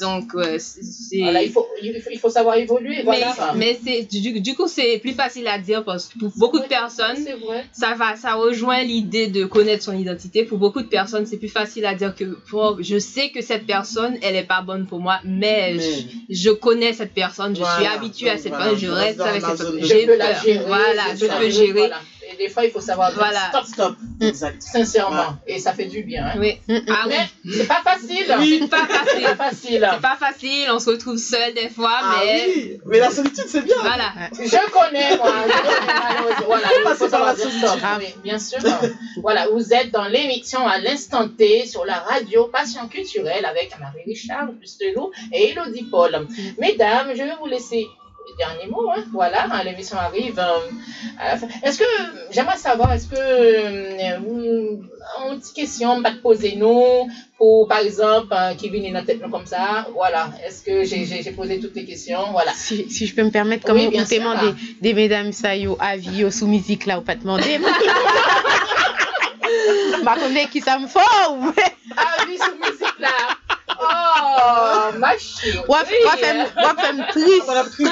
Donc, 0.00 0.34
euh, 0.34 0.58
c'est. 0.58 1.20
Voilà, 1.20 1.42
il 1.42 1.50
faut, 1.52 1.66
il 1.82 2.00
faut, 2.00 2.10
il 2.12 2.18
faut 2.18 2.30
savoir 2.30 2.56
évoluer. 2.56 2.96
mais 2.96 3.02
Voilà. 3.04 3.34
mais 3.54 3.78
c'est 3.84 4.02
du, 4.10 4.40
du 4.40 4.54
coup, 4.54 4.66
c'est 4.66 4.98
plus 4.98 5.12
facile 5.12 5.46
à 5.46 5.58
dire 5.58 5.84
parce 5.84 6.06
que 6.08 6.18
pour 6.18 6.30
beaucoup 6.36 6.58
de 6.58 6.64
personnes, 6.64 7.16
C'est 7.24 7.34
vrai. 7.34 7.64
ça 7.72 7.94
va, 7.94 8.16
ça 8.16 8.34
rejoint 8.34 8.82
l'idée 8.82 9.26
de 9.28 9.44
connaître 9.44 9.84
son 9.84 9.96
identité. 9.96 10.44
Pour 10.44 10.58
beaucoup 10.58 10.82
de 10.82 10.88
personnes, 10.88 11.26
c'est 11.26 11.36
plus 11.36 11.48
facile 11.48 11.86
à 11.86 11.94
dire 11.94 12.14
que 12.14 12.24
pour- 12.50 12.78
je 12.80 12.98
sais 12.98 13.30
que 13.30 13.42
cette 13.42 13.66
personne, 13.66 14.16
elle 14.22 14.36
est 14.36 14.44
pas 14.46 14.62
bonne 14.62 14.86
pour 14.86 14.98
moi, 15.00 15.18
mais, 15.24 15.74
Mais- 15.74 15.80
je, 15.80 16.34
je 16.34 16.50
connais 16.50 16.92
cette 16.92 17.12
personne, 17.12 17.33
je 17.36 17.54
suis 17.54 17.86
habituée 17.86 18.30
à 18.30 18.38
cette 18.38 18.48
voilà, 18.48 18.70
personne, 18.70 18.88
je 18.88 18.90
reste 18.90 19.20
avec 19.20 19.40
cette 19.42 19.56
personne. 19.56 19.78
J'ai 19.82 20.06
peur. 20.06 20.66
Voilà, 20.66 21.02
je 21.14 21.26
peux 21.26 21.50
gérer. 21.50 21.72
Voilà. 21.72 22.00
Et 22.34 22.36
des 22.36 22.48
fois, 22.48 22.64
il 22.64 22.70
faut 22.72 22.80
savoir 22.80 23.10
dire 23.10 23.18
Voilà. 23.18 23.48
stop, 23.50 23.64
Stop. 23.66 23.96
Mm. 24.20 24.24
Exact. 24.24 24.62
sincèrement. 24.62 25.36
Et 25.46 25.58
ça 25.58 25.72
fait 25.72 25.84
du 25.86 26.02
bien. 26.02 26.26
hein. 26.26 26.32
Oui. 26.38 26.58
Mm, 26.68 26.74
mm. 26.74 26.84
Ah 26.88 27.04
oui. 27.06 27.14
Mais 27.44 27.52
c'est 27.54 27.66
pas 27.68 27.82
facile. 27.84 28.24
C'est 28.26 28.68
pas 28.68 28.86
C'est 28.88 28.94
facile. 28.94 29.22
pas 29.24 29.36
facile. 29.36 29.88
C'est 29.92 30.00
pas 30.02 30.16
facile, 30.16 30.68
on 30.72 30.78
se 30.78 30.90
retrouve 30.90 31.16
seul 31.18 31.54
des 31.54 31.68
fois, 31.68 31.92
Ah 32.02 32.16
mais 32.24 32.44
oui, 32.46 32.80
mais 32.86 32.98
la 32.98 33.10
solitude, 33.10 33.44
c'est 33.46 33.62
bien. 33.62 33.76
voilà. 33.80 34.12
Je 34.32 34.70
connais, 34.72 35.16
moi. 35.16 35.32
Je 35.46 35.52
connais, 35.52 35.86
malheureusement. 35.86 36.46
Voilà, 36.46 36.68
il 36.78 36.82
Passer 36.84 36.98
faut 37.04 37.08
par 37.10 37.24
la 37.26 37.34
savoir 37.34 37.34
dire 37.36 37.44
solitude. 37.44 37.68
stop. 37.68 37.80
Oui, 38.00 38.22
bien 38.22 38.38
sûr. 38.38 38.58
Voilà, 39.22 39.48
vous 39.48 39.72
êtes 39.72 39.90
dans 39.92 40.04
l'émission 40.08 40.66
à 40.66 40.78
l'instant 40.78 41.28
T 41.28 41.66
sur 41.66 41.84
la 41.84 41.94
radio 42.00 42.46
Passion 42.48 42.88
Culturelle 42.88 43.44
avec 43.44 43.78
Marie 43.78 44.02
Richard, 44.06 44.48
Justelou 44.60 45.10
et 45.32 45.50
Elodie 45.50 45.84
Paul. 45.90 46.26
Mesdames, 46.58 47.08
je 47.12 47.22
vais 47.22 47.34
vous 47.40 47.46
laisser 47.46 47.86
dernier 48.38 48.66
mot. 48.70 48.90
Hein. 48.90 49.04
Voilà, 49.12 49.44
hein, 49.50 49.62
l'émission 49.64 49.96
arrive 49.96 50.38
euh, 50.38 50.58
à 51.18 51.28
la 51.32 51.36
fin. 51.36 51.46
Est-ce 51.62 51.78
que, 51.78 51.84
j'aimerais 52.30 52.56
savoir, 52.56 52.92
est-ce 52.92 53.06
que, 53.08 53.16
euh, 53.16 54.18
une 55.30 55.38
petite 55.40 55.54
question, 55.54 56.02
pas 56.02 56.10
de 56.10 56.18
poser 56.18 56.56
nous, 56.56 57.08
pour, 57.38 57.68
par 57.68 57.78
exemple, 57.78 58.28
euh, 58.32 58.54
qui 58.54 58.68
vient 58.70 58.88
dans 58.90 58.98
la 59.00 59.02
tête 59.04 59.20
comme 59.30 59.46
ça, 59.46 59.86
voilà. 59.94 60.30
Est-ce 60.46 60.62
que 60.62 60.84
j'ai 60.84 61.30
posé 61.32 61.60
toutes 61.60 61.74
les 61.76 61.84
questions, 61.84 62.32
voilà. 62.32 62.52
Si, 62.54 62.90
si 62.90 63.06
je 63.06 63.14
peux 63.14 63.22
me 63.24 63.30
permettre, 63.30 63.64
Oui, 63.72 63.82
comme 63.82 63.90
bien 63.90 64.02
on 64.02 64.06
sûr. 64.06 64.18
demande 64.18 64.38
des, 64.40 64.54
des 64.80 64.94
mesdames 64.94 65.32
ça 65.32 65.54
yo 65.56 65.76
avis 65.80 66.30
sous 66.32 66.46
musique 66.46 66.86
là 66.86 66.98
ou 66.98 67.02
pas 67.02 67.14
demander. 67.14 67.58
Ma 70.02 70.16
connaît 70.16 70.46
qui 70.46 70.60
ça 70.60 70.78
me 70.78 70.86
fait 70.86 70.98
ou 71.30 71.52
Ah 71.96 72.16
oui, 72.26 72.36
cette 72.38 72.58
musique-là. 72.58 73.08
Oh, 74.26 74.98
ma 74.98 75.10
chérie. 75.18 75.58
Triste. 77.10 77.46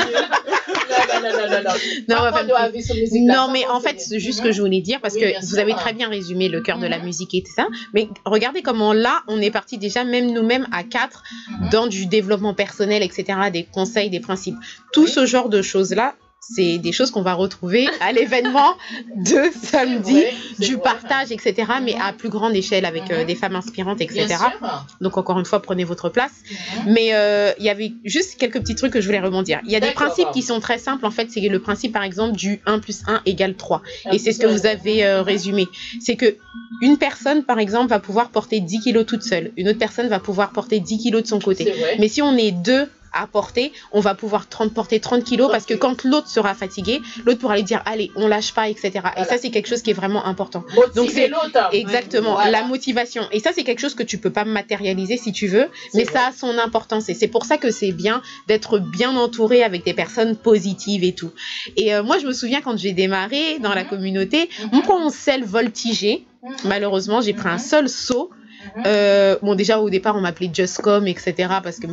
Non, 3.26 3.50
mais 3.52 3.66
en 3.66 3.80
fait, 3.80 4.00
c'est 4.00 4.18
juste 4.18 4.38
ce 4.38 4.42
que 4.42 4.52
je 4.52 4.60
voulais 4.62 4.80
dire 4.80 5.00
parce 5.00 5.14
que 5.14 5.40
vous 5.46 5.58
avez 5.58 5.74
très 5.74 5.92
bien 5.92 6.08
résumé 6.08 6.48
le 6.48 6.60
cœur 6.60 6.78
de 6.78 6.86
la 6.86 6.98
Mhm. 6.98 7.04
musique 7.04 7.34
et 7.34 7.42
tout 7.42 7.52
ça. 7.54 7.66
Mais 7.94 8.08
regardez 8.24 8.62
comment 8.62 8.92
là, 8.92 9.22
on 9.28 9.40
est 9.40 9.50
parti 9.50 9.78
déjà, 9.78 10.04
même 10.04 10.32
nous-mêmes 10.32 10.66
à 10.72 10.82
quatre, 10.84 11.22
Mhm. 11.60 11.68
dans 11.70 11.86
du 11.86 12.06
développement 12.06 12.54
personnel, 12.54 13.02
etc., 13.02 13.24
des 13.52 13.64
conseils, 13.64 14.10
des 14.10 14.20
principes. 14.20 14.56
Tout 14.92 15.06
ce 15.06 15.26
genre 15.26 15.48
de 15.48 15.62
choses-là, 15.62 16.14
c'est 16.42 16.78
des 16.78 16.90
choses 16.90 17.12
qu'on 17.12 17.22
va 17.22 17.34
retrouver 17.34 17.86
à 18.00 18.12
l'événement 18.12 18.74
de 19.16 19.42
samedi. 19.62 20.12
vrai, 20.12 20.34
du 20.58 20.74
vrai. 20.74 20.82
partage, 20.82 21.30
etc., 21.30 21.54
mais 21.82 21.94
à 21.94 22.12
plus 22.12 22.28
grande 22.28 22.54
échelle 22.56 22.84
avec 22.84 23.10
euh, 23.10 23.24
des 23.24 23.36
femmes 23.36 23.54
inspirantes, 23.54 24.00
etc. 24.00 24.34
Donc 25.00 25.16
encore 25.16 25.38
une 25.38 25.44
fois, 25.44 25.62
prenez 25.62 25.84
votre 25.84 26.08
place. 26.08 26.32
Mais 26.86 27.14
euh, 27.14 27.52
il 27.58 27.64
y 27.64 27.70
avait 27.70 27.92
juste 28.04 28.38
quelques 28.38 28.60
petits 28.60 28.74
trucs 28.74 28.92
que 28.92 29.00
je 29.00 29.06
voulais 29.06 29.20
rebondir. 29.20 29.60
Il 29.64 29.70
y 29.70 29.76
a 29.76 29.80
des 29.80 29.92
principes 29.92 30.30
qui 30.32 30.42
sont 30.42 30.58
très 30.58 30.78
simples. 30.78 31.06
En 31.06 31.12
fait, 31.12 31.30
c'est 31.30 31.40
le 31.40 31.60
principe, 31.60 31.92
par 31.92 32.02
exemple, 32.02 32.36
du 32.36 32.60
1 32.66 32.80
plus 32.80 33.02
1 33.06 33.22
égale 33.24 33.54
3. 33.54 33.82
Un 34.06 34.10
Et 34.10 34.18
c'est 34.18 34.32
ce 34.32 34.40
que 34.40 34.46
vous 34.46 34.66
avez 34.66 35.04
euh, 35.04 35.22
résumé. 35.22 35.68
C'est 36.00 36.16
que 36.16 36.36
une 36.80 36.98
personne, 36.98 37.44
par 37.44 37.60
exemple, 37.60 37.88
va 37.88 38.00
pouvoir 38.00 38.30
porter 38.30 38.58
10 38.58 38.80
kilos 38.80 39.06
toute 39.06 39.22
seule. 39.22 39.52
Une 39.56 39.68
autre 39.68 39.78
personne 39.78 40.08
va 40.08 40.18
pouvoir 40.18 40.50
porter 40.50 40.80
10 40.80 40.98
kilos 40.98 41.22
de 41.22 41.28
son 41.28 41.38
côté. 41.38 41.72
Mais 42.00 42.08
si 42.08 42.20
on 42.20 42.36
est 42.36 42.50
deux 42.50 42.88
à 43.12 43.26
porter, 43.26 43.72
on 43.92 44.00
va 44.00 44.14
pouvoir 44.14 44.48
30, 44.48 44.72
porter 44.74 45.00
30 45.00 45.24
kilos 45.24 45.50
parce 45.50 45.66
que 45.66 45.74
quand 45.74 46.04
l'autre 46.04 46.28
sera 46.28 46.54
fatigué, 46.54 47.00
l'autre 47.24 47.38
pourra 47.40 47.56
lui 47.56 47.62
dire 47.62 47.82
allez, 47.86 48.10
on 48.16 48.26
lâche 48.28 48.52
pas, 48.54 48.68
etc. 48.68 48.92
Et 49.16 49.24
ça, 49.24 49.38
c'est 49.38 49.50
quelque 49.50 49.68
chose 49.68 49.82
qui 49.82 49.90
est 49.90 49.94
vraiment 49.94 50.24
important. 50.24 50.64
Motiver 50.74 50.92
Donc, 50.94 51.10
c'est- 51.10 51.28
l'autre. 51.28 51.68
Exactement, 51.72 52.32
Voilà. 52.34 52.50
la 52.50 52.62
motivation. 52.64 53.22
Et 53.32 53.40
ça, 53.40 53.50
c'est 53.54 53.64
quelque 53.64 53.80
chose 53.80 53.94
que 53.94 54.02
tu 54.02 54.18
peux 54.18 54.30
pas 54.30 54.44
matérialiser 54.44 55.16
si 55.16 55.32
tu 55.32 55.46
veux, 55.48 55.68
mais 55.94 56.04
ça 56.04 56.26
a 56.28 56.32
son 56.32 56.58
importance. 56.58 57.08
Et 57.08 57.14
c'est 57.14 57.28
pour 57.28 57.44
ça 57.44 57.58
que 57.58 57.70
c'est 57.70 57.92
bien 57.92 58.22
d'être 58.48 58.78
bien 58.78 59.16
entouré 59.16 59.62
avec 59.62 59.84
des 59.84 59.94
personnes 59.94 60.36
positives 60.36 61.04
et 61.04 61.12
tout. 61.14 61.32
Et 61.76 61.94
euh, 61.94 62.02
moi, 62.02 62.18
je 62.18 62.26
me 62.26 62.32
souviens 62.32 62.60
quand 62.60 62.76
j'ai 62.78 62.92
démarré 62.92 63.58
dans 63.58 63.74
la 63.74 63.84
Mhm. 63.84 63.88
communauté, 63.90 64.48
Mhm. 64.60 64.68
mon 64.72 64.80
conseil 64.82 65.42
voltigé, 65.42 66.24
Mhm. 66.42 66.50
malheureusement, 66.64 67.20
j'ai 67.20 67.32
pris 67.34 67.48
un 67.48 67.58
seul 67.58 67.88
saut. 67.88 68.30
Mhm. 68.76 68.82
Euh, 68.86 69.36
bon, 69.42 69.54
déjà 69.54 69.78
au 69.80 69.90
départ, 69.90 70.16
on 70.16 70.20
m'appelait 70.20 70.50
Justcom, 70.52 71.06
etc. 71.06 71.34
parce 71.62 71.78
que 71.78 71.86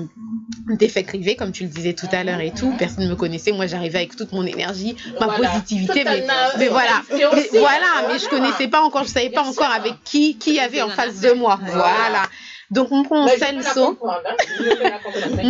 défait 0.77 1.03
privé, 1.03 1.35
comme 1.35 1.51
tu 1.51 1.63
le 1.63 1.69
disais 1.69 1.93
tout 1.93 2.07
à 2.11 2.23
l'heure 2.23 2.39
et 2.41 2.51
tout. 2.51 2.71
Mhm. 2.71 2.77
Personne 2.77 3.03
ne 3.05 3.09
me 3.09 3.15
connaissait. 3.15 3.51
Moi, 3.51 3.65
j'arrivais 3.67 3.99
avec 3.99 4.15
toute 4.15 4.31
mon 4.31 4.45
énergie, 4.45 4.95
ma 5.19 5.25
Voilà. 5.27 5.49
positivité. 5.49 6.03
Mais, 6.03 6.25
mais 6.57 6.67
voilà. 6.67 7.01
Aussi, 7.11 7.47
Mais 7.53 7.59
voilà, 7.59 8.07
mais 8.07 8.19
je 8.19 8.29
connaissais 8.29 8.67
pas 8.67 8.81
encore, 8.81 9.03
je 9.03 9.09
savais 9.09 9.29
Bien 9.29 9.41
pas 9.41 9.47
encore 9.47 9.65
sûr. 9.65 9.75
avec 9.75 9.93
qui, 10.03 10.37
qui 10.37 10.53
y 10.53 10.59
avait 10.59 10.81
en 10.81 10.89
face 10.89 11.21
de 11.21 11.31
moi. 11.31 11.59
Voilà. 11.63 12.23
Donc, 12.71 12.91
peux 13.57 13.63
la 13.63 13.73
saut, 13.73 13.87
comprendre, 13.95 14.21
hein. 14.27 14.35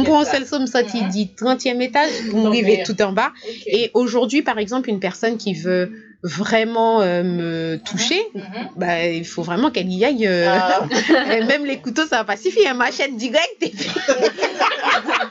Pas. 0.42 0.46
saut 0.46 0.60
me 0.60 0.66
sortit 0.68 1.02
Mhm. 1.04 1.10
dit 1.10 1.32
30e 1.38 1.82
étage, 1.82 2.10
vous 2.32 2.48
arrivez 2.48 2.84
tout 2.84 3.02
en 3.02 3.12
bas. 3.12 3.32
Ok. 3.48 3.64
Et 3.68 3.92
aujourd'hui, 3.94 4.42
par 4.42 4.58
exemple, 4.58 4.90
une 4.90 5.00
personne 5.00 5.38
qui 5.38 5.54
veut 5.54 5.92
vraiment 6.24 7.02
euh, 7.02 7.24
me 7.24 7.78
toucher, 7.78 8.22
Mhm. 8.34 8.44
bah, 8.76 9.06
il 9.06 9.26
faut 9.26 9.42
vraiment 9.42 9.72
qu'elle 9.72 9.90
y 9.92 10.04
aille. 10.04 10.28
euh, 10.28 10.48
Ah. 10.50 10.86
même 11.48 11.66
les 11.66 11.78
couteaux, 11.78 12.06
ça 12.06 12.18
va 12.18 12.24
pas 12.26 12.36
suffire. 12.38 12.64
Elle 12.72 12.78
m'achète 12.78 13.16
direct. 13.16 13.56
et 13.62 13.70
puis- 13.70 13.90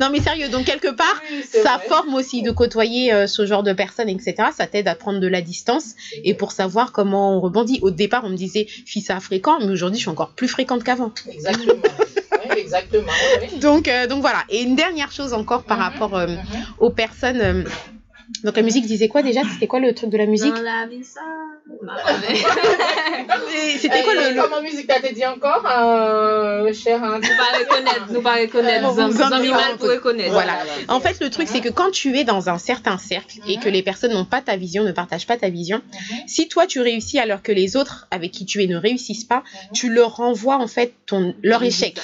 non, 0.00 0.10
mais 0.10 0.20
sérieux, 0.20 0.48
donc 0.48 0.64
quelque 0.66 0.88
part, 0.94 1.22
Oui, 1.30 1.42
ça 1.42 1.76
vrai. 1.78 1.88
forme 1.88 2.14
aussi 2.14 2.42
de 2.42 2.50
côtoyer 2.50 3.12
euh, 3.12 3.26
ce 3.26 3.46
genre 3.46 3.62
de 3.62 3.72
personnes, 3.72 4.08
etc. 4.08 4.34
Ça 4.56 4.66
t'aide 4.66 4.88
à 4.88 4.94
prendre 4.94 5.20
de 5.20 5.26
la 5.28 5.40
distance 5.40 5.94
et 6.24 6.34
pour 6.34 6.52
savoir 6.52 6.92
comment 6.92 7.36
on 7.36 7.40
rebondit. 7.40 7.78
Au 7.82 7.90
départ, 7.90 8.22
on 8.24 8.28
me 8.30 8.36
disait, 8.36 8.66
fille, 8.86 9.02
ça 9.02 9.18
fréquent, 9.20 9.58
mais 9.60 9.70
aujourd'hui, 9.70 9.98
je 9.98 10.02
suis 10.04 10.10
encore 10.10 10.30
plus 10.30 10.48
fréquente 10.48 10.84
qu'avant. 10.84 11.12
Exactement. 11.30 11.82
Oui, 12.50 12.58
exactement. 12.58 13.12
oui. 13.40 13.58
Donc, 13.60 13.88
euh, 13.88 14.06
donc 14.06 14.20
voilà. 14.20 14.44
Et 14.48 14.62
une 14.62 14.74
dernière 14.76 15.12
chose 15.12 15.32
encore 15.32 15.64
par 15.64 15.78
Mhm. 15.78 15.82
rapport 15.84 16.16
euh, 16.16 16.26
Mhm. 16.26 16.38
aux 16.78 16.90
personnes. 16.90 17.64
Donc 18.44 18.56
la 18.56 18.62
musique 18.62 18.86
disait 18.86 19.08
quoi 19.08 19.22
déjà? 19.22 19.40
C'était 19.52 19.66
quoi 19.66 19.80
le 19.80 19.94
truc 19.94 20.10
de 20.10 20.18
la 20.18 20.26
musique? 20.26 20.54
Dans 20.54 20.62
la. 20.62 20.86
Et 23.54 23.78
C'était 23.78 24.02
quoi 24.02 24.12
Euh, 24.14 24.30
le, 24.34 24.42
Comment 24.42 24.60
musique 24.62 24.86
t'as 24.86 25.00
dit 25.12 25.24
encore, 25.26 25.64
euh, 25.66 26.72
cher 26.72 27.02
hein, 27.02 27.18
Nous 27.22 27.28
pas 27.36 27.58
reconnaître, 27.58 28.12
nous 28.12 28.22
pas 28.22 28.34
reconnaître. 28.36 30.30
Voilà. 30.32 30.58
En 30.88 31.00
fait, 31.00 31.20
le 31.20 31.30
truc, 31.30 31.48
c'est 31.48 31.60
que 31.60 31.68
quand 31.68 31.90
tu 31.90 32.16
es 32.18 32.24
dans 32.24 32.48
un 32.48 32.58
certain 32.58 32.98
cercle 32.98 33.38
et 33.46 33.58
que 33.58 33.68
les 33.68 33.82
personnes 33.82 34.12
n'ont 34.12 34.24
pas 34.24 34.40
ta 34.40 34.56
vision, 34.56 34.82
ne 34.84 34.92
partagent 34.92 35.26
pas 35.26 35.36
ta 35.36 35.48
vision, 35.48 35.80
Mhm. 35.92 36.16
si 36.26 36.48
toi 36.48 36.66
tu 36.66 36.80
réussis 36.80 37.18
alors 37.18 37.42
que 37.42 37.52
les 37.52 37.76
autres 37.76 38.06
avec 38.10 38.30
qui 38.32 38.44
tu 38.46 38.62
es 38.62 38.66
ne 38.66 38.76
réussissent 38.76 39.24
pas, 39.24 39.42
Mhm. 39.44 39.72
tu 39.74 39.88
leur 39.90 40.16
renvoies 40.16 40.56
en 40.56 40.66
fait 40.66 40.94
ton, 41.06 41.34
leur 41.42 41.62
échec. 41.62 41.98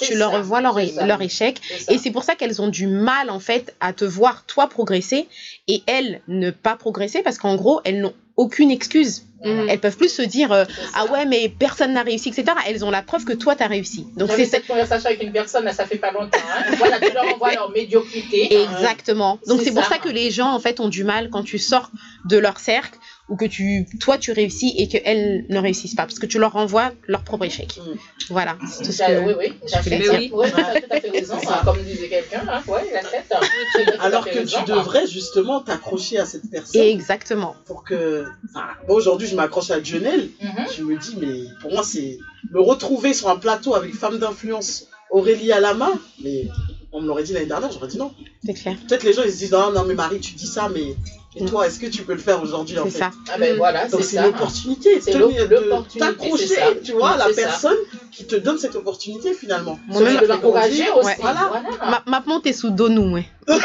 Tu 0.00 0.14
leur 0.16 0.32
renvoies 0.32 0.60
leur, 0.60 0.78
leur 1.06 1.22
échec. 1.22 1.60
Et 1.88 1.98
c'est 1.98 2.10
pour 2.10 2.24
ça 2.24 2.34
qu'elles 2.34 2.60
ont 2.62 2.68
du 2.68 2.86
mal 2.86 3.30
en 3.30 3.40
fait 3.40 3.74
à 3.80 3.92
te 3.92 4.04
voir 4.04 4.44
toi 4.46 4.68
progresser 4.68 5.28
et 5.68 5.82
elles 5.86 6.20
ne 6.28 6.50
pas 6.50 6.76
progresser 6.76 7.22
parce 7.22 7.38
qu'en 7.38 7.56
gros 7.56 7.80
elles 7.84 8.00
n'ont 8.00 8.14
aucune 8.36 8.70
excuse. 8.70 9.22
Mhm. 9.44 9.66
Elles 9.68 9.78
peuvent 9.78 9.96
plus 9.96 10.08
se 10.08 10.22
dire 10.22 10.52
euh, 10.52 10.64
ah 10.94 11.04
ouais 11.06 11.26
mais 11.26 11.48
personne 11.48 11.92
n'a 11.92 12.02
réussi 12.02 12.30
etc. 12.30 12.44
Elles 12.66 12.84
ont 12.84 12.90
la 12.90 13.02
preuve 13.02 13.24
que 13.24 13.32
toi 13.32 13.54
t'as 13.54 13.66
réussi. 13.66 14.06
Donc 14.16 14.30
c'est 14.34 14.44
cette 14.46 14.66
conversation 14.66 15.08
avec 15.08 15.22
une 15.22 15.32
personne, 15.32 15.64
là, 15.64 15.72
ça 15.72 15.86
fait 15.86 15.98
pas 15.98 16.12
longtemps. 16.12 16.38
Hein. 16.38 16.74
Voilà, 16.78 16.98
tu 16.98 17.12
leur 17.12 17.34
envoies 17.34 17.52
leur 17.54 17.70
médiocrité. 17.70 18.62
Exactement. 18.62 19.38
Donc 19.46 19.60
C'est 19.62 19.72
pour 19.72 19.84
ça. 19.84 19.90
ça 19.90 19.98
que 19.98 20.08
les 20.08 20.30
gens 20.30 20.50
en 20.50 20.60
fait 20.60 20.80
ont 20.80 20.88
du 20.88 21.04
mal 21.04 21.30
quand 21.30 21.42
tu 21.42 21.58
sors 21.58 21.90
de 22.24 22.38
leur 22.38 22.58
cercle 22.58 22.98
ou 23.30 23.36
que 23.36 23.46
tu 23.46 23.86
toi 24.00 24.18
tu 24.18 24.32
réussis 24.32 24.74
et 24.76 24.86
qu'elles 24.86 25.46
ne 25.48 25.58
réussissent 25.58 25.94
pas 25.94 26.02
parce 26.04 26.18
que 26.18 26.26
tu 26.26 26.38
leur 26.38 26.52
renvoies 26.52 26.92
leur 27.08 27.22
propre 27.22 27.44
échec. 27.46 27.78
Mm. 27.78 27.96
Voilà. 28.30 28.58
c'est 28.70 28.84
tout 28.84 28.92
ce 28.92 28.98
Ça, 28.98 29.06
que- 29.06 29.20
Oui, 29.26 29.32
oui, 29.38 29.52
voulais 29.82 29.98
dire. 29.98 30.30
Oui, 30.34 30.46
tu 30.54 30.60
as 30.60 30.80
tout 30.80 30.86
à 30.90 31.00
fait 31.00 31.10
raison. 31.10 31.36
Comme 31.64 31.82
disait 31.82 32.08
quelqu'un, 32.08 32.42
hein. 32.48 32.62
ouais, 32.68 32.92
Alors 34.00 34.24
que 34.26 34.38
raison. 34.38 34.58
tu 34.64 34.70
devrais 34.72 35.06
justement 35.06 35.60
t'accrocher 35.60 36.18
à 36.18 36.26
cette 36.26 36.50
personne 36.50 36.82
Exactement. 36.82 37.56
pour 37.66 37.84
que. 37.84 38.26
Enfin, 38.50 38.66
aujourd'hui, 38.88 39.26
je 39.28 39.36
m'accroche 39.36 39.70
à 39.70 39.78
Lionel. 39.78 40.28
Mhm. 40.42 40.66
Je 40.76 40.82
me 40.82 40.98
dis, 40.98 41.16
mais 41.20 41.44
pour 41.62 41.72
moi, 41.72 41.82
c'est 41.82 42.18
me 42.50 42.60
retrouver 42.60 43.14
sur 43.14 43.28
un 43.30 43.36
plateau 43.36 43.74
avec 43.74 43.94
femme 43.94 44.18
d'influence, 44.18 44.88
Aurélie 45.10 45.52
à 45.52 45.60
la 45.60 45.74
main. 45.74 45.92
Mais 46.22 46.46
on 46.92 47.00
me 47.00 47.06
l'aurait 47.06 47.22
dit 47.24 47.32
l'année 47.32 47.46
dernière, 47.46 47.72
j'aurais 47.72 47.88
dit 47.88 47.98
non. 47.98 48.12
C'est 48.44 48.54
clair. 48.54 48.76
Peut-être 48.86 49.02
les 49.04 49.12
gens 49.12 49.22
ils 49.24 49.32
se 49.32 49.38
disent, 49.38 49.52
non, 49.52 49.70
non, 49.72 49.84
mais 49.86 49.94
Marie, 49.94 50.20
tu 50.20 50.34
dis 50.34 50.46
ça, 50.46 50.68
mais 50.74 50.94
et 51.36 51.42
Mm. 51.42 51.48
toi, 51.50 51.66
est-ce 51.66 51.80
que 51.80 51.86
tu 51.86 52.02
peux 52.02 52.12
le 52.12 52.18
faire 52.20 52.40
aujourd'hui 52.42 52.78
en 52.78 52.84
C'est 52.84 52.90
fait 52.92 52.98
ça. 52.98 53.10
Ah 53.32 53.38
ben 53.38 53.56
voilà, 53.56 53.88
Donc 53.88 54.00
c'est 54.02 54.06
c'est 54.08 54.16
ça. 54.16 54.22
une 54.22 54.28
opportunité, 54.34 55.00
C'est 55.00 55.12
de 55.14 55.18
l'opportunité, 55.18 55.98
t'accrocher, 55.98 56.46
c'est 56.46 56.54
ça. 56.54 56.66
tu 56.84 56.92
vois, 56.92 57.10
à 57.10 57.16
la 57.16 57.24
ça. 57.26 57.32
personne 57.34 57.76
qui 58.12 58.24
te 58.26 58.36
donne 58.36 58.58
cette 58.58 58.76
opportunité 58.76 59.34
finalement. 59.34 59.78
Moi-même, 59.88 60.08
de 60.08 60.14
Ça 60.14 60.20
fait 60.20 60.26
l'encourager 60.28 60.84
aussi. 60.96 61.06
Ouais. 61.06 61.16
Voilà. 61.20 61.48
Voilà. 61.50 61.68
Ma, 61.90 62.02
maintenant 62.06 62.38
t'es 62.40 62.52
sous 62.52 62.70
Donou, 62.70 63.14
ouais. 63.14 63.26
Pareil, 63.46 63.62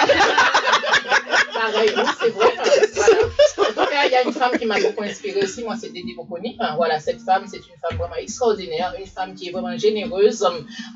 oui, 1.95 2.03
c'est 2.21 2.29
vrai. 2.29 2.53
Voilà. 2.95 3.17
Il 4.09 4.13
y 4.13 4.15
a 4.15 4.23
une 4.23 4.33
femme 4.33 4.57
qui 4.57 4.65
m'a 4.65 4.79
beaucoup 4.79 5.03
inspirée 5.03 5.41
aussi. 5.43 5.63
Moi, 5.63 5.75
c'est 5.79 5.91
Dédé 5.93 6.13
Boconi. 6.15 6.57
Enfin, 6.59 6.75
voilà, 6.75 6.99
cette 6.99 7.21
femme, 7.21 7.45
c'est 7.51 7.57
une 7.57 7.79
femme 7.83 7.97
vraiment 7.97 8.15
extraordinaire, 8.15 8.93
une 8.99 9.05
femme 9.05 9.35
qui 9.35 9.49
est 9.49 9.51
vraiment 9.51 9.77
généreuse. 9.77 10.45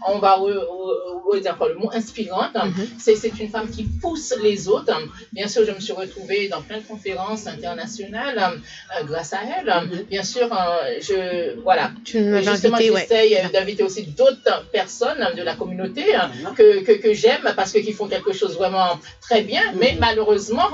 On 0.08 0.20
va 0.20 0.38
re- 0.38 0.54
re- 0.54 1.38
re- 1.38 1.42
dire 1.42 1.58
quoi, 1.58 1.70
le 1.70 1.76
mot 1.76 1.90
inspirante. 1.94 2.56
Mhm. 2.56 2.88
C'est 2.98 3.16
c'est 3.16 3.38
une 3.40 3.50
femme 3.50 3.70
qui 3.70 3.84
pousse 4.02 4.34
les 4.42 4.68
autres. 4.68 4.94
Bien 5.32 5.48
sûr, 5.48 5.66
je 5.66 5.72
me 5.72 5.80
suis 5.80 5.94
retrouvée 5.94 6.48
dans 6.48 6.62
plein 6.62 6.78
de 6.80 6.84
conférences 6.84 7.46
internationales 7.48 8.38
euh, 8.40 9.04
grâce 9.06 9.34
à 9.34 9.40
elle. 9.58 9.68
Mhm. 9.68 10.04
Bien 10.10 10.24
sûr, 10.24 10.48
euh, 10.52 10.98
je 11.02 11.60
voilà. 11.62 11.92
Tu 12.04 12.18
Justement, 12.44 12.78
ouais. 12.78 12.92
j'essaye 13.10 13.38
d'inviter 13.54 13.84
aussi 13.84 14.04
d'autres 14.04 14.66
personnes 14.72 15.24
de 15.36 15.44
la 15.44 15.56
communauté 15.56 16.16
hein, 16.16 16.30
Voilà. 16.42 16.56
que, 16.56 16.84
que, 16.84 16.92
que 17.04 17.14
j'aime 17.14 17.46
parce 17.56 17.72
qu'ils 17.74 17.94
font 17.94 18.08
quelque 18.08 18.34
chose 18.34 18.56
vraiment 18.58 19.00
très 19.22 19.42
bien, 19.42 19.62
mais 19.76 19.96
malheureusement, 20.00 20.70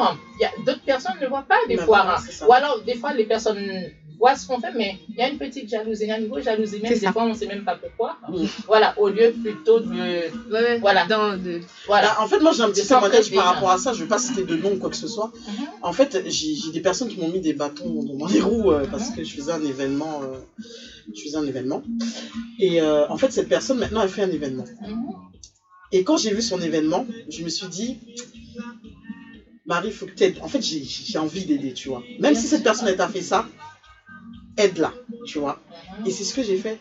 d'autres 0.65 0.81
personnes 0.85 1.15
ne 1.21 1.27
voient 1.27 1.45
pas 1.47 1.59
des 1.67 1.77
fois. 1.77 2.03
Ou 2.47 2.51
alors, 2.53 2.81
des 2.83 2.95
fois, 2.95 3.13
les 3.13 3.25
personnes 3.25 3.59
voient 4.19 4.35
ce 4.35 4.45
qu'on 4.45 4.59
fait, 4.59 4.71
mais 4.75 4.97
il 5.07 5.15
y 5.15 5.21
a 5.21 5.29
une 5.29 5.37
petite 5.37 5.69
jalousie, 5.69 6.03
il 6.03 6.07
y 6.09 6.11
a 6.11 6.17
une 6.19 6.27
grosse 6.27 6.43
jalousie, 6.43 6.79
même 6.81 6.91
des 6.93 6.99
ça. 6.99 7.11
fois, 7.13 7.23
on 7.23 7.29
ne 7.29 7.33
sait 7.33 7.45
même 7.45 7.63
pas 7.63 7.75
pourquoi. 7.75 8.17
Mhm. 8.27 8.47
Voilà, 8.67 8.93
au 8.99 9.07
lieu 9.07 9.31
plutôt 9.41 9.79
de. 9.79 9.87
Ouais. 10.51 10.77
Voilà. 10.79 11.05
Dans 11.07 11.37
de... 11.37 11.61
Voilà. 11.87 12.07
Bah, 12.09 12.17
en 12.23 12.27
fait, 12.27 12.39
moi 12.39 12.51
j'ai 12.51 12.63
un 12.63 12.69
petit 12.69 12.85
témoignage 12.85 13.31
par 13.33 13.45
rapport 13.45 13.71
à 13.71 13.77
ça. 13.77 13.93
Je 13.93 14.03
vais 14.03 14.09
pas 14.09 14.19
citer 14.19 14.43
de 14.43 14.55
nom 14.57 14.73
ou 14.73 14.77
quoi 14.77 14.89
que 14.89 14.97
ce 14.97 15.07
soit. 15.07 15.31
Mhm. 15.47 15.65
En 15.81 15.93
fait, 15.93 16.21
j'ai 16.27 16.71
des 16.73 16.81
personnes 16.81 17.07
qui 17.07 17.17
m'ont 17.19 17.29
mis 17.29 17.39
des 17.39 17.53
bâtons 17.53 18.03
dans 18.03 18.27
les 18.27 18.41
roues 18.41 18.71
euh, 18.71 18.85
parce 18.91 19.09
Mhm. 19.09 19.15
que 19.15 19.23
je 19.23 19.33
faisais 19.33 19.51
un 19.53 19.63
événement. 19.63 20.21
euh, 20.23 20.37
je 21.15 21.21
faisais 21.23 21.37
un 21.37 21.47
événement. 21.47 21.81
Et 22.59 22.81
euh, 22.81 23.07
en 23.09 23.17
fait, 23.17 23.31
cette 23.31 23.47
personne 23.49 23.77
maintenant 23.79 24.01
elle 24.01 24.09
fait 24.09 24.21
un 24.21 24.31
événement. 24.31 24.65
Mhm. 24.81 25.07
Et 25.91 26.03
quand 26.03 26.17
j'ai 26.17 26.31
vu 26.33 26.41
son 26.41 26.61
événement, 26.61 27.05
je 27.29 27.41
me 27.43 27.49
suis 27.49 27.67
dit, 27.67 27.97
Marie, 29.69 29.91
faut 29.91 30.07
que 30.07 30.11
t'aides. 30.11 30.39
En 30.41 30.47
fait, 30.47 30.61
j'ai 30.63 31.19
envie 31.19 31.45
d'aider, 31.45 31.73
tu 31.73 31.89
vois. 31.89 32.01
Même 32.19 32.33
si 32.33 32.47
cette 32.47 32.63
personne 32.63 32.87
elle 32.87 32.95
t'a 32.97 33.07
fait 33.07 33.21
ça, 33.21 33.45
aide-la, 34.57 34.91
tu 35.27 35.37
vois. 35.37 35.61
Et 36.07 36.11
c'est 36.11 36.23
ce 36.23 36.33
que 36.33 36.41
j'ai 36.41 36.57
fait. 36.57 36.79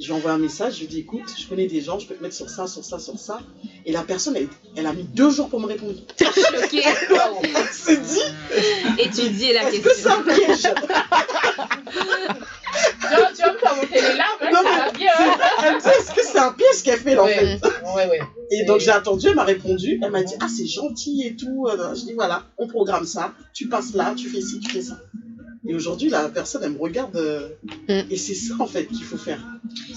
Je 0.00 0.06
lui 0.06 0.12
ai 0.12 0.16
envoyé 0.16 0.34
un 0.34 0.40
message, 0.40 0.76
je 0.76 0.80
lui 0.80 0.86
dit 0.86 1.00
écoute, 1.00 1.22
je 1.38 1.46
connais 1.46 1.66
des 1.66 1.82
gens, 1.82 1.98
je 1.98 2.06
peux 2.06 2.14
te 2.14 2.22
mettre 2.22 2.34
sur 2.34 2.48
ça, 2.48 2.66
sur 2.66 2.82
ça, 2.82 2.98
sur 2.98 3.18
ça. 3.18 3.40
Et 3.84 3.92
la 3.92 4.02
personne, 4.02 4.36
elle, 4.36 4.48
elle 4.74 4.86
a 4.86 4.94
mis 4.94 5.04
deux 5.04 5.28
jours 5.30 5.50
pour 5.50 5.60
me 5.60 5.66
répondre. 5.66 5.92
Elle 6.20 7.68
s'est 7.70 7.98
dit, 7.98 8.22
Étudier 8.98 9.52
la 9.52 9.70
que 9.70 9.76
question. 9.76 10.10
piège? 10.24 10.66
Tu 13.00 13.42
vas 13.42 13.52
me 13.52 13.58
faire 13.58 13.76
monter 13.76 13.94
les 14.00 14.16
larmes, 14.16 14.38
hein, 14.42 14.48
Non, 14.52 14.58
ça 14.58 14.62
mais 14.64 14.78
va 14.78 14.90
bien. 14.92 15.10
hein. 15.18 15.38
Elle 15.64 15.74
me 15.74 15.80
dit 15.80 15.88
est-ce 15.88 16.10
que 16.14 16.22
c'est 16.24 16.38
un 16.38 16.52
piège 16.52 16.82
qu'elle 16.84 16.98
fait 17.00 17.14
là 17.14 17.22
en 17.24 17.26
fait 17.26 17.60
Ouais, 17.96 18.08
ouais. 18.08 18.20
Et 18.50 18.64
donc 18.64 18.80
j'ai 18.80 18.90
attendu, 18.90 19.26
elle 19.28 19.34
m'a 19.34 19.44
répondu, 19.44 19.98
elle 20.02 20.10
m'a 20.10 20.22
dit 20.22 20.34
ah 20.40 20.46
c'est 20.54 20.66
gentil 20.66 21.22
et 21.26 21.36
tout. 21.36 21.66
Euh, 21.68 21.94
Je 21.94 22.04
dis 22.04 22.12
voilà, 22.14 22.42
on 22.58 22.66
programme 22.68 23.04
ça, 23.06 23.32
tu 23.52 23.68
passes 23.68 23.94
là, 23.94 24.14
tu 24.16 24.28
fais 24.28 24.40
ci, 24.40 24.60
tu 24.60 24.70
fais 24.70 24.82
ça. 24.82 24.98
Et 25.66 25.74
aujourd'hui 25.74 26.10
la 26.10 26.28
personne 26.28 26.62
elle 26.64 26.72
me 26.72 26.78
regarde 26.80 27.16
euh, 27.16 27.48
Mm. 27.88 28.00
et 28.10 28.16
c'est 28.16 28.34
ça 28.34 28.54
en 28.58 28.66
fait 28.66 28.86
qu'il 28.86 29.02
faut 29.04 29.16
faire. 29.16 29.38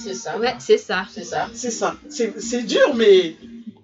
C'est 0.02 0.14
ça. 0.14 0.38
Ouais, 0.38 0.56
c'est 0.60 0.78
ça. 0.78 1.06
C'est 1.14 1.24
ça. 1.24 1.48
C'est 1.54 1.72
ça. 1.72 1.96
C'est 2.10 2.40
c'est 2.42 2.64
dur 2.64 2.94
mais 2.96 3.36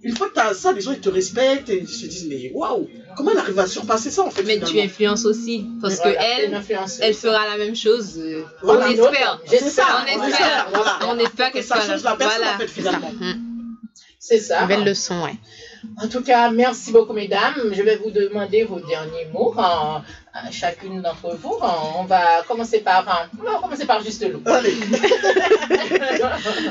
une 0.04 0.16
fois 0.16 0.30
que 0.30 0.34
tu 0.34 0.40
as 0.40 0.54
ça, 0.54 0.72
les 0.72 0.82
gens 0.82 0.92
ils 0.92 1.00
te 1.00 1.10
respectent 1.10 1.70
et 1.70 1.80
ils 1.82 1.88
se 1.88 2.06
disent 2.06 2.28
mais 2.30 2.52
waouh, 2.54 2.90
comment 3.16 3.32
elle 3.32 3.38
arrive 3.38 3.60
à 3.60 3.68
surpasser 3.68 4.12
ça 4.12 4.24
en 4.24 4.30
fait 4.32 4.44
Mais 4.44 4.60
tu 4.60 4.66
finalement 4.66 4.82
influences 4.82 5.26
aussi. 5.26 5.66
Parce 5.82 5.96
que 5.98 6.04
Voilà, 6.10 6.44
une 6.46 6.54
elle, 7.02 7.14
fera 7.14 7.48
la 7.48 7.58
même 7.58 7.76
chose. 7.76 8.18
euh, 8.18 8.44
Voilà. 8.62 8.88
on 8.88 8.92
espère. 8.92 9.42
C'est 9.48 9.60
ça, 9.70 9.84
On 10.18 10.24
espère. 10.28 10.68
voilà. 10.74 11.00
On 11.10 11.18
espère 11.20 11.52
Que 11.52 11.62
ça 11.62 11.80
change 11.82 12.04
la 12.04 12.16
personne 12.16 12.38
Voilà. 12.42 12.56
en 12.56 12.60
fait 12.60 12.68
C'est 12.68 12.82
ça. 12.82 12.90
finalement. 12.92 13.12
Mm. 13.12 13.34
C'est 14.20 14.40
ça. 14.40 14.66
Belle 14.66 14.86
leçon, 14.86 15.22
ouais. 15.24 15.36
En 16.02 16.08
tout 16.08 16.22
cas, 16.22 16.50
merci 16.50 16.92
beaucoup, 16.94 17.12
mesdames. 17.14 17.56
Je 17.74 17.82
vais 17.82 17.98
vous 17.98 18.10
demander 18.10 18.64
vos 18.64 18.80
derniers 18.80 19.26
mots, 19.34 19.54
hein, 19.58 20.02
chacune 20.52 21.02
d'entre 21.02 21.36
vous. 21.36 21.56
hein. 21.62 21.76
On 21.98 22.04
va 22.06 22.42
commencer 22.48 22.80
par, 22.80 23.30
on 23.40 23.44
va 23.44 23.60
commencer 23.60 23.86
par 23.86 24.04
juste 24.04 24.28
l'eau. 24.28 24.42
Allez. 24.46 24.74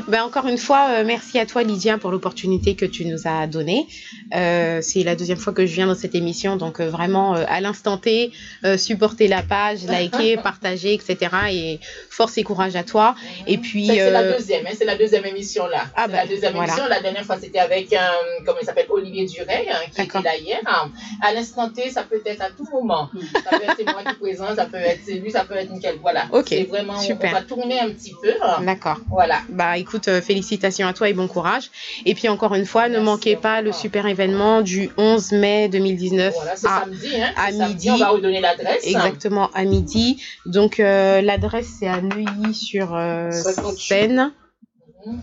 Ben, 0.08 0.22
encore 0.24 0.46
une 0.48 0.58
fois, 0.58 0.88
euh, 0.90 1.04
merci 1.04 1.38
à 1.38 1.46
toi 1.46 1.62
Lydia 1.62 1.96
pour 1.98 2.10
l'opportunité 2.10 2.74
que 2.74 2.84
tu 2.84 3.04
nous 3.06 3.26
as 3.26 3.46
donnée. 3.46 3.86
Euh, 4.34 4.80
c'est 4.82 5.02
la 5.04 5.14
deuxième 5.16 5.38
fois 5.38 5.52
que 5.52 5.64
je 5.66 5.74
viens 5.74 5.86
dans 5.86 5.94
cette 5.94 6.14
émission, 6.14 6.56
donc 6.56 6.80
euh, 6.80 6.88
vraiment 6.90 7.34
à 7.34 7.60
l'instant 7.60 7.98
T, 7.98 8.32
euh, 8.64 8.76
supporter 8.76 9.28
la 9.28 9.42
page, 9.42 9.84
liker, 9.84 10.36
partager, 10.42 10.94
etc. 10.94 11.16
Et 11.50 11.80
force 12.10 12.36
et 12.38 12.42
courage 12.42 12.76
à 12.76 12.82
toi. 12.84 13.14
Et 13.46 13.58
puis, 13.58 13.86
C'est 13.86 14.10
la 14.10 14.32
deuxième, 14.32 14.66
hein, 14.66 14.70
c'est 14.76 14.84
la 14.84 14.96
deuxième 14.96 15.24
émission 15.26 15.66
là. 15.66 15.84
Ah 15.96 16.08
ben, 16.08 16.16
la 16.16 16.26
deuxième 16.26 16.52
voilà. 16.54 16.72
émission. 16.72 16.88
La 16.88 17.00
dernière 17.00 17.24
fois, 17.24 17.38
c'était 17.40 17.58
avec, 17.60 17.92
euh, 17.92 17.96
comment 18.44 18.58
il 18.60 18.66
s'appelle, 18.66 18.86
Olivier 18.90 19.26
Duret, 19.26 19.66
hein, 19.70 19.78
qui 19.94 20.02
était 20.02 20.20
là 20.20 20.36
hier. 20.36 20.60
hein. 20.66 20.90
À 21.22 21.32
l'instant 21.32 21.70
T, 21.70 21.90
ça 21.90 22.02
peut 22.02 22.20
être 22.24 22.42
à 22.42 22.50
tout 22.50 22.66
moment. 22.72 23.08
Ça 23.44 23.51
peut 23.59 23.82
être 23.82 23.92
moi 23.92 24.03
qui 24.12 24.14
présente, 24.20 24.57
ça 24.57 24.66
peut 24.66 24.76
être 24.76 25.07
lui, 25.07 25.30
ça 25.30 25.44
peut 25.44 25.55
être 25.55 25.70
nickel. 25.70 25.96
Voilà. 26.00 26.24
Ok, 26.32 26.46
C'est 26.48 26.64
vraiment, 26.64 26.94
on- 26.96 27.00
super. 27.00 27.30
on 27.30 27.34
va 27.34 27.42
tourner 27.42 27.80
un 27.80 27.88
petit 27.90 28.12
peu. 28.22 28.32
hein. 28.42 28.62
D'accord. 28.64 28.98
Voilà. 29.11 29.40
Bah 29.48 29.78
écoute, 29.78 30.09
euh, 30.09 30.20
félicitations 30.20 30.86
à 30.86 30.92
toi 30.92 31.09
et 31.09 31.12
bon 31.12 31.28
courage. 31.28 31.70
Et 32.07 32.14
puis 32.14 32.28
encore 32.28 32.55
une 32.55 32.66
fois, 32.66 32.88
ne 32.88 32.98
manquez 32.98 33.36
pas 33.36 33.61
le 33.62 33.72
super 33.72 34.07
événement 34.07 34.62
du 34.62 34.90
11 34.96 35.32
mai 35.32 35.68
2019 35.68 36.34
Voilà, 36.34 36.57
c'est 36.57 36.66
samedi. 36.66 37.09
Hein, 37.20 37.30
à 37.36 37.50
samedi. 37.53 37.64
midi. 37.74 37.90
On 37.90 37.96
va 37.96 38.09
redonner 38.09 38.40
l'adresse. 38.40 38.86
Exactement, 38.86 39.50
à 39.55 39.64
midi. 39.64 40.22
Donc, 40.46 40.80
euh, 40.80 41.20
l'adresse, 41.20 41.68
c'est 41.78 41.88
à 41.88 42.00
Neuilly 42.00 42.55
sur 42.55 42.94
euh, 42.94 43.30
58. 43.30 43.78
Seine. 43.78 44.32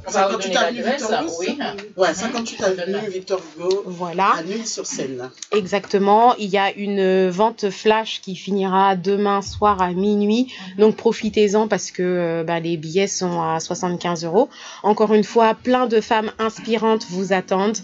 Va 0.05 0.11
58 0.11 0.47
redonner 0.49 0.57
avenue 0.57 0.81
l'adresse. 0.81 1.01
Victor 1.01 1.21
Hugo, 1.23 1.33
Oui. 1.39 1.57
Ouais, 1.97 2.13
58 2.13 2.63
avenue 2.63 3.09
Victor 3.09 3.41
Hugo, 3.57 3.83
Voilà, 3.85 4.31
à 4.37 4.43
Neuilly-sur-Seine. 4.43 5.29
exactement. 5.53 6.35
Il 6.35 6.49
y 6.49 6.57
a 6.57 6.71
une 6.73 7.29
vente 7.29 7.69
flash 7.69 8.19
qui 8.21 8.35
finira 8.35 8.95
demain 8.95 9.41
soir 9.41 9.81
à 9.81 9.91
minuit. 9.91 10.51
Donc, 10.77 10.95
profitez-en 10.97 11.67
parce 11.67 11.91
que 11.91 12.03
euh, 12.03 12.43
bah, 12.43 12.59
les 12.59 12.75
billets 12.77 13.07
sont 13.07 13.41
à 13.41 13.59
75 13.59 14.25
euros. 14.25 14.49
Encore 14.83 15.13
une 15.13 15.23
fois, 15.23 15.53
plein 15.55 15.85
de 15.87 16.01
femmes 16.01 16.31
inspirantes 16.39 17.05
vous 17.09 17.31
attendent. 17.33 17.77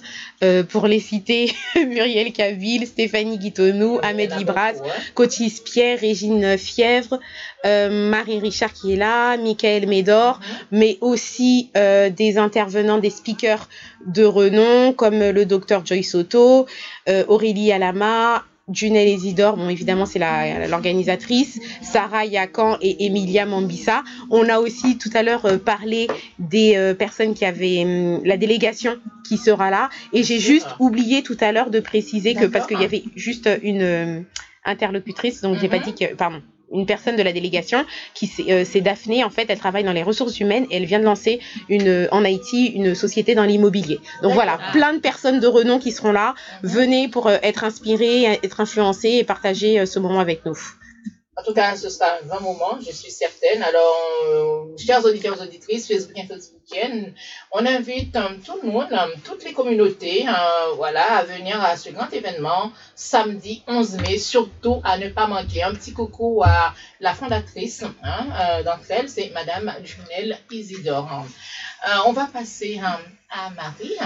Euh, 0.43 0.63
pour 0.63 0.87
les 0.87 0.99
citer, 0.99 1.53
Muriel 1.75 2.33
Caville, 2.33 2.85
Stéphanie 2.85 3.37
Guitonou, 3.37 3.99
y 4.03 4.05
Ahmed 4.05 4.33
hein. 4.33 4.73
Cotis 5.13 5.61
Pierre, 5.63 5.99
Régine 5.99 6.57
Fièvre, 6.57 7.19
euh, 7.65 8.09
Marie 8.09 8.39
Richard 8.39 8.73
qui 8.73 8.93
est 8.93 8.97
là, 8.97 9.37
Michael 9.37 9.87
Médor, 9.87 10.41
mais 10.71 10.97
aussi 10.99 11.71
euh, 11.77 12.09
des 12.09 12.37
intervenants, 12.37 12.97
des 12.97 13.09
speakers 13.09 13.69
de 14.05 14.25
renom 14.25 14.93
comme 14.93 15.19
le 15.19 15.45
docteur 15.45 15.85
Joyce 15.85 16.11
Soto, 16.11 16.67
euh, 17.07 17.23
Aurélie 17.27 17.71
Alama, 17.71 18.43
Junel 18.71 19.07
Isidore, 19.09 19.57
bon 19.57 19.69
évidemment 19.69 20.07
c'est 20.07 20.17
la- 20.17 20.67
l'organisatrice, 20.67 21.59
Sarah 21.83 22.25
Yakan 22.25 22.77
et 22.81 23.05
Emilia 23.05 23.45
Mambissa. 23.45 24.03
On 24.31 24.49
a 24.49 24.57
aussi 24.59 24.97
tout 24.97 25.11
à 25.13 25.21
l'heure 25.21 25.45
euh, 25.45 25.57
parlé 25.59 26.07
des 26.39 26.75
euh, 26.75 26.95
personnes 26.95 27.35
qui 27.35 27.45
avaient 27.45 27.83
hum, 27.83 28.21
la 28.25 28.37
délégation 28.37 28.97
qui 29.27 29.37
sera 29.37 29.69
là 29.69 29.89
et 30.13 30.23
j'ai 30.23 30.39
juste 30.39 30.67
oublié 30.79 31.21
tout 31.21 31.37
à 31.41 31.51
l'heure 31.51 31.69
de 31.69 31.79
préciser 31.79 32.33
que 32.33 32.45
parce 32.45 32.65
qu'il 32.65 32.79
y 32.79 32.83
avait 32.83 33.03
juste 33.15 33.47
une 33.61 33.81
euh, 33.83 34.21
interlocutrice 34.63 35.41
donc 35.41 35.59
j'ai 35.59 35.69
pas 35.69 35.77
Mhm. 35.77 35.83
dit 35.83 35.93
que 35.93 36.15
pardon 36.15 36.41
une 36.71 36.85
personne 36.85 37.15
de 37.15 37.23
la 37.23 37.33
délégation 37.33 37.85
qui 38.13 38.27
c'est 38.27 38.51
euh, 38.51 38.63
c'est 38.65 38.81
Daphné 38.81 39.23
en 39.23 39.29
fait 39.29 39.45
elle 39.49 39.59
travaille 39.59 39.83
dans 39.83 39.93
les 39.93 40.03
ressources 40.03 40.39
humaines 40.39 40.65
et 40.69 40.77
elle 40.77 40.85
vient 40.85 40.99
de 40.99 41.05
lancer 41.05 41.39
une 41.69 41.87
euh, 41.87 42.07
en 42.11 42.23
Haïti 42.23 42.67
une 42.67 42.95
société 42.95 43.35
dans 43.35 43.43
l'immobilier. 43.43 43.99
Donc 44.21 44.33
voilà 44.33 44.59
plein 44.71 44.93
de 44.93 44.99
personnes 44.99 45.39
de 45.39 45.47
renom 45.47 45.79
qui 45.79 45.91
seront 45.91 46.11
là. 46.11 46.35
Venez 46.63 47.07
pour 47.07 47.27
euh, 47.27 47.37
être 47.43 47.63
inspirés 47.63 48.23
être 48.43 48.59
influencés 48.61 49.17
et 49.19 49.23
partager 49.23 49.79
euh, 49.79 49.85
ce 49.85 49.99
moment 49.99 50.19
avec 50.19 50.45
nous 50.45 50.57
En 51.37 51.43
tout 51.43 51.53
cas, 51.53 51.75
ce 51.75 51.89
sera 51.89 52.13
un 52.13 52.25
grand 52.25 52.39
moment, 52.39 52.79
je 52.79 52.91
suis 52.93 53.11
certaine. 53.11 53.61
Alors, 53.61 53.97
euh, 54.27 54.77
chers 54.77 55.03
auditeurs, 55.03 55.39
auditrices, 55.41 55.85
Facebook 55.85 56.17
et 56.17 56.25
Facebookiennes, 56.25 57.13
on 57.51 57.65
invite 57.65 58.15
euh, 58.15 58.29
tout 58.45 58.57
le 58.63 58.69
monde, 58.71 58.87
euh, 58.93 59.13
toutes 59.25 59.43
les 59.43 59.51
communautés, 59.51 60.25
euh, 60.29 60.73
voilà, 60.77 61.17
à 61.17 61.23
venir 61.25 61.61
à 61.61 61.75
ce 61.75 61.89
grand 61.89 62.09
événement 62.13 62.71
samedi 62.95 63.63
11 63.67 63.97
mai. 63.97 64.17
Surtout 64.17 64.79
à 64.85 64.97
ne 64.97 65.09
pas 65.09 65.27
manquer. 65.27 65.63
Un 65.63 65.73
petit 65.73 65.91
coucou 65.91 66.41
à 66.41 66.73
la 67.01 67.13
fondatrice 67.13 67.83
hein, 68.01 68.27
euh, 68.39 68.63
d'entre 68.63 68.89
elles, 68.89 69.09
c'est 69.09 69.29
Madame 69.33 69.73
Junelle 69.83 70.37
Isidore. 70.51 71.25
Euh, 71.87 71.91
on 72.05 72.13
va 72.13 72.27
passer 72.27 72.79
à 73.29 73.49
Marie. 73.49 73.97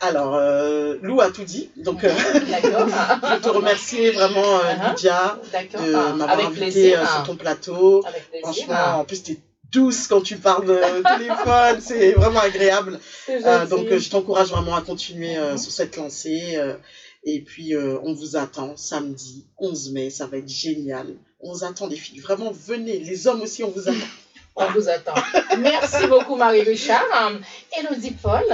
Alors, 0.00 0.34
euh, 0.36 0.96
Lou 1.02 1.20
a 1.20 1.30
tout 1.30 1.44
dit. 1.44 1.70
Donc, 1.76 2.04
euh, 2.04 2.12
D'accord. 2.50 2.86
je 3.22 3.34
veux 3.34 3.40
te 3.40 3.48
remercier 3.48 4.10
vraiment, 4.12 4.38
euh, 4.58 4.74
Uh-huh. 4.74 4.90
Lydia, 4.90 5.38
de 5.74 5.92
m'avoir 6.16 6.30
Avec 6.30 6.46
invité 6.46 6.96
euh, 6.96 7.04
sur 7.06 7.22
ton 7.24 7.36
plateau. 7.36 8.04
Avec. 8.06 8.24
Franchement, 8.42 9.00
en 9.00 9.04
plus, 9.04 9.22
t'es 9.24 9.38
douce 9.72 10.06
quand 10.06 10.20
tu 10.20 10.36
parles 10.36 10.70
au 10.70 11.02
téléphone. 11.18 11.80
C'est 11.80 12.12
vraiment 12.12 12.40
agréable. 12.40 13.00
Donc, 13.70 13.88
je 13.96 14.08
t'encourage 14.10 14.48
vraiment 14.48 14.76
à 14.76 14.82
continuer 14.82 15.36
Mhm. 15.36 15.58
sur 15.58 15.72
cette 15.72 15.96
lancée. 15.96 16.56
et 17.24 17.40
puis, 17.42 17.74
on 17.76 18.14
vous 18.14 18.36
attend 18.36 18.76
samedi 18.76 19.46
11 19.58 19.90
mai. 19.92 20.10
Ça 20.10 20.26
va 20.26 20.36
être 20.38 20.48
génial. 20.48 21.08
On 21.40 21.52
vous 21.52 21.64
attend, 21.64 21.86
les 21.88 21.96
filles. 21.96 22.20
Vraiment, 22.20 22.52
venez. 22.52 22.98
Les 23.00 23.26
hommes 23.26 23.42
aussi, 23.42 23.64
on 23.64 23.70
vous 23.70 23.88
attend. 23.88 24.06
On 24.54 24.66
vous 24.72 24.88
attend. 24.88 25.14
Merci 25.58 26.06
beaucoup, 26.08 26.36
Marie-Richard. 26.36 27.32
Elodie 27.78 28.12
Paul. 28.22 28.44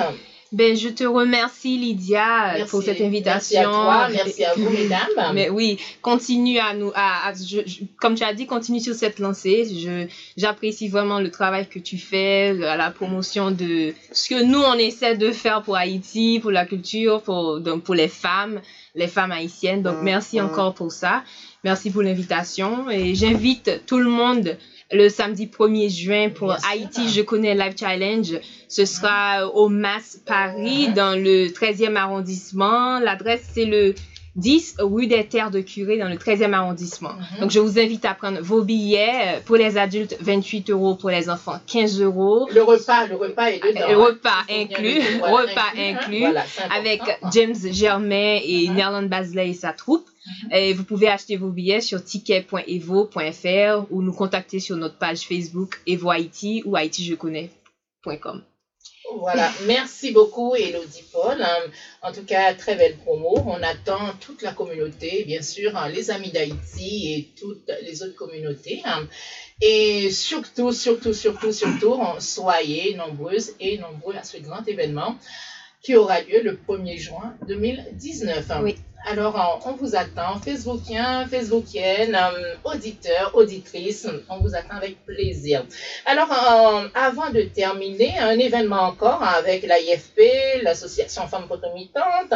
Ben, 0.54 0.76
je 0.76 0.88
te 0.88 1.02
remercie, 1.04 1.76
Lydia, 1.76 2.52
Merci. 2.54 2.70
pour 2.70 2.82
cette 2.82 3.00
invitation. 3.00 3.58
Merci 3.58 3.58
à 3.58 3.64
toi, 3.64 4.08
merci 4.12 4.44
à 4.44 4.54
vous, 4.54 4.70
mesdames. 4.70 5.08
Mais 5.34 5.48
oui, 5.50 5.78
continue 6.00 6.58
à 6.58 6.74
nous, 6.74 6.92
à, 6.94 7.28
à- 7.28 7.34
je- 7.34 7.66
je- 7.66 7.80
comme 8.00 8.14
tu 8.14 8.22
as 8.22 8.32
dit, 8.34 8.46
continue 8.46 8.78
sur 8.78 8.94
cette 8.94 9.18
lancée. 9.18 9.64
Je, 9.66 10.06
j'apprécie 10.36 10.88
vraiment 10.88 11.18
le 11.18 11.30
travail 11.32 11.66
que 11.68 11.80
tu 11.80 11.98
fais, 11.98 12.52
la, 12.54 12.76
la 12.76 12.90
promotion 12.92 13.50
de 13.50 13.94
ce 14.12 14.28
que 14.28 14.44
nous 14.44 14.60
on 14.60 14.74
essaie 14.74 15.16
de 15.16 15.32
faire 15.32 15.62
pour 15.62 15.76
Haïti, 15.76 16.38
pour 16.40 16.52
la 16.52 16.64
culture, 16.66 17.20
pour 17.22 17.58
donc 17.60 17.82
pour 17.82 17.94
les 17.96 18.08
femmes, 18.08 18.60
les 18.94 19.08
femmes 19.08 19.32
haïtiennes. 19.32 19.82
Donc 19.82 19.96
Mm, 19.96 20.04
merci 20.04 20.40
mm. 20.40 20.44
encore 20.44 20.74
pour 20.74 20.92
ça. 20.92 21.24
Merci 21.64 21.90
pour 21.90 22.02
l'invitation 22.02 22.88
et 22.90 23.14
j'invite 23.16 23.82
tout 23.86 23.98
le 23.98 24.10
monde 24.10 24.56
le 24.94 25.08
samedi 25.08 25.46
1er 25.46 25.90
juin 25.90 26.30
pour 26.30 26.48
Bien 26.48 26.58
sûr. 26.58 26.68
Haïti 26.70 27.08
Je 27.08 27.22
connais 27.22 27.54
Life 27.54 27.74
Challenge. 27.78 28.40
Ce 28.68 28.84
sera 28.84 29.46
au 29.48 29.68
MAS 29.68 30.18
Paris, 30.26 30.88
Mhm. 30.88 30.94
dans 30.94 31.18
le 31.20 31.48
13e 31.50 31.96
arrondissement. 31.96 32.98
L'adresse, 33.00 33.44
c'est 33.52 33.64
le 33.66 33.94
10 34.36 34.74
rue 34.80 35.06
des 35.06 35.24
Terres 35.26 35.52
de 35.52 35.60
Curé, 35.60 35.96
dans 35.96 36.08
le 36.08 36.16
13e 36.16 36.54
arrondissement. 36.54 37.12
Mhm. 37.12 37.40
Donc, 37.42 37.50
je 37.52 37.60
vous 37.60 37.78
invite 37.78 38.04
à 38.04 38.14
prendre 38.14 38.40
vos 38.40 38.62
billets. 38.62 39.40
Pour 39.46 39.54
les 39.56 39.76
adultes, 39.78 40.16
28 40.20 40.70
euros. 40.70 40.96
Pour 40.96 41.10
les 41.10 41.30
enfants, 41.30 41.60
15 41.68 42.00
euros. 42.00 42.48
Le 42.52 42.62
repas, 42.62 43.06
le 43.06 43.14
repas 43.14 43.50
est 43.50 43.60
dedans. 43.62 43.86
Le 43.88 43.96
repas 43.96 44.42
inclus, 44.50 45.00
repas 45.22 45.70
hein? 45.78 45.94
inclus, 45.94 46.18
Voilà, 46.20 46.44
avec 46.76 47.00
James 47.32 47.54
Germain 47.70 48.38
et 48.44 48.68
Mhm. 48.68 48.74
Nerland 48.74 49.08
Basley 49.08 49.50
et 49.50 49.54
sa 49.54 49.72
troupe. 49.72 50.06
Et 50.50 50.72
vous 50.72 50.84
pouvez 50.84 51.08
acheter 51.08 51.36
vos 51.36 51.50
billets 51.50 51.80
sur 51.80 52.02
ticket.evo.fr 52.02 53.86
ou 53.90 54.02
nous 54.02 54.12
contacter 54.12 54.60
sur 54.60 54.76
notre 54.76 54.96
page 54.98 55.20
Facebook 55.26 55.80
Evo 55.86 56.10
Haïti 56.10 56.62
ou 56.64 56.76
haïtijeconnais.com. 56.76 58.42
Voilà, 59.18 59.52
merci 59.66 60.12
beaucoup 60.12 60.54
Elodie 60.56 61.04
Paul. 61.12 61.40
Euh, 61.40 61.68
En 62.02 62.10
tout 62.12 62.24
cas, 62.24 62.54
très 62.54 62.74
belle 62.74 62.96
promo. 62.96 63.36
On 63.46 63.62
attend 63.62 64.00
toute 64.20 64.40
la 64.42 64.52
communauté, 64.52 65.24
bien 65.26 65.42
sûr, 65.42 65.76
hein, 65.76 65.88
les 65.90 66.10
amis 66.10 66.30
d'Haïti 66.30 67.12
et 67.12 67.28
toutes 67.38 67.70
les 67.82 68.02
autres 68.02 68.16
communautés. 68.16 68.80
hein. 68.86 69.06
Et 69.60 70.10
surtout, 70.10 70.72
surtout, 70.72 71.12
surtout, 71.12 71.52
surtout, 71.52 71.94
hein, 71.94 72.16
soyez 72.18 72.94
nombreuses 72.94 73.52
et 73.60 73.78
nombreux 73.78 74.16
à 74.16 74.24
ce 74.24 74.38
grand 74.38 74.66
événement 74.66 75.16
qui 75.82 75.94
aura 75.96 76.22
lieu 76.22 76.42
le 76.42 76.56
1er 76.66 76.98
juin 76.98 77.34
2019. 77.46 78.50
Oui. 78.62 78.74
Alors, 79.06 79.62
on 79.66 79.72
vous 79.72 79.94
attend, 79.96 80.40
Facebookiens, 80.40 81.26
Facebookiennes, 81.26 82.14
euh, 82.14 82.54
auditeurs, 82.64 83.32
auditrices, 83.34 84.08
on 84.30 84.38
vous 84.38 84.54
attend 84.54 84.76
avec 84.76 85.04
plaisir. 85.04 85.66
Alors, 86.06 86.32
euh, 86.32 86.88
avant 86.94 87.28
de 87.28 87.42
terminer, 87.42 88.18
un 88.18 88.38
événement 88.38 88.80
encore 88.80 89.22
avec 89.22 89.62
l'AIFP, 89.62 90.62
l'Association 90.62 91.26
Femmes 91.28 91.46
Concomitantes. 91.48 92.32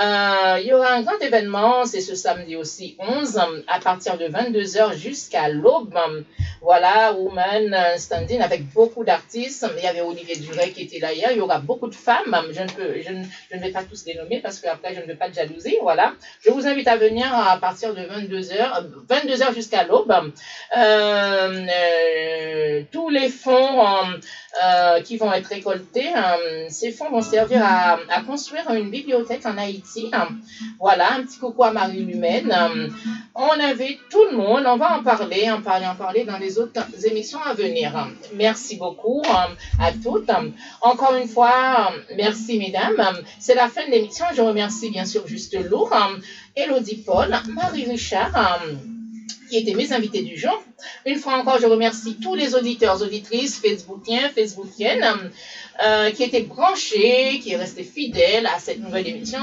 Euh, 0.00 0.58
il 0.60 0.66
y 0.66 0.72
aura 0.72 0.92
un 0.94 1.02
grand 1.02 1.18
événement, 1.20 1.84
c'est 1.84 2.00
ce 2.00 2.14
samedi 2.16 2.56
aussi 2.56 2.96
11, 2.98 3.36
euh, 3.38 3.62
à 3.68 3.78
partir 3.78 4.18
de 4.18 4.26
22h 4.26 4.96
jusqu'à 4.96 5.48
l'aube. 5.48 5.94
Euh, 5.96 6.22
Voilà, 6.60 7.12
Woman 7.12 7.76
Standing 7.98 8.40
avec 8.40 8.72
beaucoup 8.72 9.04
d'artistes. 9.04 9.66
Il 9.76 9.84
y 9.84 9.86
avait 9.86 10.00
Olivier 10.00 10.36
Duret 10.36 10.70
qui 10.70 10.82
était 10.82 10.98
là 10.98 11.12
hier. 11.12 11.30
Il 11.32 11.36
y 11.36 11.40
aura 11.40 11.58
beaucoup 11.58 11.88
de 11.88 11.94
femmes. 11.94 12.34
Je 12.50 12.62
ne, 12.62 12.68
peux, 12.68 13.02
je 13.06 13.12
ne, 13.12 13.22
je 13.50 13.56
ne 13.56 13.60
vais 13.60 13.70
pas 13.70 13.82
tous 13.84 14.04
les 14.06 14.14
nommer 14.14 14.40
parce 14.40 14.60
qu'après, 14.60 14.94
je 14.94 15.00
ne 15.00 15.06
veux 15.06 15.16
pas 15.16 15.28
de 15.28 15.34
jalousie. 15.34 15.76
Voilà. 15.82 16.14
Je 16.44 16.50
vous 16.50 16.66
invite 16.66 16.88
à 16.88 16.96
venir 16.96 17.26
à 17.32 17.58
partir 17.58 17.94
de 17.94 18.00
22h, 18.00 18.86
22h 19.08 19.54
jusqu'à 19.54 19.84
l'aube. 19.84 20.10
Euh, 20.76 21.66
euh, 21.68 22.82
tous 22.90 23.10
les 23.10 23.28
fonds 23.28 23.86
euh, 23.86 24.02
euh, 24.64 25.00
qui 25.02 25.18
vont 25.18 25.32
être 25.32 25.48
récoltés, 25.48 26.08
euh, 26.16 26.66
ces 26.70 26.92
fonds 26.92 27.10
vont 27.10 27.22
servir 27.22 27.62
à 27.62 27.98
construire 28.26 28.70
une 28.70 28.90
bibliothèque 28.90 29.44
en 29.44 29.58
Haïti. 29.58 29.83
Voilà, 30.80 31.14
un 31.14 31.22
petit 31.22 31.38
coucou 31.38 31.64
à 31.64 31.72
Marie 31.72 32.04
Lumène. 32.04 32.54
On 33.34 33.60
invite 33.60 33.98
tout 34.10 34.24
le 34.30 34.36
monde, 34.36 34.64
on 34.66 34.76
va 34.76 34.98
en 34.98 35.02
parler, 35.02 35.50
en 35.50 35.60
parler, 35.62 35.86
en 35.86 35.96
parler 35.96 36.24
dans 36.24 36.38
les 36.38 36.58
autres 36.58 36.80
émissions 37.06 37.40
à 37.42 37.54
venir. 37.54 38.08
Merci 38.34 38.76
beaucoup 38.76 39.22
à 39.80 39.92
toutes. 40.02 40.30
Encore 40.80 41.14
une 41.14 41.28
fois, 41.28 41.92
merci 42.16 42.58
mesdames. 42.58 43.22
C'est 43.38 43.54
la 43.54 43.68
fin 43.68 43.86
de 43.86 43.90
l'émission. 43.90 44.24
Je 44.34 44.42
remercie 44.42 44.90
bien 44.90 45.04
sûr 45.04 45.26
Juste 45.26 45.56
Lourd, 45.68 45.94
Elodie 46.56 47.02
Paul, 47.04 47.34
Marie 47.48 47.84
Richard. 47.84 48.60
qui 49.50 49.58
étaient 49.58 49.74
mes 49.74 49.92
invités 49.92 50.22
du 50.22 50.36
jour. 50.38 50.62
Une 51.06 51.18
fois 51.18 51.34
encore, 51.34 51.58
je 51.60 51.66
remercie 51.66 52.16
tous 52.16 52.34
les 52.34 52.54
auditeurs, 52.54 53.02
auditrices, 53.02 53.58
Facebookiens, 53.58 54.28
Facebookiennes, 54.34 55.04
euh, 55.82 56.10
qui 56.10 56.22
étaient 56.22 56.42
branchés, 56.42 57.40
qui 57.42 57.56
restaient 57.56 57.82
fidèles 57.82 58.46
à 58.46 58.58
cette 58.60 58.78
nouvelle 58.78 59.08
émission, 59.08 59.40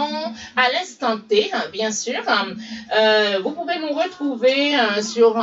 à 0.56 0.72
l'instant 0.72 1.18
T, 1.18 1.52
bien 1.74 1.92
sûr. 1.92 2.22
Euh, 2.96 3.40
vous 3.44 3.52
pouvez 3.52 3.80
nous 3.80 3.92
retrouver 3.92 4.76
euh, 4.76 5.02
sur 5.02 5.38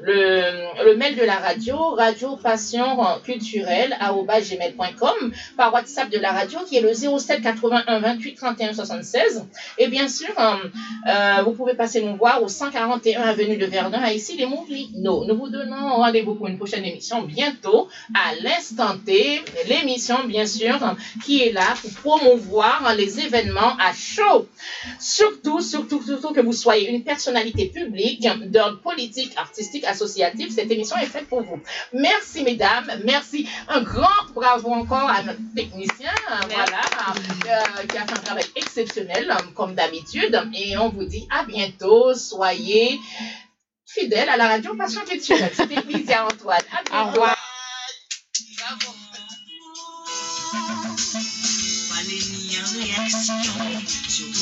le, 0.00 0.84
le 0.84 0.96
mail 0.96 1.16
de 1.16 1.24
la 1.24 1.36
radio, 1.36 1.76
radio 1.90 2.36
passion 2.36 2.98
culturelle, 3.24 3.96
gmail.com, 4.00 5.32
par 5.56 5.72
WhatsApp 5.72 6.10
de 6.10 6.18
la 6.18 6.32
radio, 6.32 6.58
qui 6.68 6.76
est 6.76 6.82
le 6.82 6.92
07 6.92 7.40
81 7.40 8.00
28 8.00 8.34
31 8.34 8.74
76. 8.74 9.46
Et 9.78 9.88
bien 9.88 10.08
sûr, 10.08 10.34
vous 11.44 11.52
pouvez 11.52 11.74
passer 11.74 12.02
nous 12.02 12.16
voir 12.16 12.42
au 12.42 12.48
141 12.48 13.22
avenue 13.22 13.56
de 13.56 13.66
Verdun, 13.66 14.02
à 14.02 14.12
ici 14.12 14.36
les 14.36 14.46
Moulineaux. 14.46 14.85
Nous 14.94 15.36
vous 15.36 15.48
donnons 15.48 15.96
rendez-vous 15.96 16.34
pour 16.34 16.46
une 16.48 16.56
prochaine 16.56 16.84
émission 16.84 17.22
bientôt, 17.22 17.88
à 18.14 18.34
l'instant 18.42 18.96
T, 19.04 19.42
l'émission 19.68 20.24
bien 20.24 20.46
sûr, 20.46 20.78
qui 21.24 21.42
est 21.42 21.52
là 21.52 21.74
pour 21.80 22.18
promouvoir 22.18 22.94
les 22.96 23.20
événements 23.20 23.76
à 23.78 23.92
chaud. 23.92 24.48
Surtout, 25.00 25.60
surtout, 25.60 26.02
surtout 26.02 26.32
que 26.32 26.40
vous 26.40 26.52
soyez 26.52 26.90
une 26.90 27.04
personnalité 27.04 27.66
publique 27.66 28.26
d'ordre 28.46 28.80
politique, 28.80 29.32
artistique, 29.36 29.84
associatif, 29.84 30.50
cette 30.50 30.70
émission 30.70 30.96
est 30.96 31.06
faite 31.06 31.28
pour 31.28 31.42
vous. 31.42 31.60
Merci 31.92 32.42
mesdames, 32.42 32.90
merci. 33.04 33.48
Un 33.68 33.82
grand 33.82 34.06
bravo 34.34 34.70
encore 34.70 35.08
à 35.10 35.22
notre 35.22 35.40
technicien, 35.54 36.12
voilà, 36.48 36.80
euh, 37.46 37.86
qui 37.86 37.96
a 37.96 38.06
fait 38.06 38.12
un 38.12 38.22
travail 38.22 38.44
exceptionnel, 38.54 39.32
comme 39.54 39.74
d'habitude. 39.74 40.40
Et 40.54 40.76
on 40.76 40.88
vous 40.88 41.04
dit 41.04 41.26
à 41.30 41.44
bientôt. 41.44 42.14
Soyez 42.14 42.98
fidèles 43.86 44.28
à 44.28 44.36
la 44.36 44.48
radio 44.48 44.74
Passion 44.76 45.02
Culturelle. 45.04 45.52
C'était 45.54 45.80
Lydia 45.82 46.26
Antoine. 46.26 46.60
À. 46.90 47.04
Au 47.04 47.06
revoir. 47.10 47.36
Bravo. 48.58 48.92
Fallait 51.88 52.24
ni 52.30 52.58
en 52.58 52.66
réaction 52.78 53.34
sur 54.08 54.36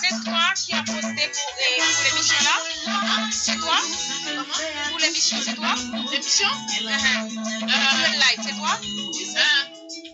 C'est 0.00 0.24
toi 0.24 0.44
qui 0.54 0.72
as 0.74 0.82
posté 0.82 0.92
pour, 0.92 1.02
euh, 1.02 1.92
pour 1.94 2.04
l'émission 2.04 2.40
là. 2.44 2.56
C'est 3.30 3.56
toi? 3.56 3.78
Pour 4.90 4.98
l'émission, 4.98 5.36
c'est 5.44 5.54
toi? 5.54 5.74
L'émission 6.12 6.48
Le 6.80 6.86
live, 8.12 8.40
c'est 8.42 8.54
toi? 8.56 8.80
Euh, 8.82 9.42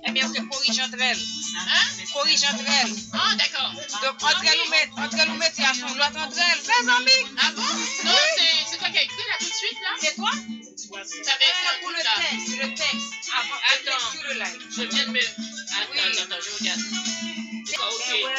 Eh 0.05 0.11
bien, 0.11 0.27
on 0.27 0.47
corrige 0.49 0.81
entre 0.81 1.01
elles. 1.01 1.19
Hein? 1.57 1.87
Corrige 2.13 2.45
entre 2.45 2.65
elles. 2.83 2.95
Ah, 3.13 3.35
d'accord. 3.37 3.73
Donc, 4.03 4.23
entre 4.23 4.45
elles, 4.45 4.59
nous 4.65 4.71
mettons, 4.71 5.03
entre 5.03 5.17
elles, 5.21 5.29
nous 5.29 5.37
mettons 5.37 5.63
à 5.65 5.75
fond 5.75 5.95
l'autre 5.95 6.19
entre 6.27 6.39
elles. 6.39 6.61
C'est 6.65 6.85
zombie. 6.85 7.25
Ah 7.39 7.51
bon? 7.55 7.63
Non, 8.05 8.19
c'est 8.37 8.62
toi 8.83 8.91
qui 8.91 8.99
as 8.99 9.03
écrit 9.03 9.23
là 9.31 9.37
tout 9.39 9.45
de 9.47 9.55
suite 9.55 9.79
là? 9.81 9.91
C'est 10.01 10.15
quoi? 10.17 10.31
T'avais 10.33 11.51
écrit 11.53 11.81
Pour 11.81 11.91
le 11.91 12.03
texte, 12.03 12.49
le 12.63 12.69
texte. 12.75 13.13
Avant, 13.33 13.59
Attends. 13.73 14.11
sur 14.13 14.23
le 14.29 14.35
live. 14.35 14.63
Je 14.77 14.83
viens 14.83 15.07
de 15.07 15.11
me. 15.13 15.19
Attends, 15.21 15.93
Oui. 15.93 15.99
attends, 16.01 16.23
attends, 16.25 16.43
je 16.43 16.51
regarde. 16.59 16.81
D'accord, 17.71 17.93
Eh 17.93 18.25
ok. 18.25 18.31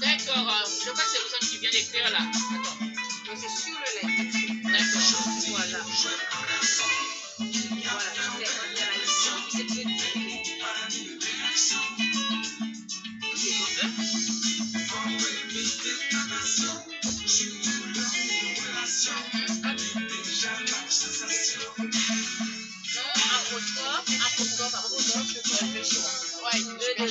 D'accord, 0.00 0.48
euh, 0.48 0.64
je 0.84 0.90
crois 0.90 1.04
que 1.04 1.10
c'est 1.10 1.22
vous 1.22 1.46
qui 1.50 1.58
vient 1.58 1.70
d'écrire 1.70 2.10
là. 2.10 2.18
Attends. 2.18 2.78
Donc, 3.26 3.36
c'est 3.40 3.54
sur 3.62 3.76
le 3.78 3.88
live. 4.08 4.62
D'accord. 4.62 5.08
Voilà. 5.48 5.80
Voilà. 7.38 8.21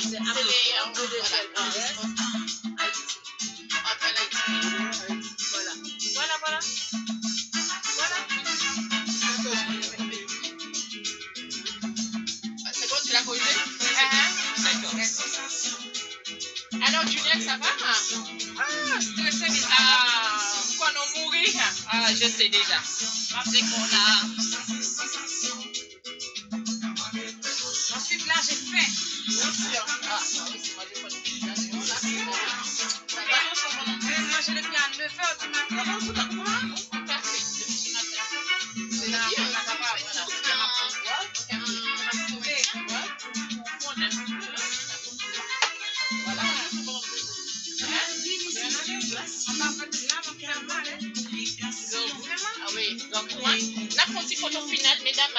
Voilà. 0.02 0.22
Voilà. 5.50 5.72
Voilà, 6.14 6.34
voilà. 6.40 6.58
Voilà. 7.96 8.16
Ah, 12.64 12.70
C'est 12.72 12.88
bon, 12.88 12.96
tu 13.04 13.12
l'as 13.12 13.22
corrigé? 13.22 13.44
Uh-huh. 13.44 14.62
D'accord. 14.62 14.94
Alors, 16.86 17.06
Juliette, 17.06 17.42
ça 17.42 17.56
va? 17.56 17.68
Ah, 18.58 19.00
stressé, 19.00 19.46
mais. 19.50 19.60
Ah, 19.78 20.38
pourquoi 20.66 20.88
non 20.92 21.06
mourir 21.20 21.50
Ah, 21.92 22.12
je 22.12 22.26
sais 22.28 22.48
déjà. 22.48 22.80
C'est 22.84 23.60
qu'on 23.60 23.84
a. 23.94 24.22
Ensuite, 27.96 28.26
là, 28.26 28.34
j'ai 28.48 28.56
faim. 28.56 29.11
Ah, 29.24 30.18
oui, 30.50 30.60
c'est 30.62 30.74
moi, 30.74 30.84
j'ai 30.94 31.00
pas 31.02 31.08
de 31.08 31.14
pizza, 31.22 31.46
mais 31.46 31.70
on 31.74 31.80
a 31.80 31.84
fait. 31.84 32.18
Ça 33.08 33.20
va 33.22 33.38
Je 34.00 34.06
vais 34.06 34.22
manger 34.26 34.52
depuis 34.62 34.76
à 34.76 34.90
9h 34.98 35.28
du 35.40 35.46
matin. 35.48 35.68
Comment 35.68 35.98
tout 36.00 36.20
à 36.20 36.24
comment 36.24 36.74
On 36.92 37.06
t'a 37.06 37.18
fait 37.18 37.42
depuis 37.60 37.78
ce 37.78 37.88
matin. 37.92 38.24
C'est 38.90 39.10
Là, 39.10 39.18
bien, 39.28 39.44
ça 39.46 39.60
ça 39.64 39.72
va, 39.72 39.78
va, 39.78 39.90
voilà. 40.02 40.22
voilà. 40.26 41.22
Ça 41.34 41.56
va 41.56 42.12
sauver. 42.28 42.60
Ouais. 42.88 43.06
On 43.86 44.00
aime 44.00 44.10
un 44.10 44.40
peu. 44.40 44.52
Voilà. 46.24 46.42
On 49.48 49.52
va 49.54 49.68
faire 49.70 49.86
là, 50.08 50.16
on 50.16 50.32
va 50.32 50.34
faire 50.40 50.60
mal. 50.66 50.88
Donc, 53.12 53.28
oui, 53.44 53.58
la 53.96 54.04
photo 54.36 54.58
finale, 54.66 54.98
mesdames, 55.04 55.38